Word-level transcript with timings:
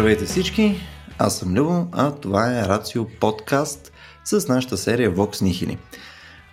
Здравейте 0.00 0.24
всички, 0.24 0.76
аз 1.18 1.38
съм 1.38 1.54
Любо, 1.54 1.86
а 1.92 2.10
това 2.10 2.58
е 2.58 2.68
Рацио 2.68 3.06
подкаст 3.20 3.92
с 4.24 4.48
нашата 4.48 4.76
серия 4.76 5.14
Vox 5.14 5.34
Nihili. 5.34 5.78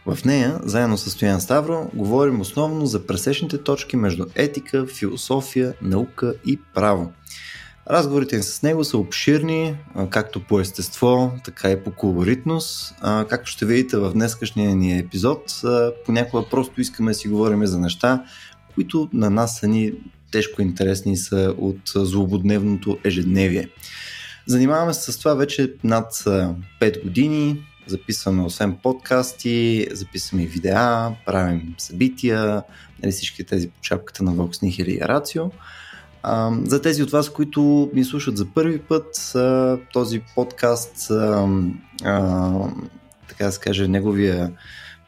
В 0.06 0.26
нея, 0.26 0.60
заедно 0.64 0.98
с 0.98 1.10
Стоян 1.10 1.42
Ставро, 1.42 1.90
говорим 1.94 2.42
основно 2.42 2.86
за 2.86 3.08
пресечните 3.08 3.64
точки 3.64 3.98
между 3.98 4.26
етика, 4.36 4.86
философия, 4.86 5.74
наука 5.82 6.34
и 6.46 6.60
право. 6.74 7.12
Разговорите 7.90 8.44
с 8.44 8.64
него 8.64 8.84
са 8.84 8.98
обширни, 8.98 9.76
както 10.10 10.44
по 10.44 10.60
естество, 10.60 11.32
така 11.44 11.72
и 11.72 11.84
по 11.84 11.92
колоритност. 11.92 12.96
Както 13.02 13.52
ще 13.52 13.66
видите 13.66 13.98
в 13.98 14.14
днескашния 14.14 14.76
ни 14.76 15.00
епизод, 15.00 15.62
понякога 16.06 16.50
просто 16.50 16.82
искаме 16.82 17.12
да 17.12 17.16
си 17.16 17.28
говорим 17.28 17.66
за 17.66 17.80
неща, 17.80 18.24
които 18.76 19.10
на 19.14 19.30
нас 19.30 19.60
са 19.60 19.68
ни 19.68 19.94
тежко 20.32 20.62
интересни 20.62 21.18
са 21.18 21.56
от 21.58 21.82
злободневното 21.96 22.98
ежедневие. 23.04 23.70
Занимаваме 24.46 24.94
се 24.94 25.12
с 25.12 25.18
това 25.18 25.34
вече 25.34 25.74
над 25.84 26.14
5 26.14 27.04
години. 27.04 27.66
Записваме 27.88 28.44
освен 28.44 28.78
подкасти, 28.84 29.88
записваме 29.92 30.44
и 30.44 30.48
видеа, 30.48 31.12
правим 31.26 31.76
събития, 31.78 32.64
нали, 33.04 33.12
всички 33.12 33.44
тези 33.44 33.70
по 33.70 33.82
чапката 33.82 34.24
на 34.24 34.32
Vox 34.32 34.64
Nihil 34.64 34.86
и 34.86 35.02
Рацио. 35.02 35.44
За 36.66 36.82
тези 36.82 37.04
от 37.04 37.12
вас, 37.12 37.30
които 37.30 37.92
ни 37.94 38.04
слушат 38.04 38.38
за 38.38 38.46
първи 38.46 38.80
път, 38.80 39.34
този 39.94 40.22
подкаст, 40.36 41.08
така 43.28 43.46
да 43.46 43.52
се 43.52 43.60
каже, 43.60 43.88
неговия 43.88 44.52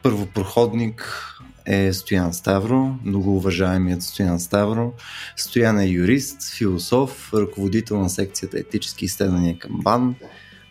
първопроходник 0.02 1.26
е 1.66 1.92
Стоян 1.92 2.34
Ставро, 2.34 2.94
много 3.04 3.36
уважаемият 3.36 4.02
Стоян 4.02 4.40
Ставро. 4.40 4.92
Стоян 5.36 5.78
е 5.78 5.86
юрист, 5.86 6.54
философ, 6.58 7.34
ръководител 7.34 7.98
на 8.00 8.10
секцията 8.10 8.58
етически 8.58 9.04
изследвания 9.04 9.58
към 9.58 9.70
БАН, 9.82 10.14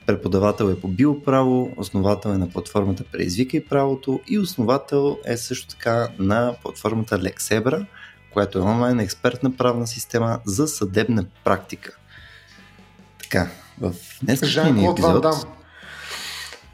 преподавател 0.06 0.66
е 0.66 0.80
по 0.80 0.88
биоправо, 0.88 1.74
основател 1.78 2.30
е 2.30 2.38
на 2.38 2.50
платформата 2.50 3.04
Преизвикай 3.12 3.66
правото 3.66 4.20
и 4.28 4.40
основател 4.40 5.18
е 5.26 5.38
също 5.38 5.68
така 5.68 6.08
на 6.20 6.56
платформата 6.64 7.20
Lexebra, 7.20 7.86
която 8.34 8.58
е 8.58 8.62
онлайн 8.62 9.00
експертна 9.00 9.58
правна 9.58 9.88
система 9.88 10.40
за 10.46 10.68
съдебна 10.68 11.26
практика. 11.44 11.98
Така, 13.22 13.50
в 13.82 13.94
днескашния 14.24 14.74
ни 14.74 14.86
епизод... 14.86 15.26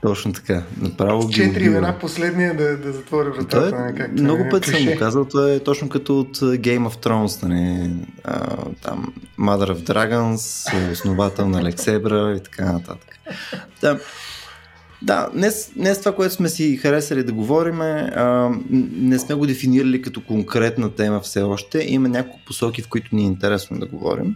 Точно 0.05 0.33
така. 0.33 0.63
Направо 0.81 1.29
Четири 1.29 1.63
имена 1.63 1.99
последния 1.99 2.57
да, 2.57 2.77
да 2.77 2.91
затвори 2.91 3.29
вратата. 3.29 3.69
Той, 3.69 3.89
е, 3.89 3.93
как, 3.93 4.11
много 4.11 4.45
пъти 4.51 4.69
съм 4.69 4.85
го 4.85 4.99
казал, 4.99 5.25
това 5.25 5.51
е 5.51 5.59
точно 5.59 5.89
като 5.89 6.19
от 6.19 6.37
Game 6.37 6.89
of 6.89 7.05
Thrones, 7.05 7.47
нали, 7.47 7.91
а, 8.23 8.57
там 8.81 9.13
Mother 9.39 9.73
of 9.73 9.77
Dragons, 9.77 10.91
основател 10.91 11.47
на 11.49 11.63
Лексебра 11.63 12.35
и 12.37 12.43
така 12.43 12.71
нататък. 12.71 13.19
Да, 13.81 13.99
да, 15.01 15.29
днес, 15.33 15.71
днес 15.75 15.99
това, 15.99 16.15
което 16.15 16.33
сме 16.33 16.49
си 16.49 16.77
харесали 16.77 17.23
да 17.23 17.33
говорим, 17.33 17.81
а, 17.81 18.51
не 18.69 19.19
сме 19.19 19.35
го 19.35 19.45
дефинирали 19.45 20.01
като 20.01 20.23
конкретна 20.23 20.95
тема 20.95 21.19
все 21.19 21.41
още. 21.41 21.85
Има 21.87 22.09
няколко 22.09 22.39
посоки, 22.45 22.81
в 22.81 22.87
които 22.87 23.15
ни 23.15 23.21
е 23.21 23.25
интересно 23.25 23.79
да 23.79 23.85
говорим. 23.85 24.35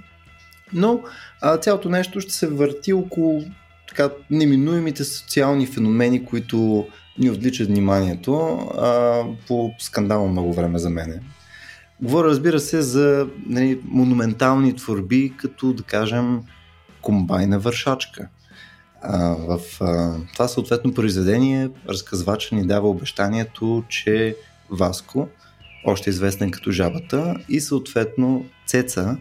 Но 0.73 1.02
а, 1.42 1.58
цялото 1.58 1.90
нещо 1.90 2.22
ще 2.22 2.34
се 2.34 2.47
върти 2.47 2.94
около 2.94 3.44
така 3.90 4.09
неминуемите 4.32 5.04
социални 5.04 5.68
феномени, 5.68 6.26
които 6.26 6.88
ни 7.18 7.30
отвличат 7.30 7.68
вниманието 7.68 8.34
а, 8.36 9.24
по 9.47 9.72
скандално 9.80 10.28
много 10.28 10.53
време 10.53 10.80
за 10.80 10.90
мене. 10.90 11.19
Говоря, 12.02 12.28
разбира 12.28 12.59
се, 12.59 12.81
за 12.81 13.28
нали, 13.46 13.80
монументални 13.84 14.75
творби, 14.75 15.34
като 15.38 15.74
да 15.74 15.84
кажем 15.84 16.40
комбайна 17.02 17.59
вършачка. 17.59 18.28
А, 19.02 19.36
в 19.36 19.59
а, 19.81 20.16
това 20.34 20.47
съответно 20.47 20.94
произведение 20.94 21.69
разказвача 21.90 22.56
ни 22.56 22.68
дава 22.68 22.90
обещанието, 22.90 23.84
че 23.90 24.36
Васко, 24.69 25.28
още 25.86 26.09
известен 26.09 26.52
като 26.52 26.72
жабата, 26.72 27.36
и 27.50 27.62
съответно 27.62 28.46
Цеца, 28.66 29.18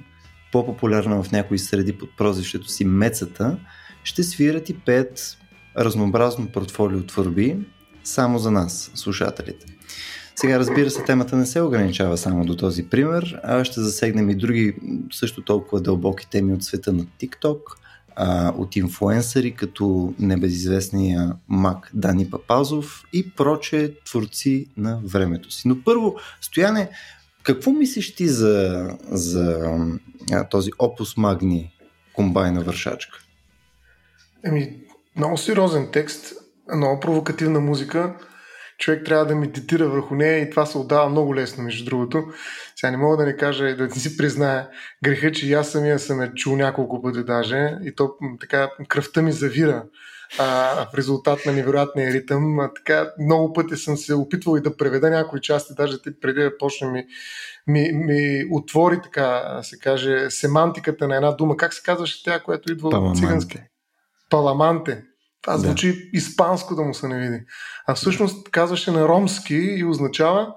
по-популярна 0.53 1.23
в 1.23 1.33
някои 1.33 1.59
среди 1.59 1.99
под 1.99 2.17
прозвището 2.17 2.69
си 2.69 2.85
Мецата, 2.85 3.59
ще 4.09 4.23
свират 4.23 4.69
и 4.69 4.75
пеят 4.75 5.39
разнообразно 5.79 6.49
портфолио 6.49 7.03
творби 7.03 7.57
само 8.05 8.39
за 8.39 8.51
нас, 8.51 8.91
слушателите. 8.95 9.67
Сега, 10.37 10.59
разбира 10.59 10.91
се, 10.91 11.05
темата 11.05 11.37
не 11.37 11.47
се 11.47 11.61
ограничава 11.61 12.19
само 12.19 12.45
до 12.45 12.57
този 12.57 12.89
пример, 12.89 13.41
а 13.43 13.65
ще 13.65 13.81
засегнем 13.81 14.31
и 14.31 14.35
други 14.35 14.75
също 15.13 15.43
толкова 15.43 15.81
дълбоки 15.81 16.31
теми 16.31 16.53
от 16.53 16.65
света 16.65 16.93
на 16.93 17.05
TikTok, 17.05 17.61
от 18.59 18.77
инфуенсъри 18.77 19.55
като 19.55 20.15
небезизвестния 20.19 21.37
мак 21.49 21.91
Дани 21.95 22.31
Папазов 22.31 23.03
и 23.13 23.31
проче 23.31 23.95
творци 24.05 24.67
на 24.77 25.01
времето 25.05 25.51
си. 25.51 25.69
Но 25.69 25.83
първо, 25.85 26.17
Стояне, 26.41 26.91
какво 27.43 27.73
мислиш 27.73 28.15
ти 28.15 28.29
за, 28.29 28.89
за 29.11 29.71
а, 30.33 30.49
този 30.49 30.71
опус 30.79 31.17
магни 31.17 31.75
комбайна 32.13 32.61
вършачка? 32.61 33.19
Еми, 34.45 34.81
много 35.17 35.37
сериозен 35.37 35.89
текст, 35.93 36.35
много 36.75 37.01
провокативна 37.01 37.61
музика. 37.61 38.15
Човек 38.79 39.05
трябва 39.05 39.27
да 39.27 39.35
медитира 39.35 39.89
върху 39.89 40.15
нея 40.15 40.39
и 40.39 40.51
това 40.51 40.67
се 40.67 40.79
отдава 40.79 41.09
много 41.09 41.35
лесно, 41.35 41.65
между 41.65 41.85
другото. 41.85 42.25
Сега 42.77 42.91
не 42.91 42.97
мога 42.97 43.17
да 43.17 43.25
не 43.25 43.37
кажа, 43.37 43.77
да 43.77 43.85
не 43.85 43.91
си 43.91 44.17
призная 44.17 44.69
греха, 45.05 45.33
че 45.33 45.49
и 45.49 45.53
аз 45.53 45.69
самия 45.69 45.99
съм 45.99 46.21
е 46.21 46.35
чул 46.35 46.57
няколко 46.57 47.03
пъти 47.03 47.25
даже 47.25 47.79
и 47.83 47.95
то 47.95 48.15
така 48.41 48.71
кръвта 48.89 49.23
ми 49.23 49.33
завира 49.33 49.85
а, 50.39 50.45
в 50.93 50.95
резултат 50.95 51.47
на 51.47 51.53
невероятния 51.53 52.13
ритъм. 52.13 52.61
А, 52.61 52.75
така, 52.75 53.11
много 53.21 53.53
пъти 53.53 53.77
съм 53.77 53.97
се 53.97 54.15
опитвал 54.15 54.57
и 54.57 54.61
да 54.61 54.77
преведа 54.77 55.11
някои 55.11 55.41
части, 55.41 55.75
даже 55.77 56.03
ти 56.03 56.21
преди 56.21 56.43
да 56.43 56.59
почне 56.59 56.89
ми, 56.89 57.07
ми, 57.67 57.93
ми 57.93 58.45
отвори, 58.53 59.01
така 59.03 59.59
се 59.63 59.79
каже, 59.79 60.31
семантиката 60.31 61.09
на 61.09 61.17
една 61.17 61.33
дума. 61.33 61.57
Как 61.57 61.75
се 61.75 61.83
казваше 61.83 62.25
тя, 62.25 62.41
която 62.41 62.73
идва 62.73 62.89
от 62.89 63.19
цигански? 63.19 63.59
Паламанте. 64.31 65.05
Това 65.43 65.59
звучи 65.59 65.93
да. 65.93 65.99
испанско 66.13 66.75
да 66.75 66.83
му 66.83 66.95
се 66.95 67.09
не 67.09 67.21
види. 67.21 67.45
А 67.87 67.95
всъщност 67.95 68.51
казваше 68.51 68.91
на 68.91 69.09
ромски 69.09 69.55
и 69.55 69.85
означава 69.85 70.55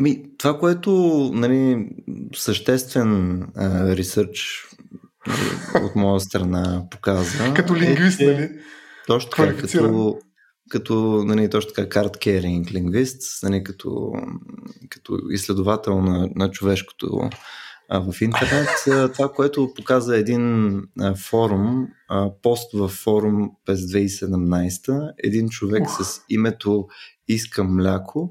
Еми, 0.00 0.22
това, 0.38 0.58
което 0.58 0.90
нали, 1.34 1.88
съществен 2.34 3.42
ресърч 3.96 4.66
нали, 5.26 5.84
от 5.84 5.96
моя 5.96 6.20
страна 6.20 6.82
показва. 6.90 7.54
като 7.56 7.76
лингвист, 7.76 8.20
е, 8.20 8.26
нали? 8.26 8.50
Точно 9.06 9.30
така, 9.30 9.56
като, 9.56 10.18
като 10.70 11.24
нали, 11.26 11.50
точно 11.50 11.72
така 11.72 11.88
карт 11.88 12.16
керинг 12.16 12.72
лингвист, 12.72 13.42
нали, 13.42 13.64
като, 13.64 14.12
като 14.90 15.18
изследовател 15.30 16.00
на, 16.00 16.28
на 16.34 16.50
човешкото 16.50 17.30
в 17.90 18.20
интернет. 18.20 18.68
Това, 19.12 19.32
което 19.32 19.74
показа 19.76 20.16
един 20.16 20.74
форум, 21.16 21.88
пост 22.42 22.72
във 22.72 22.90
форум 22.90 23.50
през 23.64 23.80
2017, 23.80 25.12
един 25.24 25.48
човек 25.48 25.82
Ух. 25.82 26.02
с 26.02 26.20
името 26.28 26.86
Иска 27.28 27.64
мляко, 27.64 28.30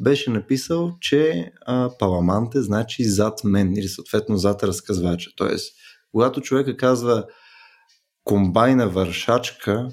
беше 0.00 0.30
написал, 0.30 0.96
че 1.00 1.50
а, 1.66 1.90
паламанте 1.98 2.62
значи 2.62 3.04
зад 3.04 3.44
мен 3.44 3.76
или 3.76 3.88
съответно 3.88 4.36
зад 4.36 4.62
разказвача. 4.62 5.30
Тоест, 5.36 5.74
когато 6.12 6.40
човека 6.40 6.76
казва 6.76 7.26
комбайна 8.24 8.88
вършачка, 8.88 9.88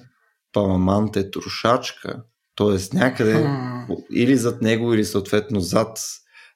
паламанте 0.54 1.31
трошачка, 1.31 2.24
т.е. 2.56 2.95
някъде 2.98 3.34
hmm. 3.34 4.06
или 4.12 4.38
зад 4.38 4.62
него, 4.62 4.94
или 4.94 5.06
съответно 5.06 5.60
зад 5.60 6.00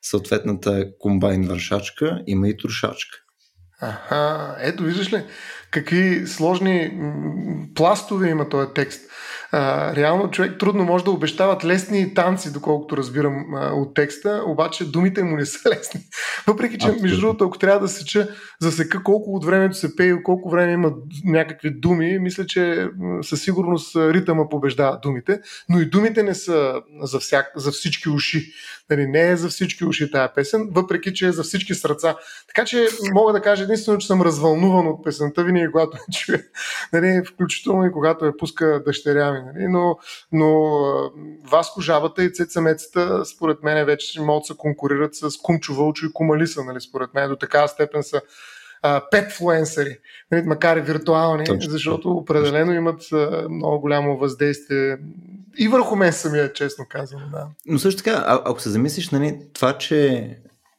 съответната 0.01 0.85
комбайн 0.99 1.47
вършачка, 1.47 2.21
има 2.27 2.49
и 2.49 2.57
трошачка. 2.57 3.17
Аха, 3.81 4.55
ето 4.59 4.83
виждаш 4.83 5.13
ли 5.13 5.23
какви 5.71 6.27
сложни 6.27 6.91
пластове 7.75 8.29
има 8.29 8.49
този 8.49 8.67
текст 8.75 9.01
а, 9.51 9.95
реално 9.95 10.31
човек 10.31 10.59
трудно 10.59 10.83
може 10.83 11.03
да 11.03 11.11
обещават 11.11 11.65
лесни 11.65 12.13
танци, 12.13 12.53
доколкото 12.53 12.97
разбирам 12.97 13.45
а, 13.55 13.73
от 13.73 13.93
текста, 13.93 14.43
обаче 14.45 14.91
думите 14.91 15.23
му 15.23 15.35
не 15.35 15.45
са 15.45 15.69
лесни. 15.69 16.01
Въпреки, 16.47 16.77
че 16.77 16.85
Абсолютно. 16.85 17.03
между 17.03 17.21
другото, 17.21 17.45
ако 17.45 17.57
трябва 17.57 17.79
да 17.79 17.87
сеча, 17.87 18.27
засека 18.61 19.03
колко 19.03 19.35
от 19.35 19.45
времето 19.45 19.77
се 19.77 19.95
пее, 19.95 20.23
колко 20.23 20.49
време 20.49 20.71
има 20.71 20.93
някакви 21.25 21.69
думи, 21.71 22.19
мисля, 22.19 22.45
че 22.45 22.87
със 23.21 23.41
сигурност 23.41 23.95
ритъма 23.95 24.49
побеждава 24.49 24.99
думите, 25.03 25.39
но 25.69 25.79
и 25.79 25.85
думите 25.85 26.23
не 26.23 26.35
са 26.35 26.81
за, 27.01 27.19
всяк, 27.19 27.51
за 27.55 27.71
всички 27.71 28.09
уши. 28.09 28.51
Нали, 28.89 29.07
не 29.07 29.29
е 29.29 29.37
за 29.37 29.49
всички 29.49 29.85
уши 29.85 30.11
тая 30.11 30.33
песен, 30.33 30.69
въпреки, 30.71 31.13
че 31.13 31.27
е 31.27 31.31
за 31.31 31.43
всички 31.43 31.75
сърца. 31.75 32.15
Така 32.47 32.65
че 32.65 32.87
мога 33.13 33.33
да 33.33 33.41
кажа 33.41 33.63
единствено, 33.63 33.97
че 33.97 34.07
съм 34.07 34.21
развълнуван 34.21 34.87
от 34.87 35.03
песента 35.03 35.43
винаги, 35.43 35.71
когато 35.71 35.97
я 35.97 36.19
чуя. 36.19 36.43
Нали, 36.93 37.21
включително 37.25 37.85
и 37.85 37.91
когато 37.91 38.25
я 38.25 38.37
пуска 38.37 38.83
дъщеря 38.85 39.31
ми 39.31 39.39
нали? 39.39 39.67
но, 39.67 39.97
но 40.31 41.11
Васко 41.51 41.81
Жабата 41.81 42.23
и 42.23 42.33
Цеца 42.33 42.61
Мецата, 42.61 43.25
според 43.25 43.63
мен, 43.63 43.85
вече 43.85 44.21
могат 44.21 44.41
да 44.41 44.45
се 44.45 44.57
конкурират 44.57 45.15
с 45.15 45.37
Кумчо 45.37 45.73
Вълчо 45.73 46.05
и 46.05 46.13
Кумалиса. 46.13 46.63
Нали? 46.63 46.81
Според 46.81 47.13
мен 47.13 47.29
до 47.29 47.35
такава 47.35 47.67
степен 47.67 48.03
са 48.03 48.21
петфлуенсъри, 49.11 49.97
нали, 50.31 50.41
макар 50.45 50.77
и 50.77 50.81
виртуални, 50.81 51.45
Точно. 51.45 51.71
защото 51.71 52.11
определено 52.11 52.73
имат 52.73 53.01
много 53.49 53.79
голямо 53.79 54.17
въздействие 54.17 54.97
и 55.59 55.67
върху 55.67 55.95
мен 55.95 56.13
самия, 56.13 56.53
честно 56.53 56.85
казвам. 56.89 57.29
Да. 57.31 57.47
Но 57.65 57.79
също 57.79 58.03
така, 58.03 58.23
а, 58.27 58.41
ако 58.45 58.61
се 58.61 58.69
замислиш, 58.69 59.09
нали, 59.09 59.39
това, 59.53 59.77
че 59.77 60.29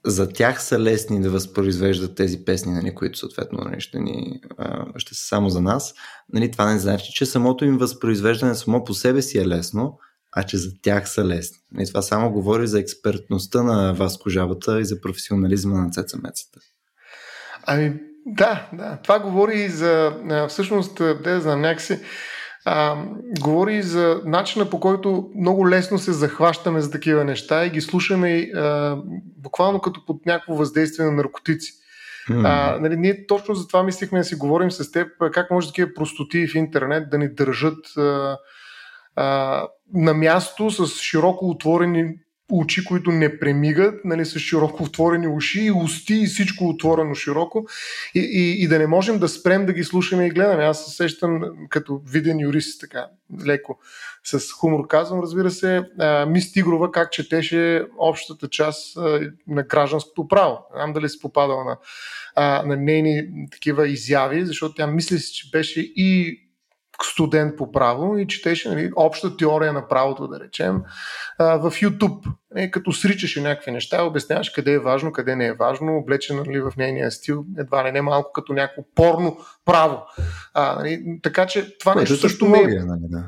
за 0.05 0.29
тях 0.29 0.63
са 0.63 0.79
лесни 0.79 1.21
да 1.21 1.31
възпроизвеждат 1.31 2.17
тези 2.17 2.45
песни, 2.45 2.73
нали, 2.73 2.95
които 2.95 3.19
съответно 3.19 3.59
нали, 3.65 3.81
ще, 3.81 3.99
ни, 3.99 4.41
а, 4.59 4.87
ще 4.97 5.15
са 5.15 5.27
само 5.27 5.51
за 5.51 5.61
нас. 5.61 5.95
Нали, 6.33 6.51
това 6.51 6.73
не 6.73 6.79
значи, 6.79 7.13
че 7.15 7.27
самото 7.27 7.65
им 7.65 7.79
възпроизвеждане 7.79 8.55
само 8.55 8.85
по 8.85 8.95
себе 8.95 9.23
си 9.23 9.39
е 9.39 9.49
лесно, 9.49 9.99
а 10.33 10.43
че 10.43 10.57
за 10.57 10.71
тях 10.83 11.11
са 11.11 11.25
лесни. 11.25 11.59
Нали, 11.73 11.87
това 11.87 12.03
само 12.03 12.33
говори 12.33 12.67
за 12.67 12.81
експертността 12.81 13.63
на 13.63 13.95
Васко 13.95 14.31
Жабата 14.31 14.81
и 14.81 14.85
за 14.85 15.01
професионализма 15.01 15.79
на 15.79 15.91
Цеца 15.91 16.17
Мецата. 16.17 16.61
Ами, 17.67 17.95
да, 18.27 18.69
да. 18.73 18.99
Това 19.03 19.19
говори 19.19 19.61
и 19.61 19.69
за, 19.69 20.13
всъщност, 20.49 20.95
да 21.23 21.41
знам, 21.41 21.61
някакси, 21.61 21.99
а, 22.65 22.97
говори 23.41 23.83
за 23.83 24.21
начина 24.25 24.71
по 24.71 24.81
който 24.81 25.31
много 25.37 25.69
лесно 25.69 25.99
се 25.99 26.13
захващаме 26.13 26.81
за 26.81 26.91
такива 26.91 27.25
неща 27.25 27.65
и 27.65 27.71
ги 27.71 27.81
слушаме 27.81 28.51
а, 28.55 28.97
буквално 29.37 29.81
като 29.81 30.05
под 30.07 30.27
някакво 30.27 30.55
въздействие 30.55 31.07
на 31.07 31.13
наркотици. 31.13 31.73
А, 32.45 32.79
нали, 32.81 32.97
ние 32.97 33.27
точно 33.27 33.55
за 33.55 33.67
това 33.67 33.83
мислихме 33.83 34.19
да 34.19 34.25
си 34.25 34.35
говорим 34.35 34.71
с 34.71 34.93
теб 34.93 35.09
как 35.33 35.51
може 35.51 35.67
такива 35.67 35.95
простоти 35.95 36.49
в 36.49 36.55
интернет 36.55 37.11
да 37.11 37.19
ни 37.19 37.35
държат 37.35 37.97
а, 37.97 38.39
а, 39.17 39.67
на 39.95 40.15
място 40.15 40.71
с 40.71 41.03
широко 41.03 41.51
отворени 41.51 42.15
очи, 42.51 42.85
които 42.85 43.11
не 43.11 43.39
премигат, 43.39 44.05
нали, 44.05 44.25
с 44.25 44.39
широко 44.39 44.83
отворени 44.83 45.29
уши 45.29 45.65
и 45.65 45.73
усти 45.73 46.15
и 46.15 46.27
всичко 46.27 46.69
отворено 46.69 47.15
широко 47.15 47.67
и, 48.15 48.21
и, 48.21 48.65
и 48.65 48.69
да 48.69 48.79
не 48.79 48.87
можем 48.87 49.19
да 49.19 49.29
спрем 49.29 49.67
да 49.67 49.73
ги 49.73 49.85
слушаме 49.85 50.27
и 50.27 50.31
гледаме. 50.31 50.65
Аз 50.65 50.85
се 50.85 50.91
сещам 50.91 51.43
като 51.69 52.01
виден 52.07 52.41
юрист, 52.41 52.81
така 52.81 53.07
леко 53.47 53.79
с 54.25 54.53
хумор 54.53 54.87
казвам, 54.87 55.21
разбира 55.21 55.51
се, 55.51 55.83
а, 55.99 56.27
Мис 56.27 56.53
Тигрова 56.53 56.93
как 56.93 57.13
четеше 57.13 57.87
общата 57.99 58.49
част 58.49 58.97
а, 58.97 59.21
на 59.49 59.63
гражданското 59.63 60.29
право. 60.29 60.59
Не 60.75 60.79
знам 60.79 60.93
дали 60.93 61.09
си 61.09 61.21
попадал 61.21 61.65
на, 61.65 61.79
а, 62.35 62.63
на 62.67 62.77
нейни 62.77 63.29
такива 63.51 63.89
изяви, 63.89 64.45
защото 64.45 64.75
тя 64.75 64.87
мисли, 64.87 65.19
че 65.21 65.51
беше 65.51 65.81
и 65.81 66.41
студент 67.05 67.57
по 67.57 67.73
право 67.73 68.19
и 68.19 68.27
четеше 68.27 68.69
нали, 68.69 68.91
обща 68.97 69.37
теория 69.37 69.73
на 69.73 69.89
правото, 69.89 70.29
да 70.29 70.41
речем, 70.41 70.83
в 71.39 71.71
YouTube. 71.71 72.33
Е, 72.57 72.71
като 72.71 72.93
сричаше 72.93 73.41
някакви 73.41 73.71
неща, 73.71 74.05
обясняваш 74.05 74.51
къде 74.51 74.73
е 74.73 74.79
важно, 74.79 75.13
къде 75.13 75.37
не 75.37 75.47
е 75.47 75.53
важно, 75.53 75.97
облечен 75.97 76.37
нали, 76.37 76.61
в 76.61 76.73
нейния 76.77 77.11
стил, 77.11 77.45
едва 77.59 77.85
ли 77.85 77.93
не 77.93 78.03
малко 78.03 78.33
като 78.33 78.53
някакво 78.53 78.83
порно 78.95 79.39
право. 79.65 80.03
А, 80.55 80.75
нали, 80.75 81.19
така 81.23 81.47
че 81.47 81.79
това 81.79 81.95
нещо 81.95 82.17
също 82.17 82.47
ме... 82.47 82.63
Нали, 82.63 82.79
да. 83.03 83.25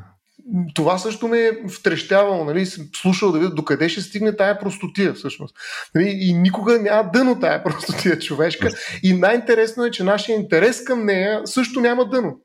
Това 0.75 0.99
също 0.99 1.29
ме 1.29 1.39
е 1.39 1.69
втрещявало, 1.69 2.45
нали, 2.45 2.67
слушал 2.97 3.33
да 3.33 3.39
видя 3.39 3.55
докъде 3.55 3.89
ще 3.89 4.01
стигне 4.01 4.37
тая 4.37 4.59
простотия 4.59 5.15
всъщност. 5.15 5.57
Нали, 5.95 6.19
и 6.21 6.33
никога 6.33 6.79
няма 6.79 7.11
дъно 7.13 7.41
тая 7.41 7.65
простотия 7.65 8.19
човешка. 8.19 8.69
И 9.03 9.15
най-интересно 9.15 9.85
е, 9.85 9.91
че 9.91 10.05
нашия 10.05 10.37
интерес 10.37 10.85
към 10.85 11.05
нея 11.05 11.41
също 11.45 11.81
няма 11.81 12.09
дъно. 12.09 12.41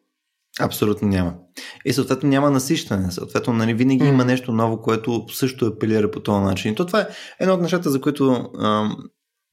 Абсолютно 0.59 1.07
няма. 1.07 1.33
И 1.85 1.93
съответно 1.93 2.29
няма 2.29 2.51
насищане. 2.51 3.11
Съответно, 3.11 3.53
нали, 3.53 3.73
винаги 3.73 4.03
mm. 4.03 4.09
има 4.09 4.25
нещо 4.25 4.51
ново, 4.51 4.81
което 4.81 5.25
също 5.29 5.65
апелира 5.65 6.11
по 6.11 6.19
този 6.19 6.43
начин. 6.43 6.71
И 6.71 6.75
то 6.75 6.85
това 6.85 7.01
е 7.01 7.07
едно 7.39 7.53
от 7.53 7.61
нещата, 7.61 7.89
за 7.89 8.01
които 8.01 8.49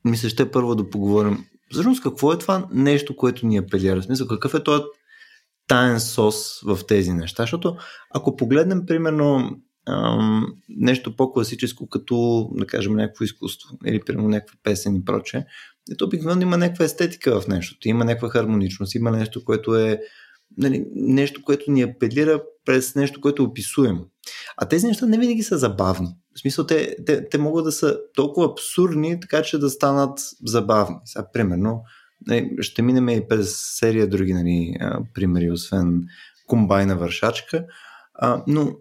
мисля, 0.05 0.29
ще 0.29 0.51
първо 0.51 0.75
да 0.75 0.91
поговорим. 0.91 1.45
Всъщност, 1.71 2.03
какво 2.03 2.33
е 2.33 2.39
това 2.39 2.67
нещо, 2.73 3.17
което 3.17 3.47
ни 3.47 3.57
апелира? 3.57 4.01
В 4.01 4.05
смисъл, 4.05 4.27
какъв 4.27 4.55
е 4.55 4.63
този 4.63 4.83
таен 5.69 6.01
сос 6.01 6.61
в 6.65 6.79
тези 6.89 7.13
неща? 7.13 7.43
Защото 7.43 7.77
ако 8.15 8.37
погледнем, 8.37 8.87
примерно, 8.87 9.51
ам, 9.89 10.47
нещо 10.69 11.17
по-класическо, 11.17 11.89
като, 11.89 12.49
да 12.53 12.67
кажем, 12.67 12.95
някакво 12.95 13.25
изкуство 13.25 13.69
или, 13.87 14.01
примерно, 14.01 14.29
някаква 14.29 14.57
песен 14.63 14.97
и 14.97 15.05
проче, 15.05 15.45
ето 15.93 16.05
обикновено 16.05 16.43
има 16.43 16.57
някаква 16.57 16.85
естетика 16.85 17.41
в 17.41 17.49
нещото, 17.49 17.89
има 17.89 18.05
някаква 18.05 18.29
хармоничност, 18.29 18.95
има 18.95 19.11
нещо, 19.11 19.45
което 19.45 19.77
е 19.77 20.01
нали, 20.59 20.87
нещо, 20.95 21.43
което 21.45 21.71
ни 21.71 21.83
апелира 21.83 22.43
през 22.65 22.95
нещо, 22.95 23.21
което 23.21 23.43
е 23.43 23.47
описуемо. 23.47 24.07
А 24.57 24.69
тези 24.69 24.87
неща 24.87 25.07
не 25.07 25.19
винаги 25.19 25.43
са 25.43 25.59
забавни. 25.59 26.09
В 26.37 26.41
смисъл, 26.41 26.67
те, 26.67 26.97
те, 27.07 27.29
те 27.29 27.39
могат 27.39 27.65
да 27.65 27.73
са 27.73 27.99
толкова 28.15 28.47
абсурдни, 28.47 29.21
така 29.21 29.43
че 29.43 29.59
да 29.59 29.71
станат 29.71 30.19
забавни. 30.47 30.97
Сега, 31.05 31.27
примерно, 31.33 31.83
нали, 32.27 32.51
ще 32.61 32.83
минем 32.83 33.09
и 33.09 33.29
през 33.29 33.57
серия 33.57 34.09
други 34.09 34.33
нали, 34.33 34.77
примери, 35.15 35.51
освен 35.51 36.03
комбайна 36.47 36.97
вършачка, 36.97 37.65
а, 38.15 38.45
но 38.47 38.77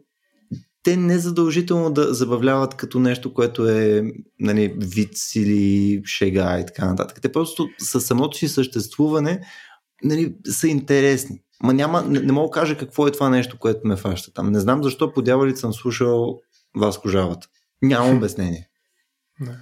те 0.84 0.98
не 0.98 1.18
задължително 1.18 1.92
да 1.92 2.14
забавляват 2.14 2.76
като 2.76 3.00
нещо, 3.00 3.34
което 3.34 3.70
е 3.70 4.04
нали, 4.40 4.76
виц 4.78 5.36
или 5.36 6.02
шега 6.06 6.60
и 6.60 6.66
така 6.66 6.86
нататък. 6.86 7.22
Те 7.22 7.32
просто 7.32 7.70
със 7.80 8.06
самото 8.06 8.38
си 8.38 8.48
съществуване 8.48 9.42
нали, 10.04 10.36
са 10.48 10.68
интересни. 10.68 11.43
Ма 11.64 11.74
няма, 11.74 12.02
не, 12.02 12.20
не 12.20 12.32
мога 12.32 12.48
да 12.48 12.60
кажа 12.60 12.78
какво 12.78 13.08
е 13.08 13.12
това 13.12 13.30
нещо, 13.30 13.60
което 13.60 13.88
ме 13.88 13.96
фаща 13.96 14.34
там. 14.34 14.52
Не 14.52 14.60
знам 14.60 14.84
защо 14.84 15.14
по 15.14 15.22
дяволите 15.22 15.60
съм 15.60 15.74
слушал 15.74 16.40
Васко 16.78 17.10
Жавата. 17.10 17.48
Нямам 17.82 18.18
обяснение. 18.18 18.70
Не. 19.40 19.58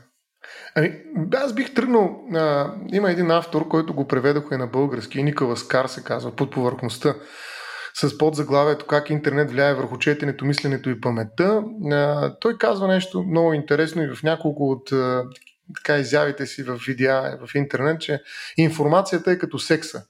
Ами, 0.76 0.94
аз 1.34 1.54
бих 1.54 1.74
тръгнал. 1.74 2.22
А, 2.34 2.74
има 2.94 3.12
един 3.12 3.32
автор, 3.32 3.68
който 3.68 3.94
го 3.94 4.08
преведоха 4.08 4.56
и 4.56 4.58
на 4.58 4.68
български. 4.68 5.24
Никола 5.24 5.58
Скар 5.58 5.88
се 5.88 6.04
казва, 6.04 6.36
под 6.36 6.52
повърхността. 6.52 7.16
С 7.94 8.18
подзаглавието 8.18 8.86
как 8.86 9.10
интернет 9.10 9.52
влияе 9.52 9.74
върху 9.74 9.98
четенето, 9.98 10.46
мисленето 10.46 10.90
и 10.90 11.02
паметта. 11.02 11.64
А, 11.92 12.34
той 12.40 12.58
казва 12.58 12.88
нещо 12.88 13.24
много 13.24 13.54
интересно 13.54 14.04
и 14.04 14.16
в 14.16 14.24
няколко 14.24 14.72
от 14.72 14.92
а, 14.92 15.24
така 15.76 15.98
изявите 15.98 16.46
си 16.46 16.64
в 16.64 16.80
видеа 16.88 17.38
в 17.46 17.56
интернет, 17.56 18.02
че 18.02 18.22
информацията 18.58 19.32
е 19.32 19.38
като 19.38 19.60
секса 19.60 20.04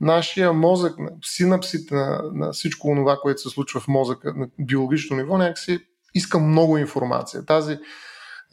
нашия 0.00 0.52
мозък, 0.52 0.96
синапсите 1.24 1.94
на, 1.94 2.22
на 2.32 2.52
всичко 2.52 2.94
това, 2.96 3.16
което 3.22 3.40
се 3.40 3.48
случва 3.48 3.80
в 3.80 3.88
мозъка 3.88 4.34
на 4.36 4.48
биологично 4.60 5.16
ниво, 5.16 5.38
някакси 5.38 5.78
иска 6.14 6.38
много 6.38 6.78
информация. 6.78 7.44
Тази, 7.44 7.78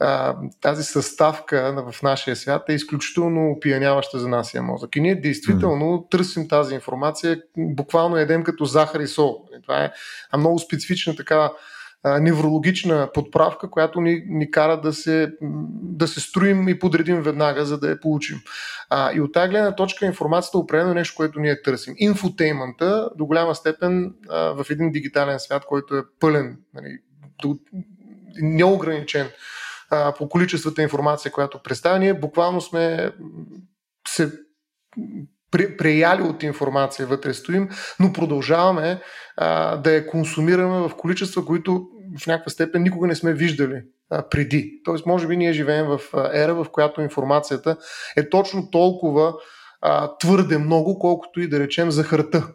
а, 0.00 0.36
тази 0.60 0.84
съставка 0.84 1.84
в 1.92 2.02
нашия 2.02 2.36
свят 2.36 2.62
е 2.68 2.72
изключително 2.72 3.50
опияняваща 3.50 4.18
за 4.18 4.28
нашия 4.28 4.62
мозък. 4.62 4.96
И 4.96 5.00
ние 5.00 5.20
действително 5.20 5.84
mm. 5.84 6.10
търсим 6.10 6.48
тази 6.48 6.74
информация, 6.74 7.42
буквално 7.56 8.16
едем 8.16 8.44
като 8.44 8.64
захар 8.64 9.00
и 9.00 9.08
сол. 9.08 9.48
Това 9.62 9.84
е 9.84 9.92
много 10.36 10.58
специфична 10.58 11.16
така 11.16 11.50
неврологична 12.04 13.10
подправка, 13.14 13.70
която 13.70 14.00
ни, 14.00 14.24
ни 14.26 14.50
кара 14.50 14.80
да 14.80 14.92
се, 14.92 15.32
да 15.82 16.08
се 16.08 16.20
строим 16.20 16.68
и 16.68 16.78
подредим 16.78 17.22
веднага, 17.22 17.64
за 17.64 17.78
да 17.78 17.90
я 17.90 18.00
получим. 18.00 18.40
А, 18.90 19.12
и 19.12 19.20
от 19.20 19.32
тази 19.32 19.50
гледна 19.50 19.74
точка 19.74 20.06
информацията 20.06 20.58
е 20.58 20.60
определено 20.60 20.94
нещо, 20.94 21.16
което 21.16 21.40
ние 21.40 21.62
търсим. 21.62 21.94
Инфотеймента 21.96 23.10
до 23.16 23.26
голяма 23.26 23.54
степен 23.54 24.14
а, 24.28 24.38
в 24.38 24.66
един 24.70 24.92
дигитален 24.92 25.40
свят, 25.40 25.64
който 25.64 25.96
е 25.96 26.02
пълен, 26.20 26.58
нали, 26.74 26.98
до, 27.42 27.58
неограничен 28.42 29.28
а, 29.90 30.14
по 30.14 30.28
количествата 30.28 30.82
информация, 30.82 31.32
която 31.32 31.62
представя, 31.62 31.98
ние 31.98 32.14
буквално 32.14 32.60
сме 32.60 33.12
се 34.08 34.32
преяли 35.52 36.22
от 36.22 36.42
информация 36.42 37.06
вътре 37.06 37.34
стоим, 37.34 37.68
но 38.00 38.12
продължаваме 38.12 39.00
а, 39.36 39.76
да 39.76 39.92
я 39.92 40.06
консумираме 40.06 40.88
в 40.88 40.96
количества, 40.96 41.44
които 41.44 41.88
в 42.18 42.26
някаква 42.26 42.50
степен 42.50 42.82
никога 42.82 43.06
не 43.06 43.14
сме 43.14 43.32
виждали 43.32 43.82
а, 44.10 44.28
преди. 44.28 44.80
Тоест, 44.84 45.06
може 45.06 45.26
би 45.26 45.36
ние 45.36 45.52
живеем 45.52 45.86
в 45.86 46.00
ера, 46.32 46.54
в 46.54 46.66
която 46.72 47.00
информацията 47.00 47.76
е 48.16 48.28
точно 48.28 48.70
толкова 48.70 49.34
а, 49.80 50.16
твърде 50.18 50.58
много, 50.58 50.98
колкото 50.98 51.40
и 51.40 51.48
да 51.48 51.60
речем 51.60 51.90
захарта. 51.90 52.48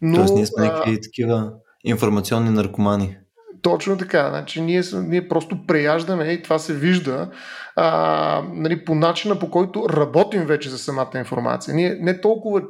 Но, 0.00 0.16
Тоест, 0.16 0.34
ние 0.34 0.46
сме 0.46 0.64
някакви 0.64 1.00
такива 1.00 1.52
информационни 1.84 2.50
наркомани. 2.50 3.18
Точно 3.62 3.98
така. 3.98 4.28
Значи, 4.28 4.60
ние, 4.60 4.82
ние 4.92 5.28
просто 5.28 5.66
преяждаме 5.66 6.24
и 6.24 6.42
това 6.42 6.58
се 6.58 6.74
вижда 6.74 7.30
а, 7.76 8.42
нали, 8.52 8.84
по 8.84 8.94
начина 8.94 9.38
по 9.38 9.50
който 9.50 9.88
работим 9.88 10.44
вече 10.46 10.70
за 10.70 10.78
самата 10.78 11.10
информация. 11.14 11.74
Ние 11.74 11.96
не 12.00 12.20
толкова 12.20 12.62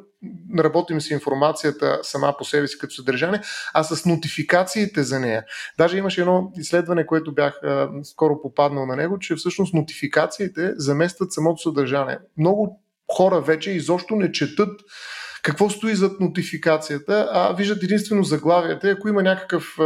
работим 0.58 1.00
с 1.00 1.10
информацията 1.10 1.98
сама 2.02 2.34
по 2.38 2.44
себе 2.44 2.66
си 2.66 2.78
като 2.78 2.94
съдържание, 2.94 3.40
а 3.74 3.82
с 3.82 4.06
нотификациите 4.06 5.02
за 5.02 5.20
нея. 5.20 5.44
Даже 5.78 5.98
имаше 5.98 6.20
едно 6.20 6.52
изследване, 6.56 7.06
което 7.06 7.34
бях 7.34 7.62
а, 7.62 7.88
скоро 8.04 8.42
попаднал 8.42 8.86
на 8.86 8.96
него, 8.96 9.18
че 9.18 9.34
всъщност 9.34 9.74
нотификациите 9.74 10.72
заместват 10.76 11.32
самото 11.32 11.62
съдържание. 11.62 12.18
Много 12.38 12.80
хора 13.12 13.40
вече 13.40 13.70
изобщо 13.70 14.16
не 14.16 14.32
четат 14.32 14.80
какво 15.42 15.70
стои 15.70 15.94
зад 15.94 16.20
нотификацията, 16.20 17.28
а 17.32 17.52
виждат 17.52 17.82
единствено 17.82 18.24
заглавията. 18.24 18.88
Ако 18.88 19.08
има 19.08 19.22
някакъв 19.22 19.78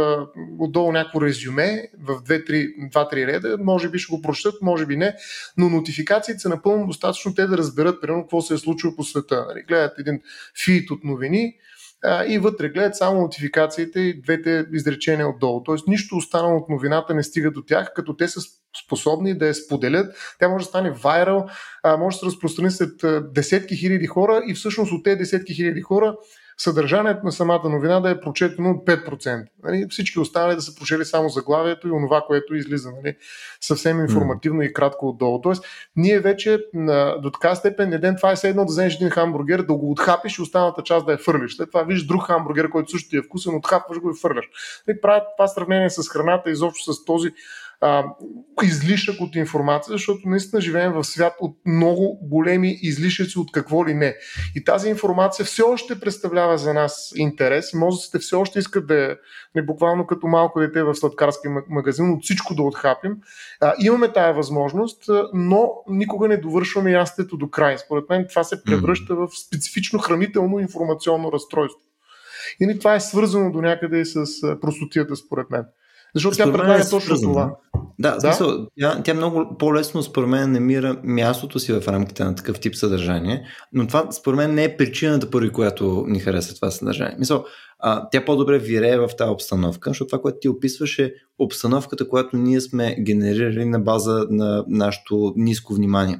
отдолу 0.59 0.91
някакво 0.91 1.21
резюме 1.21 1.89
в 1.99 2.21
2-3 2.23 3.27
реда, 3.27 3.57
може 3.59 3.89
би 3.89 3.99
ще 3.99 4.15
го 4.15 4.21
прочитат, 4.21 4.61
може 4.61 4.85
би 4.85 4.97
не, 4.97 5.15
но 5.57 5.69
нотификациите 5.69 6.39
са 6.39 6.49
напълно 6.49 6.87
достатъчно 6.87 7.35
те 7.35 7.47
да 7.47 7.57
разберат, 7.57 8.01
примерно, 8.01 8.23
какво 8.23 8.41
се 8.41 8.53
е 8.53 8.57
случило 8.57 8.95
по 8.95 9.03
света. 9.03 9.45
Нали? 9.47 9.63
Гледат 9.67 9.99
един 9.99 10.21
фит 10.65 10.91
от 10.91 11.03
новини, 11.03 11.55
а, 12.07 12.25
и 12.25 12.39
вътре 12.39 12.69
гледат 12.69 12.95
само 12.95 13.21
нотификациите 13.21 13.99
и 13.99 14.21
двете 14.21 14.65
изречения 14.73 15.29
отдолу. 15.29 15.63
Тоест 15.63 15.87
нищо 15.87 16.15
останало 16.15 16.57
от 16.57 16.69
новината 16.69 17.13
не 17.13 17.23
стига 17.23 17.51
до 17.51 17.61
тях, 17.61 17.91
като 17.95 18.15
те 18.15 18.27
са 18.27 18.41
способни 18.85 19.37
да 19.37 19.47
я 19.47 19.55
споделят. 19.55 20.35
Тя 20.39 20.49
може 20.49 20.65
да 20.65 20.69
стане 20.69 20.91
вайрал, 20.91 21.47
може 21.99 22.15
да 22.15 22.19
се 22.19 22.25
разпространи 22.25 22.71
след 22.71 23.01
десетки 23.33 23.75
хиляди 23.75 24.07
хора 24.07 24.41
и 24.47 24.53
всъщност 24.53 24.91
от 24.91 25.03
тези 25.03 25.17
десетки 25.17 25.53
хиляди 25.53 25.81
хора 25.81 26.15
съдържанието 26.57 27.25
на 27.25 27.31
самата 27.31 27.69
новина 27.69 27.99
да 27.99 28.09
е 28.09 28.19
прочетено 28.19 28.69
от 28.69 28.85
5%. 28.85 29.45
Нали? 29.63 29.87
Всички 29.89 30.19
останали 30.19 30.55
да 30.55 30.61
са 30.61 30.75
прочели 30.75 31.05
само 31.05 31.29
заглавието 31.29 31.87
и 31.87 31.91
онова, 31.91 32.21
което 32.27 32.55
излиза 32.55 32.91
нали? 32.91 33.15
съвсем 33.61 33.99
информативно 33.99 34.61
mm. 34.61 34.69
и 34.69 34.73
кратко 34.73 35.09
отдолу. 35.09 35.41
Тоест, 35.41 35.65
ние 35.95 36.19
вече 36.19 36.59
на, 36.73 37.21
до 37.21 37.31
така 37.31 37.55
степен 37.55 37.93
един 37.93 38.15
това 38.15 38.31
е 38.31 38.35
все 38.35 38.49
едно 38.49 38.65
да 38.65 38.71
вземеш 38.71 38.95
един 38.95 39.09
хамбургер, 39.09 39.61
да 39.61 39.73
го 39.73 39.91
отхапиш 39.91 40.37
и 40.37 40.41
останалата 40.41 40.83
част 40.83 41.05
да 41.05 41.11
я 41.11 41.17
фърлиш. 41.17 41.55
След 41.55 41.71
това 41.71 41.83
виждаш 41.83 42.07
друг 42.07 42.23
хамбургер, 42.23 42.69
който 42.69 42.91
също 42.91 43.09
ти 43.09 43.17
е 43.17 43.21
вкусен, 43.21 43.55
отхапваш 43.55 43.99
го 43.99 44.09
и 44.09 44.19
фърляш. 44.21 44.45
Нали? 44.87 45.01
Правят 45.01 45.23
това 45.37 45.47
сравнение 45.47 45.89
с 45.89 46.09
храната, 46.09 46.49
изобщо 46.49 46.93
с 46.93 47.05
този 47.05 47.31
а, 47.81 48.03
излишък 48.63 49.21
от 49.21 49.35
информация, 49.35 49.91
защото 49.91 50.29
наистина 50.29 50.61
живеем 50.61 50.93
в 50.93 51.03
свят 51.03 51.33
от 51.39 51.57
много 51.65 52.19
големи 52.21 52.77
излишъци 52.81 53.39
от 53.39 53.51
какво 53.51 53.87
ли 53.87 53.93
не. 53.93 54.15
И 54.55 54.63
тази 54.63 54.89
информация 54.89 55.45
все 55.45 55.61
още 55.61 55.99
представлява 55.99 56.57
за 56.57 56.73
нас 56.73 57.13
интерес. 57.15 57.73
Мозъците 57.73 58.19
все 58.19 58.35
още 58.35 58.59
искат 58.59 58.87
да 58.87 59.17
не 59.55 59.61
буквално 59.61 60.07
като 60.07 60.27
малко 60.27 60.59
дете 60.59 60.83
в 60.83 60.95
сладкарски 60.95 61.47
магазин, 61.69 62.13
от 62.13 62.23
всичко 62.23 62.55
да 62.55 62.63
отхапим. 62.63 63.17
А, 63.61 63.73
имаме 63.79 64.13
тая 64.13 64.33
възможност, 64.33 65.03
но 65.33 65.71
никога 65.89 66.27
не 66.27 66.37
довършваме 66.37 66.91
ястето 66.91 67.37
до 67.37 67.49
край. 67.49 67.77
Според 67.77 68.09
мен 68.09 68.25
това 68.29 68.43
се 68.43 68.63
превръща 68.63 69.15
в 69.15 69.27
специфично 69.47 69.99
хранително 69.99 70.59
информационно 70.59 71.31
разстройство. 71.31 71.81
И 72.59 72.79
това 72.79 72.95
е 72.95 72.99
свързано 72.99 73.51
до 73.51 73.61
някъде 73.61 74.05
с 74.05 74.25
простотията, 74.61 75.15
според 75.15 75.49
мен. 75.49 75.65
Защото 76.15 76.37
тя 76.37 76.51
предлага 76.51 76.81
е 76.81 76.89
точно 76.89 77.15
това. 77.15 77.55
Да, 77.99 78.11
да? 78.11 78.19
Смисъл, 78.19 78.67
тя, 78.79 79.03
тя 79.03 79.13
много 79.13 79.55
по-лесно 79.59 80.03
според 80.03 80.29
мен 80.29 80.51
намира 80.51 81.01
мястото 81.03 81.59
си 81.59 81.73
в 81.73 81.87
рамките 81.87 82.23
на 82.23 82.35
такъв 82.35 82.59
тип 82.59 82.75
съдържание, 82.75 83.47
но 83.73 83.87
това 83.87 84.11
според 84.11 84.37
мен 84.37 84.53
не 84.53 84.63
е 84.63 84.77
причината, 84.77 85.29
поради 85.29 85.51
която 85.51 86.05
ни 86.07 86.19
харесва 86.19 86.55
това 86.55 86.71
съдържание. 86.71 87.15
Мисъл, 87.19 87.45
а, 87.79 88.09
тя 88.09 88.25
по-добре 88.25 88.59
вирее 88.59 88.97
в 88.97 89.09
тази 89.17 89.31
обстановка, 89.31 89.89
защото 89.89 90.09
това, 90.09 90.21
което 90.21 90.37
ти 90.41 90.49
описваш 90.49 90.99
е 90.99 91.13
обстановката, 91.39 92.09
която 92.09 92.37
ние 92.37 92.61
сме 92.61 92.95
генерирали 92.99 93.65
на 93.65 93.79
база 93.79 94.27
на 94.29 94.65
нашето 94.67 95.33
ниско 95.35 95.73
внимание. 95.73 96.19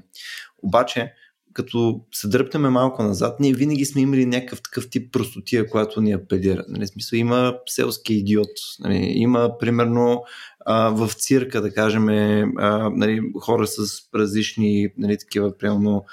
Обаче, 0.64 1.14
като 1.54 2.02
се 2.14 2.28
дръпнеме 2.28 2.70
малко 2.70 3.04
назад, 3.04 3.40
ние 3.40 3.54
винаги 3.54 3.86
сме 3.86 4.02
имали 4.02 4.26
някакъв 4.26 4.62
такъв 4.62 4.90
тип 4.90 5.14
простотия, 5.14 5.70
която 5.70 6.02
ни 6.02 6.12
апелира. 6.12 6.64
Нали, 6.68 6.88
смисъл, 6.88 7.18
има 7.18 7.58
селски 7.66 8.14
идиот, 8.14 8.50
нали, 8.80 9.12
има 9.16 9.58
примерно 9.60 10.24
а, 10.70 10.90
в 10.90 11.14
цирка, 11.14 11.62
да 11.62 11.74
кажем, 11.74 12.10
а, 12.10 12.90
нали, 12.90 13.22
хора 13.40 13.68
с 13.68 14.02
различни 14.16 14.88
нали, 14.98 15.18
такива, 15.18 15.58
примерно, 15.58 16.06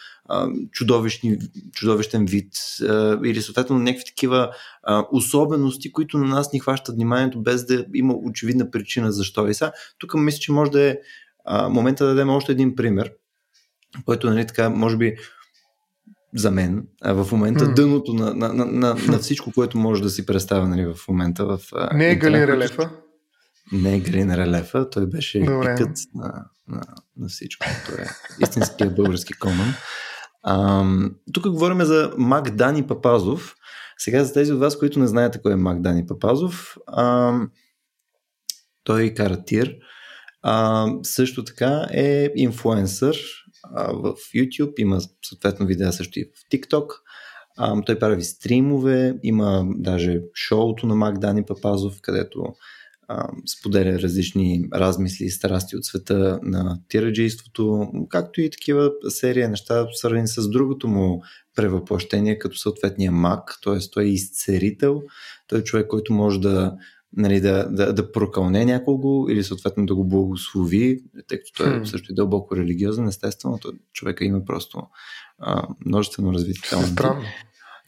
чудовищни, 0.73 1.39
чудовищен 1.73 2.27
вид 2.27 2.53
а, 2.83 3.19
или 3.25 3.43
съответно 3.43 3.79
някакви 3.79 4.05
такива 4.05 4.51
а, 4.83 5.07
особености, 5.13 5.93
които 5.93 6.19
на 6.19 6.25
нас 6.27 6.53
ни 6.53 6.61
хващат 6.61 6.95
вниманието 6.95 7.43
без 7.43 7.67
да 7.67 7.85
има 7.95 8.15
очевидна 8.15 8.71
причина 8.71 9.13
защо. 9.13 9.49
И 9.49 9.55
сега, 9.55 9.73
тук 9.99 10.15
мисля, 10.15 10.39
че 10.39 10.53
може 10.53 10.71
да 10.71 10.83
е 10.83 10.97
а, 11.45 11.69
момента 11.69 12.05
да 12.05 12.11
дадем 12.11 12.31
още 12.31 12.53
един 12.53 12.77
пример, 12.77 13.13
който, 14.05 14.31
нали, 14.31 14.47
така, 14.47 14.71
може 14.71 14.97
би, 14.97 15.17
за 16.37 16.51
мен, 16.51 16.87
в 17.05 17.29
момента 17.33 17.65
mm. 17.65 17.75
дъното 17.75 18.15
на, 18.15 18.35
на, 18.35 18.53
на, 18.53 18.65
на, 18.65 18.97
на 19.09 19.19
всичко, 19.19 19.53
което 19.53 19.79
може 19.79 20.03
да 20.03 20.11
си 20.11 20.27
представя 20.27 20.69
нали, 20.69 20.87
в 20.87 21.09
момента. 21.09 21.47
В, 21.47 21.61
не 21.95 22.11
е 22.11 22.15
Галин 22.15 22.45
Релефа? 22.45 22.91
Не 23.75 23.97
е 23.97 24.01
Галин 24.01 24.35
Релефа, 24.35 24.91
той 24.91 25.07
беше 25.07 25.41
Добре. 25.41 25.75
пикът 25.77 25.99
на, 26.15 26.45
на, 26.69 26.83
на 27.17 27.29
всичко. 27.29 27.67
Той 27.87 28.05
е 28.05 28.09
истинският 28.41 28.95
български 28.97 29.33
коман. 29.33 29.75
тук 31.33 31.49
говорим 31.49 31.81
за 31.81 32.13
Мак 32.19 32.51
Дани 32.51 32.87
Папазов. 32.87 33.55
Сега 33.99 34.25
за 34.25 34.33
тези 34.33 34.53
от 34.53 34.61
вас, 34.61 34.79
които 34.79 34.99
не 34.99 35.07
знаете 35.07 35.43
кой 35.43 35.53
е 35.53 35.57
Мак 35.57 35.81
Дани 35.81 36.07
Папазов, 36.07 36.77
ам, 36.97 37.51
той 38.85 39.15
кара 39.15 39.45
тир. 39.45 39.77
А, 40.43 40.87
също 41.03 41.45
така 41.45 41.87
е 41.93 42.31
инфлуенсър, 42.37 43.17
в 43.73 44.15
YouTube, 44.35 44.73
има 44.79 45.01
съответно 45.23 45.67
видеа 45.67 45.93
също 45.93 46.19
и 46.19 46.25
в 46.25 46.51
TikTok. 46.53 46.87
А, 47.57 47.83
той 47.83 47.99
прави 47.99 48.23
стримове, 48.23 49.15
има 49.23 49.67
даже 49.77 50.21
шоуто 50.35 50.87
на 50.87 50.95
Мак 50.95 51.19
Дани 51.19 51.45
Папазов, 51.45 52.01
където 52.03 52.55
а, 53.09 53.29
споделя 53.59 53.99
различни 53.99 54.69
размисли 54.75 55.25
и 55.25 55.31
страсти 55.31 55.77
от 55.77 55.85
света 55.85 56.41
на 56.43 56.81
тираджийството, 56.89 57.89
както 58.09 58.41
и 58.41 58.51
такива 58.51 58.91
серия 59.09 59.49
неща, 59.49 59.87
свързани 59.93 60.29
с 60.29 60.49
другото 60.49 60.89
му 60.89 61.23
превъплъщение, 61.57 62.39
като 62.39 62.59
съответния 62.59 63.13
мак, 63.13 63.59
т.е. 63.65 63.79
той 63.93 64.05
е 64.05 64.09
изцерител, 64.09 65.03
той 65.47 65.59
е 65.59 65.65
човек, 65.65 65.87
който 65.87 66.13
може 66.13 66.41
да 66.41 66.77
нали, 67.17 67.41
да, 67.41 67.69
да, 67.71 67.93
да 67.93 68.13
прокълне 68.13 68.65
някого 68.65 69.29
или 69.29 69.45
съответно 69.45 69.87
да 69.87 69.95
го 69.95 70.05
благослови, 70.05 71.01
тъй 71.29 71.39
като 71.39 71.53
той 71.57 71.81
е 71.81 71.87
също 71.87 72.13
и 72.13 72.15
дълбоко 72.15 72.57
религиозен, 72.57 73.09
естествено, 73.09 73.59
то 73.59 73.73
човека 73.93 74.25
има 74.25 74.45
просто 74.45 74.83
а, 75.39 75.69
множествено 75.87 76.33
развитие. 76.33 76.79
Странно. 76.93 77.23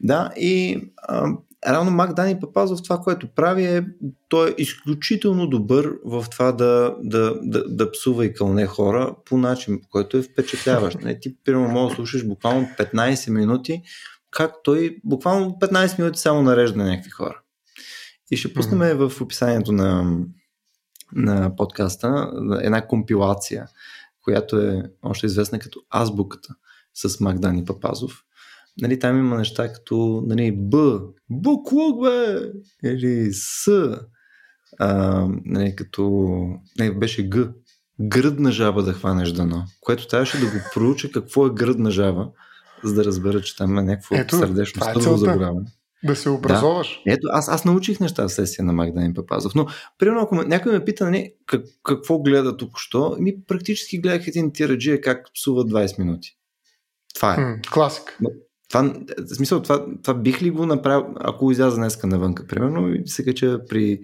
Да, 0.00 0.30
и 0.36 0.80
а, 0.98 1.32
равно 1.72 1.90
Мак 1.90 2.14
Дани 2.14 2.40
Папазов 2.40 2.82
това, 2.82 2.98
което 2.98 3.34
прави 3.34 3.64
е, 3.64 3.86
той 4.28 4.50
е 4.50 4.54
изключително 4.58 5.46
добър 5.46 5.92
в 6.04 6.26
това 6.30 6.52
да, 6.52 6.96
да, 7.02 7.34
да, 7.42 7.64
да 7.68 7.92
псува 7.92 8.26
и 8.26 8.34
кълне 8.34 8.66
хора 8.66 9.14
по 9.24 9.38
начин, 9.38 9.80
по 9.82 9.88
който 9.88 10.16
е 10.16 10.22
впечатляващ. 10.22 11.02
Не, 11.02 11.20
ти, 11.20 11.36
примерно, 11.44 11.68
може 11.68 11.88
да 11.88 11.94
слушаш 11.94 12.26
буквално 12.26 12.68
15 12.78 13.30
минути, 13.30 13.82
как 14.30 14.54
той 14.64 14.96
буквално 15.04 15.56
15 15.60 15.98
минути 15.98 16.18
само 16.18 16.42
нарежда 16.42 16.78
на 16.78 16.84
някакви 16.90 17.10
хора. 17.10 17.40
И 18.30 18.36
ще 18.36 18.54
пуснем 18.54 18.78
mm-hmm. 18.78 19.08
в 19.08 19.20
описанието 19.20 19.72
на, 19.72 20.18
на 21.12 21.56
подкаста 21.56 22.32
една 22.60 22.86
компилация, 22.86 23.68
която 24.22 24.58
е 24.58 24.82
още 25.02 25.26
известна 25.26 25.58
като 25.58 25.80
азбуката 25.94 26.54
с 26.94 27.20
Магдани 27.20 27.64
Папазов. 27.64 28.25
Нали, 28.80 28.98
там 28.98 29.18
има 29.18 29.36
неща 29.36 29.72
като 29.72 30.22
нали, 30.26 30.52
Б, 30.56 31.00
буклук 31.30 32.02
бе, 32.02 32.40
или 32.84 33.28
С, 33.32 33.90
а, 34.78 35.26
нали, 35.44 35.76
като 35.76 36.36
не, 36.78 36.90
беше 36.90 37.30
Г, 37.30 37.52
гръдна 38.00 38.52
жаба 38.52 38.82
да 38.82 38.92
хванеш 38.92 39.32
дано, 39.32 39.64
което 39.80 40.08
трябваше 40.08 40.40
да 40.40 40.46
го 40.46 40.58
проуча 40.74 41.10
какво 41.10 41.46
е 41.46 41.50
гръдна 41.50 41.90
жаба, 41.90 42.28
за 42.84 42.94
да 42.94 43.04
разбера, 43.04 43.42
че 43.42 43.56
там 43.56 43.78
е 43.78 43.82
някакво 43.82 44.16
Ето, 44.16 44.36
сърдечно 44.36 44.82
е 44.96 45.00
заболяване. 45.00 45.66
Да 46.04 46.16
се 46.16 46.30
образоваш. 46.30 47.02
Да. 47.06 47.12
Ето, 47.12 47.28
аз, 47.30 47.48
аз 47.48 47.64
научих 47.64 48.00
неща 48.00 48.28
в 48.28 48.32
сесия 48.32 48.64
на 48.64 48.72
Магдалин 48.72 49.14
Папазов. 49.14 49.54
Но, 49.54 49.66
примерно, 49.98 50.20
ако 50.20 50.34
някой 50.34 50.72
ме 50.72 50.84
пита, 50.84 51.04
не, 51.04 51.10
нали, 51.10 51.32
как, 51.46 51.64
какво 51.84 52.18
гледа 52.18 52.56
тук 52.56 52.78
що, 52.78 53.16
ми 53.20 53.34
практически 53.48 54.00
гледах 54.00 54.26
един 54.26 54.52
тираджия 54.52 55.00
как 55.00 55.26
псува 55.34 55.64
20 55.64 55.98
минути. 55.98 56.36
Това 57.14 57.34
е. 57.34 57.40
М, 57.40 57.56
класик. 57.72 58.18
Това, 58.68 58.94
в 59.30 59.34
смисъл, 59.34 59.62
това, 59.62 59.86
това 60.02 60.14
бих 60.14 60.42
ли 60.42 60.50
го 60.50 60.66
направил, 60.66 61.06
ако 61.20 61.52
изляза 61.52 61.76
днеска 61.76 62.06
навънка, 62.06 62.46
примерно, 62.46 62.94
и 62.94 63.02
се 63.06 63.24
кача 63.24 63.60
при 63.68 64.00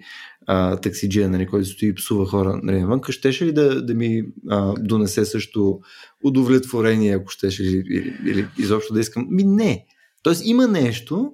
а, 0.47 0.77
таксиджия, 0.77 1.29
нали, 1.29 1.47
който 1.47 1.69
стои 1.69 1.89
и 1.89 1.95
псува 1.95 2.25
хора 2.25 2.59
нали, 2.63 2.81
навънка, 2.81 3.11
щеше 3.11 3.45
ли 3.45 3.51
да, 3.51 3.85
да 3.85 3.93
ми 3.93 4.23
а, 4.49 4.73
донесе 4.79 5.25
също 5.25 5.79
удовлетворение, 6.23 7.15
ако 7.15 7.29
щеше 7.29 7.63
или, 7.63 7.83
или, 7.89 8.17
или 8.25 8.47
изобщо 8.57 8.93
да 8.93 8.99
искам? 8.99 9.27
Ми 9.29 9.43
не. 9.43 9.85
Тоест 10.23 10.41
има 10.45 10.67
нещо, 10.67 11.33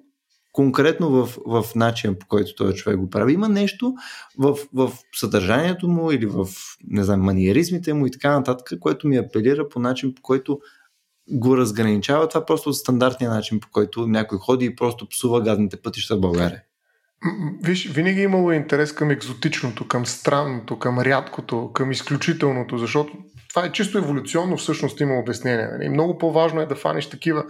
конкретно 0.52 1.10
в, 1.10 1.38
в 1.46 1.76
начин 1.76 2.16
по 2.20 2.28
който 2.28 2.56
този 2.56 2.76
човек 2.76 3.00
го 3.00 3.10
прави. 3.10 3.34
Има 3.34 3.50
нещо 3.50 3.94
в, 4.38 4.58
в 4.74 4.92
съдържанието 5.14 5.88
му 5.88 6.12
или 6.12 6.26
в 6.26 6.48
не 6.88 7.04
знам, 7.04 7.22
маниеризмите 7.22 7.94
му 7.94 8.08
и 8.08 8.12
така 8.12 8.32
нататък, 8.32 8.80
което 8.80 9.08
ми 9.08 9.18
апелира 9.18 9.70
по 9.70 9.80
начин 9.80 10.16
по 10.16 10.22
който 10.22 10.60
го 11.32 11.58
разграничава. 11.58 12.28
Това 12.28 12.46
просто 12.46 12.70
от 12.70 12.78
стандартния 12.78 13.32
начин 13.32 13.60
по 13.60 13.68
който 13.72 14.08
някой 14.08 14.38
ходи 14.38 14.66
и 14.66 14.76
просто 14.76 15.10
псува 15.10 15.42
гадните 15.42 15.78
пътища 15.78 16.16
в 16.16 16.20
България. 16.20 16.62
Виж, 17.64 17.90
винаги 17.90 18.20
е 18.20 18.24
имало 18.24 18.52
интерес 18.52 18.94
към 18.94 19.12
екзотичното, 19.12 19.88
към 19.88 20.06
странното, 20.06 20.80
към 20.80 21.00
рядкото, 21.00 21.72
към 21.74 21.92
изключителното, 21.92 22.78
защото 22.78 23.14
това 23.50 23.66
е 23.66 23.72
чисто 23.72 23.98
еволюционно, 23.98 24.58
всъщност 24.58 25.00
има 25.00 25.20
обяснение. 25.20 25.68
Нали? 25.72 25.90
Много 25.90 26.18
по-важно 26.18 26.62
е 26.62 26.66
да 26.66 26.76
фаниш 26.76 27.10
такива 27.10 27.46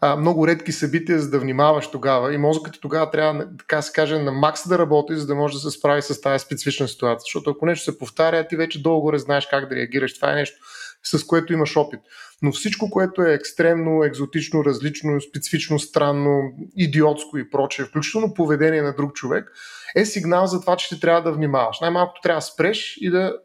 а, 0.00 0.16
много 0.16 0.46
редки 0.46 0.72
събития, 0.72 1.18
за 1.18 1.30
да 1.30 1.38
внимаваш 1.38 1.90
тогава 1.90 2.34
и 2.34 2.38
мозъкът 2.38 2.80
тогава 2.80 3.10
трябва, 3.10 3.46
така 3.58 3.82
се 3.82 3.92
каже, 3.92 4.18
на 4.18 4.32
макс 4.32 4.68
да 4.68 4.78
работи, 4.78 5.16
за 5.16 5.26
да 5.26 5.34
може 5.34 5.54
да 5.54 5.60
се 5.60 5.70
справи 5.78 6.02
с 6.02 6.20
тази 6.20 6.44
специфична 6.44 6.88
ситуация. 6.88 7.24
Защото 7.24 7.50
ако 7.50 7.66
нещо 7.66 7.84
се 7.84 7.98
повтаря, 7.98 8.48
ти 8.48 8.56
вече 8.56 8.82
долу 8.82 9.00
горе 9.00 9.18
знаеш 9.18 9.46
как 9.50 9.68
да 9.68 9.76
реагираш. 9.76 10.14
Това 10.14 10.32
е 10.32 10.34
нещо, 10.34 10.56
с 11.02 11.26
което 11.26 11.52
имаш 11.52 11.76
опит. 11.76 12.00
Но 12.42 12.52
всичко, 12.52 12.90
което 12.90 13.22
е 13.22 13.32
екстремно, 13.32 14.04
екзотично, 14.04 14.64
различно, 14.64 15.20
специфично, 15.20 15.78
странно, 15.78 16.42
идиотско 16.76 17.38
и 17.38 17.50
прочее, 17.50 17.84
включително 17.84 18.34
поведение 18.34 18.82
на 18.82 18.94
друг 18.94 19.14
човек, 19.14 19.52
е 19.96 20.04
сигнал 20.04 20.46
за 20.46 20.60
това, 20.60 20.76
че 20.76 20.88
ти 20.88 21.00
трябва 21.00 21.22
да 21.22 21.32
внимаваш. 21.32 21.80
Най-малкото 21.80 22.20
трябва 22.22 22.38
да 22.38 22.42
спреш 22.42 22.98
и 23.00 23.10
да 23.10 23.36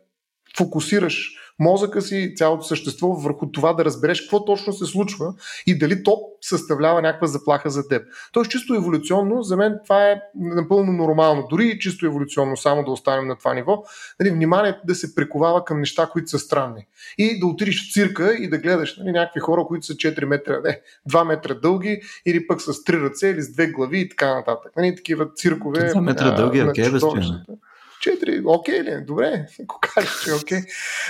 фокусираш 0.57 1.40
мозъка 1.61 2.01
си, 2.01 2.33
цялото 2.35 2.63
същество 2.63 3.07
върху 3.07 3.51
това 3.51 3.73
да 3.73 3.85
разбереш 3.85 4.21
какво 4.21 4.45
точно 4.45 4.73
се 4.73 4.85
случва 4.85 5.33
и 5.67 5.77
дали 5.77 6.03
то 6.03 6.21
съставлява 6.41 7.01
някаква 7.01 7.27
заплаха 7.27 7.69
за 7.69 7.87
теб. 7.87 8.03
Тоест, 8.31 8.51
чисто 8.51 8.75
еволюционно, 8.75 9.43
за 9.43 9.57
мен 9.57 9.79
това 9.83 10.11
е 10.11 10.21
напълно 10.35 10.91
нормално. 10.91 11.47
Дори 11.49 11.67
и 11.67 11.79
чисто 11.79 12.05
еволюционно, 12.05 12.57
само 12.57 12.83
да 12.83 12.91
останем 12.91 13.27
на 13.27 13.35
това 13.35 13.53
ниво, 13.53 13.83
нали, 14.19 14.29
вниманието 14.29 14.79
да 14.87 14.95
се 14.95 15.15
приковава 15.15 15.65
към 15.65 15.79
неща, 15.79 16.09
които 16.11 16.29
са 16.29 16.39
странни. 16.39 16.87
И 17.17 17.39
да 17.39 17.47
отидеш 17.47 17.89
в 17.89 17.93
цирка 17.93 18.33
и 18.33 18.49
да 18.49 18.57
гледаш 18.57 18.97
нали, 18.97 19.11
някакви 19.11 19.39
хора, 19.39 19.65
които 19.67 19.85
са 19.85 19.93
4 19.93 20.25
метра, 20.25 20.59
не, 20.63 20.81
2 21.09 21.27
метра 21.27 21.53
дълги, 21.53 22.01
или 22.25 22.47
пък 22.47 22.61
с 22.61 22.73
3 22.73 23.03
ръце, 23.03 23.27
или 23.27 23.41
с 23.41 23.53
две 23.53 23.67
глави 23.67 23.99
и 23.99 24.09
така 24.09 24.35
нататък. 24.35 24.71
Нали, 24.77 24.95
такива 24.95 25.27
циркове. 25.35 25.79
2 25.79 25.99
метра 25.99 26.31
дълги 26.31 26.59
аркебе, 26.59 26.99
4, 28.01 28.41
окей 28.45 28.83
ли? 28.83 29.03
Добре, 29.07 29.45
ако 29.63 29.79
кажеш, 29.81 30.23
че 30.23 30.29
е 30.29 30.33
окей. 30.33 30.59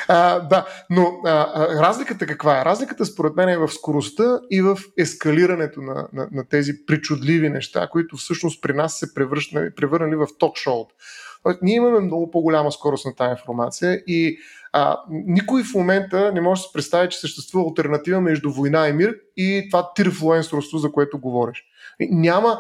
А, 0.08 0.40
да, 0.40 0.66
но 0.90 1.20
а, 1.26 1.68
разликата 1.82 2.26
каква 2.26 2.62
е? 2.62 2.66
Разликата 2.66 3.06
според 3.06 3.36
мен 3.36 3.50
е 3.50 3.58
в 3.58 3.68
скоростта 3.68 4.40
и 4.52 4.62
в 4.62 4.78
ескалирането 4.98 5.82
на, 5.82 6.08
на, 6.14 6.28
на 6.32 6.48
тези 6.50 6.86
причудливи 6.86 7.50
неща, 7.50 7.88
които 7.92 8.18
всъщност 8.18 8.62
при 8.62 8.74
нас 8.74 9.00
се 9.00 9.14
превърнали, 9.76 10.16
в 10.16 10.28
ток-шоута. 10.40 10.94
Ние 11.62 11.76
имаме 11.76 12.00
много 12.00 12.32
по-голяма 12.32 12.72
скорост 12.72 13.06
на 13.06 13.16
тази 13.16 13.32
информация 13.32 14.04
и 14.08 14.38
а, 14.74 15.00
никой 15.10 15.64
в 15.64 15.74
момента 15.74 16.32
не 16.34 16.42
може 16.42 16.62
да 16.62 16.68
се 16.68 16.74
представи, 16.74 17.10
че 17.10 17.20
съществува 17.20 17.70
альтернатива 17.70 18.22
между 18.22 18.52
война 18.52 18.88
и 18.88 18.94
мир 18.94 19.16
и 19.38 19.68
това 19.72 19.92
тирфлуенсорство, 19.96 20.78
за 20.78 20.92
което 20.92 21.20
говориш. 21.20 21.64
Няма 22.00 22.60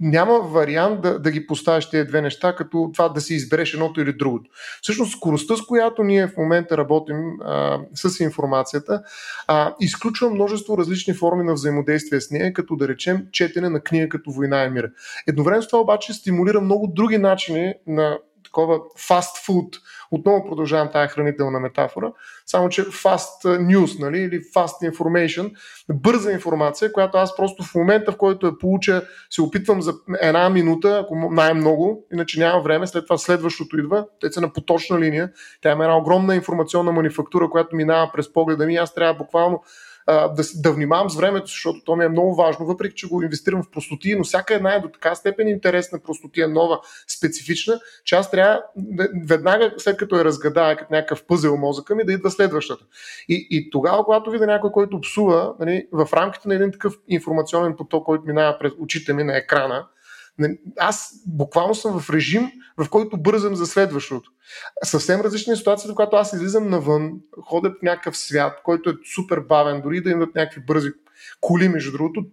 няма 0.00 0.38
вариант 0.38 1.00
да, 1.00 1.18
да 1.18 1.30
ги 1.30 1.46
поставиш 1.46 1.90
тези 1.90 2.08
две 2.08 2.22
неща, 2.22 2.54
като 2.56 2.90
това 2.92 3.08
да 3.08 3.20
си 3.20 3.34
избереш 3.34 3.74
едното 3.74 4.00
или 4.00 4.12
другото. 4.12 4.50
Всъщност, 4.82 5.12
скоростта, 5.12 5.56
с 5.56 5.62
която 5.62 6.02
ние 6.02 6.26
в 6.26 6.36
момента 6.36 6.78
работим 6.78 7.16
а, 7.44 7.78
с 7.94 8.20
информацията, 8.20 9.02
а, 9.46 9.74
изключва 9.80 10.30
множество 10.30 10.78
различни 10.78 11.14
форми 11.14 11.44
на 11.44 11.52
взаимодействие 11.52 12.20
с 12.20 12.30
нея, 12.30 12.52
като 12.52 12.76
да 12.76 12.88
речем 12.88 13.26
четене 13.32 13.68
на 13.68 13.80
книга 13.80 14.08
като 14.08 14.30
Война 14.30 14.64
и 14.64 14.70
мир. 14.70 14.90
Едновременно 15.26 15.62
с 15.62 15.68
това 15.68 15.80
обаче 15.80 16.12
стимулира 16.12 16.60
много 16.60 16.86
други 16.86 17.18
начини 17.18 17.74
на 17.86 18.18
такова 18.44 18.80
фаст 19.08 19.46
фуд. 19.46 19.76
Отново 20.10 20.48
продължавам 20.48 20.90
тази 20.92 21.08
хранителна 21.08 21.60
метафора, 21.60 22.12
само 22.46 22.68
че 22.68 22.84
fast 22.84 23.44
news, 23.44 24.00
нали, 24.00 24.18
или 24.18 24.40
fast 24.40 24.90
information, 24.92 25.52
бърза 25.92 26.32
информация, 26.32 26.92
която 26.92 27.18
аз 27.18 27.36
просто 27.36 27.62
в 27.62 27.74
момента, 27.74 28.12
в 28.12 28.16
който 28.16 28.46
я 28.46 28.58
получа, 28.58 29.02
се 29.30 29.42
опитвам 29.42 29.82
за 29.82 29.94
една 30.20 30.50
минута, 30.50 31.02
ако 31.04 31.14
най-много, 31.30 32.06
иначе 32.12 32.40
няма 32.40 32.62
време, 32.62 32.86
след 32.86 33.04
това 33.06 33.18
следващото 33.18 33.78
идва, 33.78 34.06
те 34.20 34.32
са 34.32 34.40
на 34.40 34.52
поточна 34.52 35.00
линия, 35.00 35.32
тя 35.62 35.72
има 35.72 35.84
една 35.84 35.96
огромна 35.96 36.34
информационна 36.34 36.92
манифактура, 36.92 37.50
която 37.50 37.76
минава 37.76 38.10
през 38.14 38.32
погледа 38.32 38.66
ми, 38.66 38.76
аз 38.76 38.94
трябва 38.94 39.14
буквално 39.14 39.62
да, 40.08 40.42
да 40.54 40.72
внимавам 40.72 41.10
с 41.10 41.16
времето, 41.16 41.46
защото 41.46 41.80
то 41.84 41.96
ми 41.96 42.04
е 42.04 42.08
много 42.08 42.34
важно, 42.34 42.66
въпреки 42.66 42.94
че 42.94 43.08
го 43.08 43.22
инвестирам 43.22 43.62
в 43.62 43.70
простоти, 43.70 44.14
но 44.16 44.24
всяка 44.24 44.54
една 44.54 44.74
е 44.74 44.80
до 44.80 44.88
така 44.88 45.14
степен 45.14 45.48
интересна 45.48 45.98
простотия, 45.98 46.48
нова, 46.48 46.80
специфична, 47.18 47.80
че 48.04 48.14
аз 48.14 48.30
трябва 48.30 48.62
веднага, 49.24 49.74
след 49.78 49.96
като 49.96 50.20
е 50.20 50.24
разгадая 50.24 50.76
като 50.76 50.92
някакъв 50.92 51.24
пъзел 51.24 51.56
мозъка 51.56 51.94
ми, 51.94 52.04
да 52.04 52.12
идва 52.12 52.30
следващата. 52.30 52.84
И, 53.28 53.48
и 53.50 53.70
тогава, 53.70 54.04
когато 54.04 54.30
видя 54.30 54.46
някой, 54.46 54.72
който 54.72 55.00
псува 55.00 55.54
нали, 55.60 55.86
в 55.92 56.08
рамките 56.12 56.48
на 56.48 56.54
един 56.54 56.72
такъв 56.72 56.94
информационен 57.08 57.76
поток, 57.76 58.04
който 58.04 58.24
минава 58.26 58.56
през 58.58 58.72
очите 58.78 59.12
ми 59.12 59.24
на 59.24 59.36
екрана, 59.36 59.86
аз 60.78 61.12
буквално 61.26 61.74
съм 61.74 62.00
в 62.00 62.10
режим, 62.10 62.50
в 62.78 62.88
който 62.90 63.16
бързам 63.16 63.56
за 63.56 63.66
следващото. 63.66 64.30
Съвсем 64.84 65.20
различна 65.20 65.52
е 65.52 65.56
ситуацията, 65.56 65.92
в 65.92 65.96
която 65.96 66.16
аз 66.16 66.32
излизам 66.32 66.70
навън, 66.70 67.12
ходя 67.42 67.70
в 67.70 67.82
някакъв 67.82 68.16
свят, 68.16 68.60
който 68.64 68.90
е 68.90 68.94
супер 69.14 69.40
бавен, 69.40 69.80
дори 69.80 70.00
да 70.00 70.10
имат 70.10 70.34
някакви 70.34 70.60
бързи 70.60 70.88
коли, 71.40 71.68
между 71.68 71.92
другото. 71.92 72.26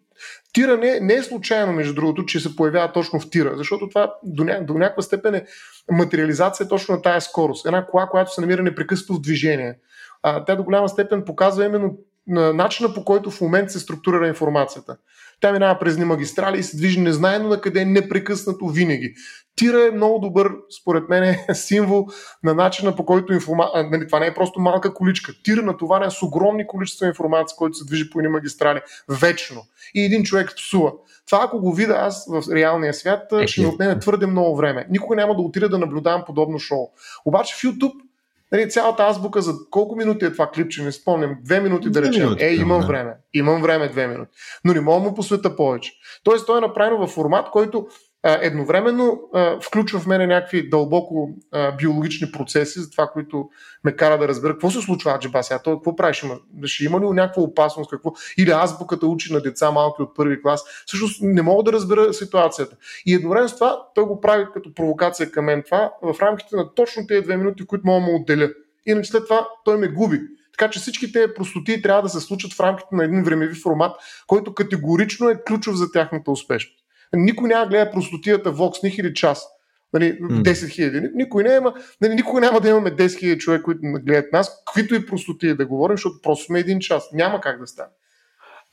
Тира 0.53 0.77
не, 0.77 0.99
не 0.99 1.13
е 1.13 1.23
случайно, 1.23 1.73
между 1.73 1.93
другото, 1.93 2.25
че 2.25 2.39
се 2.39 2.55
появява 2.55 2.91
точно 2.93 3.19
в 3.19 3.29
тира, 3.29 3.53
защото 3.57 3.89
това 3.89 4.13
до, 4.23 4.43
ня, 4.43 4.65
до 4.65 4.73
някаква 4.73 5.03
степен 5.03 5.35
е 5.35 5.45
материализация 5.91 6.67
точно 6.67 6.95
на 6.95 7.01
тая 7.01 7.21
скорост. 7.21 7.65
Една 7.65 7.85
кола, 7.85 8.07
която 8.07 8.33
се 8.33 8.41
намира 8.41 8.63
непрекъснато 8.63 9.13
в 9.13 9.21
движение. 9.21 9.77
А, 10.23 10.45
тя 10.45 10.55
до 10.55 10.63
голяма 10.63 10.89
степен 10.89 11.25
показва 11.25 11.65
именно 11.65 11.97
на 12.27 12.53
начина 12.53 12.93
по 12.93 13.05
който 13.05 13.31
в 13.31 13.41
момента 13.41 13.71
се 13.73 13.79
структурира 13.79 14.27
информацията. 14.27 14.97
Тя 15.41 15.51
минава 15.51 15.79
през 15.79 15.97
магистрали 15.97 16.59
и 16.59 16.63
се 16.63 16.77
движи 16.77 16.99
незнайно 16.99 17.49
на 17.49 17.61
къде 17.61 17.85
непрекъснато 17.85 18.67
винаги. 18.67 19.13
Тира 19.55 19.87
е 19.87 19.91
много 19.91 20.19
добър, 20.19 20.51
според 20.81 21.09
мен, 21.09 21.23
е 21.23 21.53
символ 21.53 22.07
на 22.43 22.53
начина 22.53 22.95
по 22.95 23.05
който 23.05 23.33
информация. 23.33 23.89
Нали, 23.91 24.07
това 24.07 24.19
не 24.19 24.25
е 24.25 24.33
просто 24.33 24.59
малка 24.59 24.93
количка. 24.93 25.33
Тира 25.43 25.61
натоварен 25.61 26.11
с 26.11 26.23
огромни 26.23 26.67
количества 26.67 27.07
информация, 27.07 27.55
който 27.57 27.77
се 27.77 27.85
движи 27.85 28.09
по 28.09 28.19
едни 28.19 28.29
магистрали 28.29 28.81
вечно. 29.09 29.61
И 29.95 30.05
един 30.05 30.23
човек 30.23 30.53
псува. 30.57 30.91
Това, 31.25 31.43
ако 31.43 31.59
го 31.59 31.73
видя 31.73 31.93
аз 31.93 32.25
в 32.29 32.43
реалния 32.55 32.93
свят, 32.93 33.33
ще 33.45 33.61
ми 33.61 33.67
отнеме 33.67 33.99
твърде 33.99 34.25
много 34.25 34.55
време. 34.55 34.87
Никога 34.89 35.15
няма 35.15 35.35
да 35.35 35.41
отида 35.41 35.69
да 35.69 35.77
наблюдавам 35.77 36.23
подобно 36.25 36.59
шоу. 36.59 36.87
Обаче 37.25 37.55
в 37.55 37.61
YouTube 37.61 38.04
Нали, 38.51 38.69
цялата 38.69 39.03
азбука 39.03 39.41
за 39.41 39.53
колко 39.71 39.95
минути 39.95 40.25
е 40.25 40.31
това 40.31 40.51
клипче, 40.51 40.83
не 40.83 40.91
спомням, 40.91 41.37
две 41.43 41.61
минути 41.61 41.89
да 41.89 42.01
речем. 42.01 42.23
Минути, 42.23 42.43
е, 42.43 42.53
имам 42.53 42.81
да. 42.81 42.87
време. 42.87 43.13
Имам 43.33 43.61
време 43.61 43.89
две 43.89 44.07
минути. 44.07 44.31
Но 44.65 44.73
не 44.73 44.81
мога 44.81 45.09
му 45.09 45.15
посвета 45.15 45.55
повече. 45.55 45.93
Тоест, 46.23 46.45
той 46.45 46.57
е 46.57 46.61
направено 46.61 47.07
в 47.07 47.11
формат, 47.11 47.49
който 47.49 47.87
едновременно 48.25 49.21
включва 49.61 49.99
в 49.99 50.07
мене 50.07 50.27
някакви 50.27 50.69
дълбоко 50.69 51.29
биологични 51.77 52.31
процеси, 52.31 52.79
за 52.79 52.91
това, 52.91 53.07
които 53.07 53.49
ме 53.83 53.95
кара 53.95 54.17
да 54.17 54.27
разбера 54.27 54.53
какво 54.53 54.71
се 54.71 54.81
случва 54.81 55.11
аджиба 55.15 55.43
сега. 55.43 55.59
Той 55.59 55.75
какво 55.75 55.95
правиш? 55.95 56.23
Има, 56.23 56.35
ще 56.63 56.83
има 56.83 56.99
ли 56.99 57.03
някаква 57.03 57.43
опасност? 57.43 57.89
Какво? 57.89 58.13
Или 58.37 58.51
азбуката 58.51 59.07
учи 59.07 59.33
на 59.33 59.41
деца 59.41 59.71
малки 59.71 60.01
от 60.01 60.15
първи 60.15 60.41
клас. 60.41 60.63
Всъщност 60.85 61.21
не 61.21 61.41
мога 61.41 61.63
да 61.63 61.73
разбера 61.73 62.13
ситуацията. 62.13 62.75
И 63.05 63.13
едновременно 63.13 63.49
с 63.49 63.55
това 63.55 63.81
той 63.95 64.03
го 64.03 64.21
прави 64.21 64.45
като 64.53 64.73
провокация 64.73 65.31
към 65.31 65.45
мен 65.45 65.63
това 65.63 65.91
в 66.01 66.15
рамките 66.21 66.55
на 66.55 66.73
точно 66.73 67.07
тези 67.07 67.21
две 67.21 67.37
минути, 67.37 67.65
които 67.65 67.87
мога 67.87 68.05
да 68.05 68.11
му 68.11 68.15
отделя. 68.21 68.49
Иначе 68.85 69.11
след 69.11 69.23
това 69.23 69.47
той 69.65 69.77
ме 69.77 69.87
губи. 69.87 70.21
Така 70.57 70.71
че 70.71 70.79
всички 70.79 71.11
тези 71.11 71.33
простоти 71.35 71.81
трябва 71.81 72.01
да 72.01 72.09
се 72.09 72.19
случат 72.19 72.53
в 72.53 72.59
рамките 72.59 72.95
на 72.95 73.03
един 73.03 73.23
времеви 73.23 73.55
формат, 73.55 73.95
който 74.27 74.53
категорично 74.53 75.29
е 75.29 75.43
ключов 75.47 75.75
за 75.75 75.91
тяхната 75.91 76.31
успешност. 76.31 76.84
Никой 77.15 77.49
няма 77.49 77.65
да 77.65 77.69
гледа 77.69 77.91
простотията 77.91 78.53
Vox 78.53 78.99
или 78.99 79.13
час. 79.13 79.47
Нали, 79.93 80.19
10 80.21 80.69
хиляди. 80.69 81.09
Никой 81.13 81.43
не 81.43 81.55
има, 81.55 81.73
нали, 82.01 82.15
никога 82.15 82.41
няма 82.41 82.61
да 82.61 82.69
имаме 82.69 82.91
10 82.91 83.19
хиляди 83.19 83.39
човек, 83.39 83.61
които 83.61 83.79
гледат 83.83 84.33
нас, 84.33 84.63
каквито 84.65 84.95
и 84.95 85.05
простотия 85.05 85.55
да 85.55 85.65
говорим, 85.65 85.97
защото 85.97 86.21
просто 86.23 86.45
сме 86.45 86.59
един 86.59 86.79
час. 86.79 87.09
Няма 87.13 87.41
как 87.41 87.59
да 87.59 87.67
стане. 87.67 87.89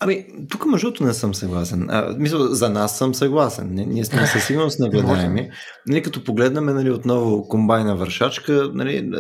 Ами, 0.03 0.27
тук 0.51 0.67
мъжото 0.67 1.05
не 1.05 1.15
съм 1.15 1.35
съгласен. 1.35 1.87
А, 1.91 2.15
мисля, 2.19 2.55
за 2.55 2.71
нас 2.71 2.99
съм 2.99 3.15
съгласен. 3.15 3.75
Не, 3.75 3.87
ние 3.87 4.05
сме 4.05 4.27
със 4.27 4.45
сигурност 4.47 4.81
наблюдаеми. 4.81 5.51
Нали, 5.87 6.03
като 6.03 6.25
погледнем 6.25 6.65
нали, 6.65 6.91
отново 6.91 7.49
комбайна 7.49 7.97
вършачка, 7.97 8.71
нали, 8.75 9.11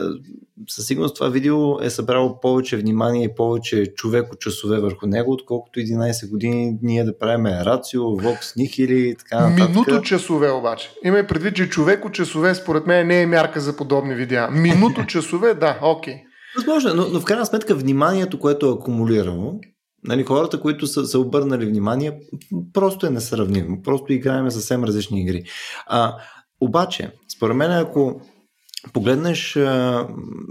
със 0.68 0.86
сигурност 0.86 1.14
това 1.14 1.28
видео 1.28 1.80
е 1.82 1.90
събрало 1.90 2.40
повече 2.40 2.76
внимание 2.76 3.24
и 3.24 3.34
повече 3.34 3.86
човек 3.96 4.32
от 4.32 4.40
часове 4.40 4.80
върху 4.80 5.06
него, 5.06 5.32
отколкото 5.32 5.80
11 5.80 6.30
години 6.30 6.78
ние 6.82 7.04
да 7.04 7.18
правим 7.18 7.46
рацио, 7.46 8.16
вокс, 8.16 8.56
нихили 8.56 9.08
и 9.08 9.14
така 9.14 9.48
нататък. 9.48 9.68
Минуто 9.68 10.02
часове 10.02 10.50
обаче. 10.50 10.90
Има 11.04 11.24
предвид, 11.28 11.56
че 11.56 11.68
човек 11.68 12.04
от 12.04 12.12
часове 12.12 12.54
според 12.54 12.86
мен 12.86 13.06
не 13.06 13.22
е 13.22 13.26
мярка 13.26 13.60
за 13.60 13.76
подобни 13.76 14.14
видеа. 14.14 14.48
Минуто 14.50 15.06
часове, 15.06 15.54
да, 15.54 15.78
окей. 15.82 16.14
Okay. 16.14 16.22
Възможно, 16.56 16.94
но, 16.94 17.08
но 17.08 17.20
в 17.20 17.24
крайна 17.24 17.46
сметка 17.46 17.74
вниманието, 17.74 18.38
което 18.38 18.66
е 18.66 18.72
акумулирало, 18.72 19.60
нали, 20.04 20.22
хората, 20.22 20.60
които 20.60 20.86
са, 20.86 21.06
са 21.06 21.18
обърнали 21.18 21.66
внимание, 21.66 22.20
просто 22.72 23.06
е 23.06 23.10
несравнимо. 23.10 23.82
Просто 23.82 24.12
играем 24.12 24.50
съвсем 24.50 24.84
различни 24.84 25.20
игри. 25.20 25.44
А, 25.86 26.16
обаче, 26.60 27.12
според 27.36 27.56
мен, 27.56 27.72
ако 27.72 28.20
погледнеш, 28.92 29.56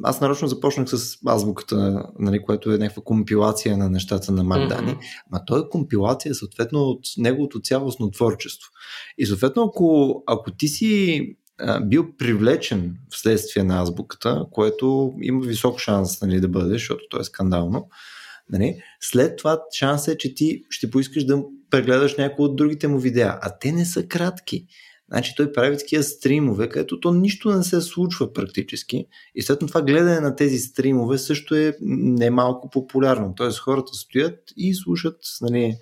аз 0.04 0.22
нарочно 0.22 0.48
започнах 0.48 0.90
с 0.90 1.18
азбуката, 1.28 2.06
нали, 2.20 2.42
което 2.42 2.74
е 2.74 2.78
някаква 2.78 3.04
компилация 3.04 3.78
на 3.78 3.90
нещата 3.90 4.32
на 4.32 4.44
Магдани, 4.44 4.92
mm-hmm. 4.92 5.24
а 5.32 5.46
то 5.46 5.58
е 5.58 5.70
компилация 5.70 6.36
съответно 6.36 6.80
от 6.80 7.00
неговото 7.18 7.62
цялостно 7.62 8.12
творчество. 8.12 8.70
И 9.18 9.26
съответно, 9.26 9.64
ако, 9.64 10.24
ако 10.28 10.52
ти 10.52 10.68
си 10.68 11.26
бил 11.82 12.08
привлечен 12.18 12.96
вследствие 13.10 13.64
на 13.64 13.82
азбуката, 13.82 14.46
което 14.52 15.14
има 15.22 15.46
висок 15.46 15.80
шанс 15.80 16.22
нали, 16.22 16.40
да 16.40 16.48
бъде, 16.48 16.70
защото 16.70 17.04
то 17.10 17.20
е 17.20 17.24
скандално, 17.24 17.88
Нали? 18.50 18.82
След 19.02 19.38
това 19.38 19.62
шанс 19.78 20.08
е, 20.08 20.18
че 20.18 20.36
ти 20.36 20.64
ще 20.70 20.90
поискаш 20.90 21.26
да 21.26 21.44
прегледаш 21.70 22.18
някои 22.18 22.46
от 22.46 22.56
другите 22.56 22.88
му 22.88 23.00
видеа, 23.00 23.40
а 23.42 23.58
те 23.60 23.72
не 23.72 23.86
са 23.86 24.08
кратки. 24.08 24.66
Значи 25.12 25.34
той 25.38 25.52
прави 25.52 25.78
такива 25.78 26.04
стримове, 26.04 26.70
където 26.70 27.00
то 27.00 27.14
нищо 27.14 27.52
не 27.52 27.64
се 27.64 27.82
случва 27.82 28.34
практически. 28.34 29.06
И 29.36 29.42
след 29.42 29.60
това 29.60 29.82
гледане 29.82 30.20
на 30.20 30.36
тези 30.36 30.58
стримове 30.58 31.18
също 31.18 31.56
е 31.56 31.76
немалко 31.82 32.70
популярно. 32.70 33.34
Тоест 33.36 33.60
хората 33.60 33.94
стоят 33.94 34.40
и 34.58 34.74
слушат 34.76 35.18
нали, 35.42 35.76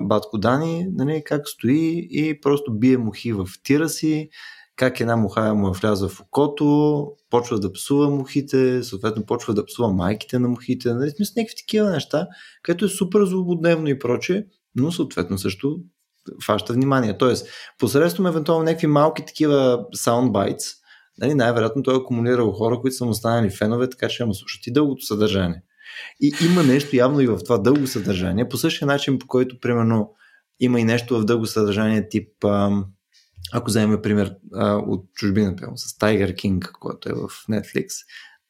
батко 0.00 0.38
Дани, 0.38 0.86
нали, 0.92 1.22
как 1.26 1.48
стои 1.48 2.08
и 2.10 2.40
просто 2.40 2.78
бие 2.78 2.98
мухи 2.98 3.32
в 3.32 3.48
тира 3.62 3.88
си, 3.88 4.28
как 4.76 5.00
една 5.00 5.16
муха 5.16 5.54
му 5.54 5.68
е 5.68 5.72
влязла 5.72 6.08
в 6.08 6.20
окото, 6.20 7.06
почва 7.30 7.60
да 7.60 7.72
псува 7.72 8.10
мухите, 8.10 8.82
съответно 8.82 9.26
почва 9.26 9.54
да 9.54 9.64
псува 9.64 9.92
майките 9.92 10.38
на 10.38 10.48
мухите, 10.48 10.94
нали, 10.94 11.10
смисъл 11.10 11.32
някакви 11.36 11.56
такива 11.56 11.90
неща, 11.90 12.26
където 12.62 12.84
е 12.84 12.88
супер 12.88 13.24
злободневно 13.24 13.88
и 13.88 13.98
проче, 13.98 14.46
но 14.76 14.92
съответно 14.92 15.38
също 15.38 15.76
фаща 16.44 16.72
внимание. 16.72 17.18
Тоест, 17.18 17.46
посредством 17.78 18.26
евентуално 18.26 18.64
някакви 18.64 18.86
малки 18.86 19.26
такива 19.26 19.86
soundbites, 19.96 20.74
нали, 21.18 21.34
най-вероятно 21.34 21.82
той 21.82 21.94
е 21.94 21.98
акумулирал 21.98 22.52
хора, 22.52 22.80
които 22.80 22.96
са 22.96 23.04
му 23.04 23.14
станали 23.14 23.50
фенове, 23.50 23.90
така 23.90 24.08
че 24.08 24.24
му 24.24 24.34
слушат 24.34 24.66
и 24.66 24.72
дългото 24.72 25.04
съдържание. 25.04 25.62
И 26.20 26.32
има 26.44 26.62
нещо 26.62 26.96
явно 26.96 27.20
и 27.20 27.26
в 27.26 27.38
това 27.44 27.58
дълго 27.58 27.86
съдържание, 27.86 28.48
по 28.48 28.56
същия 28.56 28.86
начин, 28.86 29.18
по 29.18 29.26
който, 29.26 29.60
примерно, 29.60 30.14
има 30.60 30.80
и 30.80 30.84
нещо 30.84 31.20
в 31.20 31.24
дълго 31.24 31.46
съдържание, 31.46 32.08
тип, 32.08 32.28
ако 33.52 33.66
вземем 33.66 34.02
пример 34.02 34.34
от 34.86 35.12
чужбина, 35.14 35.54
с 35.76 35.98
Tiger 35.98 36.34
King, 36.34 36.72
който 36.72 37.08
е 37.08 37.12
в 37.12 37.28
Netflix, 37.28 37.86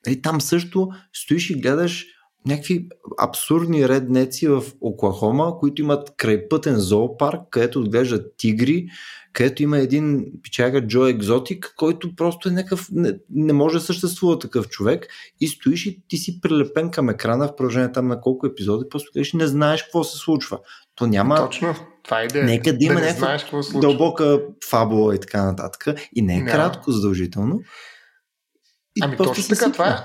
и 0.09 0.23
там 0.23 0.41
също 0.41 0.89
стоиш 1.13 1.51
и 1.51 1.61
гледаш 1.61 2.07
някакви 2.47 2.89
абсурдни 3.19 3.89
реднеци 3.89 4.49
в 4.49 4.63
Оклахома, 4.81 5.59
които 5.59 5.83
имат 5.83 6.17
крайпътен 6.17 6.77
зоопарк, 6.77 7.41
където 7.51 7.81
отглеждат 7.81 8.35
тигри, 8.37 8.87
където 9.33 9.63
има 9.63 9.79
един 9.79 10.27
пичага 10.43 10.87
Джо 10.87 11.07
Екзотик, 11.07 11.75
който 11.77 12.17
просто 12.17 12.49
е 12.49 12.53
някакъв, 12.53 12.89
не, 12.93 13.19
не 13.31 13.53
може 13.53 13.79
да 13.79 13.85
съществува 13.85 14.39
такъв 14.39 14.69
човек 14.69 15.07
и 15.41 15.49
стоиш 15.49 15.87
и 15.87 16.03
ти 16.09 16.17
си 16.17 16.41
прилепен 16.41 16.91
към 16.91 17.09
екрана 17.09 17.49
в 17.49 17.57
продължение 17.57 17.93
там 17.93 18.09
на 18.09 18.21
колко 18.21 18.47
епизоди, 18.47 18.89
просто 18.91 19.11
гледаш 19.13 19.33
не 19.33 19.47
знаеш 19.47 19.83
какво 19.83 20.05
се 20.05 20.19
случва. 20.19 20.59
То 20.95 21.07
няма... 21.07 21.37
Точно, 21.37 21.75
това 22.05 22.21
е 22.21 22.25
идея. 22.25 22.45
Нека 22.45 22.73
да 22.73 22.85
има 22.85 23.01
да 23.01 23.07
някаква 23.07 23.63
дълбока 23.81 24.41
фабула 24.71 25.15
и 25.15 25.21
така 25.21 25.45
нататък. 25.45 25.87
И 26.15 26.23
не 26.23 26.35
е 26.35 26.37
няма. 26.37 26.51
кратко 26.51 26.91
задължително. 26.91 27.61
И 28.97 29.01
ами 29.05 29.17
точно 29.17 29.57
така, 29.57 29.73
това 29.73 29.89
е 29.89 29.97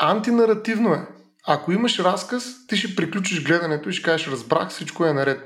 антинаративно 0.00 0.94
е. 0.94 1.08
Ако 1.46 1.72
имаш 1.72 1.98
разказ, 1.98 2.44
ти 2.66 2.76
ще 2.76 2.96
приключиш 2.96 3.44
гледането 3.44 3.88
и 3.88 3.92
ще 3.92 4.02
кажеш, 4.02 4.28
разбрах, 4.28 4.68
всичко 4.68 5.06
е 5.06 5.12
наред. 5.12 5.40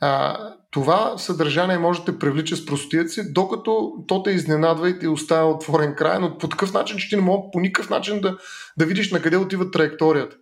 А, 0.00 0.38
това 0.70 1.18
съдържание 1.18 1.78
може 1.78 2.00
да 2.00 2.04
те 2.04 2.18
привлича 2.18 2.56
с 2.56 2.66
простият 2.66 3.12
си, 3.12 3.32
докато 3.32 3.92
то 4.08 4.22
те 4.22 4.30
изненадва 4.30 4.90
и 4.90 4.98
ти 4.98 5.08
оставя 5.08 5.50
отворен 5.50 5.94
край, 5.94 6.18
но 6.18 6.38
по 6.38 6.48
такъв 6.48 6.72
начин, 6.72 6.98
че 6.98 7.08
ти 7.08 7.16
не 7.16 7.22
мога 7.22 7.48
по 7.52 7.60
никакъв 7.60 7.90
начин 7.90 8.20
да, 8.20 8.38
да 8.78 8.86
видиш 8.86 9.12
на 9.12 9.22
къде 9.22 9.36
отива 9.36 9.70
траекторията. 9.70 10.36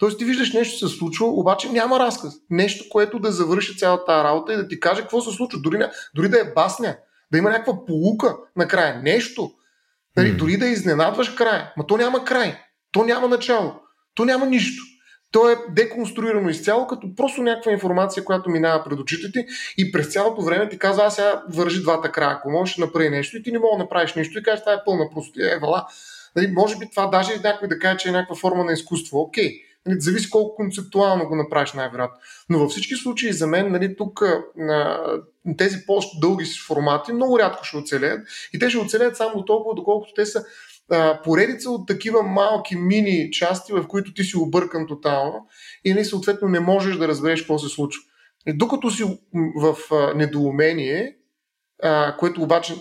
Тоест 0.00 0.18
ти 0.18 0.24
виждаш 0.24 0.52
нещо 0.52 0.88
се 0.88 0.96
случва, 0.96 1.26
обаче 1.26 1.68
няма 1.68 1.98
разказ. 1.98 2.34
Нещо, 2.50 2.84
което 2.90 3.18
да 3.18 3.32
завърши 3.32 3.76
цялата 3.76 4.24
работа 4.24 4.52
и 4.52 4.56
да 4.56 4.68
ти 4.68 4.80
каже 4.80 5.00
какво 5.00 5.20
се 5.20 5.36
случва. 5.36 5.60
Дори, 5.60 5.78
дори 6.14 6.28
да 6.28 6.40
е 6.40 6.52
басня, 6.54 6.96
да 7.32 7.38
има 7.38 7.50
някаква 7.50 7.84
полука 7.84 8.36
накрая. 8.56 9.02
Нещо. 9.02 9.50
Mm. 10.18 10.36
Дори 10.36 10.56
да 10.56 10.66
изненадваш 10.66 11.30
края. 11.30 11.72
Ма 11.76 11.86
то 11.86 11.96
няма 11.96 12.24
край. 12.24 12.58
То 12.92 13.04
няма 13.04 13.28
начало. 13.28 13.74
То 14.14 14.24
няма 14.24 14.46
нищо. 14.46 14.82
То 15.32 15.50
е 15.50 15.56
деконструирано 15.70 16.48
изцяло, 16.48 16.86
като 16.86 17.14
просто 17.16 17.42
някаква 17.42 17.72
информация, 17.72 18.24
която 18.24 18.50
минава 18.50 18.84
пред 18.84 18.98
очите 18.98 19.32
ти 19.32 19.46
и 19.78 19.92
през 19.92 20.12
цялото 20.12 20.42
време 20.42 20.68
ти 20.68 20.78
казва, 20.78 21.04
аз 21.04 21.14
сега 21.14 21.42
вържи 21.48 21.82
двата 21.82 22.12
края, 22.12 22.30
ако 22.30 22.50
можеш 22.50 22.76
да 22.76 22.84
направи 22.84 23.10
нещо 23.10 23.36
и 23.36 23.42
ти 23.42 23.52
не 23.52 23.58
мога 23.58 23.76
да 23.76 23.82
направиш 23.82 24.14
нищо 24.14 24.38
и 24.38 24.42
кажеш, 24.42 24.60
това 24.60 24.72
е 24.72 24.84
пълна 24.84 25.10
простия, 25.10 25.54
е, 25.54 25.58
вала. 25.58 25.86
Нали, 26.36 26.52
може 26.52 26.78
би 26.78 26.90
това 26.90 27.06
даже 27.06 27.40
някой 27.44 27.68
да 27.68 27.78
каже, 27.78 27.98
че 27.98 28.08
е 28.08 28.12
някаква 28.12 28.36
форма 28.36 28.64
на 28.64 28.72
изкуство. 28.72 29.20
Окей, 29.20 29.69
нали, 29.86 30.00
зависи 30.00 30.30
колко 30.30 30.54
концептуално 30.54 31.28
го 31.28 31.36
направиш 31.36 31.72
най-вероятно. 31.72 32.16
Но 32.48 32.58
във 32.58 32.70
всички 32.70 32.94
случаи 32.94 33.32
за 33.32 33.46
мен 33.46 33.72
нали, 33.72 33.96
тук 33.96 34.24
на 34.56 35.00
тези 35.58 35.76
по-дълги 35.86 36.44
формати 36.66 37.12
много 37.12 37.38
рядко 37.38 37.64
ще 37.64 37.76
оцелеят 37.76 38.20
и 38.54 38.58
те 38.58 38.70
ще 38.70 38.78
оцелеят 38.78 39.16
само 39.16 39.44
толкова, 39.44 39.74
доколкото 39.74 40.12
те 40.14 40.26
са 40.26 40.44
поредица 41.24 41.70
от 41.70 41.88
такива 41.88 42.22
малки 42.22 42.76
мини 42.76 43.30
части, 43.32 43.72
в 43.72 43.88
които 43.88 44.14
ти 44.14 44.24
си 44.24 44.36
объркан 44.36 44.86
тотално 44.86 45.46
и 45.84 45.94
не 45.94 46.04
съответно 46.04 46.48
не 46.48 46.60
можеш 46.60 46.96
да 46.96 47.08
разбереш 47.08 47.40
какво 47.40 47.58
се 47.58 47.68
случва. 47.68 48.02
И 48.46 48.52
докато 48.52 48.90
си 48.90 49.04
в 49.56 49.76
недоумение, 50.16 51.16
а, 51.82 52.16
което 52.16 52.42
обаче 52.42 52.74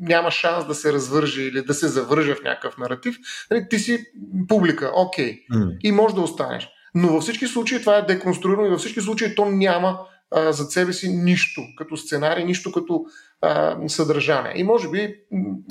няма 0.00 0.30
шанс 0.30 0.66
да 0.66 0.74
се 0.74 0.92
развържи 0.92 1.42
или 1.42 1.62
да 1.62 1.74
се 1.74 1.88
завържа 1.88 2.34
в 2.34 2.42
някакъв 2.42 2.78
наратив, 2.78 3.16
нали, 3.50 3.66
ти 3.70 3.78
си 3.78 4.04
публика, 4.48 4.92
окей, 4.94 5.32
okay, 5.32 5.56
mm. 5.56 5.76
и 5.82 5.92
може 5.92 6.14
да 6.14 6.20
останеш. 6.20 6.68
Но 6.94 7.08
във 7.08 7.22
всички 7.22 7.46
случаи 7.46 7.80
това 7.80 7.96
е 7.96 8.02
деконструирано 8.02 8.66
и 8.66 8.70
във 8.70 8.80
всички 8.80 9.00
случаи 9.00 9.34
то 9.34 9.44
няма 9.44 9.98
а, 10.30 10.52
зад 10.52 10.70
себе 10.70 10.92
си 10.92 11.08
нищо 11.08 11.60
като 11.78 11.96
сценарий, 11.96 12.44
нищо 12.44 12.72
като 12.72 13.04
а, 13.40 13.76
съдържание. 13.88 14.52
И 14.56 14.64
може 14.64 14.90
би, 14.90 15.14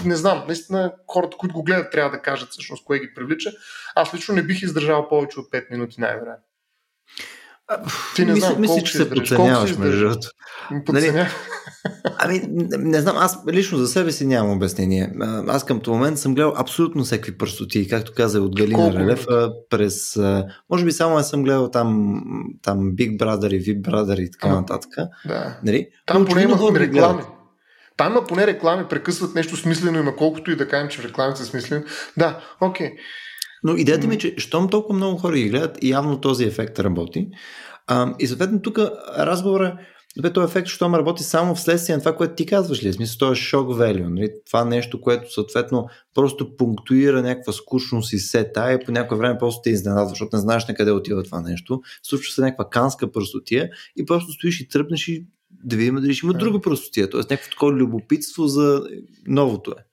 не 0.05 0.15
знам, 0.15 0.43
наистина 0.47 0.93
хората, 1.07 1.37
които 1.37 1.55
го 1.55 1.63
гледат, 1.63 1.91
трябва 1.91 2.11
да 2.11 2.21
кажат 2.21 2.49
всъщност 2.49 2.85
кое 2.85 2.99
ги 2.99 3.13
привлича. 3.13 3.51
Аз 3.95 4.13
лично 4.13 4.35
не 4.35 4.43
бих 4.43 4.61
издържал 4.61 5.07
повече 5.09 5.39
от 5.39 5.51
5 5.51 5.71
минути 5.71 6.01
най-вероятно. 6.01 6.45
Ти 8.15 8.25
не 8.25 8.35
знам, 8.35 8.61
мисля, 8.61 8.81
че 8.83 8.97
се 8.97 9.09
подценяваш, 9.09 9.77
между 9.77 9.99
другото. 9.99 10.27
Нали, 10.89 11.27
ами, 12.17 12.41
не 12.77 13.01
знам, 13.01 13.15
аз 13.17 13.39
лично 13.51 13.77
за 13.77 13.87
себе 13.87 14.11
си 14.11 14.25
нямам 14.25 14.51
обяснение. 14.51 15.13
Аз 15.47 15.65
към 15.65 15.79
този 15.79 15.93
момент 15.93 16.19
съм 16.19 16.35
гледал 16.35 16.53
абсолютно 16.57 17.03
всеки 17.03 17.37
пръстоти, 17.37 17.87
както 17.87 18.11
каза 18.15 18.41
от 18.41 18.55
Галина 18.55 18.93
Релев, 18.93 19.25
през, 19.69 20.19
може 20.69 20.85
би 20.85 20.91
само 20.91 21.17
аз 21.17 21.29
съм 21.29 21.43
гледал 21.43 21.71
там, 21.71 22.21
там 22.61 22.79
Big 22.79 23.17
Brother 23.17 23.53
и 23.53 23.63
VIP 23.63 23.81
Brother 23.81 24.19
и 24.19 24.31
така 24.31 24.47
нататък. 24.47 24.91
Да. 25.25 25.57
Нали? 25.63 25.87
Там 26.05 26.25
поне 26.25 26.41
има 26.41 26.79
реклами. 26.79 27.23
Там 27.97 28.11
има 28.11 28.25
поне 28.25 28.47
реклами, 28.47 28.87
прекъсват 28.89 29.35
нещо 29.35 29.57
смислено, 29.57 29.99
има 29.99 30.15
колкото 30.15 30.51
и 30.51 30.55
да 30.55 30.67
кажем, 30.67 30.89
че 30.89 31.01
в 31.01 31.05
рекламите 31.05 31.39
са 31.39 31.45
смислени. 31.45 31.83
Да, 32.17 32.39
окей. 32.61 32.87
Okay. 32.87 32.93
Но 33.63 33.75
идеята 33.75 34.07
ми 34.07 34.15
е, 34.15 34.17
че 34.17 34.33
щом 34.37 34.69
толкова 34.69 34.95
много 34.95 35.17
хора 35.17 35.35
ги 35.35 35.49
гледат, 35.49 35.83
явно 35.83 36.21
този 36.21 36.45
ефект 36.45 36.79
работи. 36.79 37.27
А, 37.87 38.15
и 38.19 38.27
съответно 38.27 38.61
тук 38.61 38.79
разговора 39.17 39.77
Добре, 40.15 40.33
този 40.33 40.45
ефект, 40.45 40.67
щом 40.67 40.95
работи 40.95 41.23
само 41.23 41.55
вследствие 41.55 41.95
на 41.95 42.01
това, 42.01 42.15
което 42.15 42.35
ти 42.35 42.45
казваш 42.45 42.83
ли? 42.83 42.91
В 42.91 42.93
смисъл, 42.93 43.17
това 43.17 43.31
е 43.31 43.35
шок 43.35 43.69
value. 43.69 44.07
Нали? 44.07 44.29
Това 44.45 44.65
нещо, 44.65 45.01
което 45.01 45.33
съответно 45.33 45.87
просто 46.15 46.55
пунктуира 46.55 47.21
някаква 47.21 47.53
скучност 47.53 48.13
и 48.13 48.19
сета 48.19 48.73
и 48.73 48.85
по 48.85 48.91
някое 48.91 49.17
време 49.17 49.37
просто 49.39 49.61
те 49.63 49.69
изненадва, 49.69 50.09
защото 50.09 50.35
не 50.35 50.41
знаеш 50.41 50.67
на 50.67 50.73
къде 50.75 50.91
отива 50.91 51.23
това 51.23 51.41
нещо. 51.41 51.81
Случва 52.03 52.33
се 52.33 52.41
някаква 52.41 52.69
канска 52.69 53.11
пръстотия 53.11 53.69
и 53.95 54.05
просто 54.05 54.31
стоиш 54.31 54.61
и 54.61 54.67
тръпнеш 54.67 55.07
и 55.07 55.25
да 55.63 55.75
видим 55.75 55.95
дали 55.95 56.13
ще 56.13 56.25
има 56.25 56.33
друга 56.33 56.61
простотия. 56.61 57.09
Тоест 57.09 57.29
някакво 57.29 57.51
такова 57.51 57.71
любопитство 57.73 58.47
за 58.47 58.83
новото 59.27 59.71
е. 59.71 59.83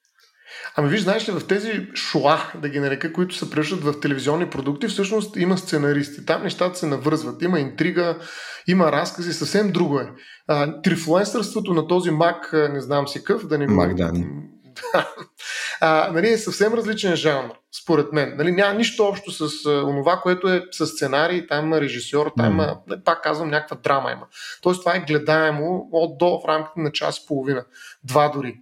Ами 0.76 0.88
виж, 0.88 1.00
знаеш 1.00 1.28
ли, 1.28 1.32
в 1.32 1.46
тези 1.46 1.86
шуа, 1.94 2.38
да 2.54 2.68
ги 2.68 2.80
нарека, 2.80 3.12
които 3.12 3.34
се 3.34 3.50
превръщат 3.50 3.84
в 3.84 4.00
телевизионни 4.00 4.50
продукти, 4.50 4.88
всъщност 4.88 5.36
има 5.36 5.58
сценаристи. 5.58 6.26
Там 6.26 6.42
нещата 6.42 6.78
се 6.78 6.86
навързват. 6.86 7.42
Има 7.42 7.60
интрига, 7.60 8.18
има 8.66 8.92
разкази, 8.92 9.32
съвсем 9.32 9.72
друго 9.72 10.00
е. 10.00 10.08
трифлуенсърството 10.84 11.74
на 11.74 11.86
този 11.86 12.10
мак, 12.10 12.50
не 12.52 12.80
знам 12.80 13.08
си 13.08 13.24
къв, 13.24 13.46
да 13.46 13.58
не 13.58 13.66
Мак 13.66 13.94
Дани. 13.94 14.26
а, 15.80 16.10
нали, 16.12 16.30
е 16.30 16.38
съвсем 16.38 16.74
различен 16.74 17.16
жанр, 17.16 17.50
според 17.82 18.12
мен. 18.12 18.34
Нали, 18.36 18.52
няма 18.52 18.74
нищо 18.74 19.04
общо 19.04 19.30
с 19.30 19.66
а, 19.66 19.70
онова, 19.70 20.16
което 20.16 20.48
е 20.48 20.64
с 20.70 20.86
сценарий, 20.86 21.46
там 21.46 21.64
има 21.64 21.80
режисьор, 21.80 22.32
там 22.36 22.52
има, 22.52 22.76
mm. 22.88 23.04
пак 23.04 23.22
казвам, 23.22 23.50
някаква 23.50 23.76
драма 23.76 24.12
има. 24.12 24.26
Тоест 24.62 24.80
това 24.80 24.96
е 24.96 25.04
гледаемо 25.08 25.88
от 25.92 26.18
до 26.18 26.40
в 26.44 26.48
рамките 26.48 26.80
на 26.80 26.92
час 26.92 27.18
и 27.18 27.26
половина. 27.28 27.64
Два 28.04 28.28
дори. 28.28 28.56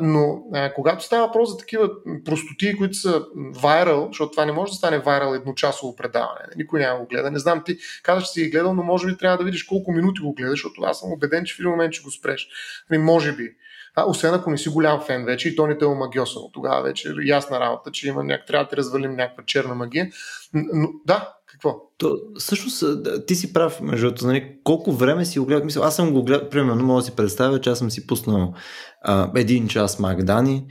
Но 0.00 0.42
когато 0.74 1.04
става 1.04 1.26
въпрос 1.26 1.50
за 1.50 1.56
такива 1.56 1.90
простоти, 2.24 2.76
които 2.76 2.94
са 2.94 3.24
вайрал, 3.62 4.08
защото 4.10 4.30
това 4.30 4.44
не 4.44 4.52
може 4.52 4.70
да 4.70 4.76
стане 4.76 4.98
вайрал 4.98 5.34
едночасово 5.34 5.96
предаване, 5.96 6.40
никой 6.56 6.80
няма 6.80 7.00
го 7.00 7.06
гледа. 7.06 7.30
Не 7.30 7.38
знам, 7.38 7.62
ти 7.64 7.78
казваш, 8.02 8.24
че 8.24 8.30
си 8.30 8.42
ги 8.42 8.50
гледал, 8.50 8.74
но 8.74 8.82
може 8.82 9.06
би 9.06 9.16
трябва 9.16 9.38
да 9.38 9.44
видиш 9.44 9.62
колко 9.62 9.92
минути 9.92 10.20
го 10.20 10.34
гледаш, 10.34 10.50
защото 10.50 10.82
аз 10.82 11.00
съм 11.00 11.12
убеден, 11.12 11.44
че 11.44 11.54
в 11.54 11.58
един 11.58 11.70
момент 11.70 11.94
ще 11.94 12.04
го 12.04 12.10
спреш. 12.10 12.48
Ами, 12.90 12.98
може 12.98 13.32
би. 13.32 13.54
А, 13.94 14.04
освен 14.06 14.34
ако 14.34 14.50
не 14.50 14.58
си 14.58 14.68
голям 14.68 15.00
фен 15.00 15.24
вече 15.24 15.48
и 15.48 15.56
то 15.56 15.66
не 15.66 15.78
те 15.78 15.84
е 15.84 15.88
омагиосано. 15.88 16.50
Тогава 16.52 16.82
вече 16.82 17.08
е 17.08 17.12
ясна 17.26 17.60
работа, 17.60 17.90
че 17.92 18.08
има 18.08 18.24
няк... 18.24 18.46
трябва 18.46 18.64
да 18.64 18.70
ти 18.70 18.76
развалим 18.76 19.16
някаква 19.16 19.44
черна 19.44 19.74
магия. 19.74 20.10
Но, 20.54 20.88
да, 21.06 21.34
Какво? 21.52 21.74
То, 21.98 22.18
всъщност, 22.38 22.84
ти 23.26 23.34
си 23.34 23.52
прав, 23.52 23.80
между 23.80 24.06
другото, 24.06 24.26
нали, 24.26 24.56
колко 24.64 24.92
време 24.92 25.24
си 25.24 25.38
го 25.38 25.46
гледал. 25.46 25.64
Мисля, 25.64 25.80
аз 25.84 25.96
съм 25.96 26.12
го 26.12 26.24
гледал, 26.24 26.48
примерно, 26.48 26.84
мога 26.84 27.00
да 27.00 27.04
си 27.04 27.16
представя, 27.16 27.60
че 27.60 27.70
аз 27.70 27.78
съм 27.78 27.90
си 27.90 28.06
пуснал 28.06 28.54
а, 29.02 29.30
един 29.36 29.68
час 29.68 29.98
Макдани 29.98 30.66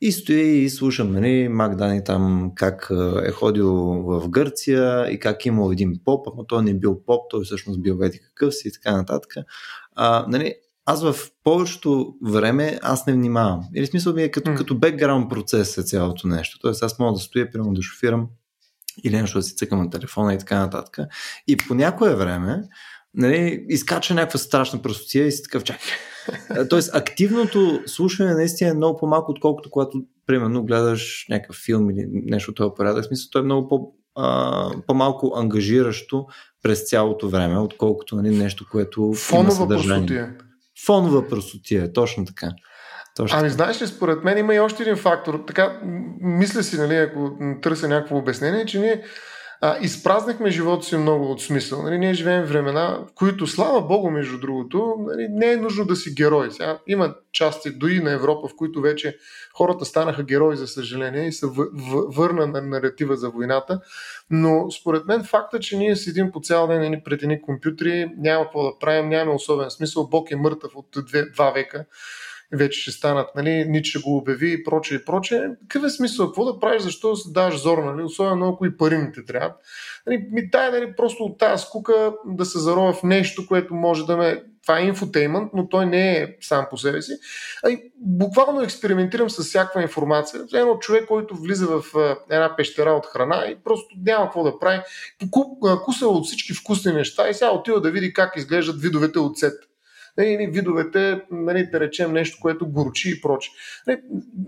и 0.00 0.12
стоя 0.12 0.42
и 0.42 0.70
слушам, 0.70 1.12
нали, 1.12 1.48
Макдани 1.48 2.04
там 2.04 2.52
как 2.54 2.90
е 3.26 3.30
ходил 3.30 3.74
в 4.02 4.28
Гърция 4.28 5.10
и 5.10 5.18
как 5.18 5.46
имал 5.46 5.72
един 5.72 5.92
поп, 6.04 6.26
ама 6.32 6.46
той 6.48 6.62
не 6.62 6.70
е 6.70 6.74
бил 6.74 7.04
поп, 7.06 7.30
той 7.30 7.44
всъщност 7.44 7.82
бил 7.82 7.96
веди 7.96 8.20
какъв 8.20 8.54
си 8.54 8.68
и 8.68 8.72
така 8.72 8.96
нататък. 8.96 9.34
А, 9.94 10.26
нали, 10.28 10.54
аз 10.84 11.02
в 11.02 11.14
повечето 11.44 12.14
време 12.24 12.78
аз 12.82 13.06
не 13.06 13.12
внимавам. 13.12 13.60
Или 13.74 13.86
смисъл 13.86 14.14
ми 14.14 14.22
е 14.22 14.30
като, 14.30 14.50
mm. 14.50 14.56
като 14.56 14.78
бекграунд 14.78 15.30
процес 15.30 15.78
е 15.78 15.82
цялото 15.82 16.28
нещо. 16.28 16.58
Тоест 16.60 16.82
аз 16.82 16.98
мога 16.98 17.12
да 17.12 17.18
стоя, 17.18 17.50
примерно 17.50 17.74
да 17.74 17.82
шофирам 17.82 18.28
или 19.04 19.20
нещо 19.20 19.38
да 19.38 19.42
си 19.42 19.56
цъкам 19.56 19.78
на 19.78 19.90
телефона 19.90 20.34
и 20.34 20.38
така 20.38 20.58
нататък. 20.58 20.98
И 21.46 21.56
по 21.56 21.74
някое 21.74 22.14
време 22.14 22.62
нали, 23.14 23.64
изкача 23.68 24.14
някаква 24.14 24.38
страшна 24.38 24.82
простотия 24.82 25.26
и 25.26 25.32
си 25.32 25.42
такъв 25.42 25.64
чакай. 25.64 25.88
Тоест 26.70 26.94
активното 26.94 27.80
слушане 27.86 28.34
наистина 28.34 28.70
е 28.70 28.74
много 28.74 28.98
по-малко, 28.98 29.30
отколкото 29.30 29.70
когато 29.70 30.02
примерно 30.26 30.64
гледаш 30.64 31.26
някакъв 31.28 31.56
филм 31.56 31.90
или 31.90 32.06
нещо 32.10 32.50
от 32.50 32.56
този 32.56 32.70
порядък. 32.76 33.04
В 33.04 33.06
смисъл, 33.06 33.28
то 33.32 33.38
е 33.38 33.42
много 33.42 33.68
по- 33.68 33.92
а, 34.14 34.70
по-малко 34.86 35.32
ангажиращо 35.36 36.26
през 36.62 36.88
цялото 36.88 37.28
време, 37.28 37.58
отколкото 37.58 38.16
нали, 38.16 38.36
нещо, 38.36 38.66
което 38.70 39.12
Фонова 39.12 39.46
има 39.46 39.52
съдържание. 39.52 40.06
Простотия. 40.06 40.36
Фонова 40.86 41.28
простотия, 41.28 41.92
точно 41.92 42.24
така. 42.24 42.50
Точно. 43.16 43.38
Ами 43.38 43.50
знаеш 43.50 43.82
ли, 43.82 43.86
според 43.86 44.24
мен 44.24 44.38
има 44.38 44.54
и 44.54 44.60
още 44.60 44.82
един 44.82 44.96
фактор. 44.96 45.44
Така, 45.46 45.80
мисля 46.20 46.62
си, 46.62 46.76
нали, 46.78 46.96
ако 46.96 47.30
търся 47.62 47.88
някакво 47.88 48.16
обяснение, 48.16 48.66
че 48.66 48.80
ние 48.80 49.02
а, 49.64 49.78
изпразнахме 49.80 50.50
живота 50.50 50.86
си 50.86 50.96
много 50.96 51.30
от 51.30 51.42
смисъл. 51.42 51.82
Нали, 51.82 51.98
ние 51.98 52.14
живеем 52.14 52.44
времена, 52.44 52.98
в 53.08 53.14
които, 53.14 53.46
слава 53.46 53.80
Богу, 53.80 54.10
между 54.10 54.38
другото, 54.38 54.94
нали, 54.98 55.26
не 55.30 55.52
е 55.52 55.56
нужно 55.56 55.84
да 55.84 55.96
си 55.96 56.14
герой. 56.14 56.50
Сега, 56.50 56.78
има 56.86 57.14
части 57.32 57.70
дори 57.70 58.00
на 58.00 58.12
Европа, 58.12 58.48
в 58.48 58.56
които 58.56 58.80
вече 58.80 59.16
хората 59.54 59.84
станаха 59.84 60.22
герои, 60.22 60.56
за 60.56 60.66
съжаление, 60.66 61.26
и 61.26 61.32
се 61.32 61.46
върна 62.16 62.46
на 62.46 62.62
наратива 62.62 63.16
за 63.16 63.30
войната. 63.30 63.80
Но 64.30 64.70
според 64.70 65.06
мен 65.06 65.24
факта, 65.24 65.60
че 65.60 65.76
ние 65.76 65.96
седим 65.96 66.32
по 66.32 66.40
цял 66.40 66.66
ден 66.66 66.80
нали, 66.80 67.02
пред 67.04 67.22
едни 67.22 67.42
компютри, 67.42 68.10
няма 68.18 68.44
какво 68.44 68.62
да 68.62 68.78
правим, 68.80 69.08
нямаме 69.08 69.34
особен 69.34 69.70
смисъл. 69.70 70.08
Бог 70.08 70.30
е 70.30 70.36
мъртъв 70.36 70.76
от 70.76 70.86
две, 71.06 71.30
два 71.30 71.50
века 71.50 71.84
вече 72.52 72.80
ще 72.80 72.90
станат, 72.90 73.28
нали, 73.36 73.64
Нич 73.68 73.86
ще 73.86 73.98
го 73.98 74.16
обяви 74.16 74.52
и 74.52 74.64
прочее 74.64 74.98
и 74.98 75.04
прочее. 75.04 75.40
Какъв 75.68 75.86
е 75.86 75.90
смисъл? 75.90 76.26
Какво 76.26 76.44
да 76.44 76.60
правиш? 76.60 76.82
Защо 76.82 77.12
да 77.12 77.32
даваш 77.32 77.62
зор, 77.62 77.78
нали? 77.78 78.02
Особено 78.02 78.48
ако 78.48 78.66
и 78.66 78.76
пари 78.76 78.98
не 78.98 79.12
те 79.12 79.24
трябва. 79.24 79.54
Нали, 80.06 80.26
ми 80.30 80.50
дай, 80.50 80.70
нали, 80.70 80.92
просто 80.96 81.24
от 81.24 81.38
тази 81.38 81.62
скука 81.62 82.12
да 82.26 82.44
се 82.44 82.58
заровя 82.58 82.92
в 82.92 83.02
нещо, 83.02 83.46
което 83.46 83.74
може 83.74 84.06
да 84.06 84.16
ме 84.16 84.42
това 84.62 84.78
е 84.78 84.84
инфотеймент, 84.84 85.50
но 85.54 85.68
той 85.68 85.86
не 85.86 86.12
е 86.12 86.36
сам 86.40 86.66
по 86.70 86.76
себе 86.76 87.02
си. 87.02 87.12
А 87.64 87.78
буквално 87.96 88.62
експериментирам 88.62 89.30
с 89.30 89.44
всякаква 89.44 89.82
информация. 89.82 90.40
Едно 90.54 90.78
човек, 90.78 91.06
който 91.08 91.36
влиза 91.36 91.66
в 91.66 91.84
една 92.30 92.56
пещера 92.56 92.90
от 92.90 93.06
храна 93.06 93.46
и 93.48 93.56
просто 93.64 93.96
няма 94.06 94.24
какво 94.24 94.42
да 94.42 94.58
прави. 94.58 94.80
Куса 95.84 96.06
от 96.06 96.26
всички 96.26 96.54
вкусни 96.54 96.92
неща 96.92 97.28
и 97.28 97.34
сега 97.34 97.50
отива 97.50 97.80
да 97.80 97.90
види 97.90 98.12
как 98.12 98.36
изглеждат 98.36 98.80
видовете 98.80 99.18
от 99.18 99.38
сет 99.38 99.54
нали, 100.18 100.46
видовете, 100.52 101.20
нали, 101.30 101.68
да 101.72 101.80
речем 101.80 102.12
нещо, 102.12 102.38
което 102.40 102.66
горчи 102.66 103.10
и 103.10 103.20
проче. 103.20 103.50
Нали, 103.86 104.00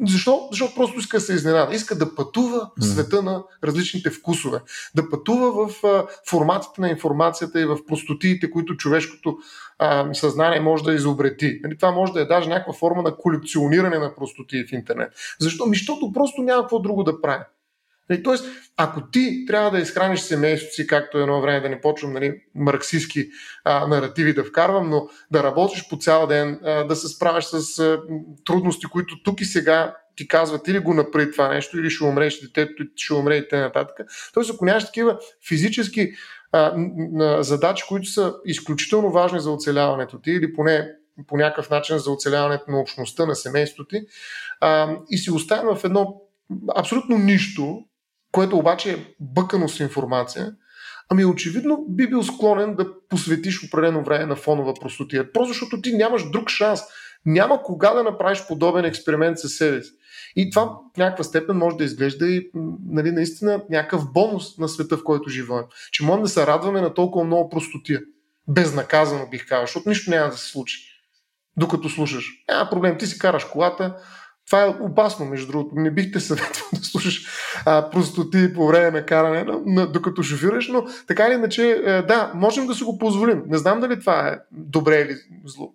защо? 0.06 0.48
Защото 0.50 0.74
просто 0.74 0.98
иска 0.98 1.16
да 1.16 1.20
се 1.20 1.34
изненада. 1.34 1.74
Иска 1.74 1.98
да 1.98 2.14
пътува 2.14 2.70
в 2.78 2.84
света 2.84 3.22
на 3.22 3.42
различните 3.64 4.10
вкусове. 4.10 4.60
Да 4.94 5.10
пътува 5.10 5.68
в 5.68 5.84
а, 5.84 6.06
форматите 6.30 6.80
на 6.80 6.88
информацията 6.88 7.60
и 7.60 7.64
в 7.64 7.78
простотиите, 7.86 8.50
които 8.50 8.76
човешкото 8.76 9.36
а, 9.78 10.14
съзнание 10.14 10.60
може 10.60 10.84
да 10.84 10.94
изобрети. 10.94 11.60
Нали, 11.62 11.76
това 11.76 11.90
може 11.90 12.12
да 12.12 12.20
е 12.20 12.24
даже 12.26 12.48
някаква 12.48 12.72
форма 12.72 13.02
на 13.02 13.16
колекциониране 13.16 13.98
на 13.98 14.14
простоти 14.14 14.64
в 14.66 14.72
интернет. 14.72 15.12
Защо? 15.40 15.66
Ми, 15.66 15.76
защото 15.76 16.12
просто 16.12 16.42
няма 16.42 16.62
какво 16.62 16.78
друго 16.78 17.04
да 17.04 17.20
прави. 17.20 17.44
Нали, 18.10 18.22
тоест, 18.22 18.46
ако 18.76 19.10
ти 19.10 19.44
трябва 19.46 19.70
да 19.70 19.78
изхраниш 19.78 20.20
семейството 20.20 20.74
си, 20.74 20.86
както 20.86 21.18
едно 21.18 21.40
време 21.40 21.60
да 21.60 21.68
не 21.68 21.80
почвам 21.80 22.12
нали, 22.12 22.40
марксистски 22.54 23.28
а, 23.64 23.86
наративи 23.86 24.34
да 24.34 24.44
вкарвам, 24.44 24.90
но 24.90 25.08
да 25.30 25.42
работиш 25.42 25.88
по 25.88 25.96
цял 25.96 26.26
ден, 26.26 26.60
а, 26.64 26.84
да 26.84 26.96
се 26.96 27.08
справяш 27.08 27.44
с 27.44 27.78
а, 27.78 28.00
трудности, 28.44 28.86
които 28.86 29.22
тук 29.22 29.40
и 29.40 29.44
сега 29.44 29.96
ти 30.16 30.28
казват 30.28 30.68
или 30.68 30.78
го 30.78 30.94
направи 30.94 31.32
това 31.32 31.48
нещо, 31.48 31.78
или 31.78 31.90
ще 31.90 32.04
умреш 32.04 32.40
детето, 32.40 32.84
ще 32.96 33.14
умре 33.14 33.36
и 33.36 33.48
т.н. 33.48 33.86
Тоест, 34.34 34.50
ако 34.54 34.64
нямаш 34.64 34.84
такива 34.84 35.18
физически 35.48 36.12
а, 36.52 36.74
задачи, 37.42 37.84
които 37.88 38.08
са 38.08 38.34
изключително 38.44 39.10
важни 39.10 39.40
за 39.40 39.50
оцеляването 39.50 40.20
ти, 40.20 40.30
или 40.30 40.54
поне 40.54 40.90
по 41.26 41.36
някакъв 41.36 41.70
начин 41.70 41.98
за 41.98 42.10
оцеляването 42.10 42.70
на 42.70 42.80
общността, 42.80 43.26
на 43.26 43.34
семейството 43.34 43.88
ти, 43.88 44.02
а, 44.60 44.96
и 45.10 45.18
си 45.18 45.30
оставя 45.30 45.76
в 45.76 45.84
едно 45.84 46.20
абсолютно 46.76 47.18
нищо, 47.18 47.84
което 48.34 48.58
обаче 48.58 48.92
е 48.92 49.04
бъкано 49.20 49.68
с 49.68 49.80
информация, 49.80 50.52
ами 51.08 51.24
очевидно 51.24 51.84
би 51.88 52.08
бил 52.08 52.22
склонен 52.22 52.74
да 52.74 52.86
посветиш 53.08 53.64
определено 53.64 54.04
време 54.04 54.26
на 54.26 54.36
фонова 54.36 54.74
простотия. 54.74 55.32
Просто 55.32 55.48
защото 55.48 55.80
ти 55.80 55.96
нямаш 55.96 56.30
друг 56.30 56.50
шанс. 56.50 56.80
Няма 57.26 57.62
кога 57.62 57.94
да 57.94 58.02
направиш 58.02 58.46
подобен 58.46 58.84
експеримент 58.84 59.38
със 59.38 59.56
себе 59.56 59.82
си. 59.82 59.90
И 60.36 60.50
това 60.50 60.64
в 60.94 60.98
някаква 60.98 61.24
степен 61.24 61.56
може 61.56 61.76
да 61.76 61.84
изглежда 61.84 62.26
и 62.26 62.50
нали, 62.88 63.10
наистина 63.10 63.62
някакъв 63.70 64.12
бонус 64.12 64.58
на 64.58 64.68
света, 64.68 64.96
в 64.96 65.04
който 65.04 65.30
живеем. 65.30 65.64
Че 65.92 66.04
можем 66.04 66.22
да 66.22 66.28
се 66.28 66.46
радваме 66.46 66.80
на 66.80 66.94
толкова 66.94 67.24
много 67.24 67.48
простотия. 67.50 68.00
Безнаказано 68.48 69.28
бих 69.30 69.48
казал, 69.48 69.66
защото 69.66 69.88
нищо 69.88 70.10
няма 70.10 70.30
да 70.30 70.36
се 70.36 70.50
случи. 70.50 70.78
Докато 71.56 71.88
слушаш. 71.88 72.26
Няма 72.48 72.70
проблем, 72.70 72.98
ти 72.98 73.06
си 73.06 73.18
караш 73.18 73.44
колата, 73.44 73.96
това 74.46 74.62
е 74.62 74.66
опасно, 74.68 75.26
между 75.26 75.46
другото. 75.46 75.74
Не 75.74 75.90
бих 75.90 76.12
те 76.12 76.20
съветвал 76.20 76.66
да 76.72 76.84
слушаш 76.84 77.26
а, 77.66 77.90
простоти 77.90 78.54
по 78.54 78.66
време 78.66 78.90
на 78.90 79.06
каране, 79.06 79.44
но, 79.44 79.62
но, 79.66 79.86
докато 79.86 80.22
шофираш, 80.22 80.68
но 80.68 80.84
така 81.06 81.26
или 81.26 81.34
иначе, 81.34 81.82
а, 81.86 81.90
е, 81.90 82.02
да, 82.02 82.32
можем 82.34 82.66
да 82.66 82.74
си 82.74 82.84
го 82.84 82.98
позволим. 82.98 83.42
Не 83.46 83.58
знам 83.58 83.80
дали 83.80 84.00
това 84.00 84.28
е 84.28 84.38
добре 84.52 85.00
или 85.00 85.16
зло, 85.44 85.74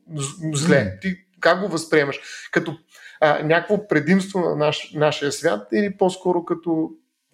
зле. 0.54 0.98
Ти 1.02 1.16
как 1.40 1.62
го 1.62 1.68
възприемаш? 1.68 2.20
Като 2.52 2.78
а, 3.22 3.44
някакво 3.44 3.88
предимство 3.88 4.40
на 4.40 4.56
наш, 4.56 4.92
нашия 4.94 5.32
свят 5.32 5.68
или 5.74 5.98
по-скоро 5.98 6.46
като 6.46 6.90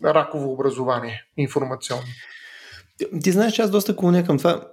раково 0.05 0.53
образование 0.53 1.23
информационно? 1.37 2.03
Ти 3.23 3.31
знаеш, 3.31 3.53
че 3.53 3.61
аз 3.61 3.71
доста 3.71 3.95
клоня 3.95 4.25
към 4.25 4.37
това. 4.37 4.67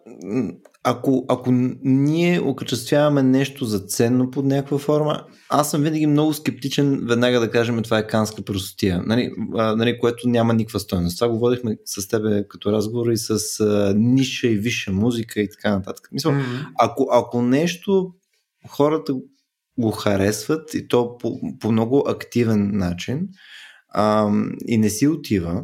Ако, 0.84 1.24
ако 1.28 1.50
ние 1.82 2.40
окачествяваме 2.40 3.22
нещо 3.22 3.64
за 3.64 3.78
ценно 3.78 4.30
под 4.30 4.44
някаква 4.44 4.78
форма, 4.78 5.26
аз 5.48 5.70
съм 5.70 5.82
винаги 5.82 6.06
много 6.06 6.34
скептичен 6.34 7.00
веднага 7.06 7.40
да 7.40 7.50
кажем 7.50 7.82
това 7.82 7.98
е 7.98 8.06
канска 8.06 8.42
простотия, 8.42 9.02
нали, 9.06 9.32
а, 9.54 9.76
нали, 9.76 9.98
което 9.98 10.28
няма 10.28 10.54
никаква 10.54 10.80
стоеност. 10.80 11.18
Това 11.18 11.28
го 11.28 11.38
водихме 11.38 11.76
с 11.84 12.08
тебе 12.08 12.48
като 12.48 12.72
разговор 12.72 13.10
и 13.10 13.16
с 13.16 13.60
а, 13.60 13.94
ниша 13.96 14.48
и 14.48 14.58
висша 14.58 14.92
музика 14.92 15.40
и 15.40 15.48
така 15.50 15.76
нататък. 15.76 16.08
Мисля, 16.12 16.30
mm-hmm. 16.30 16.66
ако, 16.78 17.08
ако 17.12 17.42
нещо 17.42 18.14
хората 18.68 19.14
го 19.78 19.90
харесват 19.90 20.74
и 20.74 20.88
то 20.88 21.18
по, 21.18 21.40
по 21.60 21.72
много 21.72 22.04
активен 22.08 22.70
начин 22.72 23.28
а, 23.88 24.30
и 24.66 24.78
не 24.78 24.90
си 24.90 25.08
отива, 25.08 25.62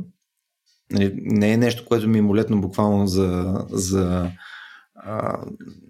нали, 0.91 1.13
не 1.17 1.53
е 1.53 1.57
нещо, 1.57 1.85
което 1.85 2.09
ми 2.09 2.19
е 2.19 2.23
молетно 2.23 2.61
буквално 2.61 3.07
за, 3.07 3.55
за, 3.71 4.31
а, 5.05 5.39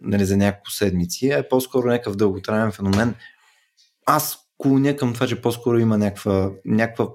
нали, 0.03 0.25
за 0.25 0.37
няколко 0.37 0.71
седмици, 0.71 1.31
а 1.31 1.38
е 1.38 1.49
по-скоро 1.49 1.88
някакъв 1.88 2.16
дълготраен 2.16 2.73
феномен. 2.73 3.14
Аз 4.07 4.38
клоня 4.59 4.97
към 4.97 5.14
това, 5.14 5.27
че 5.27 5.40
по-скоро 5.42 5.79
има 5.79 5.99
някаква, 5.99 6.51
някаква 6.64 7.09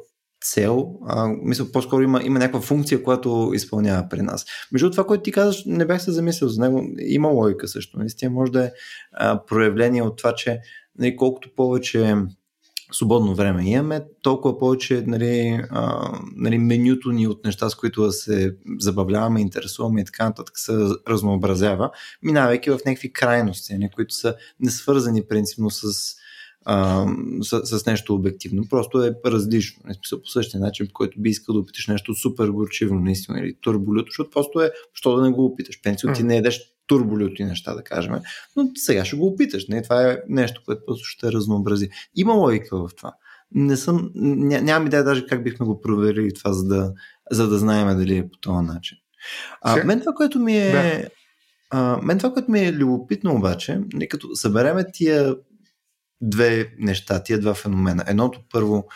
цел, 0.43 0.99
а, 1.07 1.27
мисля, 1.27 1.71
по-скоро 1.71 2.01
има, 2.01 2.23
има 2.23 2.39
някаква 2.39 2.61
функция, 2.61 3.03
която 3.03 3.51
изпълнява 3.53 4.09
при 4.09 4.21
нас. 4.21 4.45
Между 4.71 4.91
това, 4.91 5.03
което 5.03 5.23
ти 5.23 5.31
казваш, 5.31 5.63
не 5.65 5.85
бях 5.85 6.03
се 6.03 6.11
замислил 6.11 6.49
за 6.49 6.61
него, 6.61 6.83
има 6.99 7.27
логика 7.27 7.67
също. 7.67 7.99
Наистина 7.99 8.31
може 8.31 8.51
да 8.51 8.65
е 8.65 8.71
а, 9.11 9.45
проявление 9.45 10.01
от 10.01 10.17
това, 10.17 10.35
че 10.35 10.59
нали, 10.99 11.15
колкото 11.15 11.55
повече 11.55 12.15
свободно 12.93 13.35
време 13.35 13.69
имаме, 13.69 14.03
толкова 14.21 14.59
повече 14.59 15.03
нали, 15.07 15.61
а, 15.69 16.11
нали, 16.35 16.57
менюто 16.57 17.11
ни 17.11 17.27
от 17.27 17.45
неща, 17.45 17.69
с 17.69 17.75
които 17.75 18.03
да 18.03 18.11
се 18.11 18.55
забавляваме, 18.79 19.41
интересуваме 19.41 20.01
и 20.01 20.05
така 20.05 20.25
нататък 20.25 20.57
се 20.59 20.73
разнообразява, 21.07 21.91
минавайки 22.23 22.69
в 22.69 22.79
някакви 22.85 23.13
крайности, 23.13 23.73
нали, 23.73 23.89
които 23.95 24.15
са 24.15 24.35
несвързани 24.59 25.23
принципно 25.27 25.69
с, 25.69 25.83
а, 26.65 27.05
с, 27.41 27.79
с 27.79 27.85
нещо 27.85 28.15
обективно. 28.15 28.63
Просто 28.69 29.03
е 29.03 29.13
различно. 29.25 29.81
Не 29.85 29.93
смисъл 29.93 30.21
по 30.21 30.27
същия 30.27 30.59
начин, 30.59 30.87
по 30.87 30.93
който 30.93 31.21
би 31.21 31.29
искал 31.29 31.53
да 31.53 31.59
опиташ 31.59 31.87
нещо 31.87 32.15
супер 32.15 32.47
горчиво, 32.47 32.95
наистина, 32.95 33.39
или 33.39 33.55
турболюто, 33.61 34.09
защото 34.09 34.29
просто 34.29 34.61
е, 34.61 34.71
що 34.93 35.15
да 35.15 35.21
не 35.21 35.31
го 35.31 35.45
опиташ. 35.45 35.81
Пенсио 35.81 36.13
ти 36.13 36.23
не 36.23 36.37
едеш 36.37 36.61
турболюти 36.87 37.43
неща, 37.43 37.75
да 37.75 37.83
кажем. 37.83 38.13
Но 38.55 38.69
сега 38.75 39.05
ще 39.05 39.15
го 39.15 39.27
опиташ. 39.27 39.67
Не? 39.67 39.81
Това 39.81 40.11
е 40.11 40.17
нещо, 40.29 40.61
което 40.65 40.81
просто 40.85 41.05
ще 41.05 41.31
разнообрази. 41.31 41.89
Има 42.15 42.33
логика 42.33 42.77
в 42.77 42.89
това. 42.97 43.13
Не 43.51 43.77
съм, 43.77 44.11
ня, 44.15 44.61
нямам 44.61 44.87
идея 44.87 45.03
даже 45.03 45.25
как 45.25 45.43
бихме 45.43 45.65
го 45.65 45.81
проверили 45.81 46.33
това, 46.33 46.53
за 46.53 46.67
да, 46.67 46.93
за 47.31 47.47
да 47.47 47.57
знаем 47.57 47.97
дали 47.97 48.17
е 48.17 48.29
по 48.29 48.37
този 48.37 48.65
начин. 48.65 48.97
А, 49.61 49.83
мен 49.83 49.99
това, 49.99 50.13
което 50.13 50.39
ми 50.39 50.57
е... 50.57 50.71
Да. 50.71 51.09
А, 51.69 51.99
мен 52.03 52.17
това, 52.17 52.33
което 52.33 52.51
ми 52.51 52.59
е 52.59 52.73
любопитно 52.73 53.35
обаче, 53.35 53.79
е 54.01 54.07
като 54.07 54.35
събереме 54.35 54.85
тия 54.93 55.35
две 56.23 56.73
неща, 56.79 57.23
тия 57.23 57.39
два 57.39 57.53
феномена. 57.53 58.03
Едното 58.07 58.39
първо, 58.51 58.87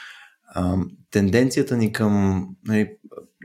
а, 0.53 0.77
тенденцията 1.11 1.77
ни 1.77 1.91
към 1.91 2.45
нали, 2.65 2.89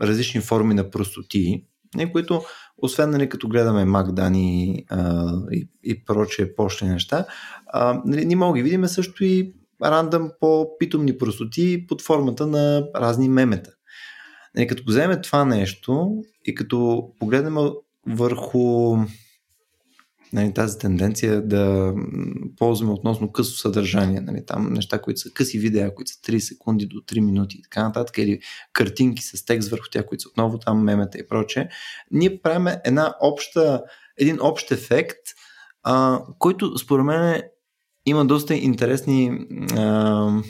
различни 0.02 0.40
форми 0.40 0.74
на 0.74 0.90
простотии, 0.90 1.64
нали, 1.94 2.12
които, 2.12 2.42
освен 2.78 3.10
нали, 3.10 3.28
като 3.28 3.48
гледаме 3.48 3.84
Макдани 3.84 4.84
и, 5.52 5.68
и 5.84 6.04
прочие 6.04 6.54
почни 6.54 6.88
неща, 6.88 7.26
а, 7.66 8.02
нали, 8.06 8.24
ние 8.24 8.36
мога 8.36 8.56
ги 8.56 8.62
видим 8.62 8.86
също 8.86 9.24
и 9.24 9.54
рандъм 9.84 10.30
по 10.40 10.78
питомни 10.78 11.18
простоти 11.18 11.86
под 11.86 12.02
формата 12.02 12.46
на 12.46 12.86
разни 12.96 13.28
мемета. 13.28 13.70
Нали, 14.56 14.66
като 14.66 14.82
вземем 14.86 15.22
това 15.22 15.44
нещо 15.44 16.22
и 16.44 16.54
като 16.54 17.08
погледнем 17.18 17.56
върху 18.06 18.96
нали, 20.32 20.54
тази 20.54 20.78
тенденция 20.78 21.42
да 21.42 21.94
ползваме 22.58 22.92
относно 22.92 23.32
късо 23.32 23.56
съдържание, 23.56 24.20
нали, 24.20 24.46
там 24.46 24.72
неща, 24.72 25.02
които 25.02 25.20
са 25.20 25.30
къси 25.30 25.58
видеа, 25.58 25.94
които 25.94 26.10
са 26.10 26.20
3 26.20 26.38
секунди 26.38 26.86
до 26.86 26.96
3 26.96 27.20
минути 27.20 27.56
и 27.58 27.62
така 27.62 27.82
нататък, 27.82 28.18
или 28.18 28.40
картинки 28.72 29.22
с 29.22 29.44
текст 29.44 29.70
върху 29.70 29.86
тях, 29.92 30.06
които 30.06 30.22
са 30.22 30.28
отново 30.28 30.58
там 30.58 30.84
мемета 30.84 31.18
и 31.18 31.28
прочее, 31.28 31.68
ние 32.10 32.42
правим 32.42 32.66
една 32.84 33.14
обща, 33.20 33.82
един 34.18 34.38
общ 34.40 34.70
ефект, 34.70 35.20
а, 35.82 36.22
който 36.38 36.78
според 36.78 37.06
мен 37.06 37.42
има 38.06 38.26
доста 38.26 38.54
интересни 38.54 39.46
а, 39.76 40.42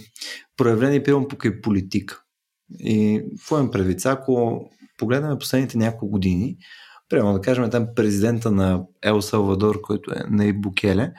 проявления, 0.57 1.03
примерно 1.03 1.29
покрай 1.29 1.61
политика. 1.61 2.23
И 2.79 3.23
какво 3.31 3.59
им 3.59 3.71
предвид? 3.71 4.07
Ако 4.07 4.65
погледнем 4.99 5.39
последните 5.39 5.79
няколко 5.79 6.09
години, 6.09 6.57
Примерно 7.13 7.33
да 7.33 7.41
кажем 7.41 7.71
там 7.71 7.87
президента 7.97 8.51
на 8.51 8.83
Ел 9.03 9.23
Салвадор, 9.23 9.81
който 9.81 10.11
е 10.11 10.25
на 10.31 10.53
Букеле, 10.55 11.13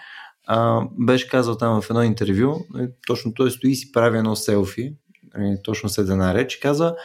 а, 0.48 0.82
беше 1.00 1.30
казал 1.30 1.56
там 1.56 1.82
в 1.82 1.90
едно 1.90 2.04
интервю, 2.04 2.66
нали, 2.74 2.88
точно 3.08 3.34
той 3.34 3.52
стои 3.52 3.72
и 3.72 3.76
си 3.76 3.92
прави 3.92 4.18
едно 4.18 4.36
селфи, 4.36 4.94
нали, 5.38 5.58
точно 5.64 5.90
след 5.90 6.10
една 6.10 6.34
реч, 6.34 6.56
каза, 6.56 6.96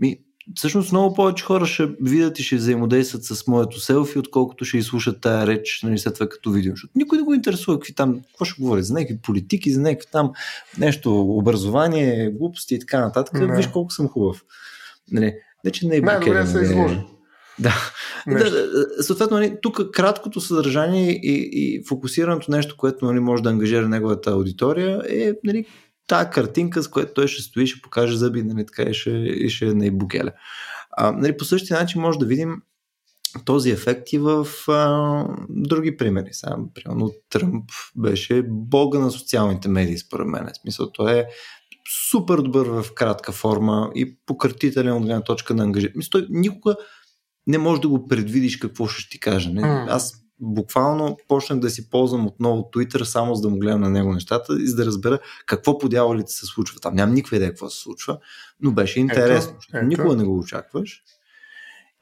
ми, 0.00 0.18
всъщност 0.54 0.92
много 0.92 1.14
повече 1.14 1.44
хора 1.44 1.66
ще 1.66 1.88
видят 2.00 2.38
и 2.38 2.42
ще 2.42 2.56
взаимодействат 2.56 3.24
с 3.24 3.46
моето 3.46 3.80
селфи, 3.80 4.18
отколкото 4.18 4.64
ще 4.64 4.78
изслушат 4.78 5.20
тая 5.20 5.46
реч 5.46 5.80
нали, 5.82 5.98
след 5.98 6.14
това 6.14 6.28
като 6.28 6.50
видео. 6.50 6.72
Защото 6.72 6.92
никой 6.96 7.18
не 7.18 7.24
го 7.24 7.34
интересува 7.34 7.78
какви 7.78 7.94
там, 7.94 8.20
какво 8.20 8.44
ще 8.44 8.62
говори, 8.62 8.82
за 8.82 8.94
някакви 8.94 9.20
политики, 9.22 9.72
за 9.72 9.80
някакви 9.80 10.06
там 10.12 10.32
нещо, 10.78 11.20
образование, 11.20 12.30
глупости 12.30 12.74
и 12.74 12.78
така 12.78 13.00
нататък. 13.00 13.34
Не. 13.34 13.56
Виж 13.56 13.66
колко 13.66 13.90
съм 13.90 14.08
хубав. 14.08 14.42
Нали, 15.12 15.34
не, 15.64 15.70
че 15.70 15.86
не 15.86 15.96
е 15.96 16.00
Най-добре 16.00 16.46
се 16.46 16.60
изложи. 16.60 17.15
Да. 17.58 17.74
да. 18.28 19.02
Съответно, 19.02 19.36
нали, 19.36 19.56
тук 19.62 19.90
краткото 19.92 20.40
съдържание 20.40 21.10
и, 21.10 21.48
и 21.52 21.84
фокусираното 21.88 22.50
нещо, 22.50 22.76
което 22.76 23.04
нали, 23.04 23.20
може 23.20 23.42
да 23.42 23.50
ангажира 23.50 23.88
неговата 23.88 24.30
аудитория 24.30 25.02
е 25.08 25.32
нали, 25.44 25.66
тази 26.06 26.30
картинка, 26.30 26.82
с 26.82 26.88
която 26.88 27.14
той 27.14 27.28
ще 27.28 27.42
стои, 27.42 27.66
ще 27.66 27.82
покаже 27.82 28.16
зъби 28.16 28.42
нали, 28.42 28.66
така, 28.66 28.82
и 28.82 28.94
ще, 28.94 29.10
и 29.10 29.50
ще 29.50 29.66
е 29.66 29.74
на 29.74 29.86
ибукеля. 29.86 30.32
А, 30.90 31.12
нали, 31.12 31.36
по 31.36 31.44
същия 31.44 31.80
начин 31.80 32.00
може 32.00 32.18
да 32.18 32.26
видим 32.26 32.62
този 33.44 33.70
ефект 33.70 34.12
и 34.12 34.18
в 34.18 34.46
а, 34.68 35.24
други 35.48 35.96
примери. 35.96 36.28
Сега, 36.32 36.56
примерно, 36.74 37.12
Тръмп 37.30 37.70
беше 37.96 38.42
бога 38.48 38.98
на 38.98 39.10
социалните 39.10 39.68
медии, 39.68 39.98
според 39.98 40.26
мен. 40.26 40.46
В 40.46 40.56
смисъл, 40.56 40.92
той 40.92 41.18
е 41.18 41.26
супер 42.10 42.38
добър 42.38 42.66
в 42.66 42.94
кратка 42.94 43.32
форма 43.32 43.90
и 43.94 44.16
пократителен 44.26 44.92
от 44.92 45.02
гледна 45.02 45.22
точка 45.22 45.54
на 45.54 45.62
ангажиране. 45.62 46.04
Той 46.10 46.26
никога 46.30 46.76
не 47.46 47.58
можеш 47.58 47.80
да 47.80 47.88
го 47.88 48.08
предвидиш 48.08 48.56
какво 48.56 48.86
ще 48.86 49.10
ти 49.10 49.20
каже. 49.20 49.52
Не? 49.52 49.62
Mm. 49.62 49.86
Аз 49.88 50.12
буквално 50.40 51.16
почнах 51.28 51.58
да 51.58 51.70
си 51.70 51.90
ползвам 51.90 52.26
отново 52.26 52.70
Twitter, 52.74 53.02
само 53.02 53.34
за 53.34 53.42
да 53.42 53.48
му 53.48 53.58
гледам 53.58 53.80
на 53.80 53.90
него 53.90 54.12
нещата 54.12 54.56
и 54.60 54.66
за 54.66 54.76
да 54.76 54.86
разбера 54.86 55.18
какво 55.46 55.78
по 55.78 55.88
дяволите 55.88 56.32
се 56.32 56.46
случва 56.46 56.80
там. 56.80 56.94
Нямам 56.94 57.14
никаква 57.14 57.36
идея 57.36 57.50
какво 57.50 57.70
се 57.70 57.82
случва, 57.82 58.18
но 58.60 58.72
беше 58.72 59.00
интересно. 59.00 59.52
Ето, 59.68 59.76
ето. 59.76 59.86
Никога 59.86 60.16
не 60.16 60.24
го 60.24 60.38
очакваш. 60.38 61.02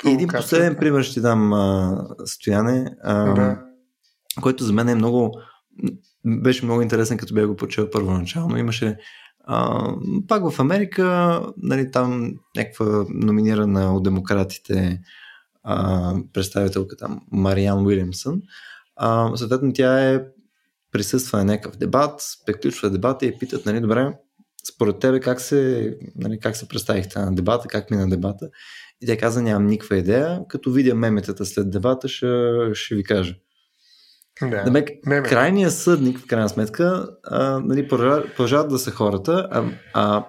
И 0.07 0.11
един 0.11 0.29
последен 0.29 0.77
пример 0.77 1.03
ще 1.03 1.21
дам 1.21 1.53
а, 1.53 1.99
Стояне, 2.25 2.97
а, 3.03 3.35
да. 3.35 3.63
който 4.41 4.65
за 4.65 4.73
мен 4.73 4.89
е 4.89 4.95
много 4.95 5.41
беше 6.27 6.65
много 6.65 6.83
интересен, 6.83 7.17
като 7.17 7.35
бях 7.35 7.47
го 7.47 7.57
почел 7.57 7.91
първоначално. 7.91 8.57
Имаше 8.57 8.97
а, 9.45 9.89
пак 10.29 10.51
в 10.51 10.61
Америка, 10.61 11.41
нали, 11.57 11.91
там 11.91 12.33
някаква 12.57 13.05
номинирана 13.09 13.95
от 13.95 14.03
демократите 14.03 15.01
а, 15.65 16.15
представителка 16.33 16.97
там 16.97 17.21
Мариан 17.33 17.87
Уилямсън. 17.87 18.43
А, 18.97 19.37
съответно, 19.37 19.73
тя 19.73 20.11
е 20.11 20.21
присъства 20.93 21.39
на 21.39 21.45
някакъв 21.45 21.77
дебат, 21.77 22.21
приключва 22.47 22.91
дебата 22.91 23.27
и 23.27 23.39
питат, 23.39 23.67
нали, 23.67 23.81
добре, 23.81 24.13
според 24.75 24.99
тебе 24.99 25.21
как 25.21 25.41
се, 25.41 25.95
нали, 26.17 26.39
как 26.41 26.57
се 26.57 26.69
представихте 26.69 27.19
на 27.19 27.35
дебата, 27.35 27.69
как 27.69 27.91
мина 27.91 28.09
дебата? 28.09 28.49
И 29.01 29.07
тя 29.07 29.17
каза, 29.17 29.43
нямам 29.43 29.67
никаква 29.67 29.97
идея, 29.97 30.41
като 30.49 30.73
видя 30.73 30.95
меметата 30.95 31.47
след 31.47 31.71
дебата, 31.71 32.09
ще, 32.09 32.51
ще 32.75 32.95
ви 32.95 33.05
кажа. 33.05 33.35
Да, 34.43 34.63
Демек, 34.65 34.91
крайният 35.05 35.75
съдник, 35.75 36.19
в 36.19 36.27
крайна 36.27 36.49
сметка, 36.49 37.09
а, 37.25 37.61
нали, 37.61 37.89
продължават 37.89 38.69
да 38.69 38.79
са 38.79 38.91
хората, 38.91 39.49
а, 39.51 39.65
а 39.95 40.27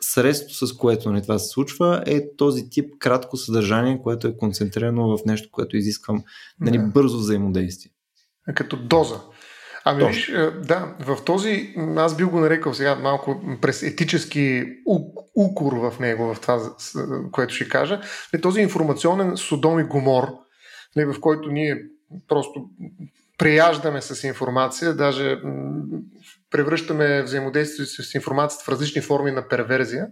средството, 0.00 0.66
с 0.66 0.76
което 0.76 1.12
нали, 1.12 1.22
това 1.22 1.38
се 1.38 1.48
случва, 1.48 2.02
е 2.06 2.36
този 2.36 2.70
тип 2.70 2.94
кратко 2.98 3.36
съдържание, 3.36 4.00
което 4.02 4.28
е 4.28 4.36
концентрирано 4.36 5.16
в 5.16 5.24
нещо, 5.26 5.48
което 5.52 5.76
изисквам 5.76 6.24
нали, 6.60 6.78
да. 6.78 6.84
бързо 6.84 7.18
взаимодействие. 7.18 7.92
Като 8.54 8.76
доза. 8.76 9.20
Ами 9.88 10.00
Точно. 10.00 10.14
виж, 10.14 10.28
е, 10.28 10.50
да, 10.50 10.94
в 11.00 11.24
този, 11.24 11.74
аз 11.96 12.16
бих 12.16 12.26
го 12.26 12.40
нарекал 12.40 12.74
сега 12.74 12.94
малко 12.94 13.40
през 13.60 13.82
етически 13.82 14.64
укор 15.36 15.72
в 15.72 16.00
него, 16.00 16.34
в 16.34 16.40
това, 16.40 16.74
което 17.32 17.54
ще 17.54 17.68
кажа, 17.68 18.00
е 18.32 18.40
този 18.40 18.60
информационен 18.60 19.36
Содом 19.36 19.80
и 19.80 19.84
Гомор, 19.84 20.24
нали, 20.96 21.06
в 21.06 21.20
който 21.20 21.50
ние 21.50 21.82
просто 22.28 22.68
преяждаме 23.38 24.02
с 24.02 24.26
информация, 24.26 24.94
даже 24.94 25.40
превръщаме 26.50 27.22
взаимодействието 27.22 28.02
с 28.02 28.14
информацията 28.14 28.64
в 28.64 28.68
различни 28.68 29.02
форми 29.02 29.30
на 29.30 29.48
перверзия. 29.48 30.06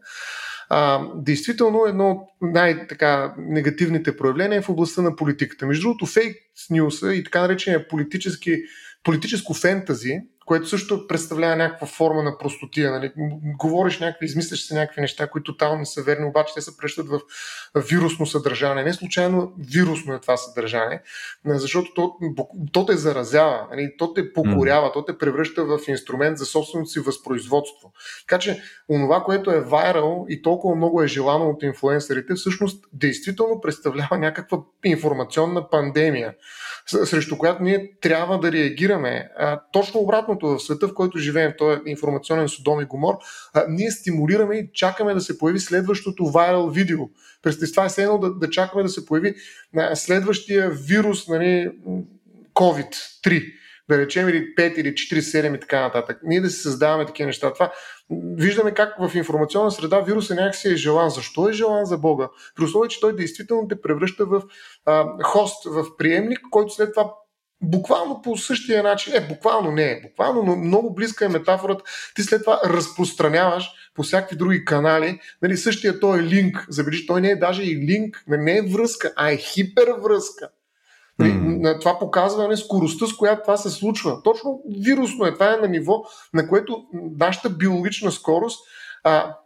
А, 0.69 1.03
действително, 1.15 1.87
едно 1.87 2.11
от 2.11 2.29
най-негативните 2.41 4.17
проявления 4.17 4.59
е 4.59 4.63
в 4.63 4.69
областта 4.69 5.03
на 5.03 5.17
политиката. 5.17 5.67
Между 5.67 5.83
другото, 5.83 6.07
фейк 6.07 6.37
нюса 6.71 7.15
и 7.15 7.25
така 7.25 7.41
наречения 7.41 7.89
политически, 7.89 8.63
политическо 9.05 9.55
фентази 9.55 10.21
което 10.47 10.69
също 10.69 11.07
представлява 11.07 11.57
някаква 11.57 11.87
форма 11.87 12.23
на 12.23 12.39
простотия. 12.39 12.91
Нали? 12.91 13.13
Говориш 13.59 14.01
някакви, 14.01 14.27
измисляш 14.27 14.67
се 14.67 14.75
някакви 14.75 15.01
неща, 15.01 15.27
които 15.27 15.53
тотално 15.53 15.79
не 15.79 15.87
са 15.87 16.03
верни, 16.03 16.27
обаче 16.27 16.55
те 16.55 16.61
се 16.61 16.77
прещат 16.77 17.09
в 17.09 17.21
вирусно 17.77 18.27
съдържание. 18.27 18.85
Не 18.85 18.93
случайно 18.93 19.53
вирусно 19.59 20.15
е 20.15 20.21
това 20.21 20.37
съдържание, 20.37 21.03
защото 21.47 21.95
то, 21.95 22.17
то 22.73 22.87
те 22.87 22.97
заразява, 22.97 23.67
нали? 23.71 23.95
то 23.99 24.13
те 24.13 24.33
покорява, 24.33 24.93
то 24.93 25.05
те 25.05 25.19
превръща 25.19 25.65
в 25.65 25.79
инструмент 25.89 26.39
за 26.39 26.47
собственото 26.47 26.91
си 26.91 27.01
възпроизводство. 27.01 27.93
Така 28.29 28.39
че 28.39 28.63
онова, 28.89 29.23
което 29.25 29.51
е 29.51 29.61
вайрал 29.61 30.27
и 30.29 30.43
толкова 30.43 30.77
много 30.77 31.03
е 31.03 31.07
желано 31.07 31.51
от 31.51 31.63
инфлуенсърите, 31.63 32.35
всъщност 32.35 32.85
действително 32.93 33.61
представлява 33.61 34.19
някаква 34.19 34.59
информационна 34.85 35.71
пандемия 35.71 36.35
срещу 36.87 37.39
която 37.39 37.63
ние 37.63 37.93
трябва 38.01 38.41
да 38.41 38.53
реагираме. 38.53 39.31
А, 39.37 39.61
точно 39.73 40.01
обратното 40.35 40.47
в 40.47 40.63
света, 40.63 40.89
в 40.89 40.95
който 40.95 41.19
живеем, 41.19 41.53
този 41.59 41.81
информационен 41.87 42.49
судом 42.49 42.81
и 42.81 42.85
гумор, 42.85 43.15
а, 43.55 43.65
ние 43.69 43.91
стимулираме 43.91 44.57
и 44.57 44.71
чакаме 44.73 45.15
да 45.15 45.21
се 45.21 45.39
появи 45.39 45.59
следващото 45.61 46.27
вайрал 46.27 46.71
видео. 46.71 46.99
Представи 47.43 47.71
това 47.71 47.85
е 47.85 47.91
следно 47.91 48.19
да, 48.19 48.35
да 48.35 48.51
чакаме 48.51 48.83
да 48.83 48.89
се 48.89 49.07
появи 49.07 49.35
а, 49.77 49.97
следващия 49.97 50.71
вирус, 50.71 51.29
нали, 51.29 51.71
COVID-3 52.55 53.53
да 53.89 53.99
речем, 53.99 54.29
или 54.29 54.55
5 54.55 54.75
или 54.75 54.93
4, 54.93 55.19
7 55.19 55.57
и 55.57 55.61
така 55.61 55.81
нататък. 55.81 56.21
Ние 56.23 56.41
да 56.41 56.51
си 56.51 56.61
създаваме 56.61 57.07
такива 57.07 57.27
неща. 57.27 57.53
Това 57.53 57.73
виждаме 58.37 58.75
как 58.75 58.95
в 58.99 59.15
информационна 59.15 59.71
среда 59.71 60.01
вируса 60.01 60.35
някакси 60.35 60.69
е 60.69 60.77
желан. 60.77 61.11
Защо 61.11 61.49
е 61.49 61.53
желан 61.53 61.85
за 61.85 61.99
Бога? 61.99 62.29
При 62.57 62.65
условие, 62.65 62.89
че 62.89 63.01
той 63.01 63.17
действително 63.17 63.69
те 63.69 63.81
превръща 63.81 64.27
в 64.27 64.43
а, 64.87 65.23
хост, 65.23 65.65
в 65.65 65.97
приемник, 65.97 66.41
който 66.51 66.75
след 66.75 66.95
това 66.95 67.15
буквално 67.63 68.23
по 68.23 68.37
същия 68.37 68.83
начин, 68.83 69.15
е, 69.15 69.29
буквално 69.29 69.71
не 69.71 69.91
е, 69.91 70.01
буквално, 70.01 70.43
но 70.43 70.57
много 70.57 70.95
близка 70.95 71.25
е 71.25 71.29
метафората, 71.29 71.85
ти 72.15 72.23
след 72.23 72.43
това 72.43 72.61
разпространяваш 72.65 73.71
по 73.95 74.03
всякакви 74.03 74.37
други 74.37 74.65
канали, 74.65 75.21
нали, 75.43 75.57
същия 75.57 76.01
той 76.01 76.19
е 76.19 76.23
линк, 76.23 76.67
забележи, 76.69 77.07
той 77.07 77.21
не 77.21 77.31
е 77.31 77.37
даже 77.37 77.63
и 77.63 77.77
линк, 77.77 78.25
не 78.27 78.57
е 78.57 78.63
връзка, 78.63 79.13
а 79.17 79.31
е 79.31 79.37
хипервръзка. 79.37 80.49
Mm. 81.21 81.81
Това 81.81 81.99
показва 81.99 82.49
не, 82.49 82.57
скоростта, 82.57 83.07
с 83.07 83.13
която 83.13 83.43
това 83.43 83.57
се 83.57 83.71
случва. 83.71 84.23
Точно 84.23 84.63
вирусно 84.81 85.27
е. 85.27 85.35
Това 85.35 85.55
е 85.55 85.57
на 85.57 85.69
ниво, 85.69 86.05
на 86.35 86.49
което 86.49 86.85
нашата 87.19 87.51
биологична 87.51 88.13
скорост 88.13 88.61
а, 89.05 89.37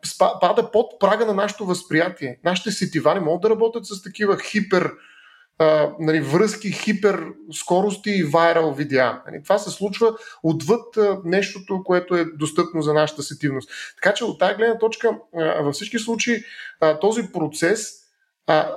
пада 0.41 0.71
под 0.71 1.01
прага 1.01 1.27
на 1.27 1.35
нашето 1.35 1.67
възприятие. 1.67 2.39
Нашите 2.45 2.71
сетива 2.71 3.15
не 3.15 3.21
могат 3.21 3.43
да 3.43 3.51
работят 3.51 3.87
с 3.87 4.03
такива 4.03 4.39
хипер 4.39 4.93
а, 5.59 5.91
нали, 6.01 6.21
връзки, 6.21 6.73
хиперскорости 6.73 8.11
и 8.11 8.25
вайрал 8.25 8.75
видеа. 8.75 9.23
Нали, 9.27 9.43
това 9.43 9.59
се 9.59 9.71
случва 9.71 10.17
отвъд 10.43 10.97
а, 10.97 11.19
нещото, 11.25 11.83
което 11.85 12.17
е 12.17 12.25
достъпно 12.25 12.83
за 12.83 12.95
нашата 12.95 13.23
сетивност. 13.23 13.71
Така 14.03 14.15
че 14.15 14.25
от 14.25 14.39
тази 14.39 14.55
гледна 14.55 14.79
точка, 14.79 15.19
а, 15.37 15.63
във 15.63 15.75
всички 15.75 15.99
случаи, 15.99 16.45
а, 16.81 16.99
този 16.99 17.23
процес 17.33 17.93
а, 18.47 18.75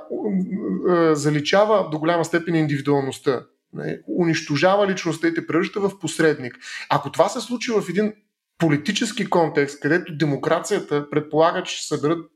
а, 0.88 1.14
заличава 1.14 1.90
до 1.90 1.98
голяма 1.98 2.24
степен 2.24 2.54
индивидуалността. 2.54 3.46
Нали, 3.72 3.98
унищожава 4.18 4.86
личността 4.86 5.28
и 5.28 5.34
те 5.34 5.46
превръща 5.46 5.80
в 5.80 5.98
посредник. 5.98 6.58
Ако 6.90 7.12
това 7.12 7.28
се 7.28 7.40
случи 7.40 7.70
в 7.72 7.84
един 7.88 8.12
политически 8.58 9.30
контекст, 9.30 9.80
където 9.80 10.16
демокрацията 10.16 11.10
предполага, 11.10 11.62
че 11.62 11.76
ще 11.76 11.86
съберат 11.86 12.30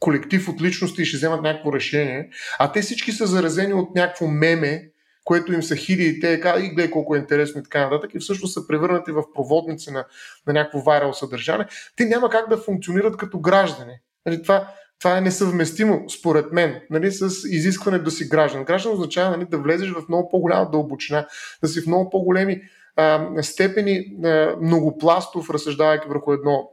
колектив 0.00 0.48
от 0.48 0.62
личности 0.62 1.02
и 1.02 1.04
ще 1.04 1.16
вземат 1.16 1.42
някакво 1.42 1.72
решение, 1.72 2.30
а 2.58 2.72
те 2.72 2.82
всички 2.82 3.12
са 3.12 3.26
заразени 3.26 3.74
от 3.74 3.94
някакво 3.94 4.26
меме, 4.26 4.90
което 5.24 5.52
им 5.52 5.62
са 5.62 5.76
хили 5.76 6.04
и 6.04 6.20
те 6.20 6.40
казват, 6.40 6.64
и 6.64 6.68
гледай 6.68 6.90
колко 6.90 7.16
е 7.16 7.18
интересно 7.18 7.60
и 7.60 7.64
така 7.64 7.84
нататък, 7.84 8.14
и 8.14 8.18
всъщност 8.18 8.54
са 8.54 8.66
превърнати 8.66 9.12
в 9.12 9.22
проводници 9.34 9.90
на, 9.90 10.04
на 10.46 10.52
някакво 10.52 10.80
вайрал 10.80 11.12
съдържание, 11.12 11.66
те 11.96 12.04
няма 12.04 12.30
как 12.30 12.48
да 12.48 12.56
функционират 12.56 13.16
като 13.16 13.40
граждани. 13.40 13.92
Нали, 14.26 14.42
това, 14.42 14.68
това 14.98 15.18
е 15.18 15.20
несъвместимо, 15.20 16.04
според 16.10 16.52
мен, 16.52 16.80
нали, 16.90 17.12
с 17.12 17.30
изискване 17.48 17.98
да 17.98 18.10
си 18.10 18.28
граждан. 18.28 18.64
Граждан 18.64 18.92
означава 18.92 19.36
нали, 19.36 19.46
да 19.50 19.58
влезеш 19.58 19.90
в 19.90 20.08
много 20.08 20.28
по-голяма 20.28 20.70
дълбочина, 20.70 21.26
да 21.62 21.68
си 21.68 21.80
в 21.80 21.86
много 21.86 22.10
по-големи 22.10 22.62
а, 22.96 23.28
степени 23.42 24.04
а, 24.24 24.56
многопластов, 24.62 25.50
разсъждавайки 25.50 26.08
върху 26.08 26.32
едно 26.32 26.70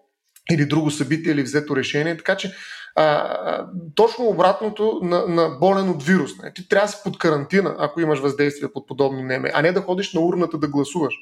или 0.52 0.66
друго 0.66 0.92
събитие 0.92 1.32
или 1.32 1.44
взето 1.44 1.76
решение. 1.76 2.18
Така 2.18 2.38
че 2.38 2.56
а, 2.96 3.68
точно 3.96 4.26
обратното 4.26 5.00
на, 5.04 5.28
на 5.28 5.50
болен 5.50 5.90
от 5.90 6.04
вирус. 6.04 6.32
Не? 6.44 6.54
Ти 6.54 6.70
трябва 6.70 6.86
да 6.86 6.92
си 6.92 6.98
под 7.04 7.18
карантина, 7.18 7.76
ако 7.80 8.02
имаш 8.02 8.20
въздействие 8.20 8.72
под 8.74 8.88
подобно 8.88 9.24
неме, 9.24 9.52
а 9.54 9.62
не 9.62 9.72
да 9.72 9.82
ходиш 9.82 10.14
на 10.14 10.22
урната 10.22 10.58
да 10.58 10.68
гласуваш. 10.68 11.14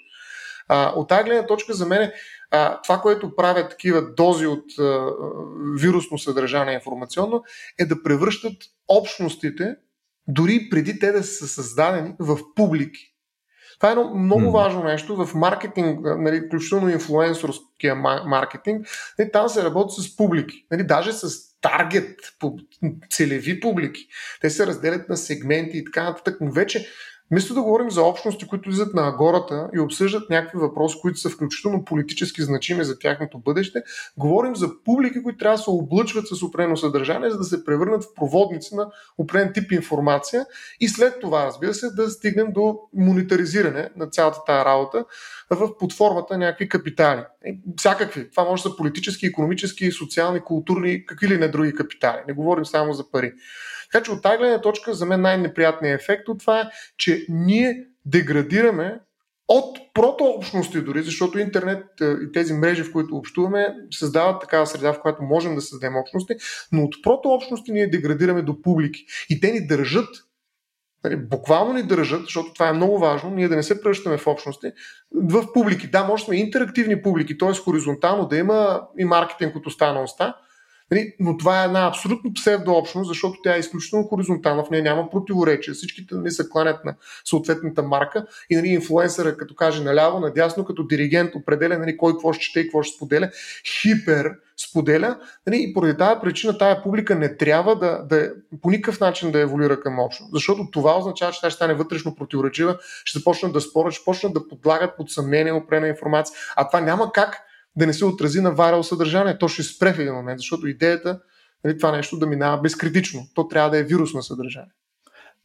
А, 0.67 0.93
от 0.95 1.09
тази 1.09 1.23
гледна 1.23 1.45
точка 1.45 1.73
за 1.73 1.85
мен 1.85 2.11
а, 2.51 2.81
това, 2.81 2.97
което 3.01 3.35
правят 3.35 3.69
такива 3.69 4.01
дози 4.01 4.47
от 4.47 4.79
а, 4.79 5.09
вирусно 5.79 6.17
съдържание 6.17 6.73
информационно, 6.73 7.43
е 7.79 7.85
да 7.85 8.03
превръщат 8.03 8.57
общностите, 8.87 9.75
дори 10.27 10.67
преди 10.69 10.99
те 10.99 11.11
да 11.11 11.23
са 11.23 11.47
създадени, 11.47 12.13
в 12.19 12.39
публики. 12.55 13.12
Това 13.83 13.91
е 13.91 13.99
едно 13.99 14.15
много 14.15 14.51
важно 14.51 14.83
нещо 14.83 15.25
в 15.25 15.35
маркетинг, 15.35 15.99
нали, 16.03 16.41
включително 16.47 16.89
инфлуенсорския 16.89 17.95
маркетинг. 18.25 18.87
Нали, 19.19 19.31
там 19.31 19.49
се 19.49 19.63
работи 19.63 20.01
с 20.01 20.15
публики. 20.15 20.65
Нали, 20.71 20.83
даже 20.83 21.13
с 21.13 21.27
таргет, 21.61 22.19
целеви 23.09 23.59
публики. 23.59 24.07
Те 24.41 24.49
се 24.49 24.67
разделят 24.67 25.09
на 25.09 25.17
сегменти 25.17 25.77
и 25.77 25.85
така 25.85 26.03
нататък. 26.03 26.37
Но 26.41 26.51
вече 26.51 26.87
Вместо 27.33 27.53
да 27.53 27.61
говорим 27.61 27.91
за 27.91 28.03
общности, 28.03 28.47
които 28.47 28.69
излизат 28.69 28.93
на 28.93 29.07
агората 29.07 29.69
и 29.75 29.79
обсъждат 29.79 30.29
някакви 30.29 30.57
въпроси, 30.57 30.97
които 31.01 31.19
са 31.19 31.29
включително 31.29 31.85
политически 31.85 32.41
значими 32.41 32.83
за 32.83 32.99
тяхното 32.99 33.39
бъдеще, 33.39 33.83
говорим 34.17 34.55
за 34.55 34.83
публики, 34.83 35.23
които 35.23 35.37
трябва 35.37 35.57
да 35.57 35.63
се 35.63 35.69
облъчват 35.69 36.27
с 36.27 36.43
определено 36.43 36.77
съдържание, 36.77 37.29
за 37.29 37.37
да 37.37 37.43
се 37.43 37.65
превърнат 37.65 38.03
в 38.03 38.13
проводници 38.15 38.75
на 38.75 38.87
определен 39.17 39.53
тип 39.53 39.71
информация 39.71 40.45
и 40.79 40.87
след 40.87 41.19
това, 41.19 41.45
разбира 41.45 41.73
се, 41.73 41.89
да 41.89 42.09
стигнем 42.09 42.51
до 42.51 42.79
монетаризиране 42.93 43.89
на 43.95 44.07
цялата 44.07 44.39
тази 44.47 44.65
работа 44.65 45.05
в 45.49 45.77
подформата 45.77 46.33
на 46.33 46.45
някакви 46.45 46.69
капитали. 46.69 47.21
Всякакви. 47.77 48.31
Това 48.31 48.43
може 48.43 48.63
да 48.63 48.69
са 48.69 48.75
политически, 48.75 49.25
економически, 49.25 49.91
социални, 49.91 50.39
културни, 50.39 51.05
какви 51.05 51.27
ли 51.27 51.37
не 51.37 51.47
други 51.47 51.73
капитали. 51.73 52.21
Не 52.27 52.33
говорим 52.33 52.65
само 52.65 52.93
за 52.93 53.11
пари. 53.11 53.33
Така 53.93 54.03
че 54.03 54.11
от 54.11 54.21
тази 54.21 54.37
гледна 54.37 54.61
точка 54.61 54.93
за 54.93 55.05
мен 55.05 55.21
най-неприятният 55.21 56.01
ефект 56.01 56.27
от 56.27 56.39
това 56.39 56.59
е, 56.59 56.69
че 56.97 57.25
ние 57.29 57.85
деградираме 58.05 58.99
от 59.47 59.77
протообщности 59.93 60.81
дори, 60.81 61.03
защото 61.03 61.39
интернет 61.39 61.85
е, 62.01 62.05
и 62.05 62.31
тези 62.33 62.53
мрежи, 62.53 62.83
в 62.83 62.91
които 62.91 63.15
общуваме, 63.15 63.75
създават 63.91 64.41
такава 64.41 64.67
среда, 64.67 64.93
в 64.93 65.01
която 65.01 65.23
можем 65.23 65.55
да 65.55 65.61
създадем 65.61 65.95
общности, 65.95 66.33
но 66.71 66.83
от 66.83 66.95
протообщности 67.03 67.71
ние 67.71 67.87
деградираме 67.87 68.41
до 68.41 68.61
публики. 68.61 69.05
И 69.29 69.39
те 69.39 69.51
ни 69.51 69.67
държат, 69.67 70.09
нали, 71.03 71.15
буквално 71.15 71.73
ни 71.73 71.83
държат, 71.83 72.21
защото 72.21 72.53
това 72.53 72.69
е 72.69 72.73
много 72.73 72.99
важно, 72.99 73.29
ние 73.29 73.47
да 73.47 73.55
не 73.55 73.63
се 73.63 73.81
превръщаме 73.81 74.17
в 74.17 74.27
общности, 74.27 74.71
в 75.11 75.53
публики. 75.53 75.87
Да, 75.87 76.03
може 76.03 76.23
сме 76.23 76.35
интерактивни 76.35 77.01
публики, 77.01 77.37
т.е. 77.37 77.53
хоризонтално 77.53 78.27
да 78.27 78.37
има 78.37 78.81
и 78.99 79.05
маркетинг 79.05 79.55
от 79.55 79.67
уста 79.67 80.01
уста, 80.03 80.35
но 81.19 81.37
това 81.37 81.61
е 81.61 81.65
една 81.65 81.87
абсолютно 81.87 82.33
псевдообщност, 82.33 83.07
защото 83.07 83.39
тя 83.43 83.55
е 83.55 83.59
изключително 83.59 84.05
хоризонтална, 84.05 84.63
в 84.63 84.69
нея 84.69 84.83
няма 84.83 85.09
противоречия. 85.09 85.73
Всичките 85.73 86.15
нали, 86.15 86.31
се 86.31 86.49
кланят 86.49 86.85
на 86.85 86.95
съответната 87.25 87.83
марка 87.83 88.25
и 88.49 88.55
нали, 88.55 88.67
инфлуенсъра, 88.67 89.37
като 89.37 89.55
каже 89.55 89.83
наляво, 89.83 90.19
надясно, 90.19 90.65
като 90.65 90.87
диригент 90.87 91.35
определя 91.35 91.77
нали, 91.77 91.97
кой 91.97 92.13
какво 92.13 92.33
ще 92.33 92.45
чете 92.45 92.59
и 92.59 92.63
какво 92.63 92.83
ще 92.83 92.95
споделя, 92.95 93.29
хипер 93.81 94.31
споделя. 94.57 95.17
Нали, 95.47 95.63
и 95.63 95.73
поради 95.73 95.97
тази 95.97 96.19
причина 96.21 96.57
тая 96.57 96.83
публика 96.83 97.15
не 97.15 97.37
трябва 97.37 97.75
да, 97.75 98.03
да 98.03 98.33
по 98.61 98.69
никакъв 98.69 98.99
начин 98.99 99.31
да 99.31 99.39
еволюира 99.39 99.79
към 99.79 99.99
общо. 99.99 100.23
Защото 100.33 100.67
това 100.71 100.97
означава, 100.97 101.31
че 101.31 101.41
тя 101.41 101.49
ще 101.49 101.55
стане 101.55 101.73
вътрешно 101.73 102.15
противоречива, 102.15 102.77
ще 103.05 103.19
започнат 103.19 103.53
да 103.53 103.61
спорят, 103.61 103.93
ще 103.93 104.05
почнат 104.05 104.33
да 104.33 104.47
подлагат 104.47 104.97
под 104.97 105.11
съмнение 105.11 105.53
опрена 105.53 105.87
информация. 105.87 106.35
А 106.55 106.67
това 106.67 106.81
няма 106.81 107.11
как 107.11 107.41
да 107.75 107.87
не 107.87 107.93
се 107.93 108.05
отрази 108.05 108.41
на 108.41 108.51
варал 108.51 108.83
съдържание. 108.83 109.37
То 109.37 109.47
ще 109.47 109.63
спре 109.63 109.93
в 109.93 109.99
един 109.99 110.13
момент, 110.13 110.39
защото 110.39 110.67
идеята 110.67 111.19
нали, 111.63 111.77
това 111.77 111.91
нещо 111.91 112.17
да 112.17 112.25
минава 112.25 112.61
безкритично. 112.61 113.21
То 113.35 113.47
трябва 113.47 113.69
да 113.69 113.77
е 113.77 113.83
вирусно 113.83 114.23
съдържание. 114.23 114.71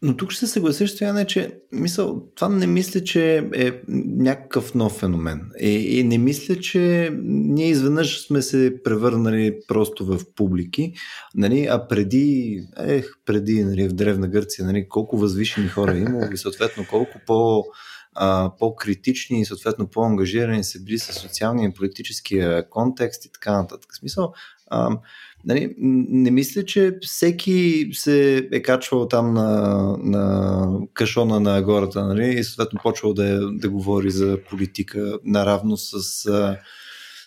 Но 0.03 0.17
тук 0.17 0.31
ще 0.31 0.47
се 0.47 0.53
съгласиш, 0.53 0.91
Стояне, 0.91 1.27
че 1.27 1.61
мисъл, 1.73 2.23
това 2.35 2.49
не 2.49 2.67
мисля, 2.67 3.05
че 3.05 3.49
е 3.55 3.73
някакъв 3.89 4.75
нов 4.75 4.93
феномен. 4.93 5.51
И, 5.61 5.99
и 5.99 6.05
не 6.05 6.19
мисля, 6.19 6.57
че 6.57 7.11
ние 7.23 7.69
изведнъж 7.69 8.27
сме 8.27 8.43
се 8.43 8.75
превърнали 8.85 9.59
просто 9.69 10.07
в 10.07 10.21
публики, 10.37 10.93
нали, 11.35 11.67
а 11.71 11.89
преди, 11.89 12.61
ех, 12.79 13.07
преди 13.27 13.65
нали, 13.65 13.89
в 13.89 13.93
Древна 13.93 14.29
Гърция, 14.29 14.67
нали, 14.67 14.89
колко 14.89 15.19
възвишени 15.19 15.69
хора 15.69 15.99
е 15.99 16.05
и 16.35 16.37
съответно 16.37 16.85
колко 16.91 17.19
по- 17.27 17.65
по-критични 18.59 19.41
и 19.41 19.45
съответно 19.45 19.87
по-ангажирани 19.87 20.65
са 20.65 20.83
били 20.83 20.99
с 20.99 21.13
социалния 21.13 21.69
и 21.69 21.75
политическия 21.75 22.69
контекст 22.69 23.25
и 23.25 23.33
така 23.33 23.53
нататък. 23.53 23.97
Смисъл, 23.97 24.33
а, 24.71 24.99
нали, 25.45 25.75
не 25.79 26.31
мисля, 26.31 26.65
че 26.65 26.99
всеки 27.03 27.89
се 27.93 28.49
е 28.53 28.63
качвал 28.63 29.09
там 29.09 29.35
на, 29.35 29.97
на 29.99 30.69
кашона 30.95 31.41
на 31.41 31.63
гората 31.63 32.05
нали, 32.05 32.39
и 32.39 32.45
съответно 32.45 32.81
почвал 32.83 33.15
да, 33.15 33.51
да 33.53 33.71
говори 33.71 34.11
за 34.11 34.39
политика 34.51 35.19
наравно 35.25 35.77
с 35.77 36.27
а, 36.27 36.59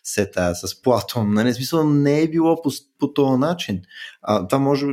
сета, 0.03 0.55
с 0.55 0.81
Платон. 0.81 1.33
Нали? 1.33 1.53
Смисъл 1.53 1.89
не 1.89 2.21
е 2.21 2.27
било 2.27 2.61
по, 2.61 2.69
по 2.99 3.13
този 3.13 3.39
начин. 3.39 3.81
А, 4.21 4.47
това 4.47 4.59
може, 4.59 4.85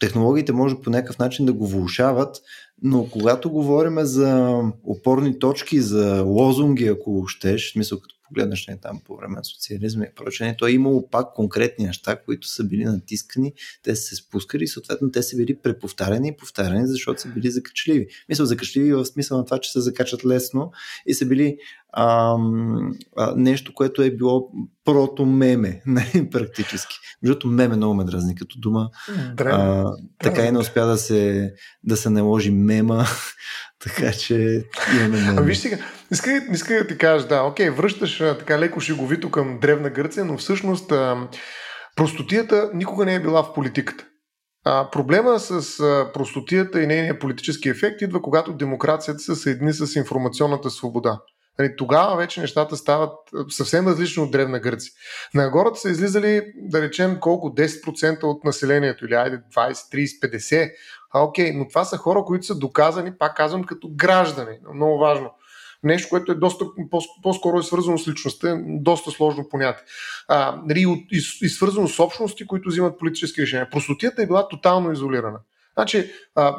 технологиите 0.00 0.52
може 0.52 0.80
по 0.80 0.90
някакъв 0.90 1.18
начин 1.18 1.46
да 1.46 1.52
го 1.52 1.66
влушават, 1.66 2.36
но 2.82 3.06
когато 3.10 3.50
говорим 3.50 3.98
за 4.00 4.60
опорни 4.84 5.38
точки, 5.38 5.80
за 5.80 6.22
лозунги, 6.22 6.86
ако 6.86 7.24
щеш, 7.26 7.72
смисъл 7.72 8.00
като 8.00 8.14
погледнеш 8.32 8.66
не 8.66 8.76
там 8.76 9.00
по 9.04 9.16
време 9.16 9.36
на 9.36 9.44
социализма 9.44 10.04
и 10.04 10.14
прочее, 10.14 10.56
то 10.58 10.66
е 10.66 10.70
имало 10.70 11.10
пак 11.10 11.34
конкретни 11.34 11.86
неща, 11.86 12.16
които 12.24 12.48
са 12.48 12.64
били 12.64 12.84
натискани, 12.84 13.52
те 13.82 13.96
са 13.96 14.02
се 14.02 14.16
спускали 14.16 14.64
и 14.64 14.68
съответно 14.68 15.10
те 15.10 15.22
са 15.22 15.36
били 15.36 15.58
преповтаряни 15.62 16.28
и 16.28 16.36
повтаряни, 16.36 16.86
защото 16.86 17.20
са 17.20 17.28
били 17.28 17.50
закачливи. 17.50 18.06
Мисля, 18.28 18.46
закачливи 18.46 18.92
в 18.92 19.04
смисъл 19.04 19.38
на 19.38 19.44
това, 19.44 19.58
че 19.58 19.72
се 19.72 19.80
закачат 19.80 20.24
лесно 20.24 20.72
и 21.06 21.14
са 21.14 21.26
били 21.26 21.58
ам, 21.96 22.92
а, 23.16 23.34
нещо, 23.36 23.74
което 23.74 24.02
е 24.02 24.10
било 24.10 24.50
прото 24.84 25.26
меме, 25.26 25.82
не, 25.86 26.30
практически. 26.30 26.94
Защото 27.22 27.46
меме 27.46 27.76
много 27.76 27.94
ме 27.94 28.04
дразни 28.04 28.34
като 28.34 28.58
дума. 28.58 28.90
А, 29.38 29.84
така 30.18 30.46
и 30.46 30.52
не 30.52 30.58
успя 30.58 30.86
да 30.86 30.98
се, 30.98 31.52
да 31.84 31.96
се 31.96 32.10
наложи 32.10 32.50
мема, 32.50 33.04
така 33.78 34.12
че 34.12 34.64
имаме 34.96 35.20
меме. 35.20 35.40
А 35.40 35.42
виж 35.42 35.58
сега, 35.58 35.78
иска, 36.12 36.42
иска 36.52 36.74
да 36.74 36.86
ти 36.86 36.98
кажа, 36.98 37.26
да, 37.26 37.42
окей, 37.42 37.70
връщаш 37.70 38.18
така 38.18 38.58
леко 38.58 38.80
шеговито 38.80 39.30
към 39.30 39.58
Древна 39.58 39.90
Гърция, 39.90 40.24
но 40.24 40.38
всъщност 40.38 40.92
простотията 41.96 42.70
никога 42.74 43.04
не 43.04 43.14
е 43.14 43.20
била 43.20 43.42
в 43.42 43.54
политиката. 43.54 44.06
А, 44.64 44.90
проблема 44.90 45.38
с 45.38 45.78
простотията 46.14 46.82
и 46.82 46.86
нейния 46.86 47.18
политически 47.18 47.68
ефект 47.68 48.02
идва, 48.02 48.22
когато 48.22 48.52
демокрацията 48.52 49.20
се 49.20 49.34
съедини 49.34 49.72
с 49.72 49.96
информационната 49.96 50.70
свобода. 50.70 51.18
Нали, 51.58 51.76
тогава 51.76 52.16
вече 52.16 52.40
нещата 52.40 52.76
стават 52.76 53.12
съвсем 53.48 53.88
различно 53.88 54.22
от 54.22 54.30
Древна 54.30 54.60
Гърция. 54.60 54.92
На 55.34 55.50
гората 55.50 55.80
са 55.80 55.90
излизали, 55.90 56.42
да 56.56 56.82
речем, 56.82 57.18
колко 57.20 57.54
10% 57.54 58.22
от 58.22 58.44
населението, 58.44 59.04
или 59.04 59.14
айде 59.14 59.42
20, 59.56 59.72
30, 59.72 60.36
50. 60.36 60.72
А, 61.14 61.20
окей, 61.20 61.52
но 61.52 61.68
това 61.68 61.84
са 61.84 61.96
хора, 61.96 62.24
които 62.24 62.46
са 62.46 62.58
доказани, 62.58 63.18
пак 63.18 63.36
казвам, 63.36 63.64
като 63.64 63.88
граждани. 63.96 64.58
Много 64.74 64.98
важно. 64.98 65.30
Нещо, 65.82 66.08
което 66.08 66.32
е 66.32 66.34
доста 66.34 66.64
по-скоро 67.22 67.58
е 67.58 67.62
свързано 67.62 67.98
с 67.98 68.08
личността, 68.08 68.60
доста 68.66 69.10
сложно 69.10 69.48
понятие. 69.48 69.84
А, 70.28 70.60
нали, 70.66 71.04
и, 71.12 71.16
и 71.42 71.48
свързано 71.48 71.88
с 71.88 72.00
общности, 72.00 72.46
които 72.46 72.68
взимат 72.68 72.98
политически 72.98 73.42
решения. 73.42 73.70
Простотията 73.70 74.22
е 74.22 74.26
била 74.26 74.48
тотално 74.48 74.92
изолирана. 74.92 75.38
Значи, 75.74 76.12
а, 76.34 76.56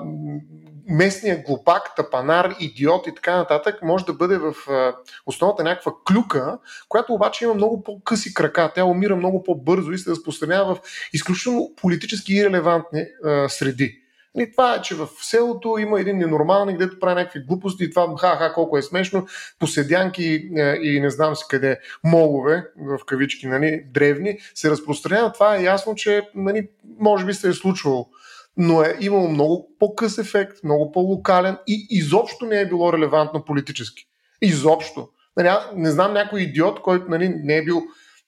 местният 0.88 1.46
глупак, 1.46 1.96
тапанар, 1.96 2.56
идиот 2.60 3.08
и 3.08 3.16
така 3.16 3.38
нататък 3.38 3.80
може 3.82 4.06
да 4.06 4.14
бъде 4.14 4.38
в 4.38 4.54
а, 4.70 4.96
основата 5.26 5.64
някаква 5.64 5.92
клюка, 6.08 6.58
която 6.90 7.14
обаче 7.14 7.46
има 7.46 7.54
много 7.54 7.84
по-къси 7.84 8.34
крака. 8.34 8.72
Тя 8.76 8.86
умира 8.86 9.16
много 9.16 9.44
по-бързо 9.44 9.92
и 9.92 9.98
се 9.98 10.12
разпространява 10.12 10.76
в 10.76 10.80
изключително 11.14 11.72
политически 11.82 12.34
ирелевантни 12.34 13.06
а, 13.24 13.50
среди. 13.50 14.03
И 14.40 14.52
това 14.52 14.76
е, 14.76 14.82
че 14.82 14.96
в 14.96 15.08
селото 15.22 15.78
има 15.78 16.00
един 16.00 16.18
ненормалник, 16.18 16.80
където 16.80 17.00
прави 17.00 17.16
някакви 17.16 17.40
глупости 17.40 17.84
и 17.84 17.90
това 17.90 18.18
ха-ха 18.18 18.54
колко 18.54 18.78
е 18.78 18.82
смешно, 18.82 19.28
поседянки 19.60 20.50
и 20.82 21.00
не 21.02 21.10
знам 21.10 21.36
си 21.36 21.46
къде, 21.50 21.80
молове, 22.04 22.66
в 22.78 23.06
кавички, 23.06 23.48
нали, 23.48 23.84
древни, 23.94 24.38
се 24.56 24.70
разпространява. 24.70 25.32
Това 25.32 25.56
е 25.56 25.64
ясно, 25.64 25.96
че 25.96 26.30
нали, 26.36 26.68
може 27.00 27.26
би 27.26 27.34
се 27.34 27.50
е 27.50 27.54
случвало 27.54 28.10
но 28.58 28.82
е 28.82 28.98
имало 29.02 29.30
много 29.30 29.76
по-къс 29.80 30.18
ефект, 30.18 30.64
много 30.64 30.92
по-локален 30.92 31.58
и 31.68 31.88
изобщо 31.90 32.46
не 32.46 32.62
е 32.62 32.68
било 32.68 32.94
релевантно 32.94 33.46
политически. 33.46 34.06
Изобщо. 34.42 35.10
Нали, 35.38 35.50
не 35.76 35.92
знам 35.92 36.14
някой 36.14 36.42
идиот, 36.42 36.82
който 36.82 37.10
нали, 37.10 37.30
не 37.30 37.58
е 37.58 37.64
бил 37.64 37.84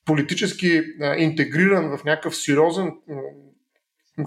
политически 0.05 0.83
а, 1.01 1.15
интегриран 1.15 1.97
в 1.97 2.03
някакъв 2.03 2.35
сериозен 2.35 2.91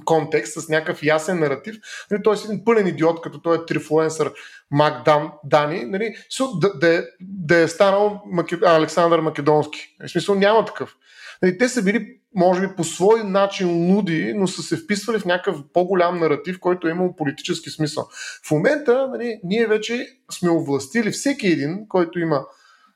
контекст, 0.04 0.60
с 0.60 0.68
някакъв 0.68 1.02
ясен 1.02 1.38
наратив. 1.38 1.76
Нали, 2.10 2.22
той 2.22 2.36
е 2.36 2.38
един 2.44 2.64
пълен 2.64 2.86
идиот, 2.86 3.20
като 3.20 3.40
той 3.40 3.56
е 3.56 3.66
трифлуенсър 3.66 4.32
Мак 4.70 5.04
Дан, 5.04 5.30
Дани, 5.44 5.84
нали, 5.84 6.14
да, 6.60 6.78
да, 6.78 6.94
е, 6.94 7.02
да 7.20 7.58
е 7.58 7.68
станал 7.68 8.22
Маке, 8.26 8.58
Александър 8.64 9.20
Македонски. 9.20 9.96
В 10.06 10.10
смисъл 10.10 10.34
няма 10.34 10.64
такъв. 10.64 10.96
Нали, 11.42 11.58
те 11.58 11.68
са 11.68 11.82
били 11.82 12.18
може 12.34 12.60
би 12.60 12.74
по 12.76 12.84
свой 12.84 13.24
начин 13.24 13.68
луди, 13.94 14.32
но 14.36 14.46
са 14.46 14.62
се 14.62 14.76
вписвали 14.76 15.18
в 15.18 15.24
някакъв 15.24 15.56
по-голям 15.72 16.18
наратив, 16.18 16.60
който 16.60 16.88
е 16.88 16.90
имал 16.90 17.16
политически 17.16 17.70
смисъл. 17.70 18.08
В 18.46 18.50
момента 18.50 19.08
нали, 19.12 19.40
ние 19.44 19.66
вече 19.66 20.06
сме 20.32 20.50
овластили 20.50 21.10
всеки 21.10 21.46
един, 21.46 21.88
който 21.88 22.18
има 22.18 22.46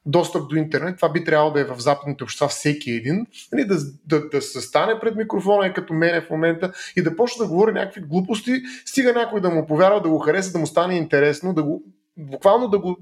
достъп 0.06 0.48
до 0.48 0.56
интернет, 0.56 0.96
това 0.96 1.12
би 1.12 1.24
трябвало 1.24 1.52
да 1.52 1.60
е 1.60 1.64
в 1.64 1.76
западните 1.78 2.24
общества 2.24 2.48
всеки 2.48 2.90
един, 2.90 3.26
нали, 3.52 3.64
да, 3.64 3.76
да, 4.06 4.28
да 4.28 4.42
се 4.42 4.60
стане 4.60 5.00
пред 5.00 5.16
микрофона 5.16 5.66
и 5.66 5.72
като 5.72 5.94
мене 5.94 6.20
в 6.20 6.30
момента 6.30 6.72
и 6.96 7.02
да 7.02 7.16
почне 7.16 7.44
да 7.44 7.48
говори 7.48 7.72
някакви 7.72 8.00
глупости, 8.00 8.62
стига 8.86 9.12
някой 9.12 9.40
да 9.40 9.50
му 9.50 9.66
повярва, 9.66 10.00
да 10.00 10.08
го 10.08 10.18
хареса, 10.18 10.52
да 10.52 10.58
му 10.58 10.66
стане 10.66 10.96
интересно, 10.96 11.54
да 11.54 11.62
го 11.62 11.82
буквално 12.16 12.68
да 12.68 12.78
го 12.78 12.96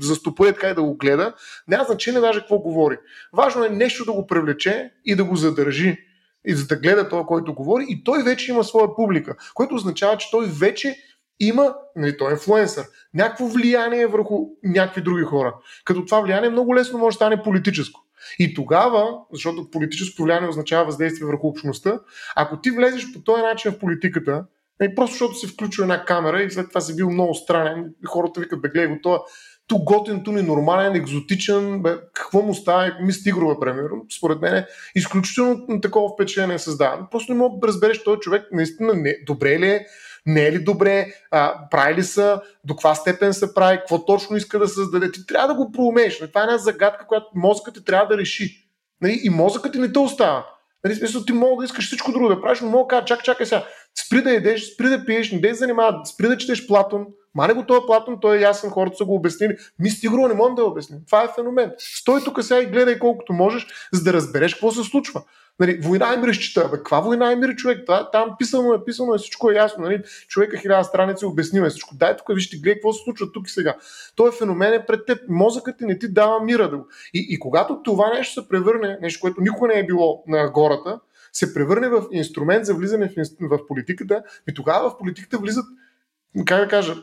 застопуе 0.00 0.52
така 0.52 0.68
и 0.68 0.74
да 0.74 0.82
го 0.82 0.96
гледа, 0.96 1.34
няма 1.68 1.84
значение 1.84 2.20
даже 2.20 2.40
какво 2.40 2.58
говори. 2.58 2.98
Важно 3.32 3.64
е 3.64 3.68
нещо 3.68 4.04
да 4.04 4.12
го 4.12 4.26
привлече 4.26 4.90
и 5.04 5.16
да 5.16 5.24
го 5.24 5.36
задържи. 5.36 5.98
И 6.46 6.54
за 6.54 6.66
да 6.66 6.76
гледа 6.76 7.08
това, 7.08 7.26
който 7.26 7.54
говори, 7.54 7.86
и 7.88 8.04
той 8.04 8.22
вече 8.22 8.52
има 8.52 8.64
своя 8.64 8.96
публика, 8.96 9.36
което 9.54 9.74
означава, 9.74 10.16
че 10.16 10.30
той 10.30 10.46
вече 10.46 10.96
има, 11.40 11.74
нали, 11.96 12.16
той 12.16 12.30
е 12.30 12.32
инфлуенсър, 12.32 12.84
някакво 13.14 13.46
влияние 13.46 14.06
върху 14.06 14.46
някакви 14.64 15.02
други 15.02 15.22
хора. 15.22 15.54
Като 15.84 16.04
това 16.04 16.20
влияние 16.20 16.50
много 16.50 16.74
лесно 16.74 16.98
може 16.98 17.14
да 17.14 17.16
стане 17.16 17.42
политическо. 17.42 18.00
И 18.38 18.54
тогава, 18.54 19.18
защото 19.32 19.70
политическото 19.70 20.22
влияние 20.22 20.48
означава 20.48 20.84
въздействие 20.84 21.26
върху 21.26 21.48
общността, 21.48 22.00
ако 22.36 22.60
ти 22.60 22.70
влезеш 22.70 23.12
по 23.12 23.22
този 23.22 23.42
начин 23.42 23.72
в 23.72 23.78
политиката, 23.78 24.44
е, 24.80 24.94
просто 24.94 25.12
защото 25.12 25.34
се 25.34 25.46
включва 25.46 25.84
една 25.84 26.04
камера 26.04 26.42
и 26.42 26.50
след 26.50 26.68
това 26.68 26.80
си 26.80 26.96
бил 26.96 27.10
много 27.10 27.34
странен. 27.34 27.94
Хората 28.06 28.40
викат, 28.40 28.62
бе, 28.62 28.68
гледай 28.68 28.86
го, 28.86 28.98
това 29.02 29.22
ту 29.66 29.78
готин, 29.78 30.24
ту 30.24 30.32
ненормален, 30.32 30.94
екзотичен, 30.94 31.82
бе, 31.82 31.96
какво 32.14 32.42
му 32.42 32.54
става, 32.54 32.96
ми 33.00 33.12
стигрова, 33.12 33.60
примерно. 33.60 34.06
Според 34.18 34.40
мен 34.40 34.54
е 34.54 34.66
изключително 34.94 35.80
такова 35.82 36.08
впечатление 36.14 36.58
създава. 36.58 37.06
Просто 37.10 37.32
не 37.32 37.38
мога 37.38 37.58
да 37.60 37.68
разбереш 37.68 38.04
този 38.04 38.20
човек 38.20 38.42
наистина 38.52 38.94
не, 38.94 39.16
добре 39.26 39.58
ли 39.58 39.68
е, 39.68 39.86
не 40.26 40.46
е 40.46 40.52
ли 40.52 40.64
добре, 40.64 41.14
а, 41.30 41.68
прави 41.70 41.94
ли 41.94 42.02
са, 42.02 42.40
до 42.64 42.74
каква 42.74 42.94
степен 42.94 43.34
се 43.34 43.54
прави, 43.54 43.78
какво 43.78 44.04
точно 44.04 44.36
иска 44.36 44.58
да 44.58 44.68
създаде. 44.68 45.12
Ти 45.12 45.26
трябва 45.26 45.48
да 45.48 45.54
го 45.54 45.72
проумееш. 45.72 46.18
Това 46.18 46.40
е 46.40 46.44
една 46.44 46.58
загадка, 46.58 47.06
която 47.06 47.26
мозъкът 47.34 47.74
ти 47.74 47.84
трябва 47.84 48.06
да 48.06 48.18
реши. 48.18 48.68
Нали? 49.00 49.20
И 49.24 49.30
мозъкът 49.30 49.72
ти 49.72 49.78
не 49.78 49.92
те 49.92 49.98
остава. 49.98 50.46
Нали, 50.84 50.94
смисъл, 50.94 51.24
ти 51.24 51.32
мога 51.32 51.60
да 51.60 51.64
искаш 51.64 51.86
всичко 51.86 52.12
друго 52.12 52.28
да 52.28 52.40
правиш, 52.40 52.60
но 52.60 52.68
мога 52.68 52.84
да 52.84 52.88
кажа, 52.88 53.04
чакай, 53.04 53.22
чакай 53.22 53.46
сега, 53.46 53.64
спри 54.06 54.22
да 54.22 54.30
едеш, 54.30 54.74
спри 54.74 54.88
да 54.88 55.04
пиеш, 55.04 55.32
не 55.32 55.38
да 55.38 55.54
занимава, 55.54 56.06
спри 56.06 56.28
да 56.28 56.38
четеш 56.38 56.66
Платон, 56.66 57.06
Мане 57.34 57.54
го 57.54 57.66
този 57.66 57.86
Платон, 57.86 58.18
той 58.20 58.36
е 58.36 58.40
ясен, 58.40 58.70
хората 58.70 58.96
са 58.96 59.04
го 59.04 59.14
обяснили. 59.14 59.56
Ми 59.78 59.90
стигро 59.90 60.28
не 60.28 60.34
можем 60.34 60.54
да 60.54 60.64
обясним. 60.64 61.00
Това 61.06 61.22
е 61.22 61.28
феномен. 61.34 61.72
Стой 61.78 62.24
тук 62.24 62.42
сега 62.42 62.60
и 62.60 62.66
гледай 62.66 62.98
колкото 62.98 63.32
можеш, 63.32 63.66
за 63.92 64.04
да 64.04 64.12
разбереш 64.12 64.54
какво 64.54 64.70
се 64.70 64.84
случва. 64.84 65.22
Нали, 65.60 65.78
война 65.82 66.14
и 66.14 66.16
мир. 66.16 66.38
Бе, 66.56 66.76
каква 66.76 67.00
война 67.00 67.32
и 67.32 67.36
мир, 67.36 67.54
човек? 67.56 67.86
Това, 67.86 68.10
там 68.10 68.34
писано 68.38 68.74
е, 68.74 68.84
писано 68.84 69.14
е, 69.14 69.18
всичко 69.18 69.50
е 69.50 69.54
ясно. 69.54 69.84
Нали? 69.84 70.02
Човека 70.28 70.56
хиляда 70.56 70.84
страници 70.84 71.24
обяснива 71.24 71.70
всичко. 71.70 71.94
Дай 71.94 72.16
тук, 72.16 72.26
вижте, 72.34 72.56
гледай 72.56 72.74
какво 72.74 72.92
се 72.92 73.04
случва 73.04 73.32
тук 73.32 73.48
и 73.48 73.50
сега. 73.50 73.74
Той 74.16 74.32
феномен 74.32 74.74
е 74.74 74.86
пред 74.86 75.06
теб. 75.06 75.18
Мозъкът 75.28 75.78
ти 75.78 75.84
не 75.84 75.98
ти 75.98 76.08
дава 76.08 76.40
мира. 76.40 76.70
Да 76.70 76.76
го. 76.76 76.86
И, 77.14 77.26
и 77.30 77.38
когато 77.38 77.82
това 77.84 78.14
нещо 78.14 78.40
се 78.40 78.48
превърне, 78.48 78.98
нещо, 79.02 79.20
което 79.20 79.40
никога 79.40 79.68
не 79.68 79.80
е 79.80 79.86
било 79.86 80.24
на 80.26 80.50
гората, 80.50 81.00
се 81.32 81.54
превърне 81.54 81.88
в 81.88 82.02
инструмент 82.12 82.66
за 82.66 82.74
влизане 82.74 83.12
в, 83.16 83.48
в 83.48 83.66
политиката, 83.66 84.22
и 84.48 84.54
тогава 84.54 84.90
в 84.90 84.98
политиката 84.98 85.38
влизат 85.38 85.64
как 86.46 86.60
да 86.60 86.68
кажа, 86.68 86.94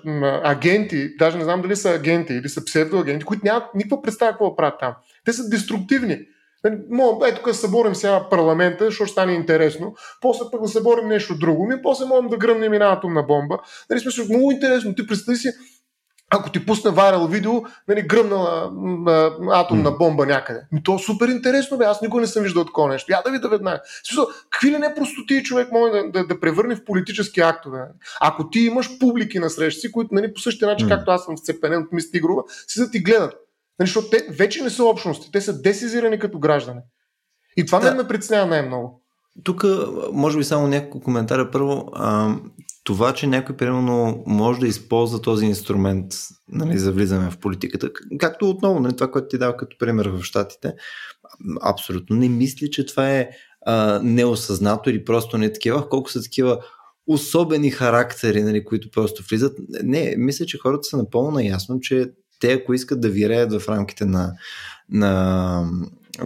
агенти, 0.44 1.16
даже 1.18 1.38
не 1.38 1.44
знам 1.44 1.62
дали 1.62 1.76
са 1.76 1.90
агенти 1.90 2.34
или 2.34 2.50
са 2.50 2.66
псевдоагенти, 2.66 3.26
които 3.26 3.46
нямат 3.46 3.76
никаква 3.76 4.02
представа 4.02 4.32
какво 4.32 4.56
правят 4.56 4.80
там. 4.80 4.96
Те 5.26 5.34
са 5.34 5.50
деструктивни. 5.50 6.20
Е, 6.66 7.36
тук 7.36 7.56
съборим 7.56 7.96
сега 7.96 8.30
парламента, 8.30 8.86
защото 8.86 9.12
стане 9.12 9.34
интересно. 9.34 9.96
После 10.22 10.46
пък 10.52 10.62
да 10.62 10.68
съборим 10.68 11.08
нещо 11.08 11.38
друго. 11.38 11.68
Ми 11.68 11.82
после 11.82 12.06
можем 12.06 12.30
да 12.30 12.38
гръмнем 12.38 12.74
една 12.74 12.92
атомна 12.92 13.24
бомба. 13.24 13.58
Нали, 13.90 14.00
смисъл, 14.00 14.26
много 14.30 14.52
интересно. 14.52 14.96
Ти 14.96 15.08
представи 15.08 15.38
си, 15.38 15.52
ако 16.34 16.52
ти 16.52 16.66
пусне 16.66 16.92
вайрал 16.92 17.28
видео, 17.28 17.52
нали, 17.88 18.02
гръмнала 18.02 18.72
а, 19.08 19.32
атомна 19.62 19.92
бомба 19.92 20.26
някъде. 20.26 20.62
Ми 20.72 20.84
то 20.84 20.96
е 20.96 21.00
супер 21.00 21.28
интересно, 21.28 21.78
бе. 21.78 21.86
Аз 21.86 22.02
никога 22.02 22.22
не 22.22 22.28
съм 22.28 22.44
виждал 22.44 22.66
такова 22.66 22.90
нещо. 22.90 23.12
Я 23.12 23.22
да 23.26 23.32
видя 23.32 23.50
веднага. 23.50 23.82
Смисъл, 24.04 24.28
какви 24.50 24.72
ли 24.72 24.78
не 24.78 24.96
простоти 24.96 25.44
човек 25.44 25.72
може 25.72 25.92
да, 25.92 26.12
да, 26.12 26.28
да 26.28 26.40
превърне 26.40 26.76
в 26.76 26.86
политически 26.86 27.40
актове. 27.40 27.80
Ако 28.22 28.50
ти 28.50 28.60
имаш 28.60 29.00
публики 29.00 29.40
на 29.40 29.50
срещи 29.50 29.92
които 29.92 30.16
нали, 30.16 30.34
по 30.34 30.40
същия 30.40 30.68
начин, 30.68 30.88
mm. 30.88 30.90
както 30.90 31.12
аз 31.12 31.26
съм 31.26 31.38
вцепенен 31.38 31.82
от 31.82 31.92
Мисти 31.92 32.20
Грува, 32.20 32.44
си 32.68 32.80
да 32.80 32.92
ти 32.92 33.00
гледат. 33.00 33.34
Нали, 33.82 33.88
защото 33.88 34.10
те 34.10 34.28
вече 34.30 34.64
не 34.64 34.70
са 34.70 34.84
общности, 34.84 35.32
те 35.32 35.42
са 35.42 35.62
десизирани 35.62 36.20
като 36.20 36.40
граждани. 36.40 36.80
И 37.58 37.66
това 37.66 37.80
да. 37.80 37.96
ме 37.96 38.08
притеснява 38.08 38.46
най-много. 38.46 39.02
Тук, 39.44 39.66
може 40.14 40.38
би 40.38 40.44
само 40.44 40.68
няколко 40.68 41.02
коментара. 41.02 41.52
Първо, 41.52 41.90
а, 41.94 42.36
това, 42.84 43.14
че 43.14 43.28
някой, 43.28 43.58
примерно, 43.58 44.24
може 44.28 44.60
да 44.60 44.68
използва 44.68 45.22
този 45.22 45.46
инструмент 45.46 46.14
нали, 46.48 46.78
за 46.78 46.92
влизане 46.92 47.32
в 47.32 47.38
политиката, 47.38 47.90
както 48.20 48.50
отново, 48.50 48.80
нали, 48.80 48.96
това, 48.96 49.12
което 49.12 49.28
ти 49.28 49.38
дава 49.38 49.58
като 49.58 49.78
пример 49.78 50.08
в 50.08 50.24
Штатите, 50.24 50.74
абсолютно 51.62 52.16
не 52.16 52.30
мисли, 52.30 52.72
че 52.72 52.86
това 52.86 53.10
е 53.10 53.30
а, 53.66 54.00
неосъзнато 54.04 54.90
или 54.90 55.06
просто 55.06 55.38
не 55.38 55.46
е 55.46 55.54
такива, 55.54 55.90
колко 55.90 56.12
са 56.12 56.22
такива 56.22 56.60
особени 57.08 57.72
характери, 57.72 58.44
нали, 58.44 58.66
които 58.66 58.92
просто 58.92 59.24
влизат. 59.30 59.58
Не, 59.84 60.16
мисля, 60.18 60.46
че 60.46 60.58
хората 60.58 60.84
са 60.84 60.98
напълно 60.98 61.32
наясно, 61.32 61.80
че 61.80 62.12
те, 62.42 62.54
ако 62.54 62.74
искат 62.74 63.02
да 63.02 63.10
виреят 63.10 63.54
в 63.54 63.70
рамките 63.70 64.06
на, 64.06 64.34
на 64.90 65.64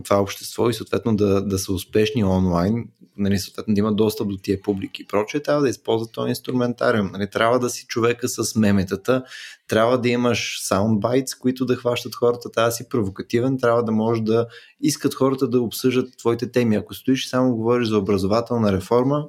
това 0.03 0.21
общество 0.21 0.69
и 0.69 0.73
съответно 0.73 1.15
да, 1.15 1.41
да 1.41 1.59
са 1.59 1.73
успешни 1.73 2.23
онлайн, 2.23 2.85
нали, 3.17 3.39
съответно 3.39 3.73
да 3.73 3.79
имат 3.79 3.95
достъп 3.95 4.29
до 4.29 4.37
тия 4.37 4.61
публики. 4.61 5.07
Проче 5.07 5.39
трябва 5.39 5.61
да 5.61 5.69
използват 5.69 6.11
този 6.11 6.29
инструментариум. 6.29 7.09
Нали, 7.13 7.29
трябва 7.29 7.59
да 7.59 7.69
си 7.69 7.85
човека 7.87 8.29
с 8.29 8.55
меметата, 8.55 9.23
трябва 9.67 10.01
да 10.01 10.09
имаш 10.09 10.59
саундбайтс, 10.61 11.35
които 11.35 11.65
да 11.65 11.75
хващат 11.75 12.15
хората, 12.15 12.51
трябва 12.51 12.69
да 12.69 12.75
си 12.75 12.89
провокативен, 12.89 13.57
трябва 13.59 13.83
да 13.83 13.91
може 13.91 14.21
да 14.21 14.47
искат 14.81 15.13
хората 15.13 15.47
да 15.47 15.61
обсъждат 15.61 16.17
твоите 16.17 16.51
теми. 16.51 16.75
Ако 16.75 16.93
стоиш 16.93 17.25
и 17.25 17.29
само 17.29 17.55
говориш 17.55 17.87
за 17.87 17.97
образователна 17.97 18.73
реформа, 18.73 19.25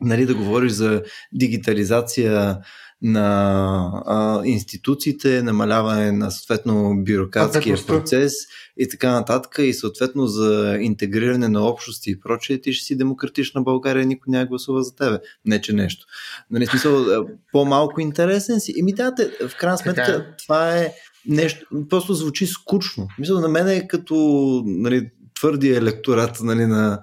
нали, 0.00 0.26
да 0.26 0.34
говориш 0.34 0.72
за 0.72 1.02
дигитализация 1.32 2.58
на 3.04 4.02
а, 4.06 4.46
институциите, 4.46 5.42
намаляване 5.42 6.12
на 6.12 6.30
съответно 6.30 6.94
бюрократския 6.96 7.76
процес 7.86 8.32
и 8.76 8.88
така 8.88 9.12
нататък 9.12 9.58
и 9.58 9.72
съответно 9.72 10.26
за 10.26 10.78
интегриране 10.80 11.48
на 11.48 11.68
общности 11.68 12.10
и 12.10 12.20
прочее, 12.20 12.60
ти 12.60 12.72
ще 12.72 12.86
си 12.86 12.96
демократична 12.96 13.62
България, 13.62 14.06
никой 14.06 14.30
няма 14.30 14.46
гласува 14.46 14.82
за 14.82 14.96
тебе. 14.96 15.18
Не, 15.44 15.60
че 15.60 15.72
нещо. 15.72 16.06
Нали, 16.50 16.66
смисъл, 16.66 17.04
по-малко 17.52 18.00
интересен 18.00 18.60
си. 18.60 18.72
И 18.76 18.82
ми 18.82 18.92
да, 18.92 19.12
в 19.48 19.56
крайна 19.56 19.78
сметка, 19.78 20.04
така. 20.04 20.18
Е. 20.18 20.24
това 20.44 20.78
е 20.78 20.92
нещо, 21.26 21.66
просто 21.90 22.14
звучи 22.14 22.46
скучно. 22.46 23.08
Мисля, 23.18 23.40
на 23.40 23.48
мен 23.48 23.68
е 23.68 23.88
като 23.88 24.14
нали, 24.66 25.10
твърдия 25.40 25.78
електорат 25.78 26.40
нали, 26.40 26.66
на 26.66 27.00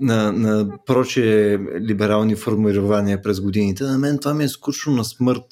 на, 0.00 0.32
на 0.32 0.78
прочие 0.86 1.58
либерални 1.80 2.36
формирования 2.36 3.22
през 3.22 3.40
годините. 3.40 3.84
На 3.84 3.98
мен 3.98 4.18
това 4.18 4.34
ми 4.34 4.44
е 4.44 4.48
скучно 4.48 4.92
на 4.92 5.04
смърт. 5.04 5.44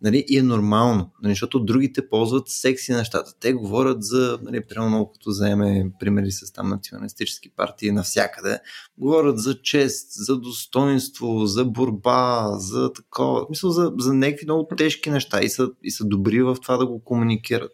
Нали, 0.00 0.24
и 0.28 0.38
е 0.38 0.42
нормално, 0.42 1.10
нали, 1.22 1.32
защото 1.32 1.64
другите 1.64 2.08
ползват 2.08 2.48
секси 2.48 2.92
нещата. 2.92 3.32
Те 3.40 3.52
говорят 3.52 4.02
за, 4.02 4.38
нали, 4.42 4.66
примерно, 4.66 5.10
като 5.12 5.30
заеме 5.30 5.90
примери 6.00 6.30
с 6.30 6.52
там 6.52 6.68
националистически 6.68 7.50
партии 7.56 7.92
навсякъде, 7.92 8.58
говорят 8.98 9.38
за 9.38 9.62
чест, 9.62 10.06
за 10.10 10.38
достоинство, 10.38 11.46
за 11.46 11.64
борба, 11.64 12.50
за 12.58 12.92
такова, 12.92 13.46
мисля, 13.50 13.70
за, 13.70 13.92
за 13.98 14.14
някакви 14.14 14.46
много 14.46 14.68
тежки 14.76 15.10
неща 15.10 15.40
и 15.42 15.48
са, 15.48 15.70
и 15.82 15.90
са 15.90 16.04
добри 16.04 16.42
в 16.42 16.56
това 16.62 16.76
да 16.76 16.86
го 16.86 17.04
комуникират. 17.04 17.72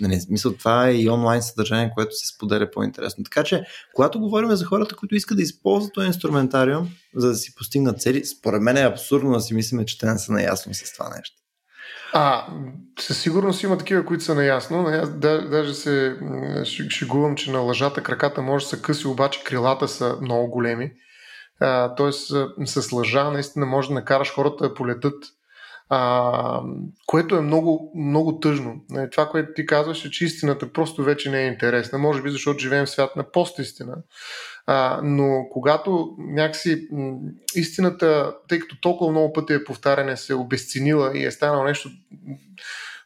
Нали, 0.00 0.20
смисъл, 0.20 0.52
това 0.52 0.88
е 0.88 0.94
и 0.94 1.10
онлайн 1.10 1.42
съдържание, 1.42 1.92
което 1.94 2.14
се 2.14 2.34
споделя 2.34 2.70
по-интересно. 2.70 3.24
Така 3.24 3.44
че, 3.44 3.64
когато 3.94 4.20
говорим 4.20 4.50
за 4.50 4.64
хората, 4.64 4.96
които 4.96 5.14
искат 5.14 5.36
да 5.36 5.42
използват 5.42 5.94
този 5.94 6.06
инструментариум, 6.06 6.88
за 7.14 7.28
да 7.28 7.34
си 7.34 7.54
постигнат 7.54 8.00
цели, 8.00 8.24
според 8.24 8.62
мен 8.62 8.76
е 8.76 8.80
абсурдно 8.80 9.32
да 9.32 9.40
си 9.40 9.54
мислиме, 9.54 9.86
че 9.86 9.98
те 9.98 10.06
не 10.06 10.18
са 10.18 10.32
наясно 10.32 10.74
с 10.74 10.92
това 10.92 11.08
нещо. 11.16 11.36
А, 12.12 12.46
със 13.00 13.22
сигурност 13.22 13.62
има 13.62 13.78
такива, 13.78 14.04
които 14.04 14.24
са 14.24 14.34
наясно. 14.34 14.86
Аз 14.88 15.10
даже 15.50 15.74
се 15.74 16.16
шегувам, 16.88 17.36
че 17.36 17.50
на 17.50 17.58
лъжата 17.58 18.02
краката 18.02 18.42
може 18.42 18.64
да 18.64 18.68
са 18.68 18.82
къси, 18.82 19.06
обаче 19.06 19.44
крилата 19.44 19.88
са 19.88 20.18
много 20.22 20.50
големи. 20.50 20.92
А, 21.60 21.94
тоест, 21.94 22.32
с 22.66 22.92
лъжа 22.92 23.30
наистина 23.30 23.66
може 23.66 23.88
да 23.88 23.94
накараш 23.94 24.32
хората 24.34 24.68
да 24.68 24.74
полетат 24.74 25.14
а, 25.88 26.62
което 27.06 27.36
е 27.36 27.40
много, 27.40 27.92
много 27.96 28.40
тъжно. 28.40 28.80
Нали, 28.90 29.10
това, 29.10 29.28
което 29.28 29.52
ти 29.54 29.66
казваш, 29.66 30.04
е, 30.04 30.10
че 30.10 30.24
истината 30.24 30.72
просто 30.72 31.04
вече 31.04 31.30
не 31.30 31.42
е 31.42 31.46
интересна. 31.46 31.98
Може 31.98 32.22
би, 32.22 32.30
защото 32.30 32.58
живеем 32.58 32.86
в 32.86 32.90
свят 32.90 33.16
на 33.16 33.30
постистина. 33.30 33.96
А, 34.66 35.00
но 35.02 35.46
когато 35.50 36.16
някакси 36.18 36.88
истината, 37.54 38.34
тъй 38.48 38.58
като 38.58 38.80
толкова 38.80 39.10
много 39.10 39.32
пъти 39.32 39.52
е 39.52 39.64
повтаряне, 39.64 40.16
се 40.16 40.32
е 40.32 40.36
обесценила 40.36 41.18
и 41.18 41.24
е 41.24 41.30
станало 41.30 41.64
нещо 41.64 41.90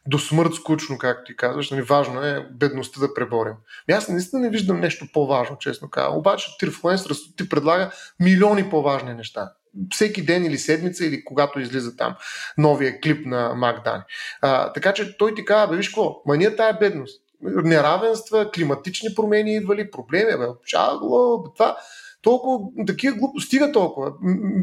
до 0.07 0.19
смърт 0.19 0.53
скучно, 0.53 0.97
както 0.97 1.23
ти 1.23 1.35
казваш. 1.35 1.71
Нали, 1.71 1.81
важно 1.81 2.21
е 2.21 2.47
бедността 2.51 2.99
да 2.99 3.13
преборим. 3.13 3.53
И 3.89 3.93
аз 3.93 4.09
наистина 4.09 4.41
не 4.41 4.49
виждам 4.49 4.79
нещо 4.79 5.05
по-важно, 5.13 5.57
честно 5.57 5.89
казвам. 5.89 6.17
Обаче 6.17 6.57
Трифлуенсър 6.59 7.15
ти 7.37 7.49
предлага 7.49 7.91
милиони 8.19 8.69
по-важни 8.69 9.13
неща 9.13 9.51
всеки 9.93 10.25
ден 10.25 10.45
или 10.45 10.57
седмица, 10.57 11.05
или 11.05 11.25
когато 11.25 11.59
излиза 11.59 11.95
там 11.95 12.15
новия 12.57 13.01
клип 13.01 13.25
на 13.25 13.53
Макдани. 13.55 14.03
А, 14.41 14.73
така 14.73 14.93
че 14.93 15.17
той 15.17 15.35
ти 15.35 15.45
казва, 15.45 15.67
бе, 15.67 15.77
виж 15.77 15.89
какво, 15.89 16.21
мания 16.25 16.55
тая 16.55 16.73
бедност. 16.73 17.21
Неравенства, 17.41 18.51
климатични 18.51 19.09
промени 19.15 19.55
идвали, 19.55 19.91
проблеми, 19.91 20.37
бе, 20.37 20.45
чагло, 20.65 21.43
това, 21.53 21.77
толкова, 22.21 22.59
такива 22.87 23.17
глупости, 23.17 23.47
стига 23.47 23.71
толкова, 23.71 24.13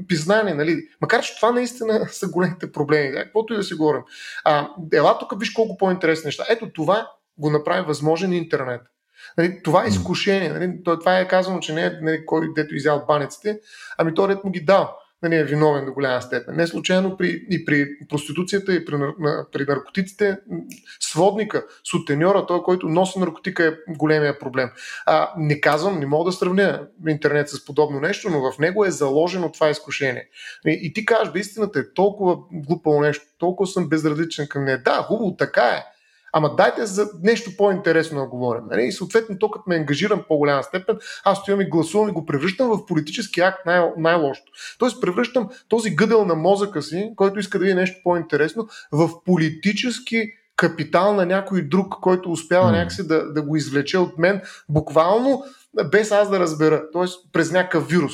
пизнание, 0.09 0.54
нали? 0.54 0.88
Макар, 1.00 1.22
че 1.22 1.36
това 1.36 1.50
наистина 1.50 2.09
са 2.11 2.28
големите 2.28 2.72
проблеми, 2.72 3.14
каквото 3.14 3.54
и 3.54 3.56
да 3.56 3.62
си 3.62 3.74
говорим. 3.74 4.02
А, 4.44 4.68
ела 4.92 5.18
тук, 5.18 5.40
виж 5.40 5.50
колко 5.50 5.76
по-интересни 5.76 6.26
неща. 6.28 6.44
Ето 6.48 6.72
това 6.72 7.11
го 7.38 7.50
направи 7.50 7.86
възможен 7.86 8.32
интернет. 8.32 8.80
Нали, 9.38 9.62
това 9.62 9.84
е 9.84 9.88
изкушение. 9.88 10.48
Нали, 10.48 10.80
това 10.84 11.18
е 11.18 11.28
казано, 11.28 11.60
че 11.60 11.74
не 11.74 11.84
е 11.84 11.90
нали, 12.02 12.26
кой 12.26 12.48
дето 12.54 12.74
изял 12.74 13.04
баниците, 13.08 13.60
ами 13.98 14.14
той 14.14 14.28
ред 14.28 14.44
му 14.44 14.50
ги 14.50 14.60
дал 14.60 14.94
нали, 15.22 15.36
е 15.36 15.44
виновен 15.44 15.84
до 15.84 15.92
голяма 15.92 16.22
степен. 16.22 16.56
Не 16.56 16.66
случайно 16.66 17.16
при, 17.16 17.46
и 17.50 17.64
при 17.64 17.88
проституцията, 18.08 18.74
и 18.74 18.84
при, 18.84 18.94
при 19.52 19.64
наркотиците, 19.64 20.38
сводника, 21.00 21.66
сутеньора, 21.84 22.46
той, 22.46 22.62
който 22.62 22.88
носи 22.88 23.18
наркотика 23.18 23.64
е 23.64 23.92
големия 23.92 24.38
проблем. 24.38 24.70
А, 25.06 25.32
не 25.36 25.60
казвам, 25.60 25.98
не 25.98 26.06
мога 26.06 26.30
да 26.30 26.36
сравня 26.36 26.86
интернет 27.08 27.48
с 27.48 27.64
подобно 27.64 28.00
нещо, 28.00 28.30
но 28.30 28.52
в 28.52 28.58
него 28.58 28.84
е 28.84 28.90
заложено 28.90 29.52
това 29.52 29.70
изкушение. 29.70 30.28
И, 30.66 30.78
и 30.82 30.92
ти 30.92 31.04
кажеш, 31.04 31.32
бе, 31.32 31.38
истината 31.38 31.78
е 31.78 31.92
толкова 31.94 32.38
глупаво 32.52 33.00
нещо, 33.00 33.24
толкова 33.38 33.66
съм 33.66 33.88
безразличен 33.88 34.48
към 34.48 34.64
нея. 34.64 34.82
Да, 34.84 35.02
хубаво, 35.02 35.36
така 35.36 35.62
е. 35.62 35.84
Ама 36.32 36.54
дайте 36.56 36.86
за 36.86 37.10
нещо 37.22 37.50
по-интересно 37.56 38.20
да 38.20 38.26
говорим. 38.26 38.62
Нали? 38.70 38.84
И 38.84 38.92
съответно, 38.92 39.38
то 39.38 39.50
като 39.50 39.64
ме 39.66 39.76
ангажирам 39.76 40.20
в 40.20 40.26
по-голяма 40.28 40.62
степен, 40.62 40.98
аз 41.24 41.38
стоям 41.38 41.60
и 41.60 41.68
гласувам 41.68 42.08
и 42.08 42.12
го 42.12 42.26
превръщам 42.26 42.68
в 42.68 42.86
политически 42.86 43.40
акт 43.40 43.66
най- 43.66 43.90
най-лошото. 43.96 44.52
Тоест 44.78 45.00
превръщам 45.00 45.48
този 45.68 45.90
гъдел 45.90 46.24
на 46.24 46.34
мозъка 46.34 46.82
си, 46.82 47.12
който 47.16 47.38
иска 47.38 47.58
да 47.58 47.64
види 47.64 47.74
нещо 47.74 48.00
по-интересно, 48.04 48.68
в 48.92 49.24
политически 49.24 50.32
капитал 50.56 51.14
на 51.14 51.26
някой 51.26 51.62
друг, 51.62 51.94
който 52.00 52.32
успява 52.32 52.68
mm. 52.68 52.72
някакси 52.72 53.06
да, 53.06 53.32
да 53.32 53.42
го 53.42 53.56
извлече 53.56 53.98
от 53.98 54.18
мен, 54.18 54.42
буквално 54.68 55.44
без 55.90 56.12
аз 56.12 56.30
да 56.30 56.40
разбера, 56.40 56.90
т.е. 56.92 57.04
през 57.32 57.52
някакъв 57.52 57.88
вирус. 57.88 58.12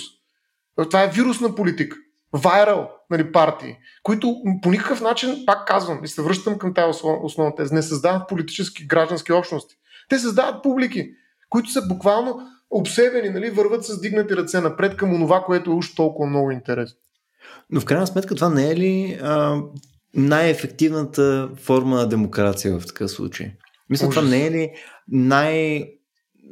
Това 0.90 1.02
е 1.02 1.10
вирусна 1.10 1.54
политика 1.54 1.96
вайрал 2.34 2.90
нали, 3.10 3.32
партии, 3.32 3.76
които 4.02 4.36
по 4.62 4.70
никакъв 4.70 5.00
начин, 5.00 5.42
пак 5.46 5.66
казвам 5.66 6.04
и 6.04 6.08
се 6.08 6.22
връщам 6.22 6.58
към 6.58 6.74
тази 6.74 7.00
основна 7.22 7.54
теза, 7.54 7.74
не 7.74 7.82
създават 7.82 8.28
политически 8.28 8.86
граждански 8.86 9.32
общности. 9.32 9.74
Те 10.08 10.18
създават 10.18 10.62
публики, 10.62 11.10
които 11.50 11.70
са 11.70 11.86
буквално 11.86 12.40
обсебени, 12.70 13.28
нали, 13.28 13.50
върват 13.50 13.84
с 13.84 14.00
дигнати 14.00 14.36
ръце 14.36 14.60
напред 14.60 14.96
към 14.96 15.14
онова, 15.14 15.42
което 15.42 15.70
е 15.70 15.74
уж 15.74 15.94
толкова 15.94 16.28
много 16.28 16.50
интересно. 16.50 16.98
Но 17.70 17.80
в 17.80 17.84
крайна 17.84 18.06
сметка 18.06 18.34
това 18.34 18.48
не 18.48 18.70
е 18.70 18.76
ли 18.76 19.18
а, 19.22 19.60
най-ефективната 20.14 21.50
форма 21.56 21.96
на 21.96 22.08
демокрация 22.08 22.78
в 22.78 22.86
такъв 22.86 23.10
случай? 23.10 23.52
Мисля, 23.90 24.06
Ужас. 24.06 24.14
това 24.14 24.30
не 24.30 24.46
е 24.46 24.50
ли 24.50 24.70
най- 25.08 25.93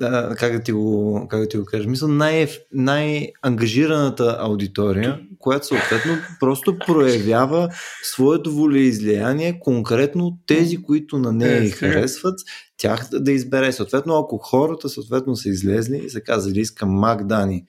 да, 0.01 0.35
как 0.39 0.53
да 0.53 0.61
ти 0.63 0.73
го, 0.73 1.27
как 1.31 1.41
да 1.41 1.49
ти 1.49 1.57
го 1.57 1.65
кажа, 1.65 1.89
мисля, 1.89 2.09
най- 2.09 2.49
най-ангажираната 2.73 4.37
аудитория, 4.41 5.21
която 5.39 5.67
съответно 5.67 6.19
просто 6.41 6.79
проявява 6.87 7.69
своето 8.03 8.53
волеизлияние 8.53 9.61
конкретно 9.61 10.39
тези, 10.47 10.77
които 10.77 11.19
на 11.19 11.33
нея 11.33 11.65
и 11.65 11.71
харесват, 11.71 12.39
тях 12.77 13.09
да 13.13 13.33
избере. 13.33 13.73
Съответно, 13.73 14.19
ако 14.19 14.39
хората 14.39 14.89
съответно 14.89 15.37
са 15.37 15.49
излезли 15.49 16.03
и 16.05 16.11
са 16.11 16.21
казали, 16.21 16.61
искам 16.61 16.91
Макдани, 16.91 17.65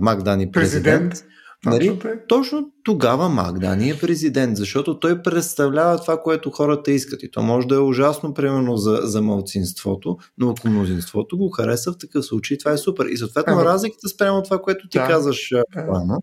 Макдани 0.00 0.50
президент, 0.50 1.10
президент 1.10 1.29
Нали? 1.66 1.98
Точно 2.28 2.70
тогава 2.84 3.28
Магдани 3.28 3.90
е 3.90 3.98
президент, 3.98 4.56
защото 4.56 4.98
той 4.98 5.22
представлява 5.22 5.98
това, 5.98 6.22
което 6.22 6.50
хората 6.50 6.92
искат. 6.92 7.22
И 7.22 7.30
то 7.30 7.42
може 7.42 7.66
да 7.66 7.74
е 7.74 7.78
ужасно, 7.78 8.34
примерно, 8.34 8.76
за, 8.76 9.00
за 9.02 9.22
малцинството, 9.22 10.18
но 10.38 10.50
ако 10.50 10.68
мнозинството 10.68 11.38
го 11.38 11.50
хареса 11.50 11.92
в 11.92 11.98
такъв 11.98 12.24
случай, 12.24 12.58
това 12.58 12.72
е 12.72 12.78
супер. 12.78 13.06
И 13.06 13.16
съответно 13.16 13.52
ага. 13.52 13.64
разликата 13.64 14.08
спрямо 14.08 14.42
това, 14.42 14.62
което 14.62 14.88
ти 14.88 14.98
да. 14.98 15.06
казваш, 15.06 15.52
Плана, 15.86 16.18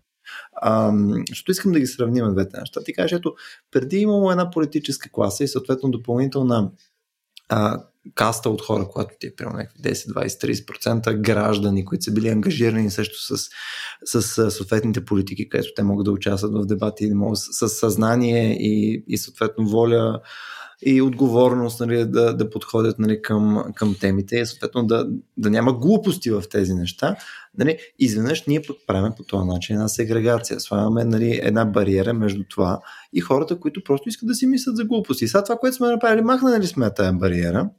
защото 1.28 1.50
искам 1.50 1.72
да 1.72 1.80
ги 1.80 1.86
сравним 1.86 2.32
двете 2.32 2.60
неща. 2.60 2.80
Ти 2.84 2.92
кажеш, 2.92 3.12
ето, 3.12 3.34
преди 3.70 3.96
имало 3.96 4.30
една 4.30 4.50
политическа 4.50 5.10
класа 5.12 5.44
и 5.44 5.48
съответно 5.48 5.90
допълнителна 5.90 6.70
а, 7.48 7.82
каста 8.14 8.50
от 8.50 8.62
хора, 8.62 8.88
когато 8.92 9.14
ти 9.20 9.26
е 9.26 9.34
примерно 9.36 9.58
10, 9.58 9.92
20, 9.92 10.66
30% 10.66 11.20
граждани, 11.20 11.84
които 11.84 12.04
са 12.04 12.12
били 12.12 12.28
ангажирани 12.28 12.90
също 12.90 13.22
с, 13.22 13.48
с, 14.04 14.22
с 14.22 14.50
съответните 14.50 15.04
политики, 15.04 15.48
където 15.48 15.68
те 15.76 15.82
могат 15.82 16.04
да 16.04 16.12
участват 16.12 16.52
в 16.52 16.66
дебати 16.66 17.14
могат 17.14 17.38
с, 17.38 17.68
с 17.68 17.68
съзнание 17.68 18.52
и, 18.52 19.04
и 19.08 19.18
съответно 19.18 19.68
воля 19.68 20.20
и 20.82 21.02
отговорност 21.02 21.80
нали, 21.80 22.04
да, 22.04 22.36
да 22.36 22.50
подходят 22.50 22.98
нали, 22.98 23.22
към, 23.22 23.64
към 23.74 23.96
темите 24.00 24.36
и 24.36 24.46
съответно 24.46 24.86
да, 24.86 25.08
да 25.36 25.50
няма 25.50 25.72
глупости 25.72 26.30
в 26.30 26.42
тези 26.50 26.74
неща. 26.74 27.16
Нали, 27.58 27.78
изведнъж 27.98 28.46
ние 28.46 28.62
пък 28.62 28.76
правим 28.86 29.12
по 29.16 29.22
този 29.22 29.46
начин 29.46 29.76
една 29.76 29.88
сегрегация. 29.88 30.60
Слагаме 30.60 31.04
нали, 31.04 31.40
една 31.42 31.64
бариера 31.64 32.14
между 32.14 32.44
това 32.50 32.80
и 33.12 33.20
хората, 33.20 33.60
които 33.60 33.84
просто 33.84 34.08
искат 34.08 34.28
да 34.28 34.34
си 34.34 34.46
мислят 34.46 34.76
за 34.76 34.84
глупости. 34.84 35.28
Сега 35.28 35.44
това, 35.44 35.56
което 35.56 35.76
сме 35.76 35.88
направили, 35.88 36.22
махнали 36.22 36.66
сме 36.66 36.94
тази 36.94 37.18
бариера. 37.18 37.70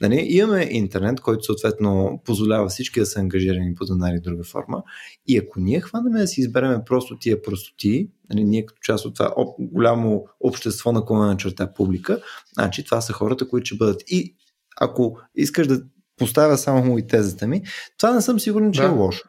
Нали, 0.00 0.26
имаме 0.28 0.68
интернет, 0.70 1.20
който 1.20 1.44
съответно 1.44 2.20
позволява 2.24 2.68
всички 2.68 3.00
да 3.00 3.06
са 3.06 3.20
ангажирани 3.20 3.74
по 3.74 3.84
една 3.90 4.10
или 4.10 4.20
друга 4.20 4.44
форма. 4.44 4.82
И 5.26 5.38
ако 5.38 5.60
ние 5.60 5.80
хванеме 5.80 6.20
да 6.20 6.26
си 6.26 6.40
избереме 6.40 6.84
просто 6.86 7.18
тия 7.18 7.42
простоти, 7.42 8.10
нали, 8.30 8.44
ние 8.44 8.66
като 8.66 8.78
част 8.82 9.04
от 9.04 9.14
това 9.14 9.32
об, 9.36 9.56
голямо 9.58 10.24
общество 10.40 10.92
на 10.92 11.04
на 11.10 11.36
черта 11.36 11.72
публика, 11.72 12.20
значи 12.54 12.84
това 12.84 13.00
са 13.00 13.12
хората, 13.12 13.48
които 13.48 13.66
ще 13.66 13.76
бъдат. 13.76 14.02
И 14.06 14.36
ако 14.80 15.18
искаш 15.34 15.66
да 15.66 15.82
поставя 16.16 16.58
само 16.58 16.98
и 16.98 17.06
тезата 17.06 17.46
ми, 17.46 17.62
това 17.98 18.14
не 18.14 18.22
съм 18.22 18.40
сигурен, 18.40 18.72
че 18.72 18.82
е 18.82 18.86
да. 18.86 18.92
е 18.92 18.96
лошо. 18.96 19.28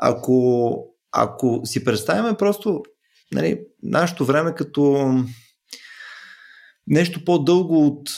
Ако, 0.00 0.76
ако 1.12 1.60
си 1.64 1.84
представяме 1.84 2.36
просто 2.36 2.82
нали, 3.32 3.60
нашето 3.82 4.24
време 4.24 4.54
като 4.54 5.12
нещо 6.88 7.24
по-дълго 7.24 7.86
от 7.86 8.16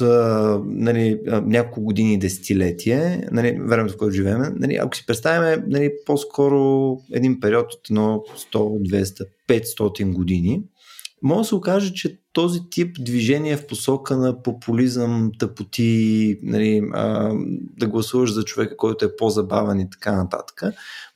нали, 0.64 1.20
няколко 1.26 1.80
години 1.80 2.14
и 2.14 2.18
десетилетие, 2.18 3.28
нали, 3.32 3.58
времето 3.60 3.94
в 3.94 3.96
което 3.96 4.14
живеем, 4.14 4.42
нали, 4.56 4.76
ако 4.76 4.96
си 4.96 5.06
представяме 5.06 5.64
нали, 5.66 5.90
по-скоро 6.06 6.96
един 7.12 7.40
период 7.40 7.72
от 7.72 7.88
100, 7.88 8.22
200, 8.52 9.26
500 9.48 10.12
години, 10.12 10.62
може 11.22 11.38
да 11.38 11.44
се 11.44 11.54
окаже, 11.54 11.94
че 11.94 12.20
този 12.32 12.60
тип 12.70 12.96
движение 13.00 13.56
в 13.56 13.66
посока 13.66 14.16
на 14.16 14.42
популизъм, 14.42 15.30
тъпоти, 15.38 16.38
нали, 16.42 16.82
а, 16.92 17.34
да 17.78 17.88
гласуваш 17.88 18.32
за 18.32 18.44
човека, 18.44 18.76
който 18.76 19.04
е 19.04 19.16
по-забавен 19.16 19.80
и 19.80 19.90
така 19.90 20.12
нататък, 20.16 20.62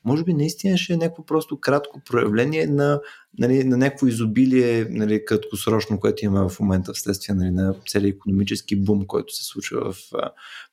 може 0.04 0.24
би 0.24 0.34
наистина 0.34 0.78
ще 0.78 0.92
е 0.92 0.96
някакво 0.96 1.24
просто 1.24 1.60
кратко 1.60 2.00
проявление 2.10 2.66
на, 2.66 3.00
нали, 3.38 3.64
на 3.64 3.76
някакво 3.76 4.06
изобилие 4.06 4.86
нали, 4.90 5.24
краткосрочно, 5.24 6.00
което 6.00 6.24
има 6.24 6.48
в 6.48 6.60
момента 6.60 6.92
вследствие 6.92 7.34
нали, 7.34 7.50
на 7.50 7.74
целият 7.88 8.16
економически 8.16 8.76
бум, 8.76 9.06
който 9.06 9.34
се 9.34 9.44
случва 9.44 9.92
в, 9.92 10.10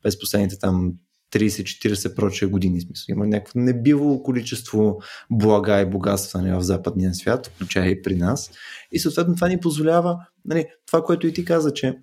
през 0.04 0.20
последните 0.20 0.60
там 0.60 0.94
30-40 1.34 2.16
прочие 2.16 2.48
години. 2.48 2.82
Смисъл. 2.82 3.14
Има 3.14 3.28
някакво 3.28 3.60
небивало 3.60 4.24
количество 4.24 5.02
блага 5.32 5.82
и 5.82 5.86
богатства 5.86 6.60
в 6.60 6.64
западния 6.64 7.14
свят, 7.14 7.48
включая 7.48 7.90
и 7.90 8.02
при 8.02 8.16
нас. 8.16 8.52
И 8.92 9.00
съответно 9.00 9.36
това 9.36 9.48
ни 9.48 9.60
позволява, 9.60 10.18
нали, 10.46 10.66
това, 10.88 11.04
което 11.04 11.28
и 11.28 11.34
ти 11.34 11.46
каза, 11.46 11.74
че 11.74 11.98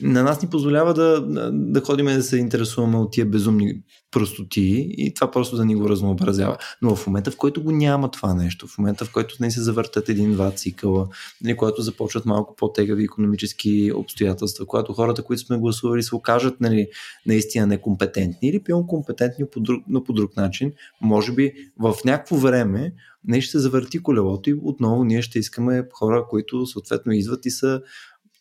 на 0.00 0.22
нас 0.22 0.42
ни 0.42 0.48
позволява 0.48 0.94
да, 0.94 1.20
да 1.52 1.80
ходим 1.80 2.08
и 2.08 2.14
да 2.14 2.22
се 2.22 2.36
интересуваме 2.36 2.96
от 2.96 3.12
тия 3.12 3.26
безумни 3.26 3.82
простоти 4.10 4.94
и 4.98 5.14
това 5.14 5.30
просто 5.30 5.56
да 5.56 5.64
ни 5.64 5.74
го 5.74 5.88
разнообразява. 5.88 6.56
Но 6.82 6.96
в 6.96 7.06
момента, 7.06 7.30
в 7.30 7.36
който 7.36 7.62
го 7.62 7.72
няма 7.72 8.10
това 8.10 8.34
нещо, 8.34 8.66
в 8.66 8.78
момента, 8.78 9.04
в 9.04 9.12
който 9.12 9.36
не 9.40 9.50
се 9.50 9.62
завъртат 9.62 10.08
един-два 10.08 10.50
цикъла, 10.50 11.08
нали, 11.44 11.56
когато 11.56 11.82
започват 11.82 12.26
малко 12.26 12.56
по-тегави 12.56 13.04
економически 13.04 13.92
обстоятелства, 13.94 14.66
когато 14.66 14.92
хората, 14.92 15.22
които 15.22 15.42
сме 15.42 15.58
гласували, 15.58 16.02
се 16.02 16.14
окажат 16.14 16.60
нали, 16.60 16.88
наистина 17.26 17.66
некомпетентни 17.66 18.48
или 18.48 18.62
пилно 18.62 18.86
компетентни, 18.86 19.44
но 19.88 20.04
по 20.04 20.12
друг 20.12 20.36
начин, 20.36 20.72
може 21.00 21.32
би 21.32 21.52
в 21.80 21.94
някакво 22.04 22.36
време 22.36 22.92
не 23.24 23.40
ще 23.40 23.50
се 23.50 23.58
завърти 23.58 24.02
колелото 24.02 24.50
и 24.50 24.54
отново 24.62 25.04
ние 25.04 25.22
ще 25.22 25.38
искаме 25.38 25.88
хора, 25.92 26.26
които 26.30 26.66
съответно 26.66 27.12
идват 27.12 27.46
и 27.46 27.50
са 27.50 27.82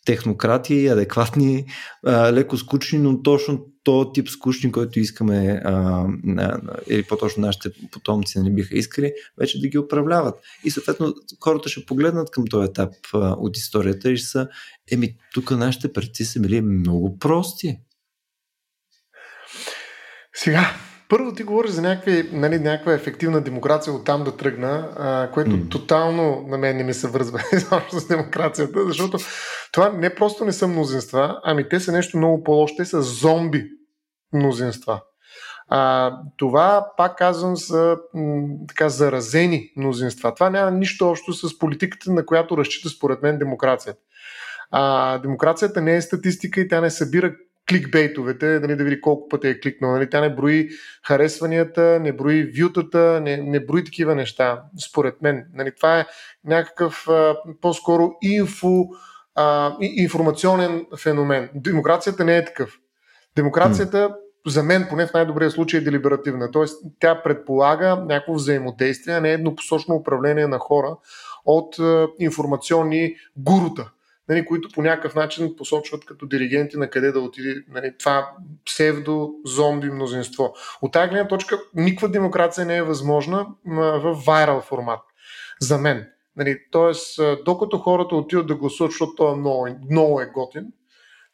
технократи, 0.05 0.87
адекватни, 0.87 1.65
а, 2.05 2.33
леко 2.33 2.57
скучни, 2.57 2.99
но 2.99 3.21
точно 3.21 3.65
то 3.83 4.11
тип 4.11 4.29
скучни, 4.29 4.71
който 4.71 4.99
искаме, 4.99 5.61
а, 5.65 6.05
а, 6.37 6.59
или 6.87 7.03
по-точно 7.03 7.41
нашите 7.41 7.69
потомци 7.91 8.39
не 8.39 8.51
биха 8.51 8.77
искали, 8.77 9.13
вече 9.37 9.61
да 9.61 9.67
ги 9.67 9.77
управляват. 9.77 10.35
И 10.63 10.71
съответно 10.71 11.13
хората 11.39 11.69
ще 11.69 11.85
погледнат 11.85 12.31
към 12.31 12.47
този 12.47 12.69
етап 12.69 12.93
а, 13.13 13.17
от 13.17 13.57
историята 13.57 14.11
и 14.11 14.17
ще 14.17 14.27
са, 14.27 14.47
еми, 14.91 15.15
тук 15.33 15.51
нашите 15.51 15.93
предци 15.93 16.25
са 16.25 16.39
били 16.39 16.61
много 16.61 17.19
прости. 17.19 17.79
Сега, 20.33 20.75
първо 21.11 21.33
ти 21.33 21.43
говориш 21.43 21.71
за 21.71 21.81
някакви, 21.81 22.29
нали, 22.33 22.59
някаква 22.59 22.93
ефективна 22.93 23.41
демокрация 23.41 23.93
от 23.93 24.05
там 24.05 24.23
да 24.23 24.37
тръгна, 24.37 24.89
а, 24.97 25.31
което 25.31 25.51
mm. 25.51 25.71
тотално 25.71 26.45
на 26.47 26.57
мен 26.57 26.77
не 26.77 26.83
ми 26.83 26.93
се 26.93 27.07
връзва 27.07 27.39
с 27.91 28.07
демокрацията, 28.07 28.85
защото 28.87 29.17
това 29.71 29.89
не 29.89 30.15
просто 30.15 30.45
не 30.45 30.51
са 30.51 30.67
мнозинства, 30.67 31.39
ами 31.43 31.69
те 31.69 31.79
са 31.79 31.91
нещо 31.91 32.17
много 32.17 32.43
по-лошо, 32.43 32.75
те 32.77 32.85
са 32.85 33.01
зомби 33.01 33.69
мнозинства. 34.33 35.01
А, 35.67 36.13
това, 36.37 36.87
пак 36.97 37.17
казвам, 37.17 37.57
са 37.57 37.97
м, 38.13 38.47
така 38.67 38.89
заразени 38.89 39.71
мнозинства. 39.77 40.33
Това 40.33 40.49
няма 40.49 40.71
нищо 40.71 41.09
общо 41.09 41.33
с 41.33 41.59
политиката, 41.59 42.11
на 42.11 42.25
която 42.25 42.57
разчита 42.57 42.89
според 42.89 43.21
мен 43.21 43.37
демокрацията. 43.37 43.99
А, 44.71 45.17
демокрацията 45.17 45.81
не 45.81 45.95
е 45.95 46.01
статистика 46.01 46.61
и 46.61 46.67
тя 46.67 46.81
не 46.81 46.89
събира 46.89 47.33
кликбейтовете, 47.71 48.59
нали, 48.59 48.75
да 48.75 48.83
види 48.83 49.01
колко 49.01 49.29
пъти 49.29 49.47
е 49.47 49.59
кликнал. 49.59 49.91
Нали, 49.91 50.09
тя 50.09 50.21
не 50.21 50.35
брои 50.35 50.69
харесванията, 51.07 51.99
не 51.99 52.13
брои 52.13 52.51
вютата, 52.61 53.21
не, 53.21 53.37
не 53.37 53.65
брои 53.65 53.83
такива 53.83 54.15
неща, 54.15 54.63
според 54.89 55.21
мен. 55.21 55.45
Нали, 55.53 55.71
това 55.75 55.99
е 55.99 56.05
някакъв 56.45 57.07
а, 57.07 57.35
по-скоро 57.61 58.11
инфо, 58.21 58.85
а, 59.35 59.75
информационен 59.81 60.85
феномен. 60.99 61.49
Демокрацията 61.55 62.25
не 62.25 62.37
е 62.37 62.45
такъв. 62.45 62.77
Демокрацията, 63.35 64.15
за 64.47 64.63
мен, 64.63 64.85
поне 64.89 65.07
в 65.07 65.13
най-добрия 65.13 65.51
случай, 65.51 65.79
е 65.79 65.83
делиберативна. 65.83 66.51
Тоест, 66.51 66.83
тя 66.99 67.23
предполага 67.23 67.95
някакво 67.95 68.33
взаимодействие, 68.33 69.15
а 69.15 69.21
не 69.21 69.31
еднопосочно 69.31 69.95
управление 69.95 70.47
на 70.47 70.57
хора 70.57 70.97
от 71.45 71.79
а, 71.79 72.07
информационни 72.19 73.15
гурута 73.37 73.91
нали, 74.31 74.45
които 74.45 74.69
по 74.73 74.81
някакъв 74.81 75.15
начин 75.15 75.55
посочват 75.57 76.05
като 76.05 76.25
диригенти 76.25 76.77
на 76.77 76.89
къде 76.89 77.11
да 77.11 77.19
отиде 77.19 77.63
нали, 77.69 77.93
това 77.99 78.31
псевдо-зомби 78.65 79.91
мнозинство. 79.91 80.53
От 80.81 80.91
тази 80.91 81.09
гледна 81.09 81.27
точка 81.27 81.59
никаква 81.75 82.09
демокрация 82.09 82.65
не 82.65 82.77
е 82.77 82.83
възможна 82.83 83.47
в 83.65 84.13
вайрал 84.25 84.61
формат. 84.61 84.99
За 85.61 85.77
мен. 85.77 86.07
Нали, 86.35 86.59
тоест, 86.71 87.19
докато 87.45 87.77
хората 87.77 88.15
отиват 88.15 88.47
да 88.47 88.55
гласуват, 88.55 88.91
защото 88.91 89.15
той 89.15 89.33
е 89.33 89.35
много, 89.35 89.67
много 89.89 90.21
е 90.21 90.25
готин, 90.25 90.65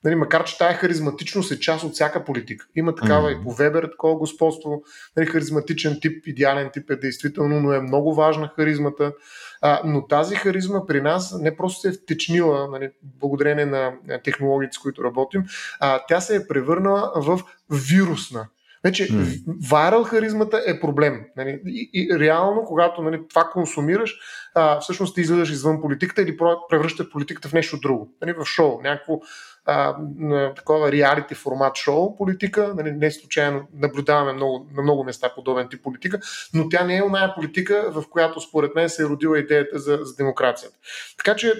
Нали, 0.03 0.15
макар, 0.15 0.43
че 0.43 0.57
тая 0.57 0.73
харизматичност 0.73 1.51
е 1.51 1.59
част 1.59 1.83
от 1.83 1.93
всяка 1.93 2.23
политика. 2.23 2.67
Има 2.75 2.95
такава 2.95 3.29
mm-hmm. 3.29 3.41
и 3.41 3.43
по 3.43 3.53
Вебер, 3.53 3.83
такова 3.83 4.15
господство. 4.15 4.83
Нали, 5.17 5.25
харизматичен 5.25 5.97
тип, 6.01 6.27
идеален 6.27 6.69
тип 6.73 6.89
е 6.89 6.95
действително, 6.95 7.59
но 7.59 7.73
е 7.73 7.81
много 7.81 8.13
важна 8.13 8.51
харизмата. 8.55 9.13
А, 9.61 9.81
но 9.85 10.07
тази 10.07 10.35
харизма 10.35 10.85
при 10.85 11.01
нас 11.01 11.35
не 11.39 11.57
просто 11.57 11.81
се 11.81 11.87
е 11.87 11.91
втечнила, 11.91 12.67
нали, 12.71 12.91
благодарение 13.03 13.65
на 13.65 13.93
технологиите, 14.23 14.75
с 14.75 14.79
които 14.79 15.03
работим, 15.03 15.43
а 15.79 15.99
тя 16.07 16.21
се 16.21 16.35
е 16.35 16.47
превърнала 16.47 17.11
в 17.15 17.41
вирусна. 17.69 18.47
Вече 18.83 19.07
mm. 19.07 19.43
вайрал 19.69 20.03
харизмата 20.03 20.63
е 20.67 20.79
проблем. 20.79 21.25
Нали? 21.37 21.61
И, 21.65 21.89
и 21.93 22.19
реално, 22.19 22.63
когато 22.63 23.01
нали, 23.01 23.27
това 23.29 23.49
консумираш, 23.53 24.15
а, 24.55 24.79
всъщност 24.79 25.15
ти 25.15 25.21
излизаш 25.21 25.49
извън 25.49 25.81
политиката 25.81 26.21
или 26.21 26.37
превръщаш 26.69 27.11
политиката 27.11 27.49
в 27.49 27.53
нещо 27.53 27.79
друго. 27.79 28.09
Нали? 28.21 28.33
В 28.33 28.45
шоу, 28.45 28.81
някакво 28.83 29.19
а, 29.67 29.95
на 30.17 30.53
такова 30.53 30.91
реалити 30.91 31.35
формат 31.35 31.77
шоу 31.77 32.15
политика. 32.15 32.73
Нали, 32.77 32.91
не 32.91 33.11
случайно 33.11 33.67
наблюдаваме 33.73 34.33
много, 34.33 34.67
на 34.75 34.81
много 34.83 35.03
места 35.03 35.33
подобен 35.35 35.67
тип 35.69 35.83
политика, 35.83 36.19
но 36.53 36.69
тя 36.69 36.83
не 36.83 36.97
е 36.97 37.03
оная 37.03 37.35
политика, 37.35 37.91
в 37.91 38.03
която 38.09 38.41
според 38.41 38.75
мен 38.75 38.89
се 38.89 39.03
е 39.03 39.05
родила 39.05 39.39
идеята 39.39 39.79
за, 39.79 39.99
за 40.01 40.15
демокрацията. 40.15 40.77
Така 41.17 41.35
че 41.35 41.53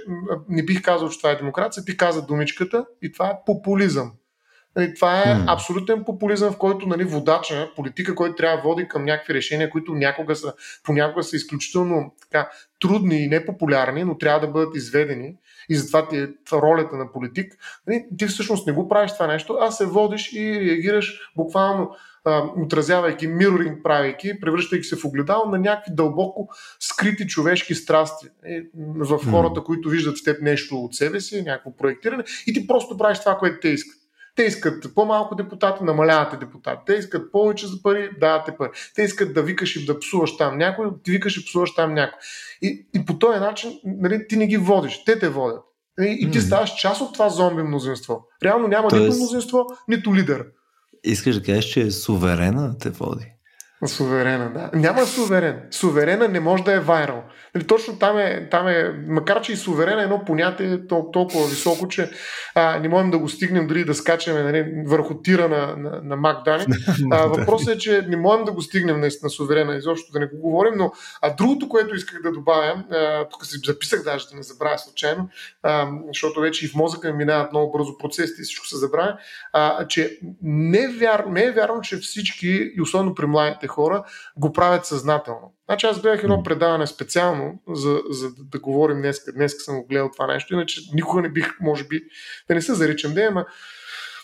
не 0.50 0.66
бих 0.66 0.82
казал, 0.82 1.10
че 1.10 1.18
това 1.18 1.32
е 1.32 1.36
демокрация. 1.36 1.86
Ти 1.86 1.98
каза 1.98 2.26
думичката 2.26 2.86
и 3.02 3.12
това 3.12 3.28
е 3.28 3.38
популизъм. 3.46 4.12
Нали, 4.76 4.94
това 4.94 5.20
е 5.22 5.26
mm. 5.26 5.44
абсолютен 5.48 6.04
популизъм, 6.04 6.54
в 6.54 6.58
който 6.58 6.88
нали, 6.88 7.04
водача, 7.04 7.72
политика, 7.76 8.16
който 8.16 8.36
трябва 8.36 8.58
да 8.58 8.64
води 8.64 8.88
към 8.88 9.06
някакви 9.06 9.34
решения, 9.34 9.70
които 9.70 9.94
някога 9.94 10.36
са, 10.36 10.54
понякога 10.84 11.24
са 11.24 11.36
изключително 11.36 12.16
така, 12.22 12.50
трудни 12.80 13.24
и 13.24 13.28
непопулярни, 13.28 14.04
но 14.04 14.18
трябва 14.18 14.40
да 14.40 14.48
бъдат 14.48 14.76
изведени 14.76 15.36
и 15.70 15.76
затова 15.76 16.08
ти 16.08 16.18
е 16.18 16.30
ролята 16.54 16.96
на 16.96 17.12
политик, 17.12 17.54
нали, 17.88 18.06
ти 18.18 18.28
всъщност 18.28 18.68
не 18.68 18.74
го 18.74 18.90
правиш 18.90 19.14
това 19.14 19.28
нещо, 19.28 19.58
а 19.62 19.72
се 19.72 19.86
водиш 19.86 20.34
и 20.34 20.60
реагираш 20.60 21.32
буквално 21.36 21.92
отразявайки, 22.58 23.28
мироринг 23.28 23.84
правейки, 23.84 24.40
превръщайки 24.40 24.84
се 24.84 24.96
в 24.96 25.06
огледало 25.06 25.46
на 25.46 25.58
някакви 25.58 25.92
дълбоко 25.96 26.50
скрити 26.80 27.28
човешки 27.28 27.76
страсти. 27.76 28.28
В 28.96 29.20
хората, 29.32 29.64
които 29.64 29.90
виждат 29.90 30.18
в 30.18 30.24
теб 30.24 30.42
нещо 30.42 30.76
от 30.76 30.96
себе 30.96 31.20
си, 31.20 31.42
някакво 31.42 31.76
проектиране 31.76 32.24
и 32.48 32.54
ти 32.54 32.68
просто 32.68 32.98
правиш 32.98 33.20
това, 33.20 33.38
което 33.38 33.60
те 33.62 33.70
искат. 33.70 34.07
Те 34.38 34.44
искат 34.44 34.96
по-малко 34.96 35.36
депутати, 35.36 35.84
намалявате 35.84 36.38
депутати. 36.38 36.82
Те 36.86 36.94
искат 36.94 37.32
повече 37.32 37.68
за 37.68 37.82
пари, 37.84 38.10
давате 38.20 38.52
пари. 38.58 38.70
Те 38.96 39.02
искат 39.02 39.34
да 39.34 39.44
викаш 39.44 39.76
и 39.76 39.86
да 39.86 40.00
псуваш 40.00 40.38
там 40.38 40.58
някой, 40.58 40.90
ти 41.04 41.12
викаш 41.12 41.38
и 41.38 41.46
псуваш 41.46 41.76
там 41.76 41.94
някой. 41.94 42.20
И, 42.62 42.88
и 42.96 43.06
по 43.06 43.20
този 43.20 43.40
начин 43.40 43.80
нали, 43.84 44.28
ти 44.28 44.36
не 44.38 44.48
ги 44.48 44.58
водиш, 44.58 45.04
те 45.06 45.20
те 45.20 45.30
водят. 45.30 45.62
И, 46.00 46.18
и 46.22 46.32
ти 46.32 46.42
ставаш 46.42 46.76
част 46.76 47.02
от 47.02 47.14
това 47.14 47.30
зомби 47.30 47.64
мнозинство. 47.64 48.28
Реално 48.44 48.68
няма 48.68 48.90
Тоест... 48.90 49.04
нито 49.04 49.18
мнозинство, 49.18 49.66
нито 49.88 50.16
лидер. 50.16 50.46
Искаш 51.04 51.36
да 51.36 51.44
кажеш, 51.44 51.66
че 51.66 51.92
суверена 51.92 52.78
те 52.78 52.90
води. 52.90 53.32
Суверена, 53.86 54.50
да. 54.54 54.80
Няма 54.80 55.06
суверен. 55.06 55.62
Суверена 55.72 56.28
не 56.28 56.40
може 56.40 56.64
да 56.64 56.74
е 56.74 56.80
вайрал. 56.80 57.24
Нали, 57.56 57.68
точно 57.68 58.00
там 58.00 58.18
е, 58.18 58.48
там 58.52 58.68
е, 58.68 58.96
макар 59.08 59.42
че 59.42 59.54
и 59.54 59.56
суверена 59.56 60.02
е 60.02 60.04
едно 60.04 60.26
понятие 60.26 60.88
толкова 60.88 61.48
високо, 61.48 61.88
че 61.88 62.12
а, 62.56 62.80
не 62.80 62.90
можем 62.90 63.12
да 63.12 63.18
го 63.18 63.30
стигнем 63.30 63.68
дори 63.68 63.86
да 63.86 63.94
скачаме 63.94 64.44
нали, 64.44 64.84
върху 64.88 65.22
тира 65.22 65.50
на, 65.50 65.76
на, 65.78 66.02
на 66.04 66.16
Макдани. 66.16 66.66
А, 67.12 67.26
въпросът 67.26 67.76
е, 67.76 67.78
че 67.78 68.06
не 68.08 68.18
можем 68.18 68.46
да 68.46 68.52
го 68.52 68.62
стигнем 68.62 69.00
наистина 69.00 69.30
суверена, 69.30 69.76
изобщо 69.76 70.12
да 70.12 70.20
не 70.20 70.26
го 70.26 70.38
говорим, 70.38 70.74
но 70.78 70.92
а 71.22 71.36
другото, 71.36 71.70
което 71.70 71.96
исках 71.96 72.22
да 72.22 72.32
добавя, 72.32 72.84
а, 72.92 73.30
тук 73.30 73.46
си 73.46 73.60
записах 73.66 74.04
даже 74.04 74.28
да 74.28 74.36
не 74.36 74.44
забравя 74.44 74.78
случайно, 74.78 75.30
а, 75.64 75.88
защото 76.08 76.42
вече 76.42 76.66
и 76.66 76.68
в 76.68 76.76
мозъка 76.76 77.12
ми 77.12 77.18
минават 77.18 77.52
много 77.52 77.72
бързо 77.72 77.98
процесите 77.98 78.42
и 78.42 78.44
всичко 78.44 78.68
се 78.68 78.78
забравя, 78.78 79.18
а, 79.54 79.88
че 79.88 80.20
не 80.42 80.84
е, 80.84 80.88
вярно, 80.88 81.32
не 81.32 81.44
е 81.44 81.52
вярно, 81.52 81.82
че 81.82 81.98
всички, 81.98 82.72
и 82.76 82.82
особено 82.82 83.16
при 83.16 83.26
младите 83.26 83.67
хора, 83.68 84.04
го 84.38 84.54
правят 84.54 84.86
съзнателно. 84.86 85.54
Значи 85.66 85.86
аз 85.86 86.02
гледах 86.02 86.24
едно 86.24 86.44
предаване 86.44 86.88
специално, 86.88 87.62
за, 87.70 88.02
за 88.10 88.30
да, 88.30 88.44
да 88.44 88.60
говорим 88.60 88.98
днес. 88.98 89.22
Днес 89.36 89.56
съм 89.66 89.76
го 89.76 89.88
гледал 89.88 90.10
това 90.12 90.28
нещо, 90.28 90.54
иначе 90.54 90.82
никога 90.94 91.22
не 91.22 91.30
бих, 91.30 91.60
може 91.62 91.84
би, 91.84 92.02
да 92.48 92.56
не 92.56 92.62
се 92.62 92.74
заричам 92.74 93.14
да, 93.14 93.22
ама 93.24 93.46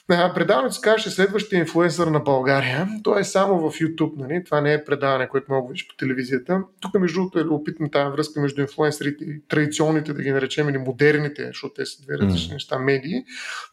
Предаването 0.07 0.75
се 0.75 0.81
казваше 0.81 1.09
следващия 1.09 1.59
инфлуенсър 1.59 2.07
на 2.07 2.19
България. 2.19 2.87
То 3.03 3.19
е 3.19 3.23
само 3.23 3.69
в 3.69 3.79
YouTube, 3.79 4.17
нали? 4.17 4.43
Това 4.43 4.61
не 4.61 4.73
е 4.73 4.85
предаване, 4.85 5.29
което 5.29 5.51
мога 5.51 5.67
видиш 5.67 5.87
по 5.87 5.95
телевизията. 5.95 6.63
Тук, 6.79 6.93
между 6.93 7.19
другото, 7.19 7.39
е 7.39 7.43
опитна 7.43 7.91
тази 7.91 8.11
връзка 8.11 8.41
между 8.41 8.61
инфлуенсърите 8.61 9.23
и 9.23 9.47
традиционните, 9.47 10.13
да 10.13 10.23
ги 10.23 10.31
наречем, 10.31 10.69
или 10.69 10.77
модерните, 10.77 11.45
защото 11.47 11.73
те 11.73 11.85
са 11.85 12.01
две 12.03 12.17
различни 12.17 12.53
неща, 12.53 12.79
медии. 12.79 13.23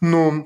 Но 0.03 0.45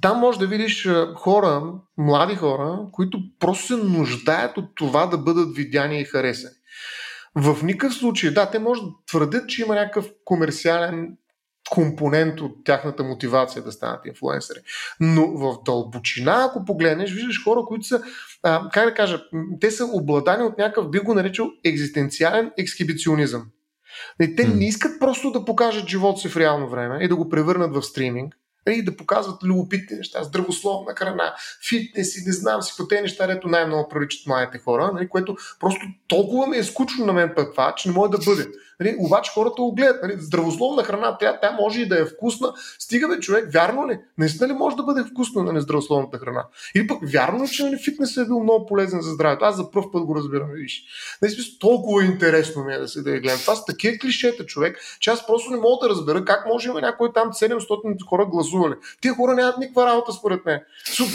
там 0.00 0.18
може 0.18 0.38
да 0.38 0.46
видиш 0.46 0.88
хора, 1.14 1.72
млади 1.98 2.34
хора, 2.34 2.78
които 2.92 3.18
просто 3.38 3.66
се 3.66 3.76
нуждаят 3.76 4.58
от 4.58 4.74
това 4.74 5.06
да 5.06 5.18
бъдат 5.18 5.56
видяни 5.56 6.00
и 6.00 6.04
харесани. 6.04 6.54
В 7.34 7.62
никакъв 7.62 7.94
случай, 7.94 8.30
да, 8.30 8.50
те 8.50 8.58
може 8.58 8.82
да 8.82 8.88
твърдят, 9.06 9.48
че 9.48 9.62
има 9.62 9.74
някакъв 9.74 10.10
комерциален 10.24 11.16
компонент 11.70 12.40
от 12.40 12.64
тяхната 12.64 13.02
мотивация 13.02 13.62
да 13.62 13.72
станат 13.72 14.06
инфлуенсъри. 14.06 14.58
Но 15.00 15.26
в 15.26 15.62
дълбочина, 15.64 16.46
ако 16.48 16.64
погледнеш, 16.64 17.12
виждаш 17.12 17.44
хора, 17.44 17.60
които 17.68 17.86
са, 17.86 18.02
а, 18.42 18.68
как 18.72 18.84
да 18.84 18.94
кажа, 18.94 19.22
те 19.60 19.70
са 19.70 19.84
обладани 19.92 20.42
от 20.42 20.58
някакъв, 20.58 20.90
би 20.90 20.98
го 20.98 21.14
наричал, 21.14 21.50
екзистенциален 21.64 22.50
ексхибиционизъм. 22.58 23.46
Те 24.36 24.48
не 24.48 24.66
искат 24.66 25.00
просто 25.00 25.30
да 25.30 25.44
покажат 25.44 25.88
живота 25.88 26.20
си 26.20 26.28
в 26.28 26.36
реално 26.36 26.68
време 26.68 26.98
и 27.04 27.08
да 27.08 27.16
го 27.16 27.28
превърнат 27.28 27.74
в 27.74 27.82
стриминг, 27.82 28.36
и 28.66 28.84
да 28.84 28.96
показват 28.96 29.44
любопитни 29.44 29.96
неща, 29.96 30.24
здравословна 30.24 30.94
храна, 30.94 31.34
фитнес 31.68 32.16
и 32.16 32.26
не 32.26 32.32
знам 32.32 32.62
си 32.62 32.72
тези 32.88 33.02
неща, 33.02 33.26
дето 33.26 33.48
най-много 33.48 33.88
приличат 33.88 34.26
младите 34.26 34.58
хора, 34.58 34.90
нали, 34.94 35.08
което 35.08 35.36
просто 35.60 35.86
толкова 36.08 36.46
ми 36.46 36.56
е 36.56 36.64
скучно 36.64 37.06
на 37.06 37.12
мен 37.12 37.32
това, 37.50 37.74
че 37.74 37.88
не 37.88 37.94
може 37.94 38.10
да 38.10 38.18
бъде. 38.18 38.46
Нали, 38.80 38.96
обаче 38.98 39.30
хората 39.34 39.62
го 39.62 39.74
гледат. 39.74 40.02
Нали, 40.02 40.16
здравословна 40.18 40.84
храна, 40.84 41.16
тя, 41.18 41.38
тя 41.40 41.52
може 41.52 41.80
и 41.80 41.88
да 41.88 42.00
е 42.00 42.04
вкусна. 42.04 42.52
Стига 42.78 43.08
бе, 43.08 43.20
човек, 43.20 43.52
вярно 43.52 43.88
ли? 43.88 43.98
Наистина 44.18 44.48
ли 44.48 44.52
може 44.52 44.76
да 44.76 44.82
бъде 44.82 45.04
вкусно 45.04 45.42
на 45.42 45.52
нездравословната 45.52 46.18
храна? 46.18 46.44
Или 46.74 46.86
пък 46.86 46.98
вярно 47.02 47.44
ли, 47.44 47.48
че 47.48 47.64
нали, 47.64 47.76
фитнес 47.84 48.16
е 48.16 48.24
бил 48.24 48.42
много 48.42 48.66
полезен 48.66 49.00
за 49.00 49.10
здравето? 49.10 49.44
Аз 49.44 49.56
за 49.56 49.70
първ 49.70 49.86
път 49.92 50.04
го 50.04 50.16
разбирам. 50.16 50.50
Виж. 50.52 50.84
Нали, 51.22 51.34
толкова 51.60 52.04
интересно 52.04 52.64
ми 52.64 52.74
е 52.74 52.78
да 52.78 52.88
се 52.88 53.02
да 53.02 53.10
я 53.10 53.20
гледам. 53.20 53.40
Това 53.40 53.54
са 53.54 53.64
такива 53.64 53.98
клишета, 53.98 54.46
човек, 54.46 54.78
че 55.00 55.10
аз 55.10 55.26
просто 55.26 55.50
не 55.50 55.56
мога 55.56 55.76
да 55.82 55.88
разбера 55.88 56.24
как 56.24 56.46
може 56.46 56.68
има 56.68 56.80
някой 56.80 57.12
там 57.12 57.32
700 57.32 58.08
хора 58.08 58.26
гласували. 58.26 58.74
Тия 59.00 59.14
хора 59.14 59.34
нямат 59.34 59.58
никаква 59.58 59.86
работа, 59.86 60.12
според 60.12 60.44
мен. 60.44 60.60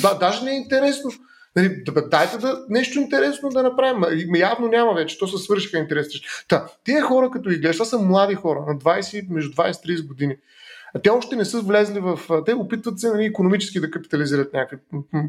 Да, 0.01 0.13
даже 0.13 0.45
не 0.45 0.51
е 0.51 0.55
интересно. 0.55 1.11
Нали, 1.55 1.83
дайте 2.09 2.37
да 2.37 2.65
нещо 2.69 2.99
интересно 2.99 3.49
да 3.49 3.63
направим. 3.63 4.03
Явно 4.35 4.67
няма 4.67 4.93
вече, 4.93 5.19
то 5.19 5.27
се 5.27 5.43
свършиха 5.43 5.77
интересни. 5.77 6.19
Та, 6.47 6.67
тия 6.83 7.01
хора, 7.01 7.29
като 7.31 7.49
ги 7.49 7.57
гледаш, 7.57 7.75
това 7.75 7.85
са 7.85 7.99
млади 7.99 8.35
хора, 8.35 8.63
на 8.67 8.75
20, 8.79 9.29
между 9.29 9.51
20 9.51 9.71
30 9.71 10.07
години. 10.07 10.35
А 10.95 10.99
те 10.99 11.09
още 11.09 11.35
не 11.35 11.45
са 11.45 11.61
влезли 11.61 11.99
в... 11.99 12.19
Те 12.45 12.53
опитват 12.53 12.99
се 12.99 13.09
нали, 13.09 13.25
економически 13.25 13.79
да 13.79 13.91
капитализират 13.91 14.53
някакви 14.53 14.77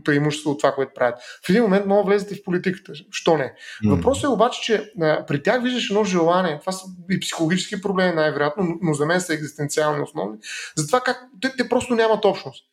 преимущества 0.04 0.50
от 0.50 0.58
това, 0.58 0.72
което 0.72 0.92
правят. 0.94 1.18
В 1.46 1.50
един 1.50 1.62
момент 1.62 1.86
могат 1.86 2.06
влезете 2.06 2.34
в 2.34 2.44
политиката. 2.44 2.92
Що 3.10 3.36
не? 3.36 3.54
Въпросът 3.84 4.24
е 4.24 4.28
обаче, 4.28 4.60
че 4.62 4.92
а, 5.00 5.26
при 5.26 5.42
тях 5.42 5.62
виждаш 5.62 5.90
едно 5.90 6.04
желание. 6.04 6.58
Това 6.60 6.72
са 6.72 6.86
и 7.10 7.20
психологически 7.20 7.82
проблеми 7.82 8.14
най-вероятно, 8.14 8.64
но, 8.64 8.74
но 8.82 8.94
за 8.94 9.06
мен 9.06 9.20
са 9.20 9.34
екзистенциални 9.34 10.02
основни. 10.02 10.38
Затова 10.76 11.00
как 11.00 11.24
те, 11.40 11.52
те 11.56 11.68
просто 11.68 11.94
нямат 11.94 12.24
общност 12.24 12.64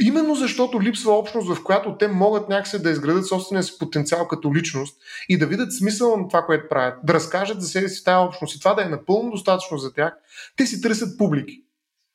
именно 0.00 0.34
защото 0.34 0.82
липсва 0.82 1.12
общност, 1.12 1.54
в 1.54 1.64
която 1.64 1.96
те 1.96 2.08
могат 2.08 2.48
някакси 2.48 2.82
да 2.82 2.90
изградат 2.90 3.26
собствения 3.26 3.62
си 3.62 3.78
потенциал 3.78 4.28
като 4.28 4.54
личност 4.54 4.96
и 5.28 5.38
да 5.38 5.46
видят 5.46 5.76
смисъл 5.76 6.16
на 6.16 6.28
това, 6.28 6.42
което 6.42 6.68
правят, 6.68 6.94
да 7.04 7.14
разкажат 7.14 7.60
за 7.60 7.68
себе 7.68 7.88
си 7.88 8.04
тази 8.04 8.26
общност 8.28 8.56
и 8.56 8.58
това 8.58 8.74
да 8.74 8.82
е 8.82 8.88
напълно 8.88 9.30
достатъчно 9.30 9.78
за 9.78 9.92
тях, 9.92 10.12
те 10.56 10.66
си 10.66 10.80
търсят 10.80 11.18
публики. 11.18 11.62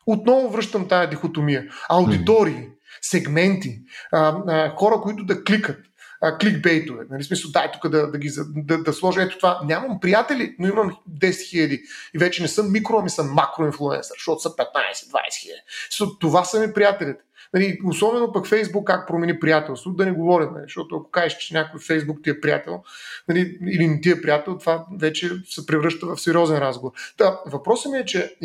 Отново 0.05 0.49
връщам 0.49 0.87
тая 0.87 1.09
дихотомия. 1.09 1.67
Аудитории, 1.89 2.67
сегменти, 3.01 3.79
а, 4.11 4.43
а, 4.47 4.75
хора, 4.75 5.01
които 5.01 5.25
да 5.25 5.43
кликат, 5.43 5.79
а, 6.21 6.37
кликбейтове. 6.37 7.05
Нали, 7.09 7.23
смисъл, 7.23 7.51
дай 7.51 7.71
тук 7.71 7.91
да, 7.91 8.11
да, 8.11 8.17
ги, 8.17 8.31
да, 8.55 8.83
да 8.83 8.93
сложа 8.93 9.21
ето 9.21 9.37
това. 9.37 9.61
Нямам 9.65 9.99
приятели, 9.99 10.55
но 10.59 10.67
имам 10.67 10.97
10 11.09 11.49
хиляди. 11.49 11.81
И 12.15 12.17
вече 12.17 12.41
не 12.41 12.47
съм 12.47 12.71
микро, 12.71 12.97
ами 12.99 13.09
съм 13.09 13.33
макроинфлуенсър, 13.33 14.15
защото 14.17 14.41
са 14.41 14.49
15-20 14.49 14.55
хиляди. 15.41 16.17
Това 16.19 16.43
са 16.43 16.59
ми 16.59 16.73
приятелите. 16.73 17.23
Нали, 17.53 17.79
особено 17.85 18.31
пък 18.31 18.47
Фейсбук 18.47 18.87
как 18.87 19.07
промени 19.07 19.39
приятелство, 19.39 19.91
да 19.91 20.05
не 20.05 20.11
говорим, 20.11 20.49
нали, 20.53 20.63
защото 20.63 20.95
ако 20.95 21.11
кажеш, 21.11 21.37
че 21.37 21.53
някой 21.53 21.79
Фейсбук 21.79 22.23
ти 22.23 22.29
е 22.29 22.41
приятел 22.41 22.83
нали, 23.27 23.57
или 23.67 23.87
не 23.87 24.01
ти 24.01 24.11
е 24.11 24.21
приятел, 24.21 24.57
това 24.57 24.85
вече 24.99 25.31
се 25.45 25.65
превръща 25.65 26.05
в 26.05 26.17
сериозен 26.17 26.57
разговор. 26.57 26.91
Да, 27.17 27.41
въпросът 27.45 27.91
ми 27.91 27.97
е, 27.97 28.05
че 28.05 28.35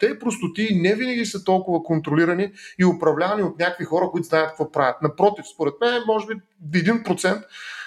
те 0.00 0.18
простоти 0.18 0.68
не 0.74 0.94
винаги 0.94 1.26
са 1.26 1.44
толкова 1.44 1.82
контролирани 1.82 2.52
и 2.78 2.84
управлявани 2.84 3.42
от 3.42 3.58
някакви 3.58 3.84
хора, 3.84 4.08
които 4.10 4.26
знаят 4.26 4.48
какво 4.48 4.72
правят. 4.72 5.02
Напротив, 5.02 5.44
според 5.54 5.74
мен, 5.80 6.02
може 6.06 6.26
би 6.60 6.84
1% 6.84 7.44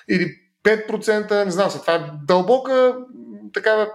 или 0.10 0.40
5%, 0.64 1.46
не 1.46 1.52
знам 1.52 1.70
се, 1.70 1.82
това 1.82 1.94
е 1.94 2.12
дълбока 2.24 2.98
такава 3.54 3.88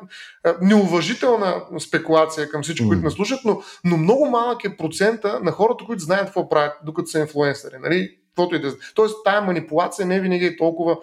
неуважителна 0.63 1.63
спекулация 1.81 2.49
към 2.49 2.63
всички, 2.63 2.85
mm. 2.85 2.89
които 2.89 3.03
наслушат, 3.03 3.41
но, 3.45 3.63
но 3.85 3.97
много 3.97 4.27
малък 4.27 4.65
е 4.65 4.77
процента 4.77 5.41
на 5.43 5.53
хората, 5.53 5.85
които 5.85 6.03
знаят 6.03 6.27
какво 6.27 6.49
правят, 6.49 6.73
докато 6.85 7.09
са 7.09 7.19
инфлуенсъри. 7.19 7.79
Нали? 7.79 8.19
и 8.53 8.59
да... 8.59 8.75
Тоест, 8.95 9.17
тая 9.25 9.41
манипулация 9.41 10.07
не 10.07 10.21
винаги 10.21 10.45
е 10.45 10.57
толкова 10.57 10.97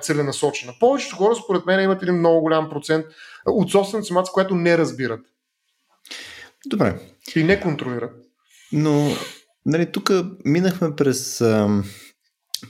целенасочена. 0.00 0.72
Повечето 0.80 1.16
хора, 1.16 1.34
според 1.34 1.66
мен, 1.66 1.80
имат 1.80 2.02
един 2.02 2.14
много 2.14 2.40
голям 2.40 2.70
процент 2.70 3.06
от 3.46 3.70
собствената 3.70 4.06
си 4.06 4.12
която 4.32 4.54
не 4.54 4.78
разбират. 4.78 5.20
Добре. 6.66 6.98
И 7.36 7.44
не 7.44 7.60
контролират. 7.60 8.10
Но, 8.72 9.10
нали, 9.66 9.92
тук 9.92 10.10
минахме 10.44 10.96
през 10.96 11.44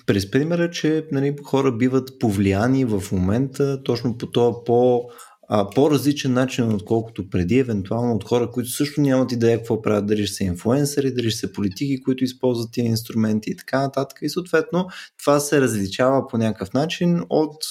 през 0.07 0.31
примера, 0.31 0.71
че 0.71 1.07
нали, 1.13 1.37
хора 1.45 1.73
биват 1.73 2.19
повлияни 2.21 2.85
в 2.85 3.03
момента 3.13 3.83
точно 3.83 4.19
по 4.19 4.27
този 4.27 4.57
по, 4.67 5.03
а, 5.49 5.71
по-различен 5.71 6.33
начин, 6.33 6.73
отколкото 6.73 7.31
преди, 7.31 7.59
евентуално 7.59 8.15
от 8.15 8.25
хора, 8.25 8.51
които 8.51 8.71
също 8.71 9.01
нямат 9.01 9.33
идея 9.33 9.59
какво 9.59 9.83
правят, 9.83 10.07
дали 10.07 10.27
ще 10.27 10.37
са 10.37 10.45
инфлуенсъри, 10.45 11.15
дали 11.15 11.31
ще 11.31 11.47
са 11.47 11.53
политики, 11.53 12.03
които 12.03 12.25
използват 12.25 12.73
тези 12.73 12.89
инструменти 12.89 13.51
и 13.51 13.57
така 13.57 13.81
нататък. 13.81 14.19
И 14.23 14.29
съответно 14.29 14.87
това 15.19 15.41
се 15.41 15.61
различава 15.61 16.27
по 16.29 16.39
някакъв 16.39 16.73
начин 16.73 17.23
от, 17.31 17.65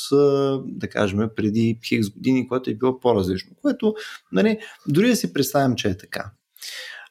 да 0.66 0.88
кажем, 0.90 1.30
преди 1.36 1.80
хикс 1.88 2.10
години, 2.10 2.48
което 2.48 2.70
е 2.70 2.76
било 2.76 3.00
по-различно. 3.00 3.52
Което, 3.62 3.94
нали, 4.32 4.58
дори 4.88 5.08
да 5.08 5.16
си 5.16 5.34
представим, 5.34 5.76
че 5.76 5.90
е 5.90 5.98
така 5.98 6.32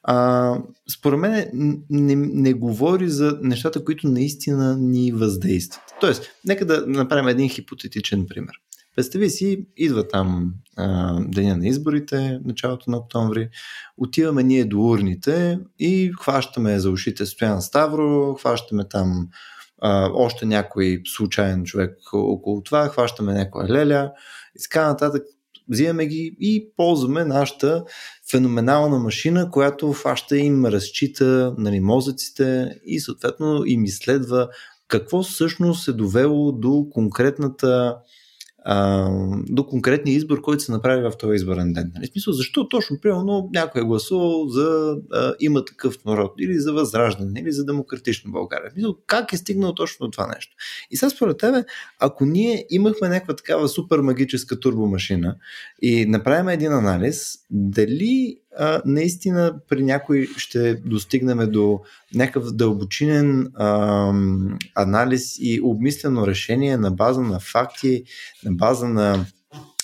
а, 0.03 0.57
според 0.99 1.19
мен 1.19 1.47
не, 1.91 2.17
не 2.17 2.53
говори 2.53 3.09
за 3.09 3.39
нещата, 3.43 3.85
които 3.85 4.09
наистина 4.09 4.77
ни 4.77 5.13
въздействат. 5.13 5.83
Тоест, 6.01 6.31
нека 6.45 6.67
да 6.67 6.85
направим 6.87 7.29
един 7.29 7.49
хипотетичен 7.49 8.27
пример. 8.27 8.55
Представи 8.97 9.31
си, 9.31 9.67
идва 9.77 10.09
там 10.09 10.53
а, 10.77 11.19
деня 11.29 11.57
на 11.57 11.69
изборите, 11.69 12.41
началото 12.45 12.91
на 12.91 12.97
октомври, 12.97 13.49
отиваме 13.97 14.43
ние 14.43 14.65
до 14.65 14.81
урните 14.81 15.59
и 15.79 16.13
хващаме 16.21 16.79
за 16.79 16.91
ушите 16.91 17.27
Стоян 17.27 17.63
Ставро, 17.63 18.35
хващаме 18.35 18.89
там 18.89 19.29
а, 19.83 20.11
още 20.15 20.47
някой 20.47 21.03
случайен 21.05 21.65
човек 21.65 21.99
около 22.13 22.63
това, 22.63 22.89
хващаме 22.89 23.33
някоя 23.33 23.69
леля 23.69 24.13
и 24.59 24.63
така 24.63 24.87
нататък 24.87 25.23
взимаме 25.71 26.07
ги 26.07 26.37
и 26.41 26.73
ползваме 26.77 27.25
нашата 27.25 27.85
феноменална 28.31 28.99
машина, 28.99 29.51
която 29.51 29.93
фаща 29.93 30.37
им 30.37 30.65
разчита 30.65 31.55
нали, 31.59 31.81
мозъците 31.81 32.75
и 32.85 33.01
съответно 33.01 33.63
им 33.67 33.85
изследва 33.85 34.49
какво 34.89 35.23
всъщност 35.23 35.89
е 35.89 35.93
довело 35.93 36.53
до 36.53 36.87
конкретната 36.91 37.97
а, 38.65 39.09
до 39.49 39.67
конкретния 39.67 40.17
избор, 40.17 40.41
който 40.41 40.63
се 40.63 40.73
направи 40.73 41.03
в 41.03 41.13
този 41.19 41.35
изборен 41.35 41.73
ден. 41.73 41.93
Нали? 41.95 42.07
Смисъл, 42.07 42.33
защо 42.33 42.69
точно, 42.69 43.01
примерно, 43.03 43.51
някой 43.53 43.81
е 43.81 43.85
гласувал 43.85 44.49
за 44.49 44.97
а, 45.13 45.35
има 45.41 45.65
такъв 45.65 46.05
народ, 46.05 46.33
или 46.41 46.59
за 46.59 46.73
възраждане, 46.73 47.41
или 47.41 47.53
за 47.53 47.65
демократична 47.65 48.31
България. 48.31 48.71
Смисъл, 48.71 48.97
как 49.07 49.33
е 49.33 49.37
стигнал 49.37 49.75
точно 49.75 50.11
това 50.11 50.27
нещо? 50.27 50.57
И 50.91 50.97
сега 50.97 51.11
според 51.11 51.39
тебе, 51.39 51.65
ако 51.99 52.25
ние 52.25 52.67
имахме 52.71 53.09
някаква 53.09 53.37
такава 53.37 53.69
супер 53.69 53.99
магическа 53.99 54.61
турбомашина 54.61 55.37
и 55.83 56.07
направим 56.07 56.49
един 56.49 56.73
анализ, 56.73 57.39
дали 57.51 58.40
а, 58.61 58.83
наистина 58.85 59.55
при 59.69 59.83
някой 59.83 60.29
ще 60.37 60.75
достигнем 60.75 61.51
до 61.51 61.81
някакъв 62.15 62.53
дълбочинен 62.53 63.51
а, 63.55 64.13
анализ 64.75 65.37
и 65.39 65.61
обмислено 65.63 66.27
решение 66.27 66.77
на 66.77 66.91
база 66.91 67.21
на 67.21 67.41
факти, 67.41 68.05
на 68.45 68.53
база 68.53 68.89
на 68.89 69.27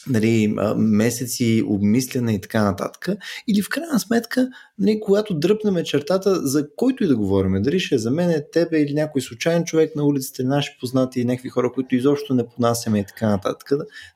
нали, 0.08 0.54
месеци 0.76 1.64
обмислене 1.66 2.34
и 2.34 2.40
така 2.40 2.64
нататък. 2.64 3.08
Или 3.48 3.62
в 3.62 3.68
крайна 3.68 4.00
сметка, 4.00 4.48
нали, 4.78 5.00
когато 5.00 5.34
дръпнем 5.34 5.84
чертата, 5.84 6.46
за 6.46 6.68
който 6.76 7.04
и 7.04 7.06
да 7.06 7.16
говорим, 7.16 7.62
дали 7.62 7.80
ще 7.80 7.94
е 7.94 7.98
за 7.98 8.10
мен, 8.10 8.42
тебе 8.52 8.80
или 8.80 8.94
някой 8.94 9.20
случайен 9.20 9.64
човек 9.64 9.96
на 9.96 10.04
улицата, 10.04 10.44
наши 10.44 10.76
познати, 10.80 11.24
някакви 11.24 11.48
хора, 11.48 11.72
които 11.72 11.94
изобщо 11.94 12.34
не 12.34 12.48
понасяме 12.48 12.98
и 12.98 13.04
така 13.04 13.28
нататък, 13.28 13.70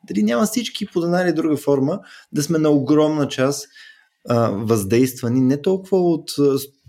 дали 0.09 0.23
няма 0.23 0.47
всички 0.47 0.87
под 0.87 1.05
една 1.05 1.23
или 1.23 1.33
друга 1.33 1.57
форма 1.57 2.01
да 2.33 2.43
сме 2.43 2.59
на 2.59 2.71
огромна 2.71 3.29
част 3.29 3.69
въздействани 4.51 5.41
не 5.41 5.63
толкова 5.63 5.99
от 5.99 6.31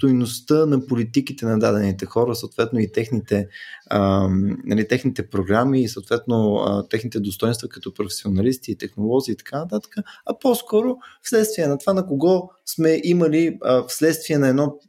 стойността 0.02 0.66
на 0.66 0.86
политиките 0.86 1.46
на 1.46 1.60
дадените 1.60 2.06
хора, 2.06 2.36
съответно 2.36 2.80
и 2.80 2.92
техните, 2.92 3.48
а, 3.90 4.28
нали, 4.66 4.88
техните 4.88 5.30
програми 5.30 5.84
и 5.84 5.88
съответно 5.88 6.56
а, 6.56 6.88
техните 6.88 7.20
достоинства 7.20 7.70
като 7.70 7.94
професионалисти 7.94 8.72
и 8.72 8.76
технолози 8.76 9.32
и 9.32 9.36
така 9.36 9.60
нататък, 9.60 9.96
а 10.26 10.40
по-скоро 10.40 10.98
вследствие 11.24 11.68
на 11.68 11.78
това 11.78 11.94
на 11.94 12.06
кого 12.06 12.50
сме 12.66 13.02
имали 13.04 13.58
а, 13.62 13.84
вследствие 13.88 14.38
на 14.38 14.48
едно 14.48 14.80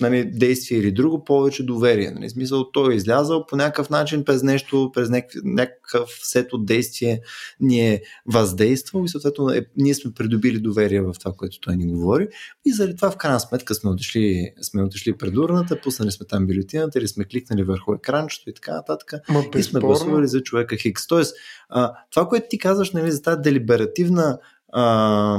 нали, 0.00 0.24
действие 0.24 0.78
или 0.78 0.92
друго 0.92 1.24
повече 1.24 1.66
доверие. 1.66 2.10
Нали, 2.10 2.30
смисъл, 2.30 2.70
той 2.70 2.92
е 2.92 2.96
излязал 2.96 3.46
по 3.46 3.56
някакъв 3.56 3.90
начин 3.90 4.24
през 4.24 4.42
нещо, 4.42 4.90
през 4.94 5.08
някакъв 5.44 6.08
сет 6.22 6.52
от 6.52 6.66
действие 6.66 7.20
ни 7.60 7.88
е 7.90 8.02
въздействал 8.26 9.04
и 9.04 9.08
съответно 9.08 9.50
е, 9.50 9.66
ние 9.76 9.94
сме 9.94 10.12
придобили 10.14 10.58
доверие 10.58 11.00
в 11.00 11.14
това, 11.18 11.32
което 11.32 11.60
той 11.60 11.76
ни 11.76 11.86
говори 11.86 12.28
и 12.64 12.72
заради 12.72 12.96
това 12.96 13.10
в 13.10 13.16
крайна 13.16 13.40
сметка 13.40 13.74
сме 13.74 13.90
отишли, 13.90 14.41
сме 14.62 14.82
отишли 14.82 15.16
пред 15.16 15.36
урната, 15.36 15.80
пуснали 15.80 16.10
сме 16.10 16.26
там 16.26 16.46
бюлетината 16.46 16.98
или 16.98 17.08
сме 17.08 17.24
кликнали 17.24 17.62
върху 17.62 17.94
екранчето 17.94 18.50
и 18.50 18.54
така 18.54 18.74
нататък 18.74 19.12
и 19.56 19.62
сме 19.62 19.80
гласували 19.80 20.26
за 20.26 20.42
човека 20.42 20.76
Хикс. 20.76 21.06
Тоест, 21.06 21.36
а, 21.68 21.92
това, 22.10 22.28
което 22.28 22.46
ти 22.50 22.58
казваш 22.58 22.90
нали, 22.92 23.12
за 23.12 23.22
тази 23.22 23.42
делиберативна 23.42 24.38
а, 24.72 25.38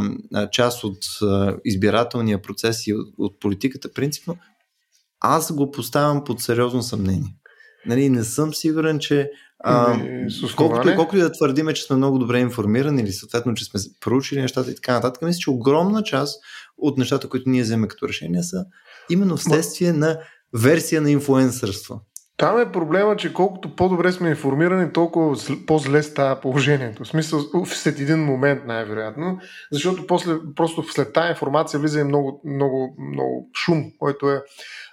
част 0.51 0.83
от 0.83 0.97
а, 1.21 1.57
избирателния 1.65 2.41
процес 2.41 2.87
и 2.87 2.93
от, 2.93 3.13
от 3.17 3.39
политиката 3.39 3.93
принципно, 3.93 4.37
аз 5.19 5.53
го 5.55 5.71
поставям 5.71 6.23
под 6.23 6.41
сериозно 6.41 6.81
съмнение. 6.81 7.35
Нали, 7.85 8.09
не 8.09 8.23
съм 8.23 8.53
сигурен, 8.53 8.99
че 8.99 9.31
а, 9.63 9.99
колкото, 10.55 10.95
колкото 10.95 11.17
и 11.17 11.21
да 11.21 11.31
твърдиме, 11.31 11.73
че 11.73 11.83
сме 11.83 11.95
много 11.95 12.19
добре 12.19 12.39
информирани 12.39 13.01
или 13.01 13.11
съответно, 13.11 13.53
че 13.53 13.65
сме 13.65 13.79
проучили 14.01 14.41
нещата 14.41 14.71
и 14.71 14.75
така 14.75 14.93
нататък, 14.93 15.21
мисля, 15.21 15.39
че 15.39 15.49
огромна 15.49 16.03
част 16.03 16.41
от 16.77 16.97
нещата, 16.97 17.29
които 17.29 17.49
ние 17.49 17.61
вземем 17.61 17.87
като 17.87 18.07
решения 18.07 18.43
са 18.43 18.65
именно 19.09 19.37
вследствие 19.37 19.93
на 19.93 20.19
версия 20.53 21.01
на 21.01 21.11
инфлуенсърство. 21.11 22.01
Там 22.37 22.59
е 22.59 22.71
проблема, 22.71 23.15
че 23.15 23.33
колкото 23.33 23.75
по-добре 23.75 24.11
сме 24.11 24.29
информирани, 24.29 24.93
толкова 24.93 25.37
по-зле 25.67 26.03
става 26.03 26.41
положението. 26.41 27.03
В 27.03 27.07
смисъл, 27.07 27.39
след 27.65 27.99
един 27.99 28.19
момент 28.19 28.61
най-вероятно, 28.65 29.39
защото 29.71 30.07
после, 30.07 30.33
просто 30.55 30.83
след 30.83 31.13
тази 31.13 31.29
информация 31.29 31.79
влиза 31.79 31.99
и 31.99 32.03
много, 32.03 32.41
много, 32.45 32.95
много 33.11 33.49
шум, 33.65 33.83
който 33.99 34.31
е 34.31 34.43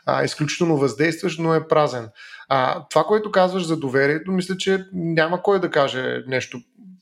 а, 0.06 0.24
изключително 0.24 0.76
въздействащ, 0.76 1.38
но 1.38 1.54
е 1.54 1.68
празен. 1.68 2.08
А, 2.52 2.84
това, 2.88 3.04
което 3.04 3.30
казваш 3.30 3.66
за 3.66 3.76
доверието, 3.76 4.32
мисля, 4.32 4.56
че 4.56 4.86
няма 4.92 5.42
кой 5.42 5.60
да 5.60 5.70
каже 5.70 6.22
нещо 6.26 6.60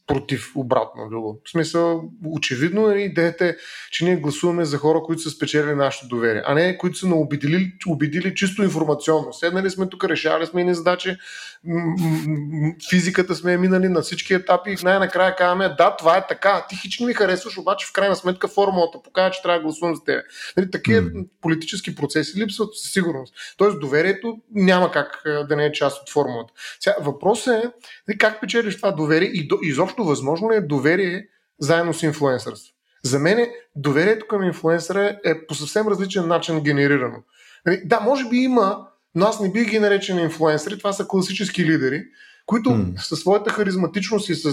против 0.08 0.52
обратно 0.54 1.08
друго. 1.10 1.40
В 1.44 1.50
смисъл, 1.50 2.10
очевидно 2.26 2.86
нали, 2.86 3.02
идеята 3.02 3.46
е, 3.46 3.56
че 3.90 4.04
ние 4.04 4.16
гласуваме 4.16 4.64
за 4.64 4.78
хора, 4.78 5.00
които 5.02 5.22
са 5.22 5.30
спечели 5.30 5.74
нашето 5.74 6.08
доверие, 6.08 6.42
а 6.46 6.54
не 6.54 6.78
които 6.78 6.98
са 6.98 7.06
убедили, 7.06 7.72
убедили 7.86 8.34
чисто 8.34 8.62
информационно. 8.62 9.32
Седнали 9.32 9.70
сме 9.70 9.88
тук, 9.88 10.04
решавали 10.04 10.46
сме 10.46 10.64
ни 10.64 10.74
задачи, 10.74 11.16
физиката 12.90 13.34
сме 13.34 13.56
минали 13.56 13.88
на 13.88 14.02
всички 14.02 14.34
етапи 14.34 14.70
и 14.70 14.76
най-накрая 14.84 15.36
казваме, 15.36 15.68
да, 15.78 15.96
това 15.96 16.16
е 16.16 16.26
така, 16.26 16.66
ти 16.68 16.76
хич 16.76 17.00
ми 17.00 17.14
харесваш, 17.14 17.58
обаче 17.58 17.86
в 17.86 17.92
крайна 17.92 18.16
сметка 18.16 18.48
формулата 18.48 19.02
показва, 19.04 19.30
че 19.30 19.42
трябва 19.42 19.58
да 19.58 19.62
гласувам 19.62 19.94
за 19.94 20.04
тебе. 20.04 20.22
Нали, 20.56 20.70
такива 20.70 21.02
mm. 21.02 21.28
политически 21.40 21.94
процеси 21.94 22.40
липсват 22.40 22.74
със 22.74 22.92
сигурност. 22.92 23.34
Тоест 23.56 23.80
доверието 23.80 24.38
няма 24.54 24.90
как 24.90 25.22
да 25.48 25.56
не 25.56 25.64
е 25.64 25.72
част 25.72 26.02
от 26.02 26.10
формулата. 26.10 26.52
Сега, 26.80 26.96
въпросът 27.00 27.64
е 27.64 27.70
нали, 28.08 28.18
как 28.18 28.40
печелиш 28.40 28.76
това 28.76 28.90
доверие 28.90 29.28
и 29.28 29.48
до, 29.48 29.58
изобщо 29.98 30.04
възможно 30.04 30.50
ли 30.50 30.56
е 30.56 30.60
доверие 30.60 31.26
заедно 31.60 31.94
с 31.94 32.02
инфлуенсърство. 32.02 32.74
За 33.04 33.18
мен 33.18 33.50
доверието 33.76 34.26
към 34.26 34.42
инфлуенсъра 34.42 35.18
е 35.24 35.46
по 35.46 35.54
съвсем 35.54 35.88
различен 35.88 36.28
начин 36.28 36.60
генерирано. 36.60 37.22
Нали, 37.66 37.82
да, 37.84 38.00
може 38.00 38.28
би 38.28 38.36
има 38.36 38.86
но 39.14 39.26
аз 39.26 39.40
не 39.40 39.50
бих 39.50 39.70
ги 39.70 39.78
наречен 39.78 40.18
инфлуенсъри, 40.18 40.78
това 40.78 40.92
са 40.92 41.06
класически 41.08 41.64
лидери, 41.64 42.04
които 42.46 42.70
mm. 42.70 43.00
със 43.00 43.20
своята 43.20 43.50
харизматичност 43.50 44.28
и 44.28 44.34
с 44.34 44.52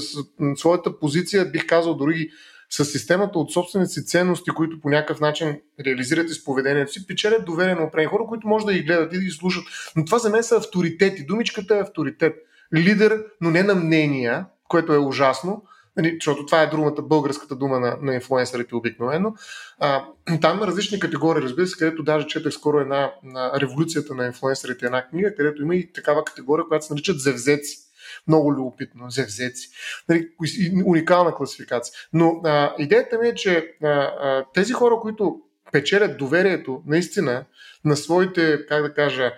своята 0.55 0.99
позиция, 0.99 1.45
бих 1.45 1.67
казал 1.67 1.93
дори 1.93 2.29
с 2.69 2.85
системата 2.85 3.39
от 3.39 3.53
собствените 3.53 3.91
си 3.91 4.05
ценности, 4.05 4.49
които 4.49 4.79
по 4.81 4.89
някакъв 4.89 5.19
начин 5.19 5.61
реализират 5.85 6.29
изповедението 6.29 6.91
си, 6.91 7.07
печелят 7.07 7.45
доверие 7.45 7.75
на 7.75 7.83
определени 7.83 8.09
хора, 8.09 8.23
които 8.29 8.47
може 8.47 8.65
да 8.65 8.73
ги 8.73 8.83
гледат 8.83 9.13
и 9.13 9.17
да 9.17 9.23
ги 9.23 9.31
слушат. 9.31 9.63
Но 9.95 10.05
това 10.05 10.19
за 10.19 10.29
мен 10.29 10.43
са 10.43 10.57
авторитети. 10.57 11.25
Думичката 11.25 11.75
е 11.75 11.81
авторитет. 11.81 12.35
Лидер, 12.73 13.23
но 13.41 13.51
не 13.51 13.63
на 13.63 13.75
мнения, 13.75 14.45
което 14.67 14.93
е 14.93 14.97
ужасно, 14.97 15.63
нали, 15.97 16.17
защото 16.19 16.45
това 16.45 16.61
е 16.61 16.67
другата 16.67 17.01
българската 17.01 17.55
дума 17.55 17.79
на, 17.79 17.97
на 18.01 18.13
инфлуенсърите 18.13 18.75
обикновено. 18.75 19.33
А, 19.79 20.05
там 20.41 20.63
различни 20.63 20.99
категории, 20.99 21.43
разбира 21.43 21.67
се, 21.67 21.77
където 21.77 22.03
даже 22.03 22.27
четах 22.27 22.53
скоро 22.53 22.79
една 22.79 23.13
на 23.23 23.51
революцията 23.59 24.15
на 24.15 24.25
инфлуенсърите, 24.25 24.85
една 24.85 25.07
книга, 25.07 25.35
където 25.35 25.61
има 25.61 25.75
и 25.75 25.93
такава 25.93 26.25
категория, 26.25 26.67
която 26.67 26.85
се 26.85 26.93
наричат 26.93 27.19
зевзеци. 27.19 27.77
Много 28.27 28.53
любопитно, 28.53 29.09
зевзеци. 29.09 29.69
Нали, 30.09 30.29
уникална 30.85 31.35
класификация. 31.35 31.93
Но 32.13 32.41
а, 32.43 32.73
идеята 32.77 33.17
ми 33.17 33.27
е, 33.27 33.35
че 33.35 33.75
а, 33.83 33.87
а, 33.87 34.45
тези 34.53 34.73
хора, 34.73 34.95
които 35.01 35.41
печелят 35.71 36.17
доверието 36.17 36.83
наистина 36.85 37.45
на 37.85 37.95
своите, 37.95 38.65
как 38.65 38.81
да 38.81 38.93
кажа, 38.93 39.33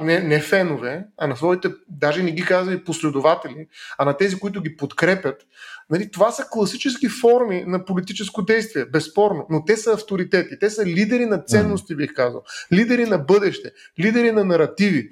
не, 0.00 0.20
не 0.20 0.40
фенове, 0.40 1.04
а 1.16 1.26
на 1.26 1.36
своите, 1.36 1.68
даже 1.88 2.22
не 2.22 2.32
ги 2.32 2.42
казва 2.42 2.74
и 2.74 2.84
последователи, 2.84 3.66
а 3.98 4.04
на 4.04 4.16
тези, 4.16 4.38
които 4.38 4.62
ги 4.62 4.76
подкрепят, 4.76 5.46
Нали, 5.90 6.10
това 6.10 6.30
са 6.30 6.46
класически 6.50 7.08
форми 7.08 7.64
на 7.66 7.84
политическо 7.84 8.42
действие, 8.42 8.84
безспорно, 8.84 9.46
но 9.50 9.64
те 9.64 9.76
са 9.76 9.92
авторитети, 9.92 10.58
те 10.58 10.70
са 10.70 10.86
лидери 10.86 11.26
на 11.26 11.38
ценности, 11.38 11.96
бих 11.96 12.14
казал, 12.14 12.42
лидери 12.72 13.04
на 13.04 13.18
бъдеще, 13.18 13.72
лидери 14.00 14.32
на 14.32 14.44
наративи, 14.44 15.08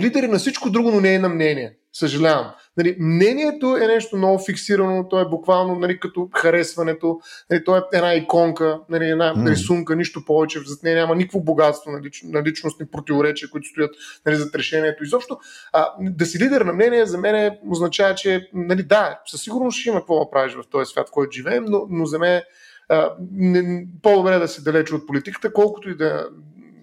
лидери 0.00 0.28
на 0.28 0.38
всичко 0.38 0.70
друго, 0.70 0.90
но 0.90 1.00
не 1.00 1.14
е 1.14 1.18
на 1.18 1.28
мнение. 1.28 1.76
Съжалявам. 1.98 2.50
Нали, 2.76 2.96
мнението 3.00 3.76
е 3.76 3.86
нещо 3.86 4.16
много 4.16 4.38
фиксирано, 4.46 5.08
то 5.08 5.20
е 5.20 5.28
буквално 5.28 5.74
нали, 5.74 6.00
като 6.00 6.28
харесването, 6.34 7.20
нали, 7.50 7.64
то 7.64 7.76
е 7.76 7.82
една 7.92 8.14
иконка, 8.14 8.80
нали, 8.88 9.08
една 9.10 9.34
mm. 9.34 9.50
рисунка, 9.50 9.96
нищо 9.96 10.24
повече, 10.24 10.60
зад 10.66 10.82
нея 10.82 10.96
няма 10.96 11.16
никакво 11.16 11.40
богатство 11.40 11.90
на, 11.90 12.00
лич, 12.02 12.22
на 12.24 12.42
личностни 12.42 12.86
противоречия, 12.86 13.50
които 13.50 13.68
стоят 13.68 13.94
нали, 14.26 14.36
зад 14.36 14.54
решението. 14.54 15.04
Изобщо, 15.04 15.38
а, 15.72 15.92
да 16.00 16.26
си 16.26 16.38
лидер 16.38 16.60
на 16.60 16.72
мнение 16.72 17.06
за 17.06 17.18
мен 17.18 17.58
означава, 17.68 18.14
че 18.14 18.50
нали, 18.54 18.82
да, 18.82 19.20
със 19.26 19.42
сигурност 19.42 19.78
ще 19.78 19.88
има 19.88 19.98
какво 19.98 20.24
да 20.24 20.30
правиш 20.30 20.54
в 20.54 20.68
този 20.70 20.90
свят, 20.90 21.08
в 21.08 21.12
който 21.12 21.30
живеем, 21.30 21.64
но, 21.64 21.86
но 21.90 22.06
за 22.06 22.18
мен 22.18 22.42
а, 22.88 23.12
не, 23.32 23.86
по-добре 24.02 24.38
да 24.38 24.48
си 24.48 24.64
далече 24.64 24.94
от 24.94 25.06
политиката, 25.06 25.52
колкото 25.52 25.90
и 25.90 25.96
да, 25.96 26.28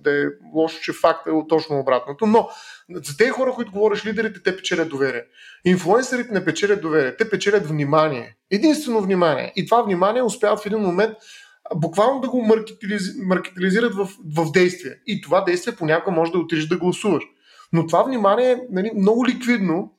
да 0.05 0.23
е 0.23 0.25
лошо, 0.53 0.81
че 0.81 0.93
факт 0.93 1.27
е 1.27 1.31
точно 1.49 1.79
обратното. 1.79 2.25
Но 2.25 2.49
за 2.89 3.17
тези 3.17 3.29
хора, 3.29 3.51
които 3.51 3.71
говориш 3.71 4.05
лидерите, 4.05 4.43
те 4.43 4.57
печелят 4.57 4.89
доверие. 4.89 5.23
Инфлуенсърите 5.65 6.33
не 6.33 6.45
печелят 6.45 6.81
доверие, 6.81 7.15
те 7.15 7.29
печелят 7.29 7.67
внимание. 7.67 8.35
Единствено 8.51 9.01
внимание. 9.01 9.53
И 9.55 9.65
това 9.65 9.81
внимание 9.81 10.23
успяват 10.23 10.59
в 10.59 10.65
един 10.65 10.79
момент 10.79 11.13
буквално 11.75 12.21
да 12.21 12.29
го 12.29 12.45
маркетилизират 13.23 13.95
в, 13.95 14.09
в 14.35 14.51
действие. 14.51 14.91
И 15.07 15.21
това 15.21 15.41
действие 15.41 15.75
понякога 15.75 16.15
може 16.15 16.31
да 16.31 16.37
отидеш 16.37 16.67
да 16.67 16.77
гласуваш. 16.77 17.23
Но 17.73 17.87
това 17.87 18.03
внимание 18.03 18.51
е 18.51 18.61
нали, 18.71 18.91
много 18.95 19.25
ликвидно, 19.25 19.91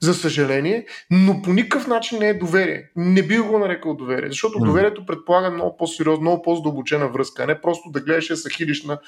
за 0.00 0.14
съжаление, 0.14 0.86
но 1.10 1.42
по 1.42 1.52
никакъв 1.52 1.86
начин 1.86 2.18
не 2.18 2.28
е 2.28 2.34
доверие. 2.34 2.90
Не 2.96 3.22
би 3.22 3.38
го 3.38 3.58
нарекал 3.58 3.94
доверие, 3.94 4.28
защото 4.28 4.58
доверието 4.58 5.06
предполага 5.06 5.50
много 5.50 5.76
по-сериозно, 5.76 6.20
много 6.20 6.42
по-задълбочена 6.42 7.08
връзка, 7.08 7.42
а 7.42 7.46
не 7.46 7.60
просто 7.60 7.90
да 7.90 8.00
гледаш 8.00 8.42
да 8.42 8.50
хилиш 8.50 8.84
на, 8.84 9.00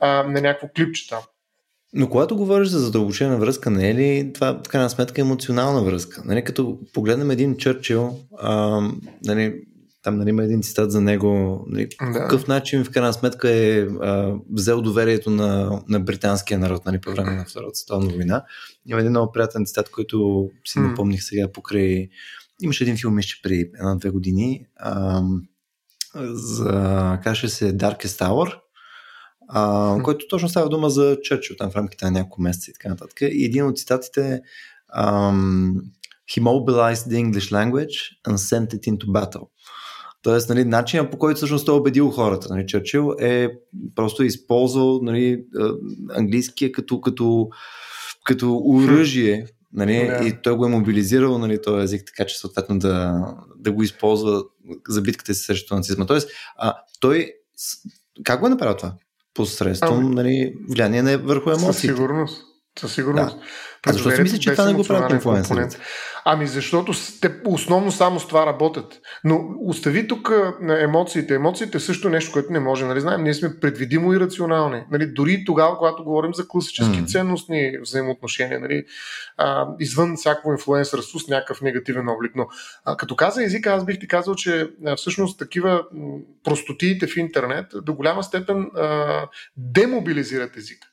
а, 0.00 0.22
на 0.22 0.40
някакво 0.40 0.68
клипче 0.76 1.08
там. 1.08 1.20
Но 1.92 2.08
когато 2.08 2.36
говориш 2.36 2.68
за 2.68 2.78
задълбочена 2.78 3.36
връзка, 3.36 3.70
не 3.70 3.90
е 3.90 3.94
ли 3.94 4.32
това 4.34 4.60
в 4.66 4.68
крайна 4.68 4.90
сметка 4.90 5.20
емоционална 5.20 5.82
връзка? 5.82 6.22
Нали, 6.24 6.44
като 6.44 6.78
погледнем 6.92 7.30
един 7.30 7.56
Чърчил, 7.56 8.18
а, 8.38 8.80
нали, 9.24 9.54
там 10.08 10.18
нали, 10.18 10.30
има 10.30 10.44
един 10.44 10.62
цитат 10.62 10.92
за 10.92 11.00
него, 11.00 11.64
нали, 11.68 11.88
да. 12.00 12.12
какъв 12.12 12.46
начин 12.46 12.84
в 12.84 12.90
крайна 12.90 13.12
сметка 13.12 13.50
е 13.50 13.80
а, 13.80 14.34
взел 14.52 14.82
доверието 14.82 15.30
на, 15.30 15.82
на 15.88 16.00
британския 16.00 16.58
народ 16.58 16.86
нали, 16.86 17.00
по 17.00 17.10
време 17.10 17.34
на 17.34 17.44
Втората 17.44 17.74
световна 17.74 18.12
война. 18.12 18.44
Има 18.86 19.00
един 19.00 19.10
много 19.10 19.32
приятен 19.32 19.66
цитат, 19.66 19.90
който 19.90 20.48
си 20.64 20.78
напомних 20.78 21.22
сега 21.22 21.52
покрай... 21.52 22.08
Имаше 22.62 22.84
един 22.84 22.96
филм, 22.96 23.14
мисля, 23.14 23.36
преди 23.42 23.70
една-две 23.80 24.10
години, 24.10 24.66
а, 24.76 25.22
за, 26.14 27.18
каже 27.22 27.48
се 27.48 27.76
Darkest 27.76 28.28
Hour, 28.28 28.54
а, 29.48 29.96
който 30.02 30.26
точно 30.28 30.48
става 30.48 30.68
дума 30.68 30.90
за 30.90 31.18
Чърчил, 31.22 31.56
там 31.56 31.70
в 31.70 31.76
рамките 31.76 32.04
на 32.04 32.10
няколко 32.10 32.42
месеца 32.42 32.70
и 32.70 32.74
така 32.74 32.88
нататък. 32.88 33.20
И 33.20 33.44
един 33.44 33.66
от 33.66 33.78
цитатите 33.78 34.34
е 34.34 34.40
He 36.32 36.40
mobilized 36.40 37.04
the 37.08 37.18
English 37.24 37.50
language 37.58 37.96
and 38.26 38.38
sent 38.38 38.68
it 38.76 38.86
into 38.86 39.06
battle. 39.06 39.48
Тоест, 40.22 40.48
нали, 40.48 40.64
начинът 40.64 41.10
по 41.10 41.18
който 41.18 41.36
всъщност 41.36 41.66
той 41.66 41.74
е 41.74 41.78
убедил 41.78 42.10
хората. 42.10 42.46
Нали, 42.50 42.66
Чърчил 42.66 43.14
е 43.20 43.48
просто 43.94 44.24
използвал 44.24 45.00
нали, 45.02 45.44
английския 46.16 46.72
като, 46.72 47.00
като, 47.00 47.48
като 48.24 48.62
оръжие 48.66 49.46
Нали, 49.72 49.92
yeah. 49.92 50.24
И 50.24 50.42
той 50.42 50.56
го 50.56 50.66
е 50.66 50.68
мобилизирал 50.68 51.38
нали, 51.38 51.62
този 51.62 51.84
език, 51.84 52.02
така 52.06 52.26
че 52.26 52.38
съответно 52.38 52.78
да, 52.78 53.24
да 53.56 53.72
го 53.72 53.82
използва 53.82 54.42
за 54.88 55.02
битката 55.02 55.34
си 55.34 55.44
срещу 55.44 55.74
нацизма. 55.74 56.06
Тоест, 56.06 56.30
а, 56.56 56.74
той 57.00 57.32
как 58.24 58.40
го 58.40 58.46
е 58.46 58.50
направил 58.50 58.76
това? 58.76 58.94
посредством 59.38 60.06
ами, 60.06 60.14
нали, 60.14 60.54
влияние 60.70 61.16
върху 61.16 61.50
емоциите. 61.50 61.72
Със 61.72 61.80
сигурност. 61.80 62.44
Със 62.80 62.94
сигурност. 62.94 63.36
Да. 63.36 63.42
А 63.86 63.92
защо 63.92 64.10
си 64.10 64.22
мисля, 64.22 64.38
че 64.38 64.52
това 64.52 64.64
не 64.64 64.74
го 64.74 64.84
правят 64.84 65.12
инфлуенсърите? 65.12 65.78
Ами 66.24 66.46
защото 66.46 66.92
те 67.20 67.34
основно 67.46 67.92
само 67.92 68.20
с 68.20 68.26
това 68.26 68.46
работят. 68.46 69.00
Но 69.24 69.40
остави 69.60 70.08
тук 70.08 70.32
емоциите. 70.68 71.34
Емоциите 71.34 71.76
е 71.76 71.80
също 71.80 72.08
нещо, 72.08 72.32
което 72.32 72.52
не 72.52 72.60
може. 72.60 72.84
Нали 72.84 73.00
знаем, 73.00 73.22
ние 73.22 73.34
сме 73.34 73.60
предвидимо 73.60 74.12
и 74.12 74.20
рационални. 74.20 74.82
Нали, 74.90 75.06
дори 75.06 75.44
тогава, 75.46 75.78
когато 75.78 76.04
говорим 76.04 76.34
за 76.34 76.48
класически 76.48 76.96
mm. 76.96 77.06
ценностни 77.06 77.72
взаимоотношения, 77.82 78.60
нали, 78.60 78.84
а, 79.36 79.66
извън 79.80 80.16
всяко 80.16 80.52
инфлуенсърство 80.52 81.18
с 81.18 81.28
някакъв 81.28 81.60
негативен 81.60 82.08
облик. 82.08 82.32
Но 82.36 82.46
а, 82.84 82.96
като 82.96 83.16
каза 83.16 83.44
език, 83.44 83.66
аз 83.66 83.84
бих 83.84 83.98
ти 83.98 84.08
казал, 84.08 84.34
че 84.34 84.70
а, 84.86 84.96
всъщност 84.96 85.38
такива 85.38 85.82
простотиите 86.44 87.06
в 87.06 87.16
интернет 87.16 87.66
до 87.82 87.94
голяма 87.94 88.22
степен 88.22 88.70
а, 88.76 89.26
демобилизират 89.56 90.56
език. 90.56 90.87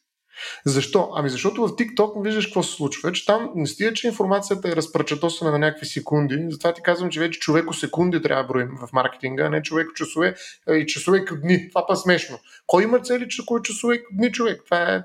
Защо? 0.65 1.11
Ами 1.15 1.29
защото 1.29 1.67
в 1.67 1.69
TikTok 1.69 2.23
виждаш 2.23 2.45
какво 2.45 2.63
се 2.63 2.75
случва. 2.75 3.11
Че 3.11 3.25
там 3.25 3.49
не 3.55 3.67
стига, 3.67 3.93
че 3.93 4.07
информацията 4.07 4.69
е 4.69 4.75
разпръчатосана 4.75 5.51
на 5.51 5.59
някакви 5.59 5.86
секунди. 5.86 6.45
Затова 6.49 6.73
ти 6.73 6.81
казвам, 6.81 7.09
че 7.09 7.19
вече 7.19 7.39
човеко 7.39 7.73
секунди 7.73 8.21
трябва 8.21 8.43
да 8.43 8.47
броим 8.47 8.69
в 8.81 8.93
маркетинга, 8.93 9.43
а 9.43 9.49
не 9.49 9.61
човеко 9.61 9.93
часове 9.93 10.36
и 10.69 10.86
часове 10.86 11.25
като 11.25 11.41
дни. 11.41 11.69
Това 11.69 11.88
па 11.88 11.95
смешно. 11.95 12.39
Кой 12.67 12.83
има 12.83 12.99
цели, 12.99 13.27
че 13.29 13.45
кой 13.45 13.61
часове 13.61 13.97
като 13.97 14.09
дни 14.13 14.31
човек? 14.31 14.61
Това 14.65 14.81
е 14.81 15.03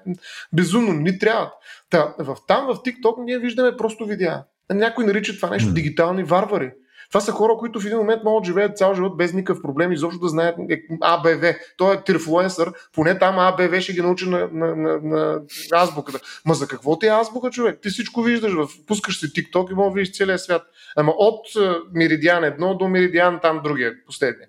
безумно. 0.53 0.93
Ни 0.93 1.19
трябва. 1.19 1.53
Та, 1.91 2.15
в, 2.19 2.37
там 2.49 2.67
в 2.67 2.75
TikTok 2.75 3.25
ние 3.25 3.39
виждаме 3.39 3.77
просто 3.77 4.07
видеа. 4.07 4.45
Някой 4.73 5.07
нарича 5.07 5.37
това 5.37 5.51
нещо 5.51 5.73
дигитални 5.73 6.25
варвари. 6.25 6.71
Това 7.11 7.21
са 7.21 7.33
хора, 7.33 7.53
които 7.59 7.81
в 7.81 7.87
един 7.87 7.99
момент 7.99 8.25
могат 8.25 8.43
да 8.43 8.47
живеят 8.47 8.77
цял 8.77 8.95
живот 8.95 9.17
без 9.17 9.33
никакъв 9.33 9.63
проблем, 9.63 9.93
изобщо 9.93 10.21
да 10.21 10.29
знаят 10.29 10.57
АБВ. 11.01 11.55
Той 11.77 11.95
е 11.95 12.03
тирфлуенсър, 12.03 12.73
поне 12.93 13.19
там 13.19 13.39
АБВ 13.39 13.81
ще 13.81 13.93
ги 13.93 14.03
научи 14.03 14.29
на, 14.29 14.49
на, 14.53 14.77
на, 14.77 15.01
на 15.03 15.41
азбуката. 15.73 16.21
Ма 16.45 16.55
за 16.55 16.69
какво 16.69 16.99
ти 16.99 17.07
е 17.07 17.11
азбука, 17.11 17.51
човек? 17.51 17.79
Ти 17.83 17.89
всичко 17.89 18.23
виждаш, 18.23 18.53
в, 18.53 18.69
пускаш 18.87 19.21
си 19.21 19.27
TikTok 19.27 19.71
и 19.71 19.75
мога 19.75 19.91
да 19.91 19.95
видиш 19.95 20.17
целия 20.17 20.39
свят. 20.39 20.63
Ама 20.97 21.13
от 21.17 21.47
Меридиан 21.93 22.45
едно 22.45 22.75
до 22.75 22.89
Меридиан 22.89 23.39
там 23.43 23.61
другия, 23.65 23.93
последния. 24.07 24.49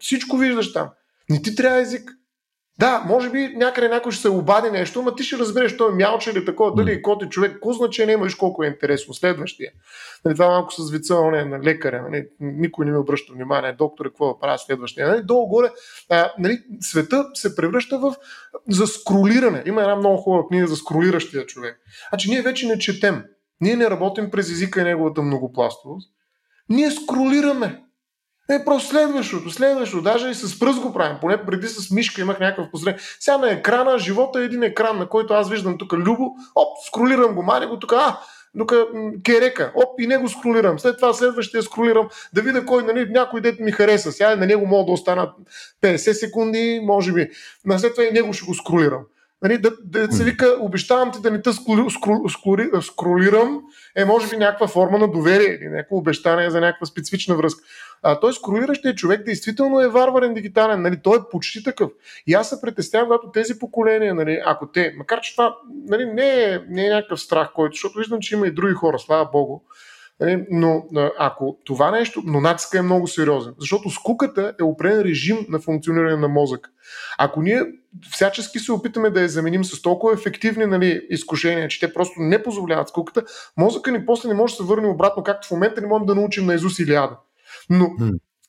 Всичко 0.00 0.36
виждаш 0.36 0.72
там. 0.72 0.88
Не 1.30 1.42
ти 1.42 1.54
трябва 1.54 1.80
език. 1.80 2.10
Да, 2.78 3.04
може 3.06 3.30
би 3.30 3.48
някъде 3.56 3.88
някой 3.88 4.12
ще 4.12 4.22
се 4.22 4.28
обади 4.28 4.70
нещо, 4.70 5.02
но 5.02 5.14
ти 5.14 5.22
ще 5.22 5.38
разбереш, 5.38 5.76
той 5.76 5.92
е 5.92 5.94
мялче 5.94 6.30
или 6.30 6.44
такова, 6.44 6.74
дали 6.74 6.92
е 6.92 7.02
кот 7.02 7.22
и 7.22 7.28
човек, 7.28 7.52
какво 7.52 7.72
значение 7.72 8.14
имаш 8.14 8.34
колко 8.34 8.64
е 8.64 8.66
интересно. 8.66 9.14
Следващия. 9.14 9.72
Нали, 10.24 10.34
това 10.34 10.48
малко 10.48 10.72
с 10.72 10.90
вица 10.90 11.30
не, 11.30 11.44
на 11.44 11.60
лекаря. 11.62 12.02
Нали, 12.02 12.26
никой 12.40 12.86
не 12.86 12.92
ми 12.92 12.98
обръща 12.98 13.32
внимание. 13.32 13.72
Доктор, 13.72 14.06
какво 14.06 14.32
да 14.32 14.38
правя 14.40 14.58
следващия? 14.58 15.08
Нали, 15.08 15.22
долу-горе, 15.22 15.70
а, 16.10 16.32
нали, 16.38 16.62
света 16.80 17.26
се 17.34 17.56
превръща 17.56 17.98
в 17.98 18.14
за 18.68 18.86
скролиране. 18.86 19.62
Има 19.66 19.82
една 19.82 19.96
много 19.96 20.16
хубава 20.16 20.48
книга 20.48 20.66
за 20.66 20.76
скролиращия 20.76 21.46
човек. 21.46 21.80
Значи 22.08 22.30
ние 22.30 22.42
вече 22.42 22.66
не 22.66 22.78
четем. 22.78 23.24
Ние 23.60 23.76
не 23.76 23.90
работим 23.90 24.30
през 24.30 24.50
езика 24.50 24.80
и 24.80 24.84
неговата 24.84 25.22
многопластовост. 25.22 26.10
Ние 26.68 26.90
скролираме. 26.90 27.83
Е, 28.50 28.64
просто 28.64 28.88
следващото, 28.88 29.50
следващото. 29.50 30.02
Даже 30.02 30.28
и 30.28 30.34
с 30.34 30.58
пръст 30.58 30.80
го 30.80 30.92
правим. 30.92 31.16
Поне 31.20 31.46
преди 31.46 31.68
с 31.68 31.90
мишка 31.90 32.20
имах 32.20 32.40
някакъв 32.40 32.70
посред. 32.70 33.00
Сега 33.20 33.38
на 33.38 33.50
екрана, 33.50 33.98
живота 33.98 34.40
е 34.40 34.44
един 34.44 34.62
екран, 34.62 34.98
на 34.98 35.08
който 35.08 35.34
аз 35.34 35.50
виждам 35.50 35.78
тук 35.78 35.92
Любо, 35.92 36.24
оп, 36.54 36.68
скролирам 36.86 37.34
го, 37.34 37.42
маня 37.42 37.66
го 37.66 37.78
тук, 37.78 37.92
а, 37.92 38.18
тук 38.58 38.72
Керека, 39.24 39.72
оп, 39.74 40.00
и 40.00 40.06
него 40.06 40.28
скролирам. 40.28 40.78
След 40.78 40.96
това 40.96 41.12
следващия 41.12 41.62
скролирам, 41.62 42.08
да 42.32 42.42
видя 42.42 42.66
кой, 42.66 42.82
нали, 42.82 43.06
някой 43.10 43.40
дет 43.40 43.60
ми 43.60 43.72
хареса. 43.72 44.12
Сега 44.12 44.36
на 44.36 44.46
него 44.46 44.66
мога 44.66 44.86
да 44.86 44.92
останат 44.92 45.30
50 45.82 46.12
секунди, 46.12 46.80
може 46.82 47.12
би. 47.12 47.30
Но 47.64 47.78
след 47.78 47.94
това 47.94 48.04
и 48.04 48.12
него 48.12 48.32
ще 48.32 48.46
го 48.46 48.54
скролирам. 48.54 49.00
Нали, 49.44 49.58
да, 49.58 49.72
да 49.84 50.12
се 50.12 50.24
вика, 50.24 50.56
обещавам 50.60 51.12
ти 51.12 51.20
да 51.20 51.30
не 51.30 51.42
те 51.42 51.52
скроли, 51.52 51.90
скроли, 52.28 52.70
скролирам, 52.82 53.62
е 53.96 54.04
може 54.04 54.28
би 54.28 54.36
някаква 54.36 54.66
форма 54.66 54.98
на 54.98 55.08
доверие 55.08 55.58
или 55.60 55.68
някакво 55.68 55.96
обещание 55.96 56.50
за 56.50 56.60
някаква 56.60 56.86
специфична 56.86 57.36
връзка. 57.36 57.62
А, 58.04 58.20
той 58.20 58.32
скролиращия 58.32 58.94
човек 58.94 59.24
действително 59.24 59.80
е 59.80 59.88
варварен 59.88 60.34
дигитален, 60.34 60.82
нали, 60.82 61.00
той 61.02 61.16
е 61.16 61.28
почти 61.30 61.64
такъв. 61.64 61.90
И 62.26 62.34
аз 62.34 62.48
се 62.48 62.60
притеснявам, 62.60 63.08
когато 63.08 63.30
тези 63.30 63.58
поколения, 63.58 64.14
нали, 64.14 64.42
ако 64.44 64.66
те, 64.66 64.94
макар 64.96 65.20
че 65.20 65.32
това 65.32 65.56
нали, 65.86 66.04
не, 66.04 66.44
е, 66.44 66.60
не 66.68 66.86
е 66.86 66.90
някакъв 66.90 67.20
страх, 67.20 67.50
който, 67.54 67.74
защото 67.74 67.98
виждам, 67.98 68.20
че 68.20 68.34
има 68.34 68.46
и 68.46 68.52
други 68.54 68.74
хора, 68.74 68.98
слава 68.98 69.28
Богу, 69.32 69.60
Нали, 70.20 70.46
но 70.50 70.84
ако 71.18 71.58
това 71.64 71.90
нещо, 71.90 72.22
но 72.26 72.40
натиска 72.40 72.78
е 72.78 72.82
много 72.82 73.06
сериозен, 73.06 73.54
защото 73.58 73.90
скуката 73.90 74.54
е 74.60 74.62
определен 74.62 75.02
режим 75.02 75.46
на 75.48 75.58
функциониране 75.58 76.16
на 76.16 76.28
мозък. 76.28 76.68
Ако 77.18 77.42
ние 77.42 77.62
всячески 78.10 78.58
се 78.58 78.72
опитаме 78.72 79.10
да 79.10 79.22
я 79.22 79.28
заменим 79.28 79.64
с 79.64 79.82
толкова 79.82 80.14
ефективни 80.14 80.66
нали, 80.66 81.06
изкушения, 81.10 81.68
че 81.68 81.80
те 81.80 81.94
просто 81.94 82.20
не 82.20 82.42
позволяват 82.42 82.88
скуката, 82.88 83.22
мозъка 83.56 83.92
ни 83.92 84.06
после 84.06 84.28
не 84.28 84.34
може 84.34 84.52
да 84.52 84.56
се 84.56 84.62
върне 84.62 84.88
обратно, 84.88 85.22
както 85.22 85.48
в 85.48 85.50
момента 85.50 85.80
не 85.80 85.86
можем 85.86 86.06
да 86.06 86.14
научим 86.14 86.46
на 86.46 86.54
Изус 86.54 86.78
Илиада. 86.78 87.16
Но 87.70 87.90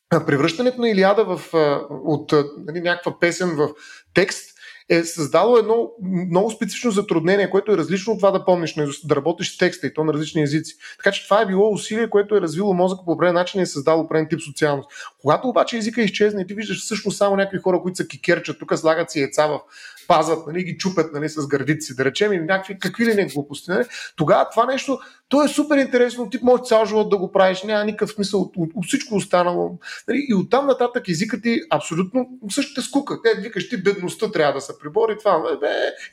превръщането 0.10 0.82
на 0.82 0.90
Илиада 0.90 1.26
в, 1.26 1.54
от 1.90 2.34
нали, 2.68 2.82
някаква 2.82 3.20
песен 3.20 3.56
в 3.56 3.70
текст 4.14 4.56
е 4.90 5.04
създало 5.04 5.58
едно 5.58 5.92
много 6.04 6.52
специфично 6.52 6.92
затруднение, 6.92 7.50
което 7.50 7.72
е 7.72 7.78
различно 7.78 8.14
от 8.14 8.20
това 8.20 8.32
да 8.32 8.46
помниш, 8.46 8.76
да 9.04 9.16
работиш 9.16 9.56
с 9.56 9.58
текста 9.58 9.88
и 9.88 9.94
то 9.94 10.04
на 10.04 10.14
различни 10.14 10.42
езици. 10.42 10.76
Така 10.98 11.12
че 11.12 11.24
това 11.24 11.42
е 11.42 11.46
било 11.46 11.74
усилие, 11.74 12.10
което 12.10 12.36
е 12.36 12.42
развило 12.42 12.74
мозъка 12.74 13.02
по 13.06 13.12
определен 13.12 13.34
начин 13.34 13.60
и 13.60 13.64
е 13.64 13.66
създало 13.66 14.04
определен 14.04 14.30
тип 14.30 14.42
социалност. 14.42 14.90
Когато 15.22 15.48
обаче 15.48 15.78
езика 15.78 16.02
изчезне 16.02 16.42
и 16.42 16.48
ти 16.48 16.54
виждаш 16.54 16.82
всъщност 16.82 17.18
само 17.18 17.36
някакви 17.36 17.58
хора, 17.58 17.80
които 17.82 17.98
са 17.98 18.08
кикерчат, 18.08 18.60
тук 18.60 18.78
слагат 18.78 19.12
си 19.12 19.20
яйца 19.20 19.48
в 19.48 19.60
пазат, 20.08 20.48
нали, 20.48 20.64
ги 20.64 20.78
чупят 20.78 21.14
нали, 21.14 21.30
с 21.30 21.48
гърдици, 21.48 21.96
да 21.96 22.06
речем, 22.06 22.34
или 22.34 22.42
някакви 22.42 22.80
какви 22.80 23.06
ли 23.06 23.14
не 23.14 23.26
глупости. 23.26 23.72
Нали. 23.72 23.86
Тогава 24.16 24.50
това 24.50 24.66
нещо, 24.66 25.00
то 25.30 25.44
е 25.44 25.48
супер 25.48 25.78
интересно, 25.78 26.30
ти 26.30 26.40
можеш 26.44 26.66
цял 26.66 26.86
живот 26.86 27.10
да 27.10 27.18
го 27.18 27.32
правиш, 27.32 27.64
няма 27.64 27.86
никакъв 27.86 28.12
смисъл 28.12 28.42
от, 28.42 28.54
от, 28.58 28.70
от 28.76 28.86
всичко 28.86 29.16
останало. 29.16 29.80
Нали. 30.08 30.26
И 30.30 30.34
оттам 30.34 30.68
нататък 30.68 31.10
езикът 31.10 31.44
ти 31.44 31.62
абсолютно 31.70 32.30
същата 32.52 32.82
скука. 32.82 33.20
Те 33.24 33.42
викаш, 33.42 33.70
ти 33.70 33.84
бедността 33.84 34.32
трябва 34.32 34.54
да 34.54 34.62
се 34.62 34.80
прибори, 34.80 35.18
това, 35.20 35.58
бе, 35.60 35.68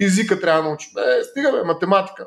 езика 0.06 0.40
трябва 0.40 0.62
да 0.62 0.68
научиш. 0.68 0.92
Бе, 0.94 1.24
стига, 1.24 1.52
бе, 1.52 1.62
математика. 1.62 2.26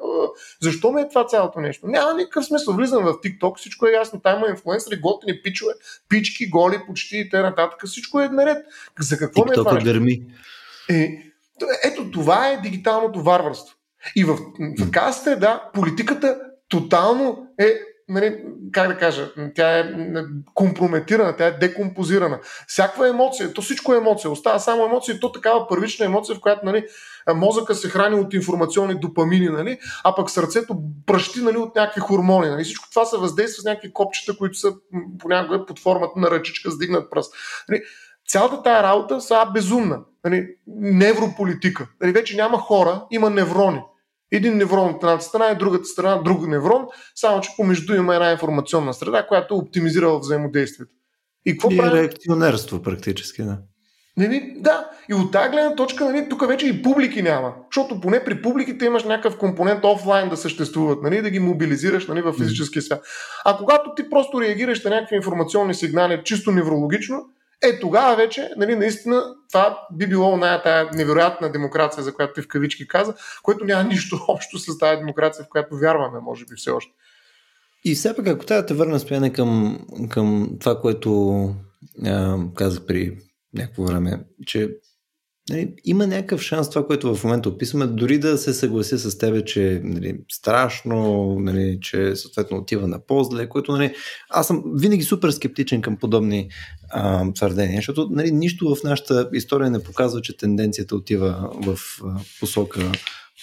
Защо 0.61 0.91
ме 0.91 1.01
е 1.01 1.09
това 1.09 1.26
цялото 1.26 1.59
нещо? 1.59 1.88
Няма 1.88 2.13
никакъв 2.13 2.45
смисъл. 2.45 2.74
Влизам 2.74 3.03
в 3.03 3.13
TikTok, 3.13 3.57
всичко 3.57 3.88
е 3.88 3.91
ясно. 3.91 4.20
Там 4.20 4.39
има 4.39 4.47
инфлуенсъри, 4.49 4.99
готини 4.99 5.41
пичове, 5.43 5.74
пички, 6.09 6.49
голи, 6.49 6.80
почти 6.88 7.18
и 7.18 7.30
т.н. 7.30 7.70
Всичко 7.86 8.20
е 8.20 8.30
наред. 8.30 8.57
За 8.99 9.18
какво 9.18 9.41
TikTok 9.41 9.47
ме 9.47 9.51
е 9.51 9.55
това? 9.55 9.99
Нещо? 9.99 10.24
Е, 10.89 11.22
ето 11.84 12.12
това 12.12 12.47
е 12.47 12.62
дигиталното 12.62 13.24
варварство. 13.24 13.76
И 14.16 14.24
в, 14.24 14.36
в 14.36 14.39
така 14.80 15.12
среда 15.12 15.70
политиката 15.74 16.38
тотално 16.70 17.47
е 17.60 17.74
нали, 18.08 18.43
как 18.72 18.88
да 18.88 18.97
кажа, 18.97 19.32
тя 19.56 19.80
е 19.80 19.93
компрометирана, 20.53 21.36
тя 21.36 21.45
е 21.45 21.51
декомпозирана. 21.51 22.39
Всякаква 22.68 23.10
емоция, 23.10 23.53
то 23.53 23.62
всичко 23.62 23.93
е 23.93 23.97
емоция, 23.97 24.32
остава 24.32 24.60
само 24.60 24.86
емоция, 24.86 25.20
то 25.20 25.32
такава 25.32 25.68
първична 25.68 26.06
емоция, 26.06 26.36
в 26.36 26.39
която 26.39 26.66
нали, 26.66 26.86
мозъка 27.36 27.76
се 27.76 27.89
храни 27.89 28.16
от 28.16 28.34
информационни 28.34 28.99
допамини, 28.99 29.49
нали, 29.49 29.80
а 30.03 30.16
пък 30.16 30.30
сърцето 30.30 30.78
пръщи 31.06 31.41
нали, 31.41 31.58
от 31.58 31.76
някакви 31.76 32.01
хормони. 32.01 32.49
Нали. 32.49 32.64
Всичко 32.64 32.89
това 32.89 33.06
се 33.06 33.18
въздейства 33.18 33.62
с 33.62 33.66
някакви 33.66 33.93
копчета, 33.93 34.38
които 34.38 34.58
са 34.58 34.74
понякога 35.20 35.66
под 35.66 35.80
формата 35.80 36.20
на 36.20 36.32
ръчичка 36.32 36.72
с 36.72 36.78
дигнат 36.78 37.12
пръст. 37.12 37.34
Нали. 37.70 37.82
Цялата 38.28 38.64
тая 38.64 38.84
работа 38.84 39.22
са 39.22 39.45
безумна. 39.53 39.99
Нали, 40.26 40.47
неврополитика. 40.67 41.88
Нали, 42.01 42.11
вече 42.11 42.36
няма 42.38 42.57
хора, 42.57 43.05
има 43.11 43.30
неврони. 43.30 43.82
Един 44.32 44.57
неврон 44.57 44.89
от 44.89 45.03
едната 45.03 45.23
страна 45.23 45.51
и 45.51 45.57
другата 45.57 45.86
страна 45.86 46.21
друг 46.21 46.47
неврон, 46.47 46.86
само 47.15 47.41
че 47.41 47.49
помежду 47.57 47.95
има 47.95 48.15
една 48.15 48.32
информационна 48.32 48.93
среда, 48.93 49.28
която 49.28 49.53
е 49.53 49.57
оптимизирала 49.57 50.19
взаимодействието. 50.19 50.91
И 51.45 51.51
какво 51.51 51.71
и 51.71 51.78
прави? 51.78 51.99
реакционерство 51.99 52.82
практически, 52.82 53.43
да. 53.43 53.57
Нали, 54.17 54.53
да, 54.57 54.89
и 55.09 55.13
от 55.13 55.32
тази 55.32 55.49
гледна 55.49 55.76
точка, 55.76 56.05
нали, 56.05 56.30
тук 56.30 56.47
вече 56.47 56.67
и 56.67 56.82
публики 56.82 57.21
няма. 57.21 57.53
Защото 57.76 58.01
поне 58.01 58.23
при 58.23 58.41
публиките 58.41 58.86
имаш 58.86 59.03
някакъв 59.03 59.38
компонент 59.38 59.86
офлайн 59.86 60.30
да 60.30 60.38
съществуват, 60.38 61.03
нали, 61.03 61.21
да 61.21 61.30
ги 61.30 61.39
мобилизираш 61.39 62.07
нали, 62.07 62.21
в 62.21 62.34
физическия 62.34 62.82
свят. 62.82 63.03
А 63.45 63.57
когато 63.57 63.93
ти 63.95 64.09
просто 64.09 64.41
реагираш 64.41 64.83
на 64.83 64.89
някакви 64.89 65.16
информационни 65.16 65.74
сигнали 65.74 66.21
чисто 66.24 66.51
неврологично, 66.51 67.25
е, 67.63 67.79
тогава 67.79 68.15
вече, 68.15 68.49
нали, 68.57 68.75
наистина, 68.75 69.23
това 69.51 69.87
би 69.93 70.07
било 70.07 70.33
оная 70.33 70.63
тая 70.63 70.89
невероятна 70.93 71.51
демокрация, 71.51 72.03
за 72.03 72.13
която 72.13 72.33
ти 72.33 72.41
в 72.41 72.47
кавички 72.47 72.87
каза, 72.87 73.13
което 73.43 73.65
няма 73.65 73.83
нищо 73.83 74.19
общо 74.27 74.59
с 74.59 74.77
тази 74.77 74.99
демокрация, 74.99 75.45
в 75.45 75.49
която 75.49 75.77
вярваме, 75.77 76.19
може 76.19 76.45
би 76.45 76.55
все 76.55 76.69
още. 76.69 76.91
И 77.86 77.95
все 77.95 78.15
пак, 78.15 78.27
ако 78.27 78.45
трябва 78.45 78.61
да 78.61 78.67
те 78.67 78.73
върна 78.73 78.99
спяне 78.99 79.33
към, 79.33 79.79
към 80.09 80.49
това, 80.59 80.82
което 80.82 81.49
а, 82.05 82.37
казах 82.55 82.86
при 82.86 83.17
някакво 83.53 83.83
време, 83.83 84.19
че 84.45 84.69
нали, 85.50 85.74
има 85.86 86.08
някакъв 86.08 86.42
шанс 86.42 86.70
това, 86.70 86.88
което 86.88 87.16
в 87.16 87.24
момента 87.24 87.50
описваме, 87.50 87.88
дори 87.88 88.20
да 88.20 88.38
се 88.38 88.54
съглася 88.54 89.00
с 89.00 89.17
тебе, 89.17 89.46
че 89.46 89.82
нали, 89.84 90.17
страшно, 90.32 91.28
нали, 91.39 91.80
че 91.82 92.16
съответно 92.16 92.58
отива 92.58 92.88
на 92.88 93.05
по-зле, 93.05 93.50
което 93.50 93.72
нали, 93.72 93.96
аз 94.30 94.47
съм 94.47 94.63
винаги 94.76 95.04
супер 95.04 95.32
скептичен 95.32 95.82
към 95.82 95.97
подобни 95.97 96.50
а, 96.89 97.34
твърдения, 97.34 97.76
защото 97.76 98.08
нали, 98.12 98.32
нищо 98.32 98.76
в 98.76 98.84
нашата 98.84 99.30
история 99.34 99.70
не 99.70 99.84
показва, 99.84 100.22
че 100.22 100.38
тенденцията 100.38 100.96
отива 100.96 101.50
в 101.54 101.78
а, 102.05 102.20
посока 102.39 102.92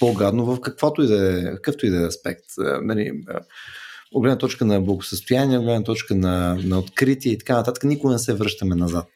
по-гадно 0.00 0.44
в 0.44 0.60
каквото 0.60 1.02
и 1.02 1.06
да 1.06 1.38
е, 1.38 1.44
какъвто 1.44 1.86
и 1.86 1.90
да 1.90 2.02
е 2.02 2.06
аспект. 2.06 2.44
А, 2.58 2.80
нали, 2.82 3.12
а, 3.28 4.38
точка 4.38 4.64
на 4.64 4.80
благосъстояние, 4.80 5.58
от 5.58 5.84
точка 5.84 6.14
на, 6.14 6.58
на 6.64 6.78
откритие 6.78 7.32
и 7.32 7.38
така 7.38 7.56
нататък, 7.56 7.84
никога 7.84 8.12
не 8.12 8.18
се 8.18 8.34
връщаме 8.34 8.74
назад. 8.74 9.08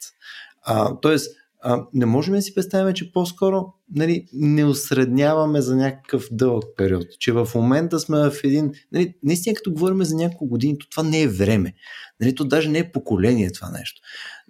А, 0.63 0.99
тоест, 1.01 1.35
а, 1.61 1.85
не 1.93 2.05
можем 2.05 2.33
да 2.33 2.41
си 2.41 2.55
представим, 2.55 2.93
че 2.93 3.11
по-скоро 3.11 3.65
нали, 3.95 4.25
не 4.33 4.65
осредняваме 4.65 5.61
за 5.61 5.75
някакъв 5.75 6.27
дълъг 6.31 6.63
период. 6.77 7.05
Че 7.19 7.31
в 7.31 7.49
момента 7.55 7.99
сме 7.99 8.17
в 8.17 8.33
един... 8.43 8.71
Нали, 8.91 9.13
наистина, 9.23 9.55
като 9.55 9.73
говорим 9.73 10.03
за 10.03 10.15
няколко 10.15 10.47
години, 10.47 10.77
то 10.77 10.89
това 10.89 11.03
не 11.03 11.21
е 11.21 11.27
време. 11.27 11.73
Нали, 12.21 12.35
то 12.35 12.45
даже 12.45 12.69
не 12.69 12.79
е 12.79 12.91
поколение 12.91 13.51
това 13.51 13.69
нещо. 13.69 14.01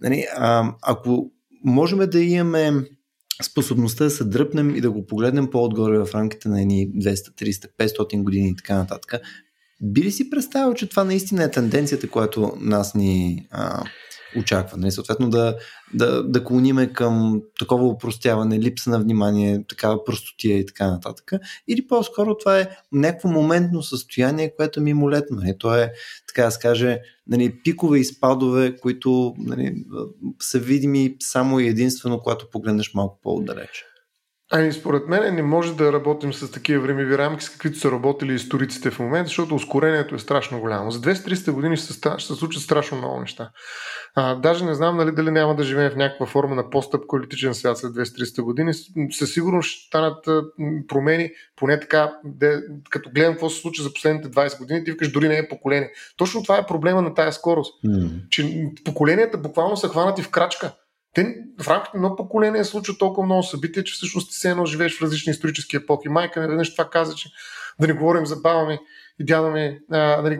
Нали, 0.01 0.25
а, 0.35 0.75
ако 0.81 1.31
можем 1.63 1.99
да 1.99 2.19
имаме 2.19 2.85
способността 3.43 4.03
да 4.03 4.09
се 4.09 4.23
дръпнем 4.23 4.75
и 4.75 4.81
да 4.81 4.91
го 4.91 5.05
погледнем 5.05 5.49
по-отгоре 5.49 5.99
в 5.99 6.09
рамките 6.13 6.49
на 6.49 6.61
едни 6.61 6.91
200, 6.91 7.15
300, 7.15 7.69
500 7.79 8.23
години 8.23 8.49
и 8.49 8.55
така 8.55 8.75
нататък, 8.75 9.21
би 9.81 10.03
ли 10.03 10.11
си 10.11 10.29
представил, 10.29 10.73
че 10.73 10.89
това 10.89 11.03
наистина 11.03 11.43
е 11.43 11.51
тенденцията, 11.51 12.09
която 12.09 12.53
нас 12.59 12.95
ни 12.95 13.47
а, 13.51 13.83
очаква? 14.39 14.77
Нали? 14.77 14.91
Съответно 14.91 15.29
да, 15.29 15.57
да, 15.93 16.23
да 16.23 16.43
клониме 16.43 16.93
към 16.93 17.41
такова 17.59 17.87
упростяване, 17.87 18.59
липса 18.59 18.89
на 18.89 18.99
внимание, 18.99 19.63
такава 19.67 20.03
простотия 20.03 20.57
и 20.57 20.65
така 20.65 20.91
нататък. 20.91 21.31
Или 21.67 21.87
по-скоро 21.87 22.37
това 22.37 22.59
е 22.59 22.69
някакво 22.91 23.29
моментно 23.29 23.83
състояние, 23.83 24.55
което 24.55 24.79
е 24.79 24.93
молетно. 24.93 25.37
Нали? 25.37 25.57
То 25.57 25.75
е, 25.75 25.91
така 26.27 26.43
да 26.45 26.51
се 26.51 26.59
каже, 26.59 26.99
нали, 27.27 27.61
пикове 27.63 27.99
и 27.99 28.05
спадове, 28.05 28.75
които 28.75 29.35
нали, 29.37 29.85
са 30.41 30.59
видими 30.59 31.15
само 31.19 31.59
и 31.59 31.67
единствено, 31.67 32.19
когато 32.19 32.49
погледнеш 32.49 32.93
малко 32.93 33.19
по-отдалече. 33.23 33.83
Ами, 34.51 34.73
според 34.73 35.07
мен 35.07 35.35
не 35.35 35.41
може 35.41 35.75
да 35.75 35.93
работим 35.93 36.33
с 36.33 36.51
такива 36.51 36.81
времеви 36.81 37.17
рамки, 37.17 37.43
с 37.43 37.49
каквито 37.49 37.79
са 37.79 37.91
работили 37.91 38.33
историците 38.33 38.91
в 38.91 38.99
момента, 38.99 39.27
защото 39.27 39.55
ускорението 39.55 40.15
е 40.15 40.19
страшно 40.19 40.59
голямо. 40.59 40.91
За 40.91 40.99
200-300 40.99 41.51
години 41.51 41.77
ще 41.77 41.93
се, 41.93 41.99
ще 42.17 42.33
се 42.33 42.39
случат 42.39 42.63
страшно 42.63 42.97
много 42.97 43.19
неща. 43.19 43.49
А, 44.15 44.35
даже 44.35 44.65
не 44.65 44.73
знам 44.73 44.97
нали, 44.97 45.11
дали 45.11 45.31
няма 45.31 45.55
да 45.55 45.63
живеем 45.63 45.91
в 45.91 45.95
някаква 45.95 46.25
форма 46.25 46.55
на 46.55 46.69
постъпколитичен 46.69 47.53
свят 47.53 47.77
след 47.77 47.91
200-300 47.91 48.41
години. 48.41 48.73
Със 49.11 49.33
сигурност 49.33 49.69
ще 49.69 49.87
станат 49.87 50.25
промени, 50.87 51.31
поне 51.55 51.79
така, 51.79 52.13
де, 52.25 52.59
като 52.89 53.09
гледам 53.09 53.33
какво 53.33 53.49
се 53.49 53.61
случва 53.61 53.83
за 53.83 53.93
последните 53.93 54.29
20 54.29 54.57
години, 54.57 54.83
ти 54.83 54.91
викаш 54.91 55.11
дори 55.11 55.27
не 55.27 55.37
е 55.37 55.47
поколение. 55.47 55.91
Точно 56.17 56.43
това 56.43 56.57
е 56.57 56.65
проблема 56.65 57.01
на 57.01 57.13
тая 57.13 57.33
скорост. 57.33 57.83
Mm. 57.85 58.29
Че 58.29 58.65
поколенията 58.85 59.37
буквално 59.37 59.77
са 59.77 59.89
хванати 59.89 60.23
в 60.23 60.29
крачка 60.29 60.73
те 61.13 61.35
в 61.61 61.67
рамките 61.67 61.97
на 61.97 62.15
поколение 62.15 62.63
случва 62.63 62.97
толкова 62.97 63.25
много 63.25 63.43
събития, 63.43 63.83
че 63.83 63.93
всъщност 63.93 64.29
ти 64.29 64.35
се 64.35 64.49
едно 64.49 64.65
живееш 64.65 64.97
в 64.97 65.01
различни 65.01 65.31
исторически 65.31 65.75
епохи. 65.75 66.09
Майка 66.09 66.41
ми 66.41 66.47
веднъж 66.47 66.71
това 66.71 66.89
каза, 66.89 67.15
че 67.15 67.29
да 67.79 67.87
не 67.87 67.93
говорим 67.93 68.25
за 68.25 68.35
баба 68.35 68.65
ми 68.65 68.79
и 69.19 69.25
дядо 69.25 69.49
ми, 69.49 69.79
а, 69.91 70.21
нали, 70.21 70.39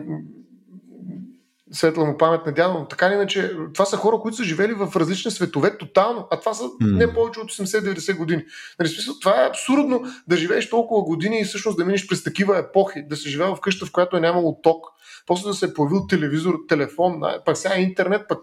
светла 1.72 2.04
му 2.04 2.16
памет 2.16 2.46
на 2.46 2.52
дядо, 2.52 2.78
но 2.78 2.88
така 2.88 3.06
или 3.06 3.14
иначе, 3.14 3.52
това 3.74 3.84
са 3.84 3.96
хора, 3.96 4.18
които 4.18 4.36
са 4.36 4.44
живели 4.44 4.72
в 4.72 4.96
различни 4.96 5.30
светове 5.30 5.78
тотално, 5.78 6.28
а 6.30 6.40
това 6.40 6.54
са 6.54 6.64
mm. 6.64 6.96
не 6.96 7.14
повече 7.14 7.40
от 7.40 7.52
80-90 7.52 8.16
години. 8.16 8.44
Нали, 8.78 8.88
смисъл, 8.88 9.14
това 9.20 9.44
е 9.44 9.48
абсурдно 9.48 10.04
да 10.28 10.36
живееш 10.36 10.70
толкова 10.70 11.02
години 11.02 11.40
и 11.40 11.44
всъщност 11.44 11.78
да 11.78 11.84
минеш 11.84 12.06
през 12.06 12.24
такива 12.24 12.58
епохи, 12.58 13.02
да 13.08 13.16
се 13.16 13.28
живее 13.28 13.48
в 13.48 13.60
къща, 13.60 13.86
в 13.86 13.92
която 13.92 14.16
е 14.16 14.20
нямало 14.20 14.60
ток, 14.62 14.86
после 15.26 15.48
да 15.48 15.54
се 15.54 15.66
е 15.66 15.74
появил 15.74 16.06
телевизор, 16.06 16.54
телефон, 16.68 17.20
пък 17.44 17.56
сега 17.56 17.76
интернет, 17.76 18.22
пък 18.28 18.38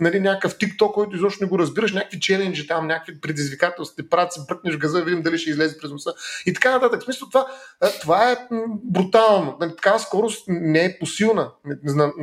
нали, 0.00 0.20
някакъв 0.20 0.58
TikTok, 0.58 0.92
който 0.92 1.16
изобщо 1.16 1.44
не 1.44 1.48
го 1.48 1.58
разбираш, 1.58 1.92
някакви 1.92 2.20
челенджи 2.20 2.66
там, 2.66 2.86
някакви 2.86 3.20
предизвикателства, 3.20 3.96
ти 3.96 4.08
правят 4.08 4.32
се 4.32 4.40
бръкнеш 4.48 4.76
газа, 4.76 5.02
видим 5.02 5.22
дали 5.22 5.38
ще 5.38 5.50
излезе 5.50 5.78
през 5.78 5.90
носа 5.90 6.12
и 6.46 6.52
така 6.52 6.70
нататък. 6.70 7.00
В 7.00 7.04
смисъл 7.04 7.28
това, 7.28 7.46
това 8.00 8.30
е 8.32 8.36
брутално. 8.84 9.56
Нали, 9.60 9.76
такава 9.76 9.98
скорост 9.98 10.44
не 10.48 10.84
е 10.84 10.98
посилна 10.98 11.50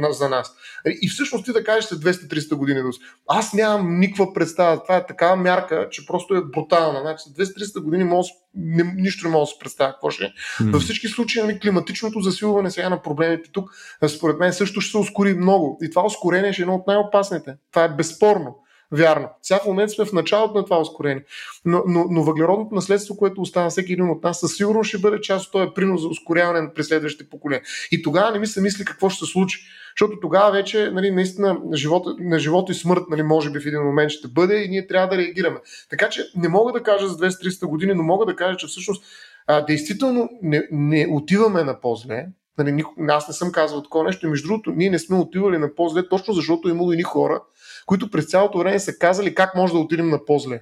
за 0.10 0.30
нас. 0.30 0.54
И 1.02 1.10
всъщност 1.10 1.46
ти 1.46 1.54
да 1.54 1.64
кажеш 1.64 1.86
след 1.86 2.00
200-300 2.00 2.56
години, 2.56 2.82
аз 3.28 3.54
нямам 3.54 4.00
никаква 4.00 4.34
представа. 4.34 4.84
Това 4.84 4.98
е 4.98 5.06
такава 5.06 5.36
мярка, 5.36 5.88
че 5.92 6.06
просто 6.06 6.36
е 6.36 6.42
брутална. 6.46 7.02
Значи, 7.02 7.24
след 7.36 7.48
200-300 7.48 7.84
години 7.84 8.04
може, 8.04 8.30
не, 8.56 8.94
нищо 8.96 9.28
не 9.28 9.32
мога 9.32 9.44
да 9.44 9.48
се 9.48 9.60
представя 9.60 9.92
какво 9.92 10.10
ще 10.12 10.24
е. 10.24 10.28
Mm. 10.62 10.72
Във 10.72 10.82
всички 10.82 11.08
случаи 11.08 11.42
нали, 11.42 11.60
климатичното 11.60 12.22
засилване 12.22 12.72
сега 12.72 12.90
на 12.90 13.02
проблемите 13.02 13.49
тук 13.52 13.72
според 14.08 14.40
мен 14.40 14.54
също 14.54 14.82
ще 14.82 14.92
се 14.92 14.98
ускори 14.98 15.34
много. 15.34 15.78
И 15.82 15.90
това 15.90 16.06
ускорение 16.06 16.54
ще 16.54 16.62
е 16.62 16.64
едно 16.64 16.76
от 16.76 16.88
най-опасните. 16.88 17.56
Това 17.72 17.84
е 17.84 17.90
безспорно. 17.90 18.56
Вярно. 18.92 19.30
Сега 19.42 19.60
в 19.60 19.66
момента 19.66 19.94
сме 19.94 20.06
в 20.06 20.14
началото 20.14 20.58
на 20.58 20.64
това 20.64 20.80
ускорение. 20.80 21.24
Но, 21.66 21.84
но, 21.88 22.06
но 22.10 22.24
въглеродното 22.24 22.76
наследство, 22.76 23.18
което 23.18 23.42
остава 23.42 23.70
всеки 23.70 23.94
един 23.94 24.10
от 24.10 24.24
нас, 24.24 24.40
със 24.40 24.56
сигурност 24.56 24.88
ще 24.88 24.98
бъде 24.98 25.22
част 25.22 25.46
от 25.46 25.52
този 25.52 25.72
принос 25.76 26.02
за 26.02 26.08
ускоряване 26.08 26.62
на 26.62 26.74
преследващите 26.74 27.30
поколения. 27.30 27.64
И 27.92 28.02
тогава 28.02 28.32
не 28.32 28.40
ми 28.40 28.48
се 28.48 28.62
мисли 28.62 28.86
какво 28.86 29.10
ще 29.10 29.26
се 29.26 29.32
случи. 29.32 29.60
Защото 30.00 30.20
тогава 30.22 30.52
вече 30.52 30.92
нали, 30.92 31.12
наистина 31.12 31.58
живота, 31.74 32.16
на 32.20 32.40
живота 32.40 32.72
и 32.72 32.76
смърт 32.76 33.04
нали, 33.10 33.24
може 33.24 33.52
би 33.52 33.60
в 33.60 33.66
един 33.66 33.82
момент 33.82 34.12
ще 34.12 34.28
бъде 34.28 34.64
и 34.64 34.70
ние 34.70 34.88
трябва 34.88 35.08
да 35.08 35.18
реагираме. 35.18 35.60
Така 35.90 36.10
че 36.10 36.24
не 36.36 36.50
мога 36.50 36.72
да 36.72 36.84
кажа 36.84 37.08
за 37.08 37.18
200-300 37.18 37.66
години, 37.66 37.94
но 37.94 38.04
мога 38.04 38.26
да 38.26 38.36
кажа, 38.36 38.58
че 38.58 38.68
всъщност 38.68 39.04
а, 39.48 39.66
действително 39.66 40.30
не, 40.42 40.68
не 40.72 41.08
отиваме 41.12 41.64
на 41.64 41.80
по-зле, 41.80 42.28
Нали, 42.60 42.72
нико, 42.72 42.94
аз 43.10 43.28
не 43.28 43.34
съм 43.34 43.52
казал 43.52 43.84
такова 43.84 44.04
нещо. 44.04 44.26
И 44.26 44.30
между 44.30 44.48
другото, 44.48 44.72
ние 44.72 44.90
не 44.90 45.00
сме 45.00 45.18
отивали 45.18 45.58
на 45.58 45.76
по-зле, 45.76 46.10
точно 46.10 46.34
защото 46.34 46.68
е 46.68 46.72
имало 46.72 46.94
и 46.94 47.02
хора, 47.02 47.42
които 47.86 48.12
през 48.12 48.26
цялото 48.26 48.58
време 48.58 48.80
са 48.80 48.98
казали 48.98 49.36
как 49.36 49.56
може 49.56 49.74
да 49.74 49.80
отидем 49.80 50.10
на 50.10 50.26
по-зле. 50.26 50.62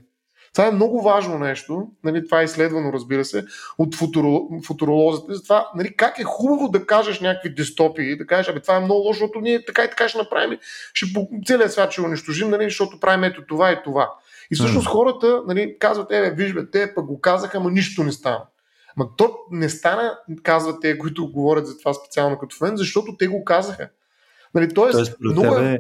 Това 0.54 0.68
е 0.68 0.72
много 0.72 1.02
важно 1.02 1.40
нещо, 1.40 1.88
нали, 2.04 2.26
това 2.26 2.42
е 2.42 2.44
изследвано, 2.44 2.94
разбира 2.94 3.26
се, 3.26 3.46
от 3.78 3.96
футуролозите, 4.66 5.34
за 5.34 5.44
това 5.44 5.68
нали, 5.76 5.96
как 5.96 6.20
е 6.20 6.24
хубаво 6.24 6.70
да 6.70 6.86
кажеш 6.86 7.20
някакви 7.20 7.54
дистопии, 7.54 8.18
да 8.18 8.28
кажеш, 8.28 8.50
абе 8.50 8.60
това 8.60 8.76
е 8.76 8.80
много 8.80 9.02
лошо, 9.02 9.20
защото 9.20 9.40
ние 9.40 9.66
така 9.66 9.84
и 9.84 9.90
така 9.90 10.10
ще 10.10 10.18
направим, 10.18 10.60
ще 10.94 11.14
по 11.14 11.30
целият 11.46 11.72
свят 11.72 11.92
ще 11.92 12.02
унищожим, 12.02 12.50
нали, 12.50 12.64
защото 12.64 13.00
правим 13.00 13.24
ето 13.24 13.46
това 13.46 13.72
и 13.72 13.78
това. 13.84 14.14
И 14.52 14.56
всъщност 14.56 14.88
хората 14.88 15.42
нали, 15.48 15.76
казват, 15.80 16.12
е, 16.12 16.32
виж, 16.32 16.54
бе, 16.54 16.70
те 16.72 16.94
пък 16.96 17.06
го 17.06 17.22
казаха, 17.22 17.58
ама 17.58 17.72
нищо 17.72 18.04
не 18.04 18.12
стана. 18.12 18.44
Ма 18.98 19.08
то 19.18 19.36
не 19.52 19.70
стана, 19.70 20.18
казват 20.44 20.82
те, 20.82 20.98
които 20.98 21.32
говорят 21.32 21.68
за 21.68 21.78
това 21.78 21.94
специално 21.94 22.38
като 22.38 22.56
фен, 22.56 22.78
защото 22.78 23.16
те 23.18 23.28
го 23.28 23.44
казаха. 23.46 23.90
Нали, 24.54 24.74
тоест, 24.74 24.96
тоест 24.96 25.16
много 25.20 25.56
е... 25.56 25.80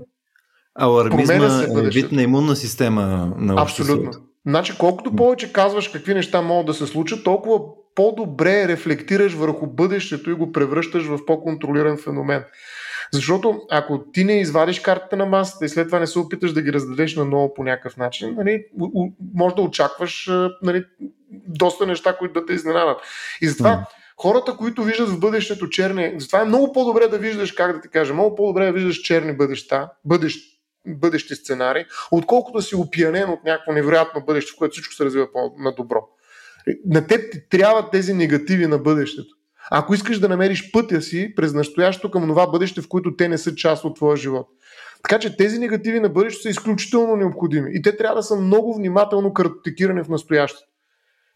Алармизма 0.76 1.64
е 1.64 1.89
вид 1.89 2.11
на 2.11 2.22
имунна 2.22 2.56
система 2.56 3.34
на 3.38 3.61
Абсолютно. 3.61 4.11
Значи, 4.45 4.77
колкото 4.80 5.15
повече 5.15 5.53
казваш 5.53 5.88
какви 5.88 6.14
неща 6.14 6.41
могат 6.41 6.65
да 6.65 6.73
се 6.73 6.88
случат, 6.88 7.23
толкова 7.23 7.60
по-добре 7.95 8.68
рефлектираш 8.68 9.34
върху 9.34 9.68
бъдещето 9.68 10.30
и 10.30 10.34
го 10.34 10.52
превръщаш 10.52 11.06
в 11.06 11.26
по-контролиран 11.26 11.98
феномен. 11.98 12.44
Защото 13.14 13.62
ако 13.70 14.04
ти 14.12 14.24
не 14.24 14.40
извадиш 14.40 14.80
картата 14.80 15.16
на 15.16 15.26
масата 15.26 15.66
и 15.66 15.70
след 15.70 15.88
това 15.88 16.00
не 16.00 16.08
се 16.08 16.20
опиташ 16.20 16.54
да 16.54 16.62
ги 16.62 16.74
раздадеш 16.74 17.16
на 17.16 17.26
ново 17.26 17.54
по 17.54 17.64
някакъв 17.64 17.98
начин, 17.98 18.36
нали, 18.38 18.66
може 19.34 19.56
да 19.56 19.62
очакваш 19.62 20.30
нали, 20.62 20.84
доста 21.32 21.86
неща, 21.86 22.18
които 22.18 22.40
да 22.40 22.46
те 22.46 22.54
изненадат. 22.54 22.98
И 23.42 23.48
затова 23.48 23.70
mm. 23.70 23.86
хората, 24.18 24.58
които 24.58 24.84
виждат 24.84 25.10
в 25.10 25.20
бъдещето 25.20 25.70
черни, 25.70 26.14
затова 26.18 26.42
е 26.42 26.46
много 26.46 26.74
по-добре 26.74 27.08
да 27.08 27.18
виждаш, 27.18 27.52
как 27.52 27.76
да 27.76 27.82
ти 27.82 27.90
кажа, 27.90 28.14
много 28.14 28.36
по-добре 28.36 28.66
да 28.66 28.72
виждаш 28.72 28.98
черни 28.98 29.34
бъдеща, 29.34 29.90
бъдещ, 30.06 30.40
бъдещи 30.88 31.36
сценари, 31.36 31.86
отколкото 32.12 32.62
си 32.62 32.76
опиянен 32.76 33.30
от 33.30 33.44
някакво 33.44 33.72
невероятно 33.72 34.26
бъдеще, 34.26 34.52
в 34.56 34.58
което 34.58 34.72
всичко 34.72 34.94
се 34.94 35.06
развива 35.06 35.28
на 35.60 35.76
добро. 35.76 36.08
На 36.86 37.08
теб 37.08 37.32
ти 37.32 37.50
трябва 37.50 37.90
тези 37.90 38.14
негативи 38.14 38.68
на 38.68 38.78
бъдещето. 38.78 39.37
Ако 39.72 39.94
искаш 39.94 40.19
да 40.19 40.30
намериш 40.30 40.72
пътя 40.72 41.02
си 41.02 41.34
през 41.35 41.53
настоящето 41.53 42.11
към 42.11 42.27
това 42.27 42.48
бъдеще, 42.48 42.81
в 42.81 42.88
което 42.88 43.15
те 43.15 43.27
не 43.27 43.38
са 43.38 43.56
част 43.56 43.85
от 43.85 43.95
твоя 43.95 44.18
живот. 44.18 44.48
Така 45.03 45.19
че 45.19 45.38
тези 45.38 45.60
негативи 45.60 45.99
на 45.99 46.10
бъдещето 46.10 46.41
са 46.41 46.49
изключително 46.49 47.15
необходими 47.15 47.72
и 47.73 47.81
те 47.81 47.98
трябва 47.98 48.15
да 48.15 48.23
са 48.23 48.35
много 48.35 48.76
внимателно 48.76 49.34
картотекирани 49.34 50.03
в 50.03 50.10
настоящето. 50.10 50.68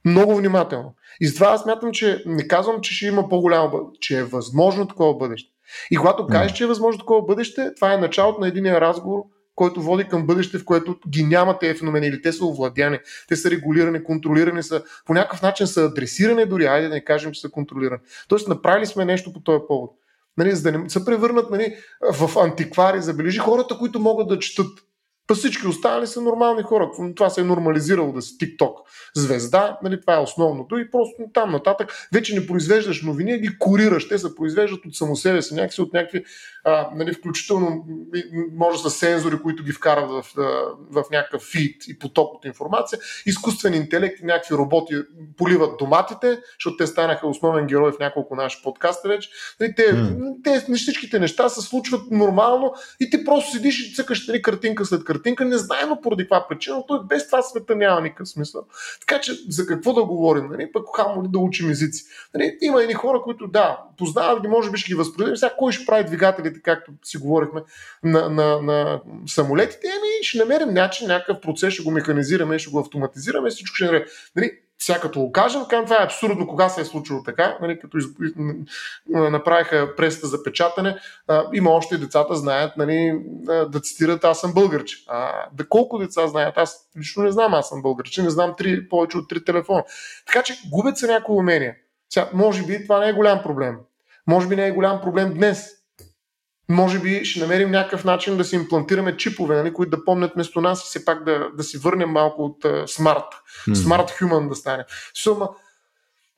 Много 0.06 0.36
внимателно. 0.36 0.96
И 1.22 1.28
затова 1.28 1.48
аз 1.48 1.62
смятам, 1.62 1.92
че 1.92 2.24
не 2.26 2.48
казвам, 2.48 2.82
че 2.82 2.96
ще 2.96 3.06
има 3.06 3.30
по-голямо 3.30 3.70
бъдеще, 3.72 4.00
че 4.02 4.20
е 4.20 4.24
възможно 4.24 4.88
такова 4.88 5.18
бъдеще. 5.18 5.50
И 5.92 5.98
когато 5.98 6.28
кажеш, 6.28 6.52
че 6.52 6.64
е 6.64 6.68
възможно 6.68 7.00
такова 7.00 7.22
бъдеще, 7.22 7.72
това 7.76 7.94
е 7.94 7.98
началото 7.98 8.42
на 8.42 8.48
един 8.48 8.66
разговор, 8.66 9.22
който 9.62 9.82
води 9.82 10.04
към 10.04 10.26
бъдеще, 10.26 10.58
в 10.58 10.66
което 10.66 10.96
ги 11.10 11.24
няма 11.24 11.60
тези 11.60 11.80
феномени 11.80 12.08
или 12.08 12.22
те 12.22 12.34
са 12.34 12.46
овладяни, 12.46 13.00
те 13.28 13.36
са 13.36 13.52
регулирани, 13.52 14.04
контролирани 14.04 14.64
са, 14.64 14.84
по 15.06 15.14
някакъв 15.14 15.42
начин 15.42 15.68
са 15.68 15.84
адресирани 15.84 16.46
дори, 16.46 16.66
айде 16.66 16.88
да 16.88 16.94
не 16.94 17.04
кажем, 17.04 17.32
че 17.32 17.42
са 17.42 17.50
контролирани. 17.50 18.02
Тоест 18.28 18.48
направили 18.48 18.86
сме 18.86 19.06
нещо 19.06 19.34
по 19.34 19.40
този 19.40 19.60
повод. 19.68 19.92
Нали, 20.38 20.52
за 20.52 20.72
да 20.72 20.78
не 20.78 20.90
се 20.90 21.06
превърнат 21.06 21.52
нали, 21.52 21.76
в 22.14 22.40
антиквари, 22.40 23.02
забележи 23.02 23.38
хората, 23.40 23.78
които 23.78 24.00
могат 24.00 24.28
да 24.28 24.40
четат 24.40 24.80
Па 25.32 25.36
всички 25.36 25.68
останали 25.68 26.08
са 26.08 26.22
нормални 26.22 26.64
хора. 26.64 26.92
Това 27.16 27.30
се 27.30 27.42
е 27.42 27.44
нормализирало 27.44 28.12
да 28.12 28.22
си 28.22 28.38
TikTok 28.38 28.74
звезда, 29.16 29.78
нали, 29.84 30.02
това 30.02 30.16
е 30.16 30.20
основното 30.20 30.78
и 30.78 30.92
просто 30.92 31.16
там 31.34 31.52
нататък 31.52 32.08
вече 32.14 32.36
не 32.36 32.48
произвеждаш 32.48 33.02
новини, 33.02 33.32
а 33.32 33.38
ги 33.38 33.58
курираш. 33.60 34.08
Те 34.08 34.18
се 34.18 34.36
произвеждат 34.36 34.86
от 34.86 34.96
само 34.96 35.16
себе 35.16 35.42
си, 35.42 35.54
някакси 35.54 35.82
от 35.82 35.94
някакви, 35.94 36.24
а, 36.64 36.90
нали, 36.96 37.14
включително 37.14 37.86
може 38.54 38.80
с 38.80 38.90
сензори, 38.90 39.42
които 39.42 39.64
ги 39.64 39.72
вкарат 39.72 40.10
в, 40.10 40.26
в 40.92 41.04
някакъв 41.12 41.42
фит 41.42 41.88
и 41.88 42.00
поток 42.00 42.34
от 42.34 42.46
информация, 42.46 43.00
изкуствен 43.26 43.74
интелект 43.74 44.20
и 44.20 44.26
някакви 44.26 44.56
роботи 44.56 44.96
поливат 45.38 45.78
доматите, 45.78 46.40
защото 46.60 46.78
те 46.78 46.88
станаха 46.88 47.28
основен 47.28 47.68
герой 47.68 47.92
в 47.92 48.00
няколко 48.00 48.36
наши 48.36 48.64
подкаста 48.64 49.10
вече. 49.10 49.30
Нали, 49.60 49.76
те, 49.76 49.96
mm. 49.96 50.44
те, 50.44 50.76
всичките 50.76 51.20
неща 51.20 51.50
се 51.50 51.62
случват 51.62 52.12
нормално 52.12 52.74
и 53.00 53.10
ти 53.10 53.26
просто 53.26 53.52
седиш 53.52 53.80
и 53.80 53.96
цъкаш 53.96 54.28
нали, 54.28 54.42
картинка 54.42 54.86
след 54.86 55.04
картинка, 55.04 55.46
не 55.46 55.58
знаем 55.58 55.90
поради 56.04 56.24
каква 56.24 56.48
причина, 56.48 56.76
но 56.76 56.86
той 56.86 57.00
без 57.10 57.26
това 57.26 57.42
света 57.42 57.76
няма 57.76 58.02
никакъв 58.02 58.30
смисъл. 58.30 58.66
Така 59.00 59.22
че 59.22 59.34
за 59.50 59.66
какво 59.66 59.94
да 59.94 60.06
говорим? 60.06 60.48
Нали? 60.52 60.72
Пък 60.72 60.86
хамо 60.96 61.24
ли 61.24 61.28
да 61.28 61.40
учим 61.40 61.70
езици? 61.70 62.04
Нали? 62.34 62.58
Има 62.62 62.84
едни 62.84 62.94
хора, 62.94 63.22
които 63.24 63.48
да, 63.48 63.80
познават 63.98 64.42
ги, 64.42 64.48
може 64.48 64.72
би 64.72 64.78
ще 64.78 64.88
ги 64.88 64.96
възпроизведем. 64.96 65.38
Сега 65.38 65.56
кой 65.58 65.72
ще 65.72 65.86
прави 65.86 66.04
двигателите, 66.52 66.62
както 66.62 66.92
си 67.04 67.18
говорихме, 67.18 67.62
на, 68.04 68.30
на, 68.30 68.62
на 68.62 69.02
самолетите? 69.28 69.88
Еми, 69.88 70.24
ще 70.24 70.38
намерим 70.38 70.74
начин, 70.74 71.08
някакъв 71.08 71.42
процес, 71.42 71.74
ще 71.74 71.84
го 71.84 71.92
механизираме, 71.92 72.60
ще 72.60 72.72
го 72.72 72.80
автоматизираме, 72.80 73.50
всичко 73.50 73.76
ще 73.76 74.06
нали? 74.36 74.52
сега 74.80 75.00
като 75.00 75.20
го 75.20 75.32
кажем, 75.32 75.62
казвам, 75.70 75.86
това 75.86 76.02
е 76.02 76.06
абсурдно, 76.06 76.48
кога 76.48 76.70
се 76.70 76.82
е 76.82 76.86
случило 76.86 77.24
така, 77.24 77.58
нали, 77.62 77.80
като 77.80 77.98
из... 77.98 78.06
направиха 79.10 79.96
преста 79.96 80.28
за 80.28 80.44
печатане, 80.44 80.98
а, 81.28 81.46
има 81.54 81.70
още 81.70 81.98
децата 81.98 82.36
знаят 82.36 82.78
нали, 82.78 83.22
да 83.70 83.80
цитират 83.82 84.24
аз 84.24 84.40
съм 84.40 84.54
българче. 84.54 84.98
А, 85.08 85.32
да 85.54 85.70
колко 85.70 85.98
деца 85.98 86.28
знаят? 86.28 86.58
Аз 86.58 86.90
лично 87.00 87.24
не 87.24 87.32
знам 87.32 87.54
аз 87.54 87.70
съм 87.70 87.82
българче, 87.82 88.24
не 88.24 88.30
знам 88.30 88.54
три, 88.58 88.90
повече 88.90 89.18
от 89.18 89.30
три 89.30 89.46
телефона. 89.46 89.84
Така 90.28 90.44
че 90.44 90.62
губят 90.72 90.98
се 90.98 91.08
някои 91.08 91.36
умения. 91.36 91.76
Сега, 92.10 92.30
може 92.34 92.66
би 92.66 92.84
това 92.84 93.00
не 93.00 93.10
е 93.10 93.14
голям 93.14 93.44
проблем. 93.44 93.78
Може 94.28 94.48
би 94.48 94.56
не 94.56 94.68
е 94.68 94.72
голям 94.72 95.02
проблем 95.02 95.34
днес, 95.34 95.81
може 96.72 97.00
би 97.00 97.26
ще 97.26 97.40
намерим 97.40 97.72
някакъв 97.72 98.04
начин 98.04 98.38
да 98.38 98.44
си 98.44 98.56
имплантираме 98.56 99.18
чипове, 99.18 99.56
нали, 99.56 99.74
които 99.74 99.98
да 99.98 100.06
помнят 100.06 100.32
вместо 100.34 100.62
нас 100.62 100.82
и 100.82 100.86
все 100.86 101.06
пак 101.06 101.24
да, 101.24 101.48
да 101.58 101.64
си 101.64 101.78
върнем 101.78 102.10
малко 102.10 102.46
от 102.46 102.64
uh, 102.64 102.86
смарт, 102.86 103.26
смарт 103.74 104.10
human 104.10 104.50
да 104.50 104.56
стане. 104.56 104.86
Сума, 105.24 105.50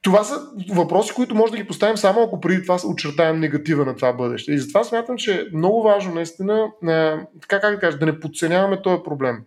това 0.01 0.23
са 0.23 0.41
въпроси, 0.69 1.14
които 1.14 1.35
може 1.35 1.51
да 1.51 1.57
ги 1.57 1.68
поставим 1.68 1.97
само 1.97 2.23
ако 2.23 2.41
преди 2.41 2.61
това 2.61 2.77
очертаем 2.85 3.39
негатива 3.39 3.85
на 3.85 3.95
това 3.95 4.14
бъдеще. 4.14 4.51
И 4.51 4.60
затова 4.60 4.84
смятам, 4.84 5.18
че 5.18 5.34
е 5.34 5.57
много 5.57 5.84
важно 5.84 6.14
наистина, 6.14 6.68
така 7.41 7.60
как 7.61 7.73
да 7.76 7.80
кажа, 7.80 7.97
да 7.97 8.05
не 8.05 8.19
подценяваме 8.19 8.81
този 8.81 9.03
проблем. 9.03 9.38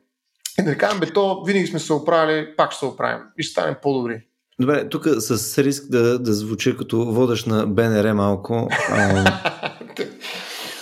И 0.61 0.63
да 0.63 0.71
не 0.71 0.79
кажем, 0.79 1.01
бе, 1.01 1.07
то 1.07 1.43
винаги 1.47 1.67
сме 1.67 1.79
се 1.79 1.93
оправили, 1.93 2.57
пак 2.57 2.73
ще 2.73 2.79
се 2.79 2.87
оправим 2.87 3.23
и 3.39 3.43
ще 3.43 3.53
станем 3.53 3.77
по-добри. 3.83 4.23
Добре, 4.61 4.89
тук 4.89 5.07
с 5.19 5.59
риск 5.59 5.91
да, 5.91 6.19
да 6.19 6.33
звучи 6.33 6.77
като 6.77 7.05
водеш 7.05 7.45
на 7.45 7.67
БНР 7.67 8.15
малко. 8.15 8.69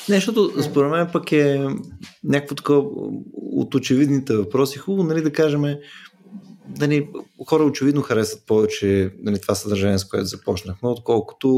Не, 0.09 0.15
защото 0.15 0.63
според 0.63 0.91
мен 0.91 1.09
пък 1.13 1.33
е 1.33 1.67
някакво 2.25 2.55
такова 2.55 2.89
от 3.35 3.75
очевидните 3.75 4.37
въпроси. 4.37 4.79
Хубаво, 4.79 5.09
нали, 5.09 5.23
да 5.23 5.33
кажем, 5.33 5.63
нали, 6.79 7.09
хора 7.47 7.65
очевидно 7.65 8.03
харесват 8.03 8.47
повече 8.47 9.11
нали, 9.23 9.41
това 9.41 9.55
съдържание, 9.55 9.99
с 9.99 10.05
което 10.05 10.27
започнахме, 10.27 10.89
отколкото 10.89 11.49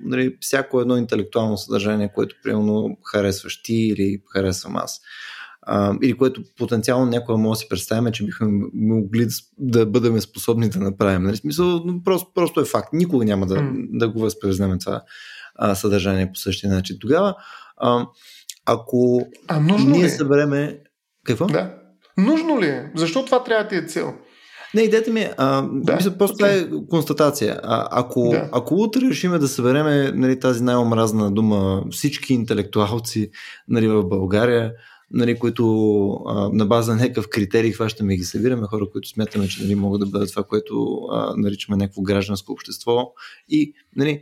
нали, 0.00 0.36
всяко 0.40 0.80
едно 0.80 0.96
интелектуално 0.96 1.58
съдържание, 1.58 2.12
което 2.14 2.36
примерно 2.42 2.96
харесваш 3.04 3.62
ти 3.62 3.74
или 3.74 4.22
харесвам 4.32 4.76
аз. 4.76 5.00
А, 5.66 5.94
или 6.02 6.12
което 6.12 6.42
потенциално 6.58 7.06
някога 7.06 7.38
може 7.38 7.58
да 7.58 7.60
си 7.60 7.68
представим, 7.68 8.12
че 8.12 8.24
бихме 8.24 8.48
могли 8.74 9.26
да, 9.26 9.32
да 9.58 9.86
бъдем 9.86 10.20
способни 10.20 10.68
да 10.68 10.78
направим. 10.78 11.22
Нали? 11.22 11.36
Смисъл, 11.36 11.84
просто, 12.04 12.30
просто 12.34 12.60
е 12.60 12.64
факт. 12.64 12.92
Никога 12.92 13.24
няма 13.24 13.46
да, 13.46 13.54
mm. 13.54 13.98
да 13.98 14.08
го 14.08 14.20
възпрезнем 14.20 14.78
това 14.78 15.02
а, 15.54 15.74
съдържание 15.74 16.32
по 16.32 16.38
същия 16.38 16.72
начин. 16.72 16.96
Тогава 17.00 17.34
а, 17.76 18.06
ако 18.66 19.26
а 19.48 19.60
нужно 19.60 19.90
ние 19.90 20.00
ли? 20.00 20.06
Е? 20.06 20.08
събереме... 20.08 20.78
Какво? 21.26 21.46
Да. 21.46 21.74
Нужно 22.18 22.60
ли 22.60 22.66
е? 22.66 22.92
Защо 22.94 23.24
това 23.24 23.44
трябва 23.44 23.64
да 23.64 23.68
ти 23.68 23.76
е 23.76 23.82
цел? 23.82 24.14
Не, 24.74 24.82
идеята 24.82 25.10
ми 25.10 25.20
е, 25.20 25.34
а, 25.36 25.68
да, 25.72 25.96
мисля, 25.96 26.10
просто 26.10 26.44
okay. 26.44 26.82
е 26.82 26.86
констатация. 26.90 27.60
А, 27.62 27.88
ако, 27.90 28.28
да. 28.30 28.48
ако 28.52 28.74
утре 28.74 29.00
решиме 29.00 29.38
да 29.38 29.48
събереме 29.48 30.12
нали, 30.14 30.40
тази 30.40 30.62
най-омразна 30.62 31.30
дума 31.30 31.84
всички 31.90 32.34
интелектуалци 32.34 33.30
нали, 33.68 33.88
в 33.88 34.04
България, 34.04 34.72
нали, 35.10 35.38
които 35.38 36.10
а, 36.26 36.48
на 36.52 36.66
база 36.66 36.94
на 36.94 37.02
някакъв 37.02 37.28
критерий 37.28 37.72
хващаме 37.72 38.14
и 38.14 38.16
ги 38.16 38.24
събираме, 38.24 38.66
хора, 38.66 38.90
които 38.92 39.08
смятаме, 39.08 39.48
че 39.48 39.62
нали, 39.62 39.74
могат 39.74 40.00
да 40.00 40.06
бъдат 40.06 40.30
това, 40.30 40.42
което 40.42 40.94
а, 41.10 41.34
наричаме 41.36 41.76
някакво 41.76 42.02
гражданско 42.02 42.52
общество 42.52 43.12
и 43.48 43.72
нали, 43.96 44.20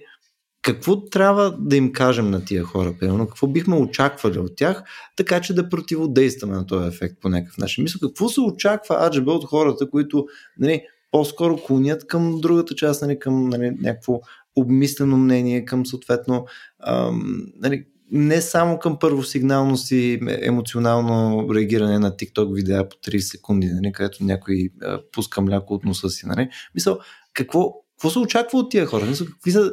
какво 0.63 1.05
трябва 1.05 1.57
да 1.59 1.77
им 1.77 1.93
кажем 1.93 2.31
на 2.31 2.45
тия 2.45 2.65
хора, 2.65 2.95
примерно, 3.01 3.27
какво 3.27 3.47
бихме 3.47 3.77
очаквали 3.77 4.39
от 4.39 4.57
тях, 4.57 4.83
така 5.17 5.41
че 5.41 5.55
да 5.55 5.69
противодействаме 5.69 6.55
на 6.55 6.67
този 6.67 6.89
ефект 6.89 7.15
по 7.21 7.29
някакъв 7.29 7.59
начин. 7.59 7.83
Мисля, 7.83 8.01
какво 8.03 8.29
се 8.29 8.41
очаква 8.41 9.07
аджебе 9.07 9.31
от 9.31 9.45
хората, 9.45 9.91
които 9.91 10.27
нали, 10.59 10.83
по-скоро 11.11 11.57
клонят 11.57 12.07
към 12.07 12.41
другата 12.41 12.75
част, 12.75 13.03
нали, 13.03 13.19
към 13.19 13.49
нали, 13.49 13.71
някакво 13.81 14.21
обмислено 14.57 15.17
мнение, 15.17 15.65
към 15.65 15.87
съответно 15.87 16.47
ам, 16.87 17.47
нали, 17.57 17.85
не 18.11 18.41
само 18.41 18.79
към 18.79 18.99
първосигналност 18.99 19.91
и 19.91 20.21
емоционално 20.43 21.49
реагиране 21.55 21.99
на 21.99 22.11
TikTok 22.11 22.55
видеа 22.55 22.89
по 22.89 22.97
30 22.97 23.19
секунди, 23.19 23.67
нали, 23.67 23.93
където 23.93 24.25
някой 24.25 24.69
а, 24.83 25.01
пуска 25.13 25.41
мляко 25.41 25.75
от 25.75 25.85
носа 25.85 26.11
си. 26.11 26.27
Нали. 26.27 26.49
Мисъл, 26.75 26.99
какво, 27.33 27.75
какво 27.91 28.11
се 28.11 28.19
очаква 28.19 28.59
от 28.59 28.71
тия 28.71 28.87
хора? 28.87 29.07
Мисъл, 29.07 29.27
какви 29.27 29.51
са 29.51 29.73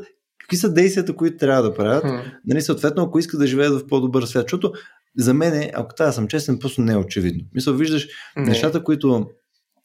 какви 0.49 0.57
са 0.57 0.73
действията, 0.73 1.15
които 1.15 1.37
трябва 1.37 1.63
да 1.63 1.73
правят, 1.73 2.03
hmm. 2.03 2.21
нали, 2.45 2.61
съответно, 2.61 3.03
ако 3.03 3.19
искат 3.19 3.39
да 3.39 3.47
живеят 3.47 3.73
в 3.73 3.87
по-добър 3.87 4.23
свят, 4.23 4.45
защото 4.45 4.71
за 5.17 5.33
мен, 5.33 5.69
ако 5.73 5.95
трябва 5.95 6.09
да 6.09 6.13
съм 6.13 6.27
честен, 6.27 6.59
просто 6.59 6.81
не 6.81 6.93
е 6.93 6.97
очевидно. 6.97 7.41
Мисля, 7.53 7.73
виждаш 7.73 8.07
не. 8.37 8.43
нещата, 8.43 8.83
които 8.83 9.27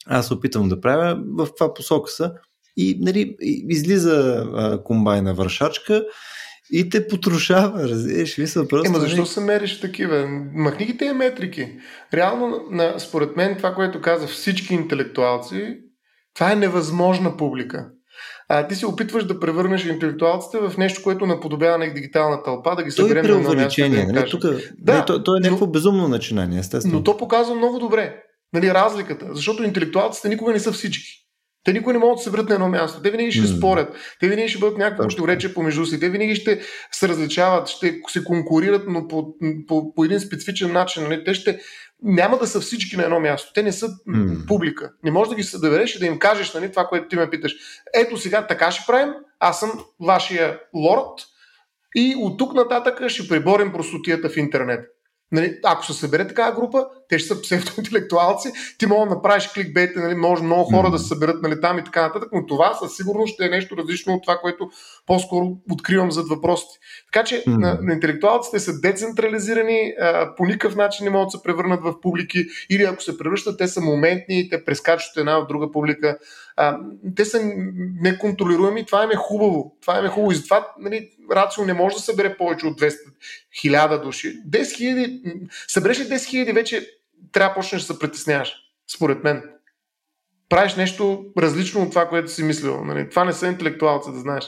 аз 0.07 0.31
опитвам 0.31 0.69
да 0.69 0.81
правя, 0.81 1.19
в 1.39 1.47
каква 1.47 1.75
посока 1.75 2.11
са 2.11 2.33
и 2.77 2.99
нали, 3.01 3.37
излиза 3.69 4.47
а, 4.55 4.83
комбайна 4.83 5.35
вършачка 5.35 6.05
и 6.71 6.89
те 6.89 7.09
потрушава, 7.09 7.89
разбираш 7.89 8.39
ли 8.39 8.47
са 8.47 8.69
просто... 8.69 8.89
Ема 8.89 9.01
защо 9.01 9.17
нали? 9.17 9.29
се 9.29 9.41
мериш 9.41 9.81
такива? 9.81 10.27
Махни 10.55 10.87
ги 10.87 10.97
тези 10.97 11.13
метрики. 11.13 11.79
Реално, 12.15 12.61
на, 12.71 12.99
според 12.99 13.37
мен, 13.37 13.57
това, 13.57 13.75
което 13.75 14.01
каза 14.01 14.27
всички 14.27 14.75
интелектуалци, 14.75 15.79
това 16.35 16.53
е 16.53 16.57
невъзможна 16.57 17.37
публика 17.37 17.91
а, 18.59 18.69
ти 18.69 18.75
се 18.75 18.87
опитваш 18.87 19.25
да 19.25 19.41
превърнеш 19.41 19.85
интелектуалците 19.85 20.59
в 20.59 20.77
нещо, 20.79 21.03
което 21.03 21.27
наподобява 21.27 21.79
на 21.79 21.95
дигитална 21.95 22.43
тълпа, 22.43 22.77
да 22.77 22.83
ги 22.83 22.91
съберем 22.91 23.27
на 23.27 23.37
едно 23.37 23.55
място. 23.55 23.83
Да 23.91 24.13
нали? 24.13 24.31
Тук, 24.31 24.43
да, 24.79 24.99
не, 24.99 25.05
то, 25.05 25.23
то 25.23 25.37
е 25.37 25.41
някакво 25.41 25.67
но, 25.67 25.73
безумно 25.73 26.09
начинание, 26.09 26.59
естествено. 26.59 26.95
Но 26.95 27.05
то 27.05 27.17
показва 27.17 27.55
много 27.55 27.79
добре 27.79 28.17
нали, 28.53 28.75
разликата, 28.75 29.27
защото 29.33 29.63
интелектуалците 29.63 30.29
никога 30.29 30.53
не 30.53 30.61
са 30.61 30.73
всички. 30.73 31.25
Те 31.65 31.73
никога 31.73 31.93
не 31.93 31.99
могат 31.99 32.17
да 32.17 32.23
се 32.23 32.31
върнат 32.31 32.49
на 32.49 32.55
едно 32.55 32.69
място. 32.69 33.03
Те 33.03 33.11
винаги 33.11 33.33
ще 33.33 33.43
mm. 33.43 33.57
спорят. 33.57 33.97
Те 34.21 34.29
винаги 34.29 34.49
ще 34.49 34.59
бъдат 34.59 34.79
някакво 34.79 35.09
противоречие 35.09 35.55
помежду 35.55 35.87
си. 35.87 36.01
Те 36.01 36.09
винаги 36.09 36.35
ще 36.35 36.61
се 36.93 37.09
различават, 37.09 37.69
ще 37.69 38.01
се 38.09 38.25
конкурират, 38.25 38.83
но 38.89 39.09
по, 39.09 39.35
по, 39.69 39.95
по 39.95 40.05
един 40.05 40.21
специфичен 40.21 40.73
начин. 40.73 41.03
Нали? 41.03 41.25
Те 41.25 41.35
ще, 41.35 41.61
няма 42.03 42.39
да 42.39 42.47
са 42.47 42.61
всички 42.61 42.97
на 42.97 43.03
едно 43.03 43.21
място. 43.21 43.53
Те 43.55 43.63
не 43.63 43.73
са 43.73 43.89
mm. 43.89 44.47
публика. 44.47 44.93
Не 45.05 45.11
можеш 45.11 45.29
да 45.29 45.37
ги 45.37 45.43
се 45.43 45.59
довереш 45.59 45.95
и 45.95 45.99
да 45.99 46.07
им 46.07 46.19
кажеш 46.19 46.55
нали, 46.55 46.71
това, 46.71 46.87
което 46.87 47.09
ти 47.09 47.17
ме 47.17 47.31
питаш. 47.31 47.55
Ето 47.95 48.17
сега 48.17 48.47
така 48.47 48.71
ще 48.71 48.87
правим, 48.87 49.15
аз 49.41 49.61
съм 49.61 49.85
вашия 50.01 50.61
лорд 50.75 51.27
и 51.97 52.15
от 52.19 52.39
тук 52.39 52.55
нататък 52.55 53.09
ще 53.09 53.29
приборим 53.29 53.73
простотията 53.73 54.29
в 54.29 54.37
интернет. 54.37 54.94
Нали, 55.35 55.59
ако 55.65 55.87
се 55.87 55.93
събере 55.93 56.29
такава 56.29 56.53
група, 56.53 56.87
те 57.09 57.19
ще 57.19 57.35
са 57.35 57.43
псевдоинтелектуалци, 57.43 58.53
ти 58.79 58.87
мога 58.87 59.09
да 59.09 59.15
направиш 59.15 59.49
кликбейт, 59.49 59.97
нали, 59.97 60.15
може 60.15 60.43
много 60.43 60.65
хора 60.65 60.89
mm. 60.89 60.91
да 60.91 60.99
се 60.99 61.09
съберат 61.09 61.43
нали, 61.43 61.61
там 61.61 61.79
и 61.79 61.85
така 61.85 62.03
нататък, 62.03 62.29
но 62.33 62.47
това 62.47 62.75
със 62.75 62.97
сигурност 62.97 63.35
ще 63.35 63.45
е 63.45 63.49
нещо 63.49 63.77
различно 63.77 64.15
от 64.15 64.23
това, 64.23 64.39
което 64.39 64.71
по-скоро 65.07 65.57
откривам 65.71 66.13
зад 66.13 66.29
въпросите. 66.29 66.79
Така 67.13 67.25
че 67.25 67.45
mm. 67.45 67.57
на, 67.57 67.79
на 67.83 67.93
интелектуалците 67.93 68.61
са 68.61 68.81
децентрализирани, 68.81 69.95
а, 70.01 70.35
по 70.37 70.45
никакъв 70.45 70.77
начин 70.77 71.05
не 71.05 71.11
могат 71.11 71.27
да 71.27 71.39
се 71.39 71.43
превърнат 71.43 71.83
в 71.83 72.01
публики 72.01 72.45
или 72.71 72.83
ако 72.83 73.03
се 73.03 73.19
превръщат, 73.19 73.59
те 73.59 73.69
са 73.69 73.81
моментни, 73.81 74.49
те 74.49 74.65
прескачат 74.65 75.17
една 75.17 75.39
в 75.39 75.47
друга 75.47 75.73
публика. 75.73 76.19
А, 76.57 76.79
те 77.17 77.25
са 77.25 77.41
неконтролируеми, 78.01 78.87
това 78.87 79.05
им 79.05 79.11
е 79.11 79.17
хубаво. 79.17 79.77
Това 79.81 79.99
им 79.99 80.05
е 80.05 80.09
хубаво. 80.09 80.33
И 80.33 80.35
затова 80.35 80.69
нали, 80.81 81.11
Рацио 81.33 81.65
не 81.65 81.75
може 81.75 81.97
да 81.97 82.03
събере 82.03 82.37
повече 82.37 82.67
от 82.67 82.81
200 82.81 82.97
хиляда 83.61 84.01
души. 84.01 84.43
10 84.49 84.77
хиляди, 84.77 85.23
събереш 85.69 86.01
ли 86.01 86.05
10 86.05 86.25
хиляди, 86.25 86.53
вече 86.53 86.91
трябва 87.33 87.51
да 87.51 87.55
почнеш 87.55 87.83
да 87.83 87.93
се 87.93 87.99
притесняваш, 87.99 88.55
според 88.95 89.25
мен. 89.25 89.43
Правиш 90.49 90.77
нещо 90.77 91.25
различно 91.39 91.83
от 91.83 91.91
това, 91.91 92.09
което 92.09 92.31
си 92.31 92.43
мислил. 92.43 92.85
Нали? 92.85 93.11
Това 93.11 93.25
не 93.25 93.33
са 93.33 93.47
интелектуалци, 93.47 94.13
да 94.13 94.19
знаеш. 94.19 94.45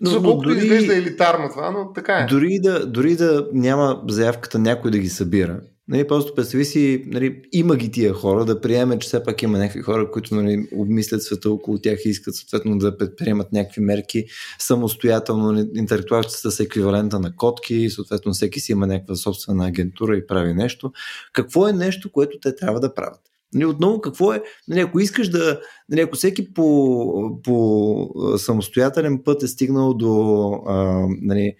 Но, 0.00 0.10
За 0.10 0.22
колкото 0.22 0.48
дори, 0.48 0.58
изглежда 0.58 0.96
елитарно 0.96 1.48
това, 1.48 1.70
но 1.70 1.92
така 1.92 2.18
е. 2.18 2.26
Дори 2.26 2.58
да, 2.62 2.86
дори 2.86 3.16
да 3.16 3.48
няма 3.52 4.02
заявката 4.08 4.58
някой 4.58 4.90
да 4.90 4.98
ги 4.98 5.08
събира, 5.08 5.60
Нали, 5.88 6.06
просто 6.06 6.34
представи 6.34 6.64
си, 6.64 7.04
нали, 7.06 7.42
има 7.52 7.76
ги 7.76 7.90
тия 7.90 8.12
хора, 8.12 8.44
да 8.44 8.60
приеме, 8.60 8.98
че 8.98 9.06
все 9.08 9.22
пак 9.22 9.42
има 9.42 9.58
някакви 9.58 9.82
хора, 9.82 10.10
които 10.10 10.34
нали, 10.34 10.68
обмислят 10.72 11.22
света 11.22 11.50
около 11.50 11.78
тях 11.78 12.04
и 12.04 12.08
искат 12.08 12.34
съответно 12.34 12.78
да 12.78 12.98
предприемат 12.98 13.52
някакви 13.52 13.80
мерки 13.80 14.24
самостоятелно. 14.58 15.52
Нали, 15.52 15.68
интелектуалците 15.74 16.50
са 16.50 16.62
еквивалента 16.62 17.20
на 17.20 17.36
котки 17.36 17.90
съответно 17.90 18.32
всеки 18.32 18.60
си 18.60 18.72
има 18.72 18.86
някаква 18.86 19.14
собствена 19.14 19.66
агентура 19.66 20.16
и 20.16 20.26
прави 20.26 20.54
нещо. 20.54 20.92
Какво 21.32 21.68
е 21.68 21.72
нещо, 21.72 22.12
което 22.12 22.38
те 22.40 22.56
трябва 22.56 22.80
да 22.80 22.94
правят? 22.94 23.20
Нали, 23.54 23.64
отново, 23.64 24.00
какво 24.00 24.32
е, 24.32 24.42
нали, 24.68 24.80
ако 24.80 25.00
искаш 25.00 25.28
да, 25.28 25.60
нали, 25.88 26.00
ако 26.00 26.16
всеки 26.16 26.54
по, 26.54 27.40
по 27.44 28.10
самостоятелен 28.36 29.22
път 29.24 29.42
е 29.42 29.48
стигнал 29.48 29.94
до 29.94 30.50
а, 30.66 31.06
нали, 31.22 31.54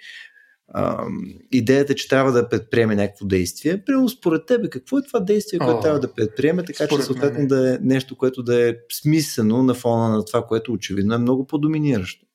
идеята, 1.52 1.94
че 1.94 2.08
трябва 2.08 2.32
да 2.32 2.48
предприеме 2.48 2.94
някакво 2.94 3.26
действие, 3.26 3.84
прямо 3.84 4.08
според 4.08 4.46
тебе, 4.46 4.70
какво 4.70 4.98
е 4.98 5.02
това 5.02 5.20
действие, 5.20 5.58
което 5.58 5.78
О, 5.78 5.80
трябва 5.80 6.00
да 6.00 6.14
предприеме, 6.14 6.64
така 6.64 6.88
че 6.88 7.02
съответно 7.02 7.46
да 7.46 7.74
е 7.74 7.78
нещо, 7.80 8.16
което 8.16 8.42
да 8.42 8.68
е 8.68 8.74
смислено 9.02 9.62
на 9.62 9.74
фона 9.74 10.08
на 10.08 10.24
това, 10.24 10.46
което 10.46 10.72
очевидно 10.72 11.14
е 11.14 11.18
много 11.18 11.46
по-доминиращо. 11.46 12.26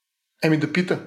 Еми 0.44 0.58
да 0.58 0.74
пита. 0.74 1.00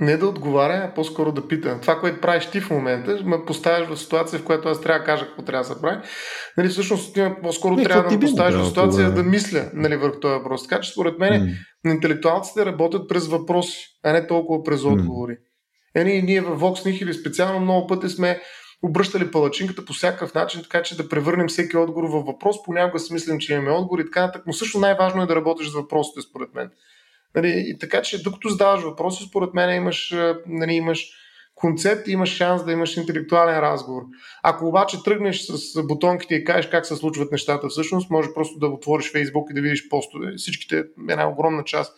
Не 0.00 0.16
да 0.16 0.26
отговаря, 0.26 0.88
а 0.90 0.94
по-скоро 0.94 1.32
да 1.32 1.48
пита. 1.48 1.78
Това, 1.80 2.00
което 2.00 2.20
правиш 2.20 2.46
ти 2.46 2.60
в 2.60 2.70
момента, 2.70 3.18
ме 3.24 3.36
поставяш 3.46 3.88
в 3.88 3.96
ситуация, 3.96 4.38
в 4.38 4.44
която 4.44 4.68
аз 4.68 4.80
трябва 4.80 4.98
да 4.98 5.04
кажа 5.04 5.26
какво 5.26 5.42
трябва 5.42 5.68
да 5.68 5.74
се 5.74 5.80
прави. 5.80 6.02
Нали, 6.56 6.68
всъщност, 6.68 7.18
по-скоро 7.42 7.76
не, 7.76 7.84
трябва 7.84 8.10
да 8.10 8.14
ме 8.14 8.20
поставиш 8.20 8.56
в 8.56 8.66
ситуация 8.66 9.14
да 9.14 9.22
мисля 9.22 9.70
нали, 9.74 9.96
върху 9.96 10.20
този 10.20 10.32
въпрос. 10.32 10.68
Така 10.68 10.80
че, 10.80 10.92
според 10.92 11.18
мен, 11.18 11.56
mm. 11.86 11.92
интелектуалците 11.92 12.66
работят 12.66 13.08
през 13.08 13.26
въпроси, 13.26 13.86
а 14.04 14.12
не 14.12 14.26
толкова 14.26 14.62
през 14.64 14.84
отговори. 14.84 15.32
Mm. 15.32 15.45
Ени, 15.96 16.22
ние 16.22 16.40
в 16.40 16.60
Vox 16.60 16.86
Nihil 16.86 17.20
специално 17.20 17.60
много 17.60 17.86
пъти 17.86 18.08
сме 18.08 18.40
обръщали 18.82 19.30
палачинката 19.30 19.84
по 19.84 19.92
всякакъв 19.92 20.34
начин, 20.34 20.62
така 20.62 20.82
че 20.82 20.96
да 20.96 21.08
превърнем 21.08 21.48
всеки 21.48 21.76
отговор 21.76 22.08
във 22.08 22.26
въпрос. 22.26 22.62
Понякога 22.64 22.98
си 22.98 23.12
мислим, 23.12 23.38
че 23.38 23.52
имаме 23.52 23.70
отговор 23.70 23.98
и 23.98 24.04
така 24.04 24.20
нататък, 24.20 24.42
но 24.46 24.52
също 24.52 24.78
най-важно 24.78 25.22
е 25.22 25.26
да 25.26 25.36
работиш 25.36 25.68
с 25.68 25.74
въпросите, 25.74 26.20
според 26.20 26.54
мен. 26.54 26.70
Нали, 27.34 27.64
и 27.66 27.78
така 27.78 28.02
че 28.02 28.22
докато 28.22 28.48
задаваш 28.48 28.82
въпроси, 28.82 29.24
според 29.28 29.54
мен 29.54 29.76
имаш, 29.76 30.14
нали, 30.46 30.72
имаш 30.72 31.08
концепт 31.54 32.08
имаш 32.08 32.28
шанс 32.28 32.64
да 32.64 32.72
имаш 32.72 32.96
интелектуален 32.96 33.58
разговор. 33.58 34.02
Ако 34.42 34.66
обаче 34.66 35.02
тръгнеш 35.04 35.40
с 35.40 35.82
бутонките 35.82 36.34
и 36.34 36.44
кажеш 36.44 36.70
как 36.70 36.86
се 36.86 36.96
случват 36.96 37.32
нещата, 37.32 37.68
всъщност 37.68 38.10
може 38.10 38.28
просто 38.34 38.58
да 38.58 38.66
отвориш 38.66 39.12
Фейсбук 39.12 39.50
и 39.50 39.54
да 39.54 39.60
видиш 39.60 39.88
постове. 39.88 40.32
Всичките, 40.36 40.84
една 41.10 41.28
огромна 41.28 41.64
част, 41.64 41.92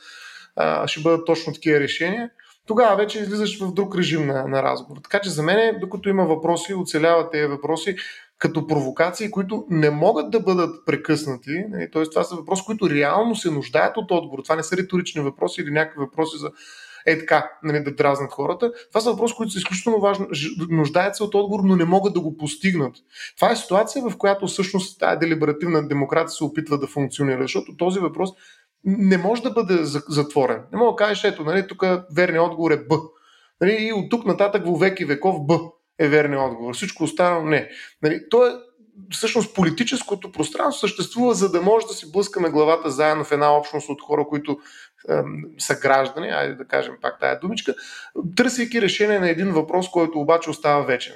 ще 0.87 1.01
бъдат 1.01 1.27
точно 1.27 1.53
такива 1.53 1.81
решения 1.81 2.31
тогава 2.69 2.97
вече 2.97 3.21
излизаш 3.21 3.61
в 3.61 3.73
друг 3.73 3.97
режим 3.97 4.27
на, 4.27 4.47
на 4.47 4.63
разговор. 4.63 5.01
Така 5.03 5.21
че 5.21 5.31
за 5.31 5.43
мен, 5.43 5.79
докато 5.81 6.09
има 6.09 6.25
въпроси, 6.25 6.75
оцеляват 6.75 7.33
тези 7.33 7.47
въпроси 7.47 7.97
като 8.39 8.67
провокации, 8.67 9.31
които 9.31 9.67
не 9.71 9.91
могат 9.91 10.31
да 10.31 10.41
бъдат 10.41 10.87
прекъснати. 10.87 11.65
Нали, 11.71 11.91
т.е. 11.91 12.03
това 12.03 12.25
са 12.25 12.37
въпроси, 12.37 12.63
които 12.67 12.91
реално 12.91 13.37
се 13.37 13.51
нуждаят 13.51 13.97
от 13.97 14.11
отговор. 14.11 14.43
Това 14.43 14.57
не 14.57 14.63
са 14.63 14.77
риторични 14.77 15.23
въпроси 15.23 15.61
или 15.61 15.71
някакви 15.71 16.01
въпроси 16.01 16.39
за 16.39 16.51
е 17.07 17.19
така, 17.19 17.51
нали, 17.63 17.85
да 17.85 17.95
дразнат 17.95 18.33
хората. 18.33 18.73
Това 18.89 19.01
са 19.01 19.11
въпроси, 19.11 19.35
които 19.37 19.53
са 19.53 19.59
изключително 19.59 20.01
важни, 20.01 20.27
нуждаят 20.71 21.17
се 21.17 21.23
от 21.23 21.35
отговор, 21.35 21.61
но 21.65 21.77
не 21.77 21.85
могат 21.85 22.15
да 22.15 22.21
го 22.21 22.37
постигнат. 22.37 22.95
Това 23.37 23.51
е 23.51 23.57
ситуация, 23.57 24.11
в 24.11 24.17
която 24.17 24.47
всъщност 24.47 25.01
тази 25.01 25.19
делиберативна 25.19 25.89
демокрация 25.89 26.37
се 26.37 26.45
опитва 26.45 26.79
да 26.79 26.87
функционира, 26.87 27.43
защото 27.43 27.77
този 27.77 28.01
въпрос 28.01 28.31
не 28.85 29.19
може 29.19 29.43
да 29.43 29.51
бъде 29.51 29.79
затворен. 30.09 30.63
Не 30.73 30.79
мога 30.79 30.93
да 30.93 30.97
кажеш, 30.97 31.25
ето, 31.25 31.45
нали, 31.45 31.67
тук 31.69 31.85
верният 32.17 32.45
отговор 32.45 32.71
е 32.71 32.77
Б. 32.77 32.97
Нали, 33.61 33.77
и 33.81 33.93
от 33.93 34.11
тук 34.11 34.27
нататък 34.27 34.67
в 34.67 34.79
веки 34.79 35.05
веков 35.05 35.47
Б 35.47 35.59
е 35.99 36.09
верният 36.09 36.43
отговор. 36.43 36.75
Всичко 36.75 37.05
останало 37.05 37.45
не. 37.45 37.71
Нали, 38.03 38.21
то 38.31 38.47
е 38.47 38.53
всъщност 39.11 39.55
политическото 39.55 40.33
пространство 40.33 40.81
съществува, 40.81 41.35
за 41.35 41.51
да 41.51 41.63
може 41.63 41.87
да 41.87 41.95
си 41.95 42.13
блъскаме 42.13 42.51
главата 42.51 42.91
заедно 42.91 43.25
в 43.25 43.33
една 43.33 43.57
общност 43.57 43.89
от 43.89 44.03
хора, 44.03 44.27
които 44.29 44.59
е, 45.09 45.15
са 45.59 45.75
граждани, 45.75 46.29
айде 46.29 46.55
да 46.55 46.65
кажем 46.65 46.95
пак 47.03 47.21
тая 47.21 47.41
думичка, 47.41 47.75
търсейки 48.37 48.83
решение 48.83 49.19
на 49.19 49.31
един 49.31 49.53
въпрос, 49.53 49.91
който 49.91 50.21
обаче 50.21 50.51
остава 50.51 50.85
вечен. 50.85 51.15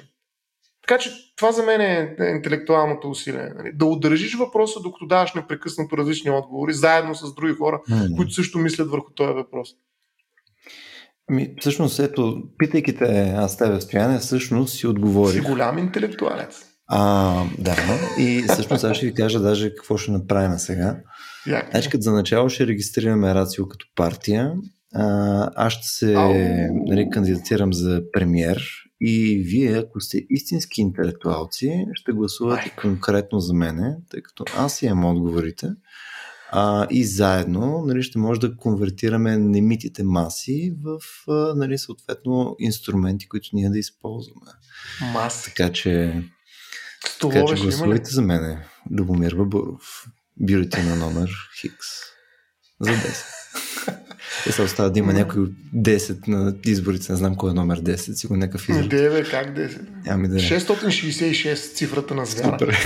Така 0.87 0.99
че 0.99 1.11
това 1.35 1.51
за 1.51 1.63
мен 1.63 1.81
е 1.81 2.15
интелектуалното 2.35 3.09
усилие. 3.09 3.49
Нали? 3.57 3.71
Да 3.75 3.85
удържиш 3.85 4.35
въпроса, 4.35 4.79
докато 4.79 5.05
даваш 5.05 5.33
непрекъснато 5.33 5.97
различни 5.97 6.31
отговори, 6.31 6.73
заедно 6.73 7.15
с 7.15 7.35
други 7.35 7.53
хора, 7.53 7.81
mm. 7.89 8.15
които 8.15 8.33
също 8.33 8.59
мислят 8.59 8.89
върху 8.89 9.11
този 9.11 9.33
въпрос. 9.33 9.69
Ами, 11.29 11.55
всъщност, 11.59 11.99
ето, 11.99 12.43
питайки 12.57 12.95
те 12.95 13.33
аз 13.37 13.57
тебе, 13.57 13.81
Стояне, 13.81 14.19
всъщност 14.19 14.73
си 14.73 14.87
отговори. 14.87 15.33
Си 15.33 15.39
голям 15.39 15.77
интелектуалец. 15.77 16.65
А, 16.87 17.33
да, 17.59 17.75
и 18.19 18.43
всъщност 18.49 18.83
аз 18.83 18.97
ще 18.97 19.05
ви 19.05 19.13
кажа 19.13 19.39
даже 19.39 19.75
какво 19.75 19.97
ще 19.97 20.11
направим 20.11 20.59
сега. 20.59 20.97
Значи, 21.71 21.89
като 21.89 22.01
за 22.01 22.11
начало 22.11 22.49
ще 22.49 22.67
регистрираме 22.67 23.35
Рацио 23.35 23.67
като 23.67 23.85
партия. 23.95 24.53
А, 24.95 25.49
аз 25.55 25.73
ще 25.73 25.87
се 25.87 26.13
нали, 26.85 27.09
кандидатирам 27.09 27.73
за 27.73 28.01
премьер 28.13 28.63
и 29.05 29.43
вие, 29.45 29.77
ако 29.77 30.01
сте 30.01 30.25
истински 30.29 30.81
интелектуалци, 30.81 31.85
ще 31.93 32.11
гласувате 32.11 32.75
конкретно 32.81 33.39
за 33.39 33.53
мене, 33.53 33.97
тъй 34.09 34.21
като 34.21 34.45
аз 34.57 34.81
имам 34.81 35.05
отговорите. 35.05 35.69
А, 36.51 36.87
и 36.89 37.05
заедно 37.05 37.83
нали, 37.85 38.03
ще 38.03 38.19
може 38.19 38.39
да 38.39 38.57
конвертираме 38.57 39.37
немитите 39.37 40.03
маси 40.03 40.73
в 40.83 40.99
а, 41.31 41.55
нали, 41.55 41.77
съответно 41.77 42.55
инструменти, 42.59 43.29
които 43.29 43.49
ние 43.53 43.69
да 43.69 43.79
използваме. 43.79 44.51
Маси. 45.13 45.45
Така 45.45 45.71
че, 45.71 46.23
така 47.21 47.45
че 47.45 47.61
гласувайте 47.61 48.09
за 48.09 48.21
мене. 48.21 48.65
Любомир 48.91 49.35
Бабуров. 49.35 50.05
Бюлетина 50.37 50.95
номер 50.95 51.29
Хикс. 51.61 51.87
За 52.79 52.91
10. 52.91 53.99
И 54.49 54.51
се 54.51 54.61
остава 54.61 54.89
да 54.89 54.99
има 54.99 55.13
някой 55.13 55.47
10 55.75 56.27
на 56.27 56.55
изборите, 56.65 57.11
не 57.11 57.17
знам 57.17 57.35
кой 57.35 57.51
е 57.51 57.53
номер 57.53 57.81
10, 57.81 58.13
сигурно 58.13 58.39
някакъв 58.39 58.69
избор. 58.69 58.83
Не, 58.83 59.09
бе, 59.09 59.23
как 59.23 59.57
10? 59.57 59.79
Ами 60.07 60.27
да. 60.27 60.35
666 60.35 61.75
цифрата 61.75 62.15
на 62.15 62.25
звяра. 62.25 62.57
Супер. 62.59 62.77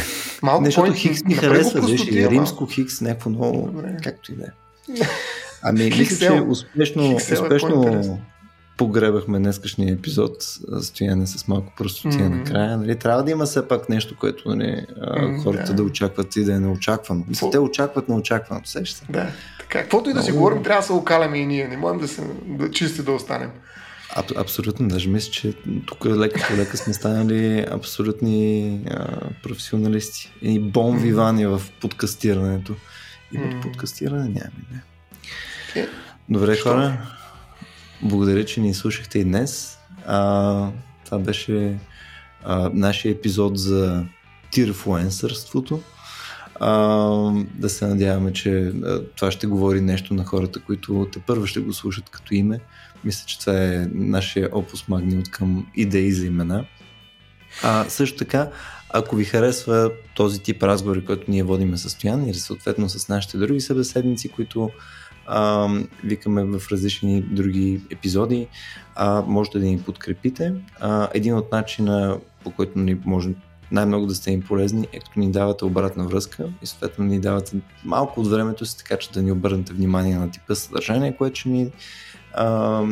Малко 0.41 0.63
Нещото 0.63 0.93
Хикс 0.93 1.23
ми 1.23 1.33
харесва, 1.33 1.81
беше 1.81 2.29
римско 2.29 2.65
Хикс, 2.65 3.01
някакво 3.01 3.29
много, 3.29 3.71
Добре. 3.71 3.97
както 4.03 4.31
и 4.31 4.35
да 4.35 4.43
е. 4.43 4.49
Ами, 5.61 5.83
мисля, 5.83 6.27
че 6.27 6.41
успешно, 6.41 7.15
успешно 7.15 8.19
погребахме 8.77 9.39
днескашния 9.39 9.93
епизод, 9.93 10.43
стояне 10.81 11.27
с 11.27 11.47
малко 11.47 11.73
простотия 11.77 12.21
mm-hmm. 12.21 12.37
накрая. 12.37 12.77
Нали? 12.77 12.95
Трябва 12.99 13.23
да 13.23 13.31
има 13.31 13.45
все 13.45 13.67
пак 13.67 13.89
нещо, 13.89 14.15
което 14.19 14.49
нали, 14.49 14.85
mm-hmm, 14.99 15.43
хората 15.43 15.65
да. 15.65 15.73
да 15.73 15.83
очакват 15.83 16.35
и 16.35 16.43
да 16.43 16.53
е 16.53 16.59
неочаквано. 16.59 17.25
Мисля, 17.27 17.51
те 17.51 17.59
очакват 17.59 18.09
неочаквано. 18.09 18.61
Сеща 18.65 18.97
се? 18.97 19.05
Да. 19.11 19.27
Така, 19.59 19.81
каквото 19.81 20.09
и 20.09 20.13
да 20.13 20.23
си 20.23 20.31
говорим, 20.31 20.63
трябва 20.63 20.81
да 20.81 20.85
се 20.85 20.93
окаляме 20.93 21.37
и 21.37 21.45
ние. 21.45 21.67
Не 21.67 21.77
можем 21.77 21.99
да 21.99 22.07
се 22.07 22.21
да 22.45 22.71
чисти 22.71 23.01
да 23.01 23.11
останем. 23.11 23.49
Аб, 24.15 24.31
абсолютно, 24.37 24.87
даже 24.87 25.09
мисля, 25.09 25.31
че 25.31 25.53
тук 25.85 26.05
лека 26.05 26.47
по 26.47 26.57
лека 26.57 26.77
сме 26.77 26.93
станали 26.93 27.65
абсолютни 27.71 28.81
а, 28.89 29.07
професионалисти. 29.43 30.33
И 30.41 30.59
бон 30.59 30.97
вивани 30.97 31.45
в 31.45 31.61
подкастирането. 31.81 32.75
И 33.33 33.37
mm. 33.37 33.61
подкастиране 33.61 34.23
нямаме, 34.23 34.63
не. 34.71 34.81
Okay. 35.73 35.87
Добре, 36.29 36.55
Що? 36.55 36.69
хора. 36.69 36.97
Благодаря, 38.01 38.45
че 38.45 38.61
ни 38.61 38.73
слушахте 38.73 39.19
и 39.19 39.23
днес. 39.23 39.77
А, 40.05 40.69
това 41.05 41.19
беше 41.19 41.79
а, 42.43 42.69
нашия 42.73 43.11
епизод 43.11 43.57
за 43.57 44.05
тирфуенсърството. 44.51 45.81
А, 46.59 46.71
да 47.55 47.69
се 47.69 47.87
надяваме, 47.87 48.33
че 48.33 48.51
а, 48.51 49.03
това 49.15 49.31
ще 49.31 49.47
говори 49.47 49.81
нещо 49.81 50.13
на 50.13 50.25
хората, 50.25 50.59
които 50.59 51.07
те 51.13 51.19
първо 51.19 51.47
ще 51.47 51.59
го 51.59 51.73
слушат 51.73 52.09
като 52.09 52.33
име. 52.33 52.59
Мисля, 53.03 53.23
че 53.27 53.39
това 53.39 53.63
е 53.63 53.87
нашия 53.93 54.49
опус 54.51 54.87
магни 54.87 55.17
от 55.17 55.31
към 55.31 55.67
идеи 55.75 56.11
за 56.13 56.25
имена. 56.25 56.65
А, 57.63 57.85
също 57.89 58.17
така, 58.17 58.49
ако 58.89 59.15
ви 59.15 59.25
харесва 59.25 59.91
този 60.15 60.39
тип 60.39 60.63
разговори, 60.63 61.05
който 61.05 61.31
ние 61.31 61.43
водиме 61.43 61.77
състояние 61.77 62.29
или 62.29 62.37
съответно 62.37 62.89
с 62.89 63.09
нашите 63.09 63.37
други 63.37 63.61
събеседници, 63.61 64.29
които 64.29 64.69
а, 65.27 65.69
викаме 66.03 66.43
в 66.43 66.71
различни 66.71 67.21
други 67.21 67.81
епизоди, 67.91 68.47
а, 68.95 69.23
можете 69.27 69.59
да 69.59 69.65
ни 69.65 69.81
подкрепите. 69.81 70.53
А, 70.79 71.09
един 71.13 71.35
от 71.35 71.51
начина, 71.51 72.19
по 72.43 72.51
който 72.51 72.79
ни 72.79 72.97
може 73.05 73.29
най-много 73.71 74.05
да 74.05 74.15
сте 74.15 74.31
им 74.31 74.41
полезни 74.41 74.87
е 74.93 74.99
като 74.99 75.19
ни 75.19 75.31
давате 75.31 75.65
обратна 75.65 76.07
връзка 76.07 76.49
и 76.61 76.67
съответно 76.67 77.05
ни 77.05 77.19
давате 77.19 77.57
малко 77.85 78.19
от 78.19 78.27
времето 78.27 78.65
си, 78.65 78.77
така 78.77 78.97
че 78.97 79.11
да 79.11 79.21
ни 79.21 79.31
обърнете 79.31 79.73
внимание 79.73 80.17
на 80.17 80.31
типа 80.31 80.55
съдържание, 80.55 81.15
което 81.17 81.49
ни 81.49 81.71
а, 82.33 82.83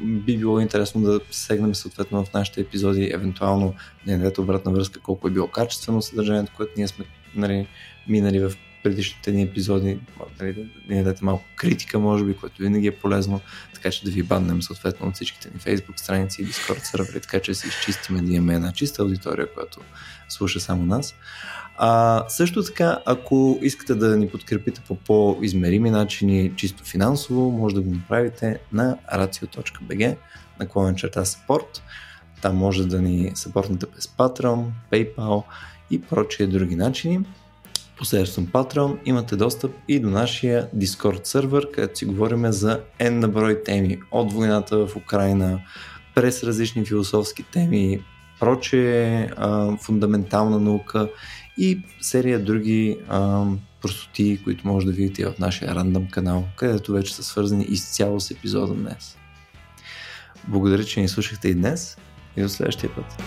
би 0.00 0.38
било 0.38 0.60
интересно 0.60 1.00
да 1.00 1.20
сегнем 1.30 1.74
съответно 1.74 2.24
в 2.24 2.32
нашите 2.32 2.60
епизоди, 2.60 3.10
евентуално 3.14 3.74
да 4.06 4.12
ни 4.12 4.18
дадете 4.18 4.40
обратна 4.40 4.72
връзка 4.72 5.00
колко 5.00 5.28
е 5.28 5.30
било 5.30 5.46
качествено 5.46 6.02
съдържанието, 6.02 6.52
което 6.56 6.72
ние 6.76 6.88
сме 6.88 7.04
нали, 7.34 7.68
минали 8.08 8.40
в 8.40 8.52
предишните 8.86 9.32
ни 9.32 9.42
епизоди, 9.42 9.98
нали, 10.40 10.52
да 10.52 10.94
ни 10.94 11.02
дадете 11.02 11.24
малко 11.24 11.44
критика, 11.56 11.98
може 11.98 12.24
би, 12.24 12.36
което 12.36 12.62
винаги 12.62 12.86
е 12.86 12.96
полезно, 12.96 13.40
така 13.74 13.90
че 13.90 14.04
да 14.04 14.10
ви 14.10 14.22
баннем 14.22 14.62
съответно 14.62 15.08
от 15.08 15.14
всичките 15.14 15.50
ни 15.54 15.60
Facebook 15.60 16.00
страници 16.00 16.42
и 16.42 16.46
Discord 16.46 16.84
сервери, 16.84 17.20
така 17.20 17.40
че 17.40 17.54
се 17.54 17.68
изчистиме 17.68 18.22
да 18.22 18.32
имаме 18.32 18.54
една 18.54 18.72
чиста 18.72 19.02
аудитория, 19.02 19.54
която 19.54 19.80
слуша 20.28 20.60
само 20.60 20.86
нас. 20.86 21.14
А, 21.76 22.24
също 22.28 22.62
така, 22.62 22.98
ако 23.06 23.58
искате 23.62 23.94
да 23.94 24.16
ни 24.16 24.28
подкрепите 24.28 24.80
по 24.88 24.96
по-измерими 24.96 25.90
начини, 25.90 26.52
чисто 26.56 26.84
финансово, 26.84 27.50
може 27.50 27.74
да 27.74 27.80
го 27.80 27.90
направите 27.90 28.58
на 28.72 28.98
racio.bg 29.14 30.16
наклонен 30.60 30.94
черта 30.94 31.24
support. 31.24 31.80
Там 32.42 32.56
може 32.56 32.86
да 32.86 33.02
ни 33.02 33.32
съпортнете 33.34 33.86
без 33.94 34.06
Patreon, 34.06 34.64
PayPal 34.92 35.42
и 35.90 36.00
прочие 36.00 36.46
други 36.46 36.76
начини. 36.76 37.20
Посредством 37.96 38.46
Patreon 38.46 38.98
имате 39.04 39.36
достъп 39.36 39.74
и 39.88 40.00
до 40.00 40.10
нашия 40.10 40.70
Discord 40.76 41.24
сервер, 41.24 41.70
където 41.70 41.98
си 41.98 42.04
говорим 42.04 42.52
за 42.52 42.80
N 43.00 43.10
на 43.10 43.28
брой 43.28 43.62
теми, 43.62 43.98
от 44.10 44.32
войната 44.32 44.86
в 44.86 44.96
Украина, 44.96 45.60
през 46.14 46.44
различни 46.44 46.84
философски 46.84 47.42
теми, 47.42 48.04
проче 48.40 49.18
а, 49.36 49.76
фундаментална 49.76 50.60
наука 50.60 51.08
и 51.58 51.82
серия 52.00 52.44
други 52.44 52.98
а, 53.08 53.46
простоти, 53.82 54.40
които 54.44 54.66
може 54.66 54.86
да 54.86 54.92
видите 54.92 55.26
в 55.26 55.38
нашия 55.38 55.74
рандъм 55.74 56.08
канал, 56.08 56.44
където 56.56 56.92
вече 56.92 57.14
са 57.14 57.22
свързани 57.22 57.64
изцяло 57.64 58.20
с 58.20 58.30
епизода 58.30 58.74
днес. 58.74 59.16
Благодаря, 60.48 60.84
че 60.84 61.00
ни 61.00 61.08
слушахте 61.08 61.48
и 61.48 61.54
днес 61.54 61.98
и 62.36 62.42
до 62.42 62.48
следващия 62.48 62.94
път. 62.94 63.22